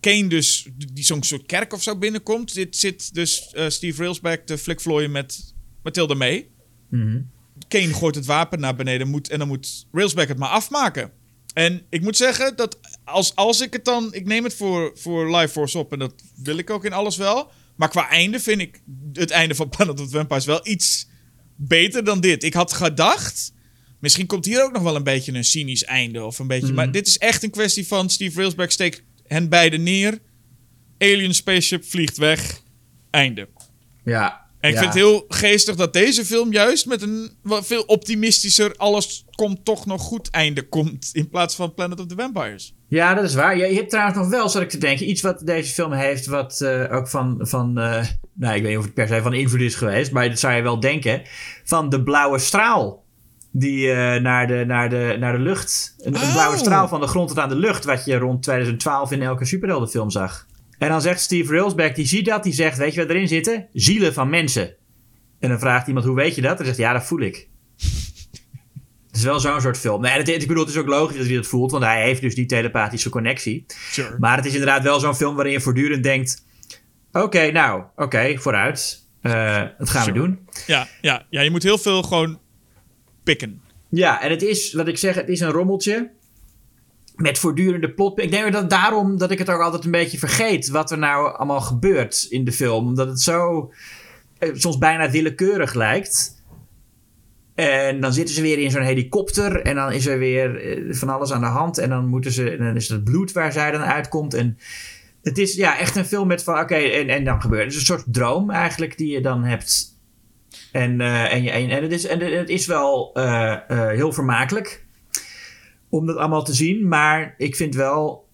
Kane 0.00 0.26
dus 0.26 0.68
die 0.92 1.04
zo'n 1.04 1.22
soort 1.22 1.46
kerk 1.46 1.72
of 1.72 1.82
zo 1.82 1.98
binnenkomt... 1.98 2.50
Zit, 2.50 2.76
zit 2.76 3.14
dus 3.14 3.50
eh, 3.52 3.68
Steve 3.68 4.02
Railsback 4.02 4.46
te 4.46 4.58
flikvlooien 4.58 5.10
met 5.10 5.54
Mathilde 5.82 6.14
mee. 6.14 6.50
Mhm. 6.90 7.20
Kane 7.68 7.94
gooit 7.94 8.14
het 8.14 8.26
wapen 8.26 8.60
naar 8.60 8.74
beneden 8.74 9.08
moet, 9.08 9.28
en 9.28 9.38
dan 9.38 9.48
moet 9.48 9.86
Railsback 9.92 10.28
het 10.28 10.38
maar 10.38 10.48
afmaken. 10.48 11.10
En 11.54 11.82
ik 11.88 12.00
moet 12.00 12.16
zeggen 12.16 12.56
dat 12.56 12.78
als, 13.04 13.34
als 13.34 13.60
ik 13.60 13.72
het 13.72 13.84
dan... 13.84 14.14
Ik 14.14 14.26
neem 14.26 14.44
het 14.44 14.54
voor, 14.54 14.92
voor 14.94 15.36
Life 15.36 15.48
Force 15.48 15.78
op 15.78 15.92
en 15.92 15.98
dat 15.98 16.14
wil 16.36 16.58
ik 16.58 16.70
ook 16.70 16.84
in 16.84 16.92
alles 16.92 17.16
wel. 17.16 17.50
Maar 17.76 17.88
qua 17.88 18.08
einde 18.08 18.40
vind 18.40 18.60
ik 18.60 18.80
het 19.12 19.30
einde 19.30 19.54
van 19.54 19.68
Planet 19.76 20.00
of 20.00 20.06
the 20.06 20.16
Vampires 20.16 20.44
wel 20.44 20.66
iets 20.66 21.08
beter 21.56 22.04
dan 22.04 22.20
dit. 22.20 22.42
Ik 22.42 22.54
had 22.54 22.72
gedacht... 22.72 23.52
Misschien 23.98 24.26
komt 24.26 24.44
hier 24.44 24.64
ook 24.64 24.72
nog 24.72 24.82
wel 24.82 24.96
een 24.96 25.02
beetje 25.02 25.32
een 25.32 25.44
cynisch 25.44 25.84
einde. 25.84 26.24
Of 26.24 26.38
een 26.38 26.46
beetje, 26.46 26.66
Mhm. 26.66 26.74
Maar 26.74 26.92
dit 26.92 27.06
is 27.06 27.18
echt 27.18 27.42
een 27.42 27.50
kwestie 27.50 27.86
van 27.86 28.10
Steve 28.10 28.38
Railsback 28.38 28.70
steekt 28.70 29.02
hen 29.26 29.48
beiden 29.48 29.82
neer. 29.82 30.18
Alien 30.98 31.34
spaceship 31.34 31.84
vliegt 31.84 32.16
weg. 32.16 32.62
Einde. 33.10 33.48
Ja. 34.04 34.44
En 34.60 34.70
ik 34.70 34.74
ja. 34.74 34.80
vind 34.80 34.94
het 34.94 35.02
heel 35.02 35.24
geestig 35.28 35.76
dat 35.76 35.92
deze 35.92 36.24
film 36.24 36.52
juist 36.52 36.86
met 36.86 37.02
een 37.02 37.30
wat 37.42 37.66
veel 37.66 37.82
optimistischer 37.82 38.76
alles 38.76 39.24
komt 39.30 39.64
toch 39.64 39.86
nog 39.86 40.02
goed 40.02 40.30
einde 40.30 40.68
komt. 40.68 41.10
In 41.12 41.28
plaats 41.28 41.54
van 41.54 41.74
Planet 41.74 42.00
of 42.00 42.06
the 42.06 42.14
Vampires. 42.14 42.74
Ja, 42.94 43.14
dat 43.14 43.24
is 43.24 43.34
waar. 43.34 43.56
Je, 43.56 43.66
je 43.66 43.74
hebt 43.74 43.90
trouwens 43.90 44.18
nog 44.18 44.28
wel, 44.28 44.48
zat 44.48 44.62
ik 44.62 44.68
te 44.68 44.78
denken, 44.78 45.08
iets 45.08 45.22
wat 45.22 45.40
deze 45.44 45.72
film 45.72 45.92
heeft, 45.92 46.26
wat 46.26 46.60
eh, 46.60 46.96
ook 46.96 47.08
van, 47.08 47.36
van 47.40 47.78
eh, 47.78 48.04
nou, 48.32 48.54
ik 48.54 48.62
weet 48.62 48.70
niet 48.70 48.78
of 48.78 48.84
het 48.84 48.94
per 48.94 49.08
se 49.08 49.22
van 49.22 49.34
invloed 49.34 49.60
is 49.60 49.74
geweest, 49.74 50.12
maar 50.12 50.28
dat 50.28 50.38
zou 50.38 50.54
je 50.54 50.62
wel 50.62 50.80
denken, 50.80 51.22
van 51.64 51.88
de 51.88 52.02
blauwe 52.02 52.38
straal. 52.38 53.04
Die 53.50 53.90
eh, 53.90 54.20
naar, 54.22 54.46
de, 54.46 54.64
naar, 54.66 54.88
de, 54.88 55.16
naar 55.18 55.32
de 55.32 55.38
lucht. 55.38 55.94
Een, 55.98 56.14
een 56.14 56.20
Oh. 56.20 56.32
blauwe 56.32 56.56
straal 56.56 56.88
van 56.88 57.00
de 57.00 57.06
grond 57.06 57.28
tot 57.28 57.38
aan 57.38 57.48
de 57.48 57.56
lucht. 57.56 57.84
Wat 57.84 58.04
je 58.04 58.16
rond 58.18 58.42
2012 58.42 59.12
in 59.12 59.22
elke 59.22 59.44
superheldenfilm 59.44 60.10
zag. 60.10 60.46
En 60.78 60.88
dan 60.88 61.00
zegt 61.02 61.20
Steve 61.20 61.52
Railsback, 61.52 61.94
die 61.94 62.06
ziet 62.06 62.24
dat. 62.26 62.42
Die 62.42 62.52
zegt, 62.52 62.78
weet 62.78 62.94
je 62.94 63.00
wat 63.00 63.10
erin 63.10 63.28
zitten? 63.28 63.66
Zielen 63.72 64.14
van 64.14 64.30
mensen. 64.30 64.74
En 65.40 65.48
dan 65.48 65.58
vraagt 65.58 65.86
iemand, 65.86 66.06
hoe 66.06 66.16
weet 66.16 66.34
je 66.34 66.42
dat? 66.42 66.58
En 66.58 66.64
zegt, 66.64 66.76
ja, 66.76 66.92
dat 66.92 67.04
voel 67.04 67.20
ik. 67.20 67.48
Het 69.14 69.22
is 69.22 69.28
wel 69.28 69.40
zo'n 69.40 69.60
soort 69.60 69.78
film. 69.78 70.00
Nee, 70.00 70.12
het, 70.12 70.28
ik 70.28 70.46
bedoel, 70.46 70.64
het 70.64 70.74
is 70.74 70.80
ook 70.80 70.86
logisch 70.86 71.16
dat 71.16 71.26
hij 71.26 71.34
dat 71.34 71.46
voelt. 71.46 71.70
Want 71.70 71.84
hij 71.84 72.02
heeft 72.02 72.20
dus 72.20 72.34
die 72.34 72.46
telepathische 72.46 73.08
connectie. 73.08 73.64
Sure. 73.90 74.16
Maar 74.18 74.36
het 74.36 74.44
is 74.44 74.52
inderdaad 74.52 74.82
wel 74.82 75.00
zo'n 75.00 75.14
film 75.14 75.34
waarin 75.34 75.52
je 75.52 75.60
voortdurend 75.60 76.02
denkt... 76.02 76.44
Oké, 77.12 77.50
nou, 77.50 77.82
oké, 77.96 78.38
vooruit. 78.38 79.06
Uh, 79.22 79.62
dat 79.78 79.90
gaan 79.90 80.06
we 80.06 80.12
doen. 80.12 80.48
Ja, 80.66 80.88
ja, 81.00 81.26
ja, 81.30 81.40
je 81.40 81.50
moet 81.50 81.62
heel 81.62 81.78
veel 81.78 82.02
gewoon 82.02 82.40
pikken. 83.22 83.62
Ja, 83.88 84.22
en 84.22 84.30
het 84.30 84.42
is, 84.42 84.72
wat 84.72 84.88
ik 84.88 84.98
zeg, 84.98 85.14
het 85.14 85.28
is 85.28 85.40
een 85.40 85.50
rommeltje. 85.50 86.10
Met 87.16 87.38
voortdurende 87.38 87.90
plot. 87.90 88.20
Ik 88.20 88.30
denk 88.30 88.52
dat 88.52 88.70
daarom 88.70 89.18
dat 89.18 89.30
ik 89.30 89.38
het 89.38 89.50
ook 89.50 89.60
altijd 89.60 89.84
een 89.84 89.90
beetje 89.90 90.18
vergeet. 90.18 90.68
Wat 90.68 90.90
er 90.90 90.98
nou 90.98 91.36
allemaal 91.36 91.60
gebeurt 91.60 92.26
in 92.28 92.44
de 92.44 92.52
film. 92.52 92.86
Omdat 92.86 93.08
het 93.08 93.20
zo 93.20 93.72
eh, 94.38 94.50
soms 94.54 94.78
bijna 94.78 95.10
willekeurig 95.10 95.74
lijkt. 95.74 96.33
En 97.54 98.00
dan 98.00 98.12
zitten 98.12 98.34
ze 98.34 98.42
weer 98.42 98.58
in 98.58 98.70
zo'n 98.70 98.82
helikopter. 98.82 99.60
En 99.60 99.74
dan 99.74 99.92
is 99.92 100.06
er 100.06 100.18
weer 100.18 100.60
eh, 100.60 100.94
van 100.94 101.08
alles 101.08 101.32
aan 101.32 101.40
de 101.40 101.46
hand. 101.46 101.78
En 101.78 101.88
dan, 101.88 102.06
moeten 102.06 102.32
ze, 102.32 102.56
dan 102.58 102.76
is 102.76 102.88
het 102.88 103.04
bloed 103.04 103.32
waar 103.32 103.52
zij 103.52 103.70
dan 103.70 103.82
uitkomt. 103.82 104.34
En 104.34 104.58
het 105.22 105.38
is 105.38 105.54
ja, 105.54 105.78
echt 105.78 105.96
een 105.96 106.04
film 106.04 106.26
met 106.26 106.42
van... 106.42 106.58
Oké, 106.58 106.74
en, 106.74 107.08
en 107.08 107.24
dan 107.24 107.40
gebeurt 107.40 107.64
het. 107.64 107.72
is 107.72 107.78
een 107.78 107.84
soort 107.84 108.04
droom 108.06 108.50
eigenlijk 108.50 108.98
die 108.98 109.12
je 109.12 109.20
dan 109.20 109.44
hebt. 109.44 109.98
En, 110.72 111.00
uh, 111.00 111.32
en, 111.32 111.46
en, 111.46 111.70
en, 111.70 111.82
het, 111.82 111.92
is, 111.92 112.06
en 112.06 112.20
het 112.20 112.48
is 112.48 112.66
wel 112.66 113.10
uh, 113.14 113.56
heel 113.68 114.12
vermakelijk 114.12 114.84
om 115.88 116.06
dat 116.06 116.16
allemaal 116.16 116.44
te 116.44 116.54
zien. 116.54 116.88
Maar 116.88 117.34
ik 117.38 117.56
vind 117.56 117.74
wel, 117.74 118.28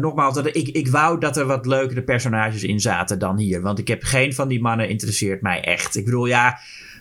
nogmaals, 0.00 0.34
dat 0.34 0.46
ik, 0.46 0.68
ik 0.68 0.88
wou 0.88 1.20
dat 1.20 1.36
er 1.36 1.46
wat 1.46 1.66
leukere 1.66 2.02
personages 2.02 2.62
in 2.64 2.80
zaten 2.80 3.18
dan 3.18 3.38
hier. 3.38 3.60
Want 3.60 3.78
ik 3.78 3.88
heb 3.88 4.02
geen 4.02 4.34
van 4.34 4.48
die 4.48 4.60
mannen 4.60 4.88
interesseert 4.88 5.42
mij 5.42 5.60
echt. 5.60 5.96
Ik 5.96 6.04
bedoel, 6.04 6.26
ja, 6.26 6.58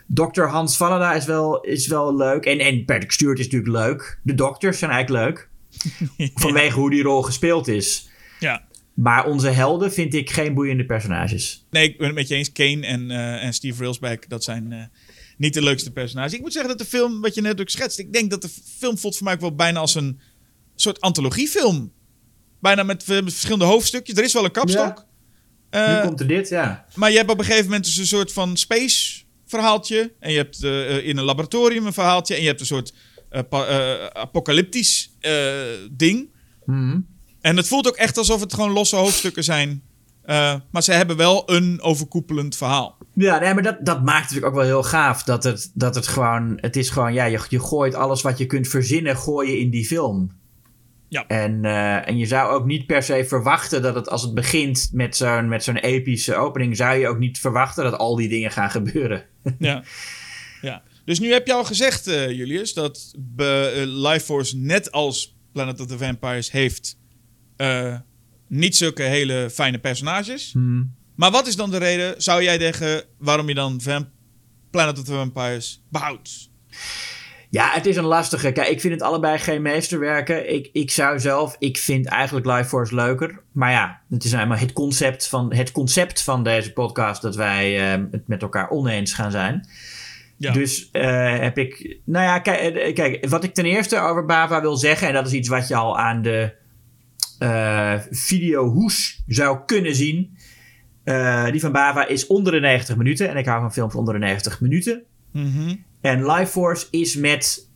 Dr. 0.08 0.44
Hans 0.44 0.78
Vallada 0.78 1.14
is 1.14 1.26
wel, 1.26 1.62
is 1.62 1.88
wel 1.88 2.16
leuk. 2.16 2.46
En, 2.46 2.60
en 2.60 2.86
Patrick 2.86 3.12
Stewart 3.12 3.40
is 3.40 3.50
natuurlijk 3.50 3.86
leuk. 3.86 4.20
De 4.24 4.34
dokters 4.34 4.80
zijn 4.80 4.92
eigenlijk 4.92 5.26
leuk. 5.26 5.50
Vanwege 6.44 6.80
hoe 6.80 6.90
die 6.90 7.04
rol 7.04 7.22
gespeeld 7.22 7.68
is. 7.68 8.10
Ja. 8.40 8.64
Maar 8.94 9.26
onze 9.26 9.50
helden 9.50 9.94
vind 9.94 10.14
ik 10.14 10.30
geen 10.30 10.54
boeiende 10.54 10.86
personages. 10.86 11.66
Nee, 11.70 11.84
ik 11.84 11.98
ben 11.98 12.08
het 12.08 12.16
met 12.16 12.28
je 12.28 12.36
eens. 12.36 12.52
Kane 12.52 12.86
en, 12.86 13.10
uh, 13.10 13.44
en 13.44 13.54
Steve 13.54 13.82
Railsback, 13.82 14.30
dat 14.30 14.44
zijn 14.44 14.72
uh, 14.72 14.84
niet 15.38 15.54
de 15.54 15.62
leukste 15.62 15.92
personages. 15.92 16.34
Ik 16.34 16.42
moet 16.42 16.54
zeggen 16.54 16.70
dat 16.70 16.80
de 16.80 16.86
film, 16.86 17.22
wat 17.22 17.36
je 17.36 17.42
net 17.42 17.62
ook 17.62 17.70
schetst, 17.70 18.00
ik 18.00 18.14
denk 18.14 18.30
dat 18.30 18.42
de 18.42 18.50
film 18.78 18.98
voelt 18.98 19.16
voor 19.16 19.26
mij 19.26 19.34
ook 19.34 19.42
wel 19.42 19.56
bijna 19.56 19.80
als 19.80 19.96
een 19.96 20.20
soort 20.76 21.02
antologiefilm. 21.02 21.92
Bijna 22.60 22.84
met, 22.84 23.04
verschillende 23.04 23.66
hoofdstukjes. 23.66 24.18
Er 24.18 24.24
is 24.24 24.34
wel 24.34 24.46
een 24.46 24.52
kapstok. 24.52 25.06
Ja. 25.72 25.88
Uh, 25.90 26.02
nu 26.02 26.08
komt 26.08 26.20
er 26.20 26.28
dit, 26.28 26.50
ja. 26.50 26.86
Maar 26.96 27.12
je 27.12 27.18
hebt 27.18 27.30
op 27.30 27.40
een 27.40 27.46
gegeven 27.46 27.66
moment 27.66 27.84
dus 27.84 27.98
een 27.98 28.08
soort 28.08 28.32
van 28.32 28.58
space 28.58 29.25
verhaaltje. 29.46 30.14
En 30.20 30.32
je 30.32 30.38
hebt 30.38 30.64
in 31.04 31.18
een 31.18 31.24
laboratorium 31.24 31.86
een 31.86 31.94
verhaaltje. 31.94 32.36
En 32.36 32.42
je 32.42 32.48
hebt 32.48 32.60
een 32.60 32.66
soort 32.66 32.94
apocalyptisch 34.14 35.18
ding. 35.92 36.30
Mm 36.66 37.14
en 37.46 37.58
het 37.58 37.68
voelt 37.68 37.88
ook 37.88 37.96
echt 37.96 38.18
alsof 38.18 38.40
het 38.40 38.54
gewoon 38.54 38.72
losse 38.72 38.96
hoofdstukken 38.96 39.44
zijn. 39.44 39.84
Uh, 40.26 40.56
maar 40.72 40.84
ze 40.84 40.92
hebben 40.92 41.18
wel 41.18 41.44
een 41.52 41.82
overkoepelend 41.82 42.56
verhaal. 42.56 42.98
Ja, 43.14 43.40
nee, 43.40 43.54
maar 43.54 43.64
dat, 43.64 43.78
dat 43.82 44.04
maakt 44.04 44.22
natuurlijk 44.22 44.48
ook 44.48 44.54
wel 44.54 44.64
heel 44.64 44.84
gaaf. 44.84 45.24
Dat 45.24 45.44
het, 45.44 45.72
dat 45.74 45.96
het 45.96 46.08
gewoon, 46.08 46.58
het 46.62 46.76
is 46.76 46.90
gewoon, 46.90 47.14
ja, 47.14 47.26
je, 47.26 47.40
je 47.50 47.60
gooit 47.60 47.96
alles 47.96 48.22
wat 48.22 48.38
je 48.38 48.46
kunt 48.46 48.68
verzinnen, 48.68 49.18
gooi 49.18 49.52
je 49.52 49.60
in 49.60 49.70
die 49.70 49.86
film. 49.86 50.32
Ja. 51.10 51.28
En, 51.28 51.64
uh, 51.64 52.08
en 52.08 52.18
je 52.18 52.26
zou 52.26 52.54
ook 52.54 52.66
niet 52.66 52.86
per 52.86 53.04
se 53.04 53.26
verwachten 53.28 53.82
dat 53.82 53.96
het 53.96 54.10
als 54.10 54.22
het 54.22 54.34
begint 54.34 54.90
met 54.94 55.16
zo'n, 55.16 55.48
met 55.48 55.64
zo'n 55.64 55.78
epische 55.78 56.36
opening, 56.36 56.76
zou 56.76 56.98
je 56.98 57.08
ook 57.08 57.20
niet 57.20 57.40
verwachten 57.40 57.84
dat 57.84 57.98
al 57.98 58.16
die 58.16 58.30
dingen 58.30 58.52
gaan 58.52 58.72
gebeuren. 58.72 59.26
Ja. 59.60 59.84
ja. 60.62 60.84
Dus 61.06 61.20
nu 61.20 61.32
heb 61.32 61.48
je 61.48 61.54
al 61.54 61.64
gezegd, 61.64 62.08
uh, 62.08 62.32
Julius, 62.32 62.74
dat 62.74 63.14
uh, 63.38 63.46
Life 63.86 64.26
Force 64.26 64.58
net 64.58 64.92
als 64.92 65.36
Planet 65.52 65.80
of 65.80 65.88
the 65.88 65.98
Vampires 65.98 66.52
heeft 66.52 66.98
uh, 67.58 67.98
niet 68.48 68.76
zulke 68.76 69.04
hele 69.04 69.50
fijne 69.52 69.80
personages. 69.80 70.52
Hmm. 70.52 70.96
Maar 71.16 71.32
wat 71.32 71.48
is 71.48 71.56
dan 71.56 71.72
de 71.72 71.78
reden, 71.78 72.22
zou 72.22 72.44
jij 72.44 72.60
zeggen, 72.60 73.04
waarom 73.18 73.48
je 73.48 73.54
dan 73.54 73.82
Vamp 73.82 74.10
Planet 74.70 75.00
of 75.00 75.04
the 75.06 75.12
Vampires 75.12 75.82
behoudt? 75.90 76.50
Ja, 77.56 77.72
het 77.72 77.86
is 77.86 77.96
een 77.96 78.06
lastige. 78.06 78.52
Kijk, 78.52 78.68
ik 78.68 78.82
vind 78.82 78.94
het 78.94 79.02
allebei 79.02 79.38
geen 79.38 79.62
meesterwerken. 79.62 80.54
Ik, 80.54 80.70
ik 80.74 80.92
zou 80.92 81.20
zelf, 81.20 81.56
ik 81.60 81.78
vind 81.78 82.06
eigenlijk 82.06 82.46
Life 82.46 82.64
Force 82.64 82.96
leuker. 82.96 83.42
Maar 83.52 83.72
ja, 83.72 84.02
het 84.10 84.24
is 84.24 84.32
helemaal 84.32 84.58
het 84.58 84.74
concept 84.74 85.28
van, 85.28 85.54
het 85.54 85.72
concept 85.72 86.22
van 86.22 86.44
deze 86.44 86.74
podcast 86.74 87.22
dat 87.22 87.36
wij 87.36 87.96
uh, 87.98 88.06
het 88.12 88.28
met 88.28 88.42
elkaar 88.42 88.70
oneens 88.70 89.14
gaan 89.14 89.32
zijn. 89.32 89.68
Ja. 90.38 90.52
Dus 90.52 90.90
uh, 90.92 91.40
heb 91.40 91.58
ik. 91.58 91.98
Nou 92.06 92.26
ja, 92.26 92.40
kijk, 92.40 92.96
kijk, 92.96 93.30
wat 93.30 93.44
ik 93.44 93.54
ten 93.54 93.66
eerste 93.66 94.00
over 94.00 94.26
Bava 94.26 94.62
wil 94.62 94.76
zeggen, 94.76 95.08
en 95.08 95.14
dat 95.14 95.28
is 95.28 95.34
iets 95.34 95.50
wat 95.50 95.68
je 95.68 95.76
al 95.76 96.00
aan 96.00 96.22
de 96.22 96.54
uh, 97.40 97.94
video 98.10 98.70
hoes 98.70 99.24
zou 99.28 99.60
kunnen 99.66 99.96
zien. 99.96 100.38
Uh, 101.06 101.52
die 101.52 101.62
van 101.62 101.72
Bava 101.72 102.08
is 102.08 102.28
onder 102.28 102.54
de 102.54 102.60
90 102.60 102.96
minuten. 102.96 103.30
En 103.30 103.38
ik 103.38 103.46
hou 103.46 103.62
van 103.62 103.74
films 103.74 103.96
onder 103.96 104.14
de 104.14 104.20
90 104.20 104.62
minuten. 104.62 105.04
Mm 105.32 105.52
-hmm. 105.54 105.84
En 106.06 106.26
Life 106.26 106.52
Force 106.52 106.88
is 106.90 107.16
met 107.16 107.70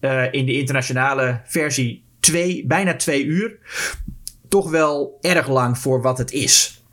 uh, 0.00 0.32
in 0.32 0.46
de 0.46 0.58
internationale 0.58 1.40
versie 1.44 2.04
twee, 2.20 2.66
bijna 2.66 2.96
twee 2.96 3.24
uur. 3.24 3.58
Toch 4.48 4.70
wel 4.70 5.18
erg 5.20 5.48
lang 5.48 5.78
voor 5.78 6.02
wat 6.02 6.18
het 6.18 6.32
is. 6.32 6.84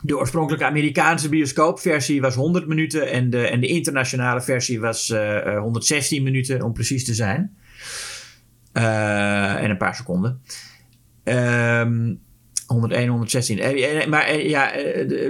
De 0.00 0.18
oorspronkelijke 0.18 0.66
Amerikaanse 0.66 1.28
bioscoopversie 1.28 2.20
was 2.20 2.34
100 2.34 2.66
minuten. 2.66 3.10
En 3.10 3.30
de, 3.30 3.48
en 3.48 3.60
de 3.60 3.66
internationale 3.66 4.40
versie 4.40 4.80
was 4.80 5.14
116 5.58 6.22
minuten, 6.22 6.62
om 6.62 6.72
precies 6.72 7.04
te 7.04 7.14
zijn. 7.14 7.56
en 8.72 9.70
een 9.70 9.76
paar 9.76 9.94
seconden. 9.94 10.40
Um, 11.24 12.20
101, 12.66 13.08
116. 13.08 14.08
Maar 14.08 14.38
ja, 14.38 14.72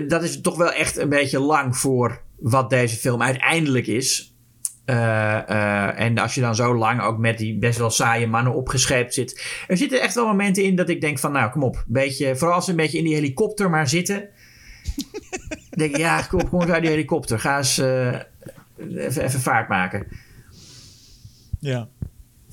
dat 0.08 0.22
is 0.22 0.40
toch 0.40 0.56
wel 0.56 0.72
echt 0.72 0.96
een 0.96 1.08
beetje 1.08 1.38
lang 1.38 1.76
voor 1.76 2.24
wat 2.38 2.70
deze 2.70 2.96
film 2.96 3.22
uiteindelijk 3.22 3.86
is. 3.86 4.34
Uh, 4.86 4.96
uh, 4.96 6.00
en 6.00 6.18
als 6.18 6.34
je 6.34 6.40
dan 6.40 6.54
zo 6.54 6.76
lang 6.76 7.00
ook 7.00 7.18
met 7.18 7.38
die 7.38 7.58
best 7.58 7.78
wel 7.78 7.90
saaie 7.90 8.26
mannen 8.26 8.54
opgescheept 8.54 9.14
zit. 9.14 9.44
Er 9.68 9.76
zitten 9.76 10.00
echt 10.00 10.14
wel 10.14 10.26
momenten 10.26 10.62
in 10.62 10.76
dat 10.76 10.88
ik 10.88 11.00
denk 11.00 11.18
van 11.18 11.32
nou 11.32 11.50
kom 11.50 11.62
op. 11.62 11.84
Beetje, 11.86 12.36
vooral 12.36 12.56
als 12.56 12.64
ze 12.64 12.70
een 12.70 12.76
beetje 12.76 12.98
in 12.98 13.04
die 13.04 13.14
helikopter 13.14 13.70
maar 13.70 13.88
zitten. 13.88 14.28
denk 15.70 15.90
ik 15.90 15.96
ja 15.96 16.22
kom, 16.22 16.48
kom 16.48 16.60
eens 16.60 16.70
uit 16.70 16.82
die 16.82 16.90
helikopter. 16.90 17.38
Ga 17.38 17.56
eens 17.56 17.78
uh, 17.78 18.14
even, 18.76 19.24
even 19.24 19.40
vaart 19.40 19.68
maken. 19.68 20.06
Ja. 21.60 21.88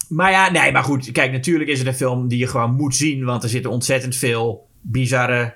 Maar 0.09 0.31
ja, 0.31 0.51
nee, 0.51 0.71
maar 0.71 0.83
goed. 0.83 1.11
Kijk, 1.11 1.31
natuurlijk 1.31 1.69
is 1.69 1.79
het 1.79 1.87
een 1.87 1.93
film 1.93 2.27
die 2.27 2.39
je 2.39 2.47
gewoon 2.47 2.75
moet 2.75 2.95
zien. 2.95 3.25
Want 3.25 3.43
er 3.43 3.49
zitten 3.49 3.71
ontzettend 3.71 4.15
veel 4.15 4.69
bizarre 4.81 5.55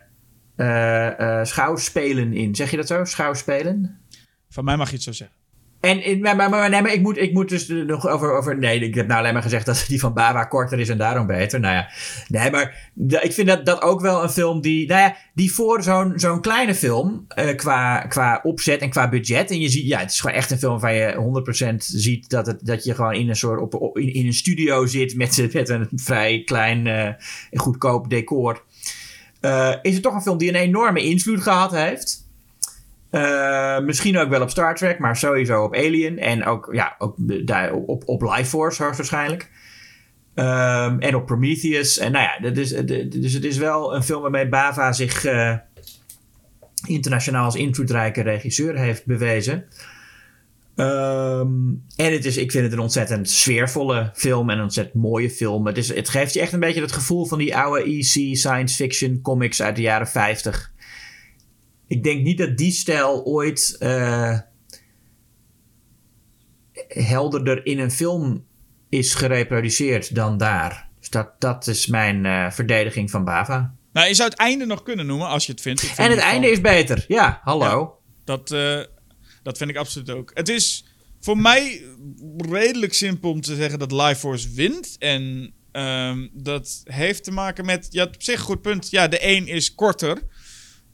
uh, 0.57 1.09
uh, 1.19 1.43
schouwspelen 1.43 2.33
in. 2.33 2.55
Zeg 2.55 2.71
je 2.71 2.77
dat 2.77 2.87
zo? 2.87 3.03
Schouwspelen? 3.05 3.99
Van 4.49 4.63
mij 4.63 4.77
mag 4.77 4.87
je 4.87 4.95
het 4.95 5.03
zo 5.03 5.11
zeggen. 5.11 5.37
En, 5.79 6.19
maar, 6.21 6.69
nee, 6.69 6.81
maar 6.81 6.93
ik, 6.93 7.01
moet, 7.01 7.17
ik 7.17 7.33
moet 7.33 7.49
dus 7.49 7.67
nog 7.67 8.07
over, 8.07 8.31
over. 8.31 8.57
Nee, 8.57 8.79
ik 8.79 8.95
heb 8.95 9.07
nou 9.07 9.19
alleen 9.19 9.33
maar 9.33 9.41
gezegd 9.41 9.65
dat 9.65 9.85
die 9.87 9.99
van 9.99 10.13
Bava 10.13 10.43
korter 10.43 10.79
is 10.79 10.89
en 10.89 10.97
daarom 10.97 11.27
beter. 11.27 11.59
Nou 11.59 11.73
ja, 11.73 11.89
nee, 12.27 12.51
maar 12.51 12.91
ik 13.21 13.33
vind 13.33 13.47
dat, 13.47 13.65
dat 13.65 13.81
ook 13.81 14.01
wel 14.01 14.23
een 14.23 14.29
film 14.29 14.61
die. 14.61 14.87
Nou 14.87 15.01
ja, 15.01 15.15
die 15.33 15.53
voor 15.53 15.83
zo'n 15.83 16.13
zo'n 16.15 16.41
kleine 16.41 16.75
film. 16.75 17.27
Uh, 17.39 17.55
qua, 17.55 17.99
qua 17.99 18.39
opzet 18.43 18.81
en 18.81 18.89
qua 18.89 19.09
budget. 19.09 19.51
En 19.51 19.59
je 19.59 19.69
ziet, 19.69 19.87
ja, 19.87 19.99
het 19.99 20.11
is 20.11 20.19
gewoon 20.19 20.35
echt 20.35 20.51
een 20.51 20.57
film 20.57 20.79
waar 20.79 20.93
je 20.93 21.73
100% 21.73 21.75
ziet 21.77 22.29
dat, 22.29 22.45
het, 22.45 22.65
dat 22.65 22.83
je 22.83 22.95
gewoon 22.95 23.13
in 23.13 23.29
een 23.29 23.35
soort. 23.35 23.61
Op, 23.61 23.97
in, 23.97 24.13
in, 24.13 24.25
een 24.25 24.33
studio 24.33 24.85
zit 24.85 25.15
met, 25.15 25.53
met 25.53 25.69
een 25.69 25.89
vrij 25.95 26.41
klein, 26.45 26.85
uh, 26.85 27.09
goedkoop 27.51 28.09
decor. 28.09 28.63
Uh, 29.41 29.73
is 29.81 29.93
het 29.93 30.03
toch 30.03 30.13
een 30.13 30.21
film 30.21 30.37
die 30.37 30.49
een 30.49 30.55
enorme 30.55 31.03
invloed 31.03 31.41
gehad 31.41 31.71
heeft. 31.71 32.26
Uh, 33.18 33.80
misschien 33.80 34.18
ook 34.18 34.30
wel 34.30 34.41
op 34.41 34.49
Star 34.49 34.76
Trek, 34.76 34.99
maar 34.99 35.15
sowieso 35.15 35.64
op 35.64 35.76
Alien. 35.76 36.19
En 36.19 36.45
ook, 36.45 36.69
ja, 36.72 36.95
ook 36.98 37.15
daar, 37.45 37.73
op, 37.73 38.03
op 38.06 38.22
Life 38.22 38.45
Force 38.45 38.84
hoogstwaarschijnlijk. 38.84 39.49
Um, 40.35 40.99
en 40.99 41.15
op 41.15 41.26
Prometheus. 41.26 41.98
En 41.98 42.11
nou 42.11 42.23
ja, 42.23 42.39
dat 42.39 42.57
is, 42.57 42.69
dus 43.22 43.34
het 43.34 43.44
is 43.44 43.57
wel 43.57 43.95
een 43.95 44.03
film 44.03 44.22
waarmee 44.22 44.48
Bava 44.48 44.91
zich 44.91 45.26
uh, 45.26 45.56
internationaal 46.85 47.45
als 47.45 47.56
invloedrijke 47.56 48.22
regisseur 48.22 48.77
heeft 48.77 49.06
bewezen. 49.06 49.65
Um, 50.76 51.84
en 51.95 52.11
het 52.11 52.26
is, 52.26 52.38
ik 52.38 52.52
vind 52.52 52.64
het 52.64 52.73
een 52.73 52.80
ontzettend 52.80 53.30
sfeervolle 53.30 54.11
film 54.14 54.49
en 54.49 54.57
een 54.57 54.64
ontzettend 54.64 55.03
mooie 55.03 55.30
film. 55.30 55.65
Het, 55.65 55.77
is, 55.77 55.94
het 55.95 56.10
geeft 56.10 56.34
je 56.34 56.39
echt 56.39 56.53
een 56.53 56.60
beetje 56.60 56.81
het 56.81 56.91
gevoel 56.91 57.26
van 57.26 57.38
die 57.38 57.57
oude 57.57 57.84
EC 57.84 58.35
science 58.35 58.76
fiction 58.76 59.22
comics 59.22 59.61
uit 59.61 59.76
de 59.76 59.81
jaren 59.81 60.07
50 60.07 60.72
ik 61.88 62.03
denk 62.03 62.23
niet 62.23 62.38
dat 62.38 62.57
die 62.57 62.72
stijl 62.72 63.23
ooit 63.26 63.76
uh, 63.80 64.39
helderder 66.88 67.65
in 67.65 67.80
een 67.80 67.91
film 67.91 68.45
is 68.89 69.14
gereproduceerd 69.14 70.15
dan 70.15 70.38
daar. 70.38 70.89
Dus 70.99 71.09
dat, 71.09 71.30
dat 71.39 71.68
is 71.68 71.88
mijn 71.88 72.26
uh, 72.26 72.51
verdediging 72.51 73.11
van 73.11 73.23
Bava. 73.23 73.76
Nou, 73.93 74.07
je 74.07 74.14
zou 74.14 74.30
het 74.30 74.39
einde 74.39 74.65
nog 74.65 74.84
kunnen 74.84 75.05
noemen 75.05 75.27
als 75.27 75.45
je 75.45 75.51
het 75.51 75.61
vindt. 75.61 75.93
en 75.95 76.09
het 76.09 76.19
einde 76.19 76.49
is 76.49 76.61
beter. 76.61 77.05
Ja, 77.07 77.39
hallo. 77.43 77.68
Ja, 77.68 77.91
dat, 78.23 78.51
uh, 78.51 78.84
dat 79.43 79.57
vind 79.57 79.69
ik 79.69 79.76
absoluut 79.76 80.09
ook. 80.09 80.31
Het 80.34 80.49
is 80.49 80.85
voor 81.19 81.38
mij 81.38 81.81
redelijk 82.38 82.93
simpel 82.93 83.31
om 83.31 83.41
te 83.41 83.55
zeggen 83.55 83.80
dat 83.80 83.91
Life 83.91 84.15
Force 84.15 84.49
wint. 84.53 84.95
En 84.99 85.53
um, 85.72 86.30
dat 86.34 86.81
heeft 86.84 87.23
te 87.23 87.31
maken 87.31 87.65
met. 87.65 87.88
Ja, 87.89 88.03
op 88.03 88.15
zich 88.18 88.39
een 88.39 88.45
goed 88.45 88.61
punt. 88.61 88.89
Ja, 88.89 89.07
de 89.07 89.27
een 89.27 89.47
is 89.47 89.76
korter. 89.76 90.22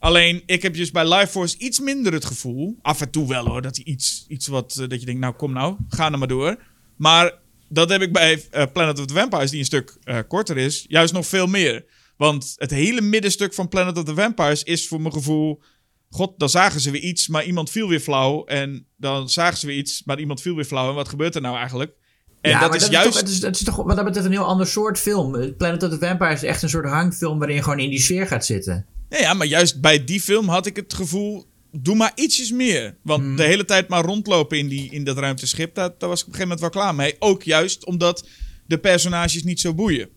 Alleen, 0.04 0.42
ik 0.46 0.62
heb 0.62 0.74
dus 0.74 0.90
bij 0.90 1.14
Life 1.14 1.26
Force 1.26 1.58
iets 1.58 1.80
minder 1.80 2.12
het 2.12 2.24
gevoel. 2.24 2.78
Af 2.82 3.00
en 3.00 3.10
toe 3.10 3.28
wel 3.28 3.46
hoor, 3.46 3.62
dat 3.62 3.76
hij 3.76 3.84
iets, 3.84 4.24
iets 4.28 4.46
wat. 4.46 4.76
eh, 4.80 4.88
dat 4.88 5.00
je 5.00 5.06
denkt, 5.06 5.20
nou 5.20 5.34
kom 5.34 5.52
nou, 5.52 5.76
ga 5.88 6.12
er 6.12 6.18
maar 6.18 6.28
door. 6.28 6.56
Maar 6.96 7.32
dat 7.68 7.90
heb 7.90 8.02
ik 8.02 8.12
bij 8.12 8.44
eh, 8.50 8.64
Planet 8.72 8.98
of 8.98 9.06
the 9.06 9.14
Vampires, 9.14 9.50
die 9.50 9.58
een 9.58 9.64
stuk 9.64 9.96
eh, 10.02 10.18
korter 10.28 10.56
is, 10.56 10.84
juist 10.88 11.12
nog 11.12 11.26
veel 11.26 11.46
meer. 11.46 11.84
Want 12.16 12.54
het 12.56 12.70
hele 12.70 13.00
middenstuk 13.00 13.54
van 13.54 13.68
Planet 13.68 13.98
of 13.98 14.04
the 14.04 14.14
Vampires 14.14 14.62
is 14.62 14.88
voor 14.88 15.00
mijn 15.00 15.12
gevoel. 15.12 15.62
God, 16.10 16.38
dan 16.38 16.50
zagen 16.50 16.80
ze 16.80 16.90
weer 16.90 17.02
iets, 17.02 17.28
maar 17.28 17.44
iemand 17.44 17.70
viel 17.70 17.88
weer 17.88 18.00
flauw. 18.00 18.44
En 18.44 18.86
dan 18.96 19.28
zagen 19.28 19.58
ze 19.58 19.66
weer 19.66 19.76
iets, 19.76 20.02
maar 20.04 20.18
iemand 20.18 20.40
viel 20.40 20.54
weer 20.54 20.64
flauw. 20.64 20.88
En 20.88 20.94
wat 20.94 21.08
gebeurt 21.08 21.34
er 21.34 21.40
nou 21.40 21.56
eigenlijk? 21.56 21.92
En 22.40 22.50
ja, 22.50 22.60
dat 22.60 22.68
maar 22.68 22.78
is 22.78 22.86
juist. 22.86 23.10
toch, 23.10 23.20
het, 23.20 23.28
is, 23.28 23.42
het 23.42 23.56
is 23.56 23.64
toch 23.64 23.76
wat 23.76 23.96
dat 23.96 24.04
betreft 24.04 24.26
een 24.26 24.32
heel 24.32 24.44
ander 24.44 24.66
soort 24.66 24.98
film. 24.98 25.56
Planet 25.56 25.82
of 25.82 25.90
the 25.90 26.06
Vampires 26.06 26.42
is 26.42 26.48
echt 26.48 26.62
een 26.62 26.68
soort 26.68 26.86
hangfilm 26.86 27.38
waarin 27.38 27.56
je 27.56 27.62
gewoon 27.62 27.78
in 27.78 27.90
die 27.90 28.00
sfeer 28.00 28.26
gaat 28.26 28.46
zitten. 28.46 28.86
Ja, 29.14 29.20
ja, 29.20 29.34
maar 29.34 29.46
juist 29.46 29.80
bij 29.80 30.04
die 30.04 30.20
film 30.20 30.48
had 30.48 30.66
ik 30.66 30.76
het 30.76 30.94
gevoel. 30.94 31.44
Doe 31.72 31.94
maar 31.96 32.12
ietsjes 32.14 32.50
meer. 32.50 32.96
Want 33.02 33.22
Hmm. 33.22 33.36
de 33.36 33.42
hele 33.42 33.64
tijd 33.64 33.88
maar 33.88 34.04
rondlopen 34.04 34.58
in, 34.58 34.68
die, 34.68 34.90
in 34.90 35.04
dat 35.04 35.18
ruimteschip. 35.18 35.74
Daar, 35.74 35.90
daar 35.98 36.08
was 36.08 36.20
ik 36.20 36.26
op 36.26 36.32
een 36.32 36.38
gegeven 36.38 36.56
moment 36.58 36.60
wel 36.60 36.82
klaar 36.82 36.94
mee. 36.94 37.16
Ook 37.18 37.42
juist 37.42 37.84
omdat 37.86 38.26
de 38.66 38.78
personages 38.78 39.42
niet 39.42 39.60
zo 39.60 39.74
boeien. 39.74 40.08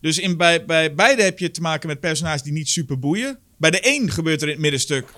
Dus 0.00 0.18
in, 0.18 0.36
bij, 0.36 0.64
bij 0.64 0.94
beide 0.94 1.22
heb 1.22 1.38
je 1.38 1.50
te 1.50 1.60
maken 1.60 1.88
met 1.88 2.00
personages 2.00 2.42
die 2.42 2.52
niet 2.52 2.68
super 2.68 2.98
boeien. 2.98 3.38
Bij 3.56 3.70
de 3.70 3.78
een 3.82 4.10
gebeurt 4.10 4.40
er 4.42 4.46
in 4.48 4.52
het 4.52 4.62
middenstuk 4.62 5.12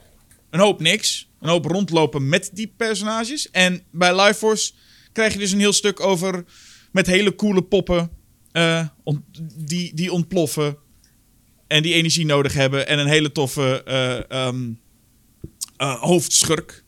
een 0.50 0.60
hoop 0.60 0.80
niks. 0.80 1.28
Een 1.40 1.48
hoop 1.48 1.64
rondlopen 1.64 2.28
met 2.28 2.50
die 2.52 2.72
personages. 2.76 3.50
En 3.50 3.82
bij 3.90 4.20
Life 4.20 4.34
Force 4.34 4.72
krijg 5.12 5.32
je 5.32 5.38
dus 5.38 5.52
een 5.52 5.59
heel 5.59 5.72
stuk 5.72 6.00
over. 6.00 6.44
met 6.92 7.06
hele 7.06 7.34
coole 7.34 7.62
poppen. 7.62 8.10
eh, 8.52 8.86
ont- 9.05 9.24
die, 9.56 9.94
die 9.94 10.12
ontploffen 10.12 10.76
en 11.68 11.82
die 11.82 11.94
energie 11.94 12.26
nodig 12.26 12.52
hebben. 12.52 12.86
En 12.88 12.98
een 12.98 13.06
hele 13.06 13.32
toffe 13.32 13.82
eh, 14.28 14.50
hoofdschurk. 16.00 16.84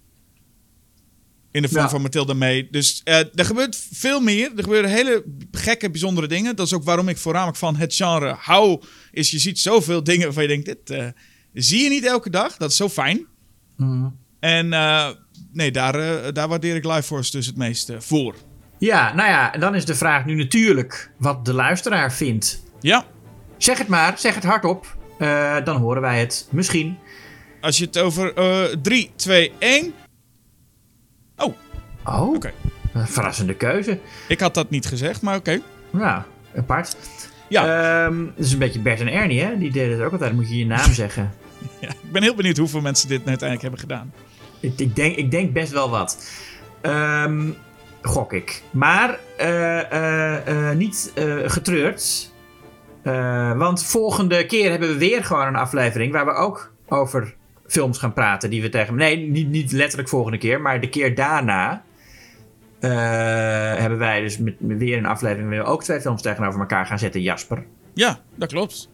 In 1.53 1.63
de 1.63 1.69
vorm 1.69 1.83
Ja. 1.83 1.89
van 1.89 2.03
Matilda 2.03 2.35
May. 2.35 2.69
Dus 2.71 3.01
eh, 3.05 3.19
er 3.19 3.45
gebeurt 3.45 3.77
veel 3.93 4.21
meer. 4.21 4.51
Er 4.57 4.63
gebeuren 4.63 4.91
hele 4.91 5.25
gekke, 5.53 5.91
bijzondere 5.91 6.27
dingen. 6.27 6.57
Dat 6.57 6.67
is 6.67 6.73
ook 6.73 6.85
waarom 6.85 7.09
ik 7.09 7.17
voornamelijk 7.19 7.59
van 7.59 7.77
het 7.77 7.95
genre 7.95 8.35
hou. 8.39 8.83
Is 9.13 9.31
je 9.31 9.39
ziet 9.39 9.59
zoveel 9.59 10.05
dingen 10.05 10.25
waarvan 10.25 10.43
je 10.43 10.49
denkt... 10.49 10.67
Dit 10.67 11.11
zie 11.53 11.83
je 11.83 11.89
niet 11.89 12.05
elke 12.05 12.31
dag. 12.31 12.57
Dat 12.57 12.71
is 12.71 12.77
zo 12.77 12.89
fijn. 12.89 13.27
En 14.41 14.73
eh, 14.73 15.09
nee, 15.53 15.71
daar, 15.71 16.33
daar 16.33 16.49
waardeer 16.49 16.77
ik 16.77 16.85
Life 16.85 17.03
Force 17.03 17.31
dus 17.31 17.47
het 17.47 17.57
meest 17.57 17.89
eh, 17.89 17.97
voor. 18.01 18.35
Ja, 18.79 19.15
nou 19.15 19.29
ja, 19.29 19.51
dan 19.51 19.75
is 19.75 19.85
de 19.85 19.95
vraag 19.95 20.25
nu 20.25 20.35
natuurlijk 20.35 21.11
wat 21.19 21.45
de 21.45 21.53
luisteraar 21.55 22.13
vindt. 22.13 22.63
Ja, 22.81 23.07
Zeg 23.61 23.79
het 23.79 23.89
maar, 23.89 24.19
zeg 24.19 24.35
het 24.35 24.45
hardop. 24.45 24.97
Eh, 25.19 25.57
dan 25.65 25.77
horen 25.77 26.03
wij 26.03 26.21
het 26.21 26.49
misschien. 26.51 26.99
als 27.61 27.79
je 27.79 27.85
het 27.85 27.99
over 27.99 28.35
eh 28.35 28.63
3, 28.83 29.11
2, 29.17 29.53
1... 29.59 29.95
Oh, 31.37 31.55
Oh, 32.05 32.35
oké. 32.35 32.53
een 32.93 33.07
verrassende 33.07 33.55
keuze. 33.55 33.99
Ik 34.29 34.41
had 34.41 34.55
dat 34.55 34.71
niet 34.71 34.87
gezegd, 34.87 35.23
maar 35.23 35.37
oké. 35.37 35.61
Nou, 35.91 36.23
apart. 36.57 36.97
Ja. 37.49 38.05
Ehm, 38.07 38.25
dat 38.25 38.45
is 38.47 38.53
een 38.53 38.59
beetje 38.59 38.79
Bert 38.81 39.01
en 39.01 39.09
Ernie, 39.13 39.41
hè? 39.41 39.59
Die 39.59 39.71
deden 39.71 39.93
het 39.97 40.07
ook 40.07 40.13
altijd. 40.13 40.31
Dan 40.31 40.41
moet 40.41 40.49
je 40.51 40.59
je 40.59 40.67
naam 40.67 40.93
zeggen. 40.93 41.33
Ja, 41.81 41.89
ik 41.89 42.13
ben 42.13 42.23
heel 42.23 42.35
benieuwd 42.35 42.57
hoeveel 42.57 42.81
mensen 42.81 43.09
dit 43.09 43.19
uiteindelijk 43.27 43.63
hebben 43.63 43.81
gedaan. 43.81 44.13
Ik, 44.61 44.73
ik, 44.79 44.97
denk, 44.97 45.17
ik 45.17 45.31
denk 45.31 45.53
best 45.53 45.73
wel 45.73 45.91
wat. 45.91 46.31
Ehm, 46.81 47.51
gok 48.03 48.33
ik. 48.33 48.63
Maar 48.71 49.19
eh, 49.37 50.69
eh, 50.71 50.77
niet 50.77 51.13
getreurd. 51.47 52.30
Eh, 53.03 53.57
want 53.59 53.85
volgende 53.85 54.47
keer 54.47 54.71
hebben 54.71 54.89
we 54.89 54.99
weer 54.99 55.25
gewoon 55.25 55.47
een 55.47 55.57
aflevering 55.57 56.13
waar 56.13 56.25
we 56.27 56.33
ook 56.33 56.73
over 56.89 57.35
films 57.67 57.99
gaan 57.99 58.13
praten. 58.13 58.51
Die 58.51 58.63
we 58.63 58.69
tegen. 58.69 58.95
Nee, 58.95 59.17
niet, 59.17 59.49
niet 59.49 59.73
letterlijk 59.73 60.09
volgende 60.09 60.39
keer, 60.39 60.61
maar 60.61 60.81
de 60.81 60.89
keer 60.89 61.15
daarna. 61.15 61.83
eh, 62.81 62.91
hebben 63.81 63.99
wij 63.99 64.21
dus 64.21 64.39
met, 64.39 64.61
met 64.61 64.79
weer 64.79 64.99
een 64.99 65.07
aflevering 65.07 65.49
waar 65.49 65.59
we 65.59 65.65
ook 65.65 65.83
twee 65.85 66.01
films 66.01 66.23
tegenover 66.23 66.61
elkaar 66.61 66.87
gaan 66.87 66.99
zetten, 66.99 67.23
Jasper. 67.23 67.65
Ja, 67.95 68.21
dat 68.35 68.49
klopt. 68.49 68.89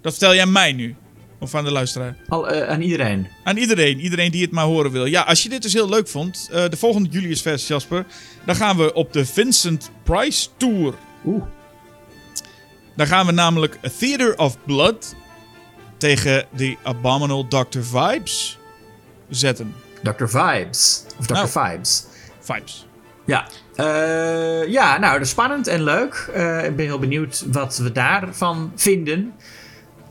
Dat 0.00 0.12
vertel 0.12 0.34
jij 0.34 0.46
mij 0.46 0.72
nu. 0.72 0.94
Of 1.38 1.54
aan 1.54 1.64
de 1.64 1.72
luisteraar. 1.72 2.16
Al, 2.28 2.48
eh, 2.48 2.68
aan 2.68 2.80
iedereen. 2.80 3.26
Aan 3.44 3.56
iedereen. 3.56 4.00
Iedereen 4.00 4.30
die 4.30 4.42
het 4.42 4.50
maar 4.50 4.64
horen 4.64 4.90
wil. 4.90 5.04
Ja, 5.06 5.22
als 5.22 5.42
je 5.42 5.48
dit 5.48 5.62
dus 5.62 5.72
heel 5.72 5.88
leuk 5.88 6.08
vond. 6.08 6.48
de 6.50 6.76
volgende 6.76 7.08
Julius 7.08 7.42
Vers, 7.42 7.66
Jasper. 7.66 8.06
Dan 8.46 8.54
gaan 8.54 8.76
we 8.76 8.92
op 8.92 9.12
de 9.12 9.26
Vincent 9.26 9.90
Price 10.02 10.48
Tour. 10.56 10.94
Oeh. 11.24 11.42
Dan 12.96 13.06
gaan 13.06 13.26
we 13.26 13.32
namelijk 13.32 13.78
A 13.84 13.88
Theater 13.98 14.38
of 14.38 14.56
Blood 14.64 15.14
tegen 15.96 16.44
The 16.56 16.76
Abominable 16.82 17.64
Dr. 17.64 17.80
Vibes 17.80 18.58
zetten. 19.28 19.74
Dr. 20.02 20.26
Vibes. 20.26 21.04
Of 21.18 21.26
Dr. 21.26 21.32
Nou. 21.32 21.48
Vibes. 21.48 22.04
Vibes. 22.40 22.86
Ja. 23.24 23.46
Eh, 23.74 24.68
ja, 24.68 24.98
nou, 24.98 25.12
dat 25.12 25.22
is 25.22 25.30
spannend 25.30 25.66
en 25.66 25.82
leuk. 25.82 26.30
Eh, 26.34 26.64
ik 26.64 26.76
ben 26.76 26.84
heel 26.84 26.98
benieuwd 26.98 27.44
wat 27.52 27.76
we 27.76 27.92
daarvan 27.92 28.72
vinden. 28.76 29.32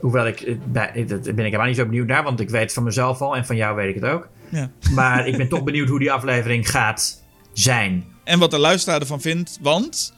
Hoewel 0.00 0.26
ik, 0.26 0.40
eh, 0.40 0.54
dat 0.72 1.22
ben 1.22 1.28
ik 1.28 1.36
helemaal 1.36 1.66
niet 1.66 1.76
zo 1.76 1.84
benieuwd 1.84 2.06
naar, 2.06 2.22
want 2.22 2.40
ik 2.40 2.50
weet 2.50 2.62
het 2.62 2.72
van 2.72 2.82
mezelf 2.82 3.20
al 3.20 3.36
en 3.36 3.46
van 3.46 3.56
jou 3.56 3.76
weet 3.76 3.88
ik 3.96 4.02
het 4.02 4.10
ook. 4.10 4.28
Ja. 4.48 4.70
Maar 4.94 5.26
ik 5.26 5.36
ben 5.36 5.48
toch 5.48 5.64
benieuwd 5.64 5.88
hoe 5.88 5.98
die 5.98 6.12
aflevering 6.12 6.70
gaat 6.70 7.22
zijn. 7.52 8.04
En 8.24 8.38
wat 8.38 8.50
de 8.50 8.58
luisteraar 8.58 9.00
ervan 9.00 9.20
vindt. 9.20 9.58
Want 9.60 10.14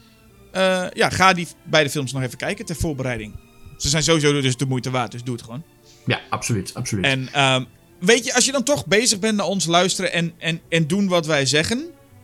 eh, 0.51 0.85
ja, 0.93 1.09
ga 1.09 1.33
die 1.33 1.47
beide 1.63 1.89
films 1.89 2.13
nog 2.13 2.21
even 2.21 2.37
kijken 2.37 2.65
ter 2.65 2.75
voorbereiding. 2.75 3.33
Ze 3.77 3.89
zijn 3.89 4.03
sowieso 4.03 4.41
dus 4.41 4.57
de 4.57 4.65
moeite 4.65 4.89
waard, 4.89 5.11
dus 5.11 5.23
doe 5.23 5.35
het 5.35 5.43
gewoon. 5.43 5.63
Ja, 6.05 6.19
absoluut, 6.29 6.73
absoluut. 6.73 7.05
En 7.05 7.29
ehm, 7.33 7.63
weet 7.99 8.25
je, 8.25 8.33
als 8.33 8.45
je 8.45 8.51
dan 8.51 8.63
toch 8.63 8.85
bezig 8.85 9.19
bent 9.19 9.37
naar 9.37 9.45
ons 9.45 9.65
luisteren 9.65 10.13
en, 10.13 10.33
en, 10.37 10.61
en 10.69 10.87
doen 10.87 11.07
wat 11.07 11.25
wij 11.25 11.45
zeggen. 11.45 11.77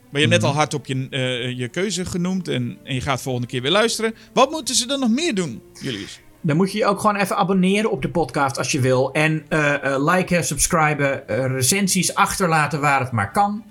Maar 0.10 0.22
je 0.22 0.30
hebt 0.30 0.41
net 0.41 0.52
al 0.52 0.56
hard 0.56 0.73
op 0.73 0.85
je, 0.85 1.07
eh, 1.10 1.57
je 1.57 1.68
keuze 1.68 2.06
genoemd 2.06 2.47
en, 2.47 2.77
en 2.84 2.93
je 2.93 3.02
gaat 3.02 3.22
volgende 3.22 3.47
keer 3.47 3.61
weer 3.61 3.72
luisteren. 3.72 4.15
Wat 4.34 4.52
moeten 4.52 4.76
ze 4.76 4.88
dan 4.88 4.99
nog 4.99 5.10
meer 5.10 5.35
doen, 5.35 5.61
Julius? 5.81 6.19
Dan 6.41 6.56
moet 6.56 6.72
je 6.72 6.77
je 6.77 6.85
ook 6.85 6.99
gewoon 6.99 7.15
even 7.15 7.38
abonneren 7.38 7.91
op 7.91 8.02
de 8.02 8.10
podcast 8.10 8.57
als 8.57 8.72
je 8.72 8.80
wil. 8.80 9.11
En 9.14 9.45
eh, 9.49 9.95
liken, 9.97 10.45
subscriben, 10.45 11.23
recensies 11.27 12.15
achterlaten 12.15 12.81
waar 12.81 12.99
het 12.99 13.11
maar 13.11 13.31
kan. 13.31 13.64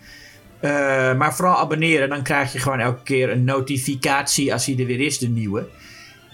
Eh, 0.65 1.15
maar 1.15 1.35
vooral 1.35 1.57
abonneren, 1.57 2.09
dan 2.09 2.23
krijg 2.23 2.53
je 2.53 2.59
gewoon 2.59 2.81
elke 2.81 3.03
keer 3.03 3.31
een 3.31 3.45
notificatie 3.45 4.53
als 4.53 4.66
hij 4.66 4.78
er 4.78 4.86
weer 4.86 5.01
is, 5.01 5.19
de 5.19 5.28
nieuwe. 5.28 5.66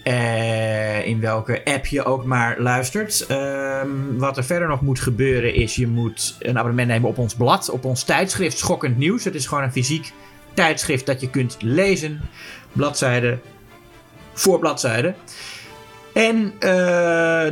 Eh, 0.05 1.07
in 1.07 1.20
welke 1.20 1.65
app 1.65 1.86
je 1.86 2.05
ook 2.05 2.24
maar 2.24 2.61
luistert. 2.61 3.27
Ehm, 3.27 3.89
wat 4.16 4.36
er 4.36 4.44
verder 4.44 4.69
nog 4.69 4.81
moet 4.81 5.01
gebeuren 5.01 5.55
is, 5.55 5.77
je 5.77 5.86
moet 5.86 6.36
een 6.39 6.59
abonnement 6.59 6.89
nemen 6.89 7.09
op 7.09 7.19
ons 7.19 7.35
blad, 7.35 7.70
op 7.70 7.85
ons 7.85 8.02
tijdschrift 8.02 8.59
Schokkend 8.59 8.97
Nieuws. 8.98 9.24
Het 9.24 9.35
is 9.35 9.47
gewoon 9.47 9.65
een 9.65 9.73
fysiek 9.73 10.12
tijdschrift 10.55 11.07
dat 11.07 11.20
je 11.20 11.31
kunt 11.31 11.57
lezen. 11.61 12.20
Bladzijde 12.73 13.39
voor 14.32 14.59
bladzijde. 14.59 15.15
En 16.12 16.52
eh, 16.59 16.70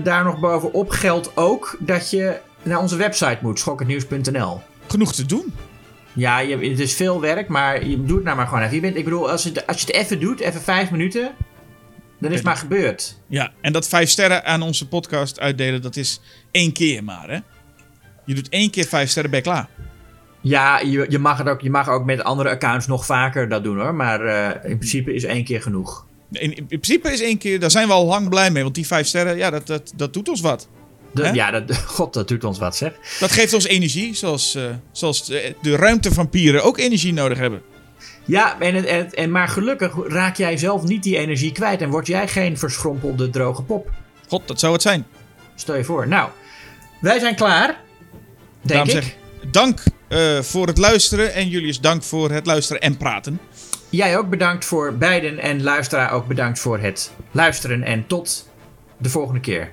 daar 0.04 0.24
nog 0.24 0.40
bovenop 0.40 0.90
geldt 0.90 1.36
ook 1.36 1.76
dat 1.78 2.10
je 2.10 2.36
naar 2.62 2.78
onze 2.78 2.96
website 2.96 3.38
moet, 3.40 3.58
schokkendnieuws.nl. 3.58 4.60
Genoeg 4.86 5.14
te 5.14 5.26
doen. 5.26 5.52
Ja, 6.18 6.38
je, 6.38 6.56
het 6.56 6.78
is 6.78 6.94
veel 6.94 7.20
werk, 7.20 7.48
maar 7.48 7.86
je 7.86 8.02
doet 8.02 8.16
het 8.16 8.24
nou 8.24 8.36
maar 8.36 8.46
gewoon 8.46 8.62
even. 8.62 8.74
Je 8.74 8.80
bent, 8.80 8.96
ik 8.96 9.04
bedoel, 9.04 9.30
als, 9.30 9.44
het, 9.44 9.66
als 9.66 9.80
je 9.80 9.86
het 9.86 9.94
even 9.94 10.20
doet, 10.20 10.40
even 10.40 10.60
vijf 10.60 10.90
minuten, 10.90 11.34
dan 12.18 12.30
is 12.30 12.36
het 12.36 12.44
maar 12.44 12.56
gebeurd. 12.56 13.18
Ja, 13.26 13.52
en 13.60 13.72
dat 13.72 13.88
vijf 13.88 14.08
sterren 14.08 14.44
aan 14.44 14.62
onze 14.62 14.88
podcast 14.88 15.40
uitdelen, 15.40 15.82
dat 15.82 15.96
is 15.96 16.20
één 16.50 16.72
keer 16.72 17.04
maar, 17.04 17.28
hè? 17.28 17.38
Je 18.24 18.34
doet 18.34 18.48
één 18.48 18.70
keer 18.70 18.84
vijf 18.84 19.10
sterren, 19.10 19.30
je 19.34 19.40
klaar. 19.40 19.68
Ja, 20.40 20.80
je, 20.80 21.06
je, 21.08 21.18
mag 21.18 21.38
het 21.38 21.48
ook, 21.48 21.60
je 21.60 21.70
mag 21.70 21.88
ook 21.88 22.04
met 22.04 22.22
andere 22.22 22.50
accounts 22.50 22.86
nog 22.86 23.06
vaker 23.06 23.48
dat 23.48 23.64
doen 23.64 23.78
hoor. 23.78 23.94
Maar 23.94 24.20
eh, 24.20 24.70
in 24.70 24.76
principe 24.78 25.14
is 25.14 25.24
één 25.24 25.44
keer 25.44 25.62
genoeg. 25.62 26.06
In, 26.32 26.54
in 26.54 26.66
principe 26.66 27.12
is 27.12 27.20
één 27.20 27.38
keer, 27.38 27.60
daar 27.60 27.70
zijn 27.70 27.86
we 27.86 27.92
al 27.92 28.06
lang 28.06 28.28
blij 28.28 28.50
mee. 28.50 28.62
Want 28.62 28.74
die 28.74 28.86
vijf 28.86 29.06
sterren, 29.06 29.36
ja, 29.36 29.50
dat, 29.50 29.66
dat, 29.66 29.92
dat 29.96 30.12
doet 30.12 30.28
ons 30.28 30.40
wat. 30.40 30.68
De- 31.12 31.30
ja, 31.32 31.50
dat, 31.50 31.76
god, 31.96 32.12
dat 32.14 32.28
doet 32.28 32.44
ons 32.44 32.58
wat 32.58 32.76
zeg. 32.76 32.92
Dat 33.20 33.30
geeft 33.32 33.52
ons 33.52 33.64
energie, 33.66 34.14
zoals, 34.14 34.54
eh, 34.54 34.62
zoals 34.92 35.28
eh, 35.30 35.52
de 35.62 35.76
ruimtevampieren 35.76 36.62
ook 36.64 36.78
energie 36.78 37.12
nodig 37.12 37.38
hebben. 37.38 37.62
Ja, 38.24 38.60
en, 38.60 38.86
en, 38.86 39.12
en, 39.12 39.30
maar 39.30 39.48
gelukkig 39.48 39.92
raak 40.06 40.36
jij 40.36 40.56
zelf 40.56 40.82
niet 40.82 41.02
die 41.02 41.16
energie 41.18 41.52
kwijt. 41.52 41.80
En 41.82 41.90
word 41.90 42.06
jij 42.06 42.28
geen 42.28 42.58
verschrompelde 42.58 43.30
droge 43.30 43.62
pop. 43.62 43.90
God, 44.28 44.48
dat 44.48 44.60
zou 44.60 44.72
het 44.72 44.82
zijn. 44.82 45.06
Stel 45.54 45.76
je 45.76 45.84
voor. 45.84 46.08
Nou, 46.08 46.30
wij 47.00 47.18
zijn 47.18 47.34
klaar. 47.34 47.66
Denk 47.66 47.78
Daarom 48.62 48.88
ik. 48.88 48.94
zeg 48.94 49.06
ik, 49.06 49.16
dank 49.52 49.82
eh, 50.08 50.38
voor 50.40 50.66
het 50.66 50.78
luisteren. 50.78 51.34
En 51.34 51.48
Julius, 51.48 51.80
dank 51.80 52.02
voor 52.02 52.30
het 52.30 52.46
luisteren 52.46 52.82
en 52.82 52.96
praten. 52.96 53.40
Jij 53.90 54.18
ook 54.18 54.28
bedankt 54.28 54.64
voor 54.64 54.96
beiden. 54.96 55.38
En 55.38 55.62
luisteraar 55.62 56.12
ook 56.12 56.26
bedankt 56.26 56.58
voor 56.58 56.78
het 56.78 57.12
luisteren. 57.30 57.82
En 57.82 58.06
tot 58.06 58.48
de 58.98 59.08
volgende 59.08 59.40
keer. 59.40 59.72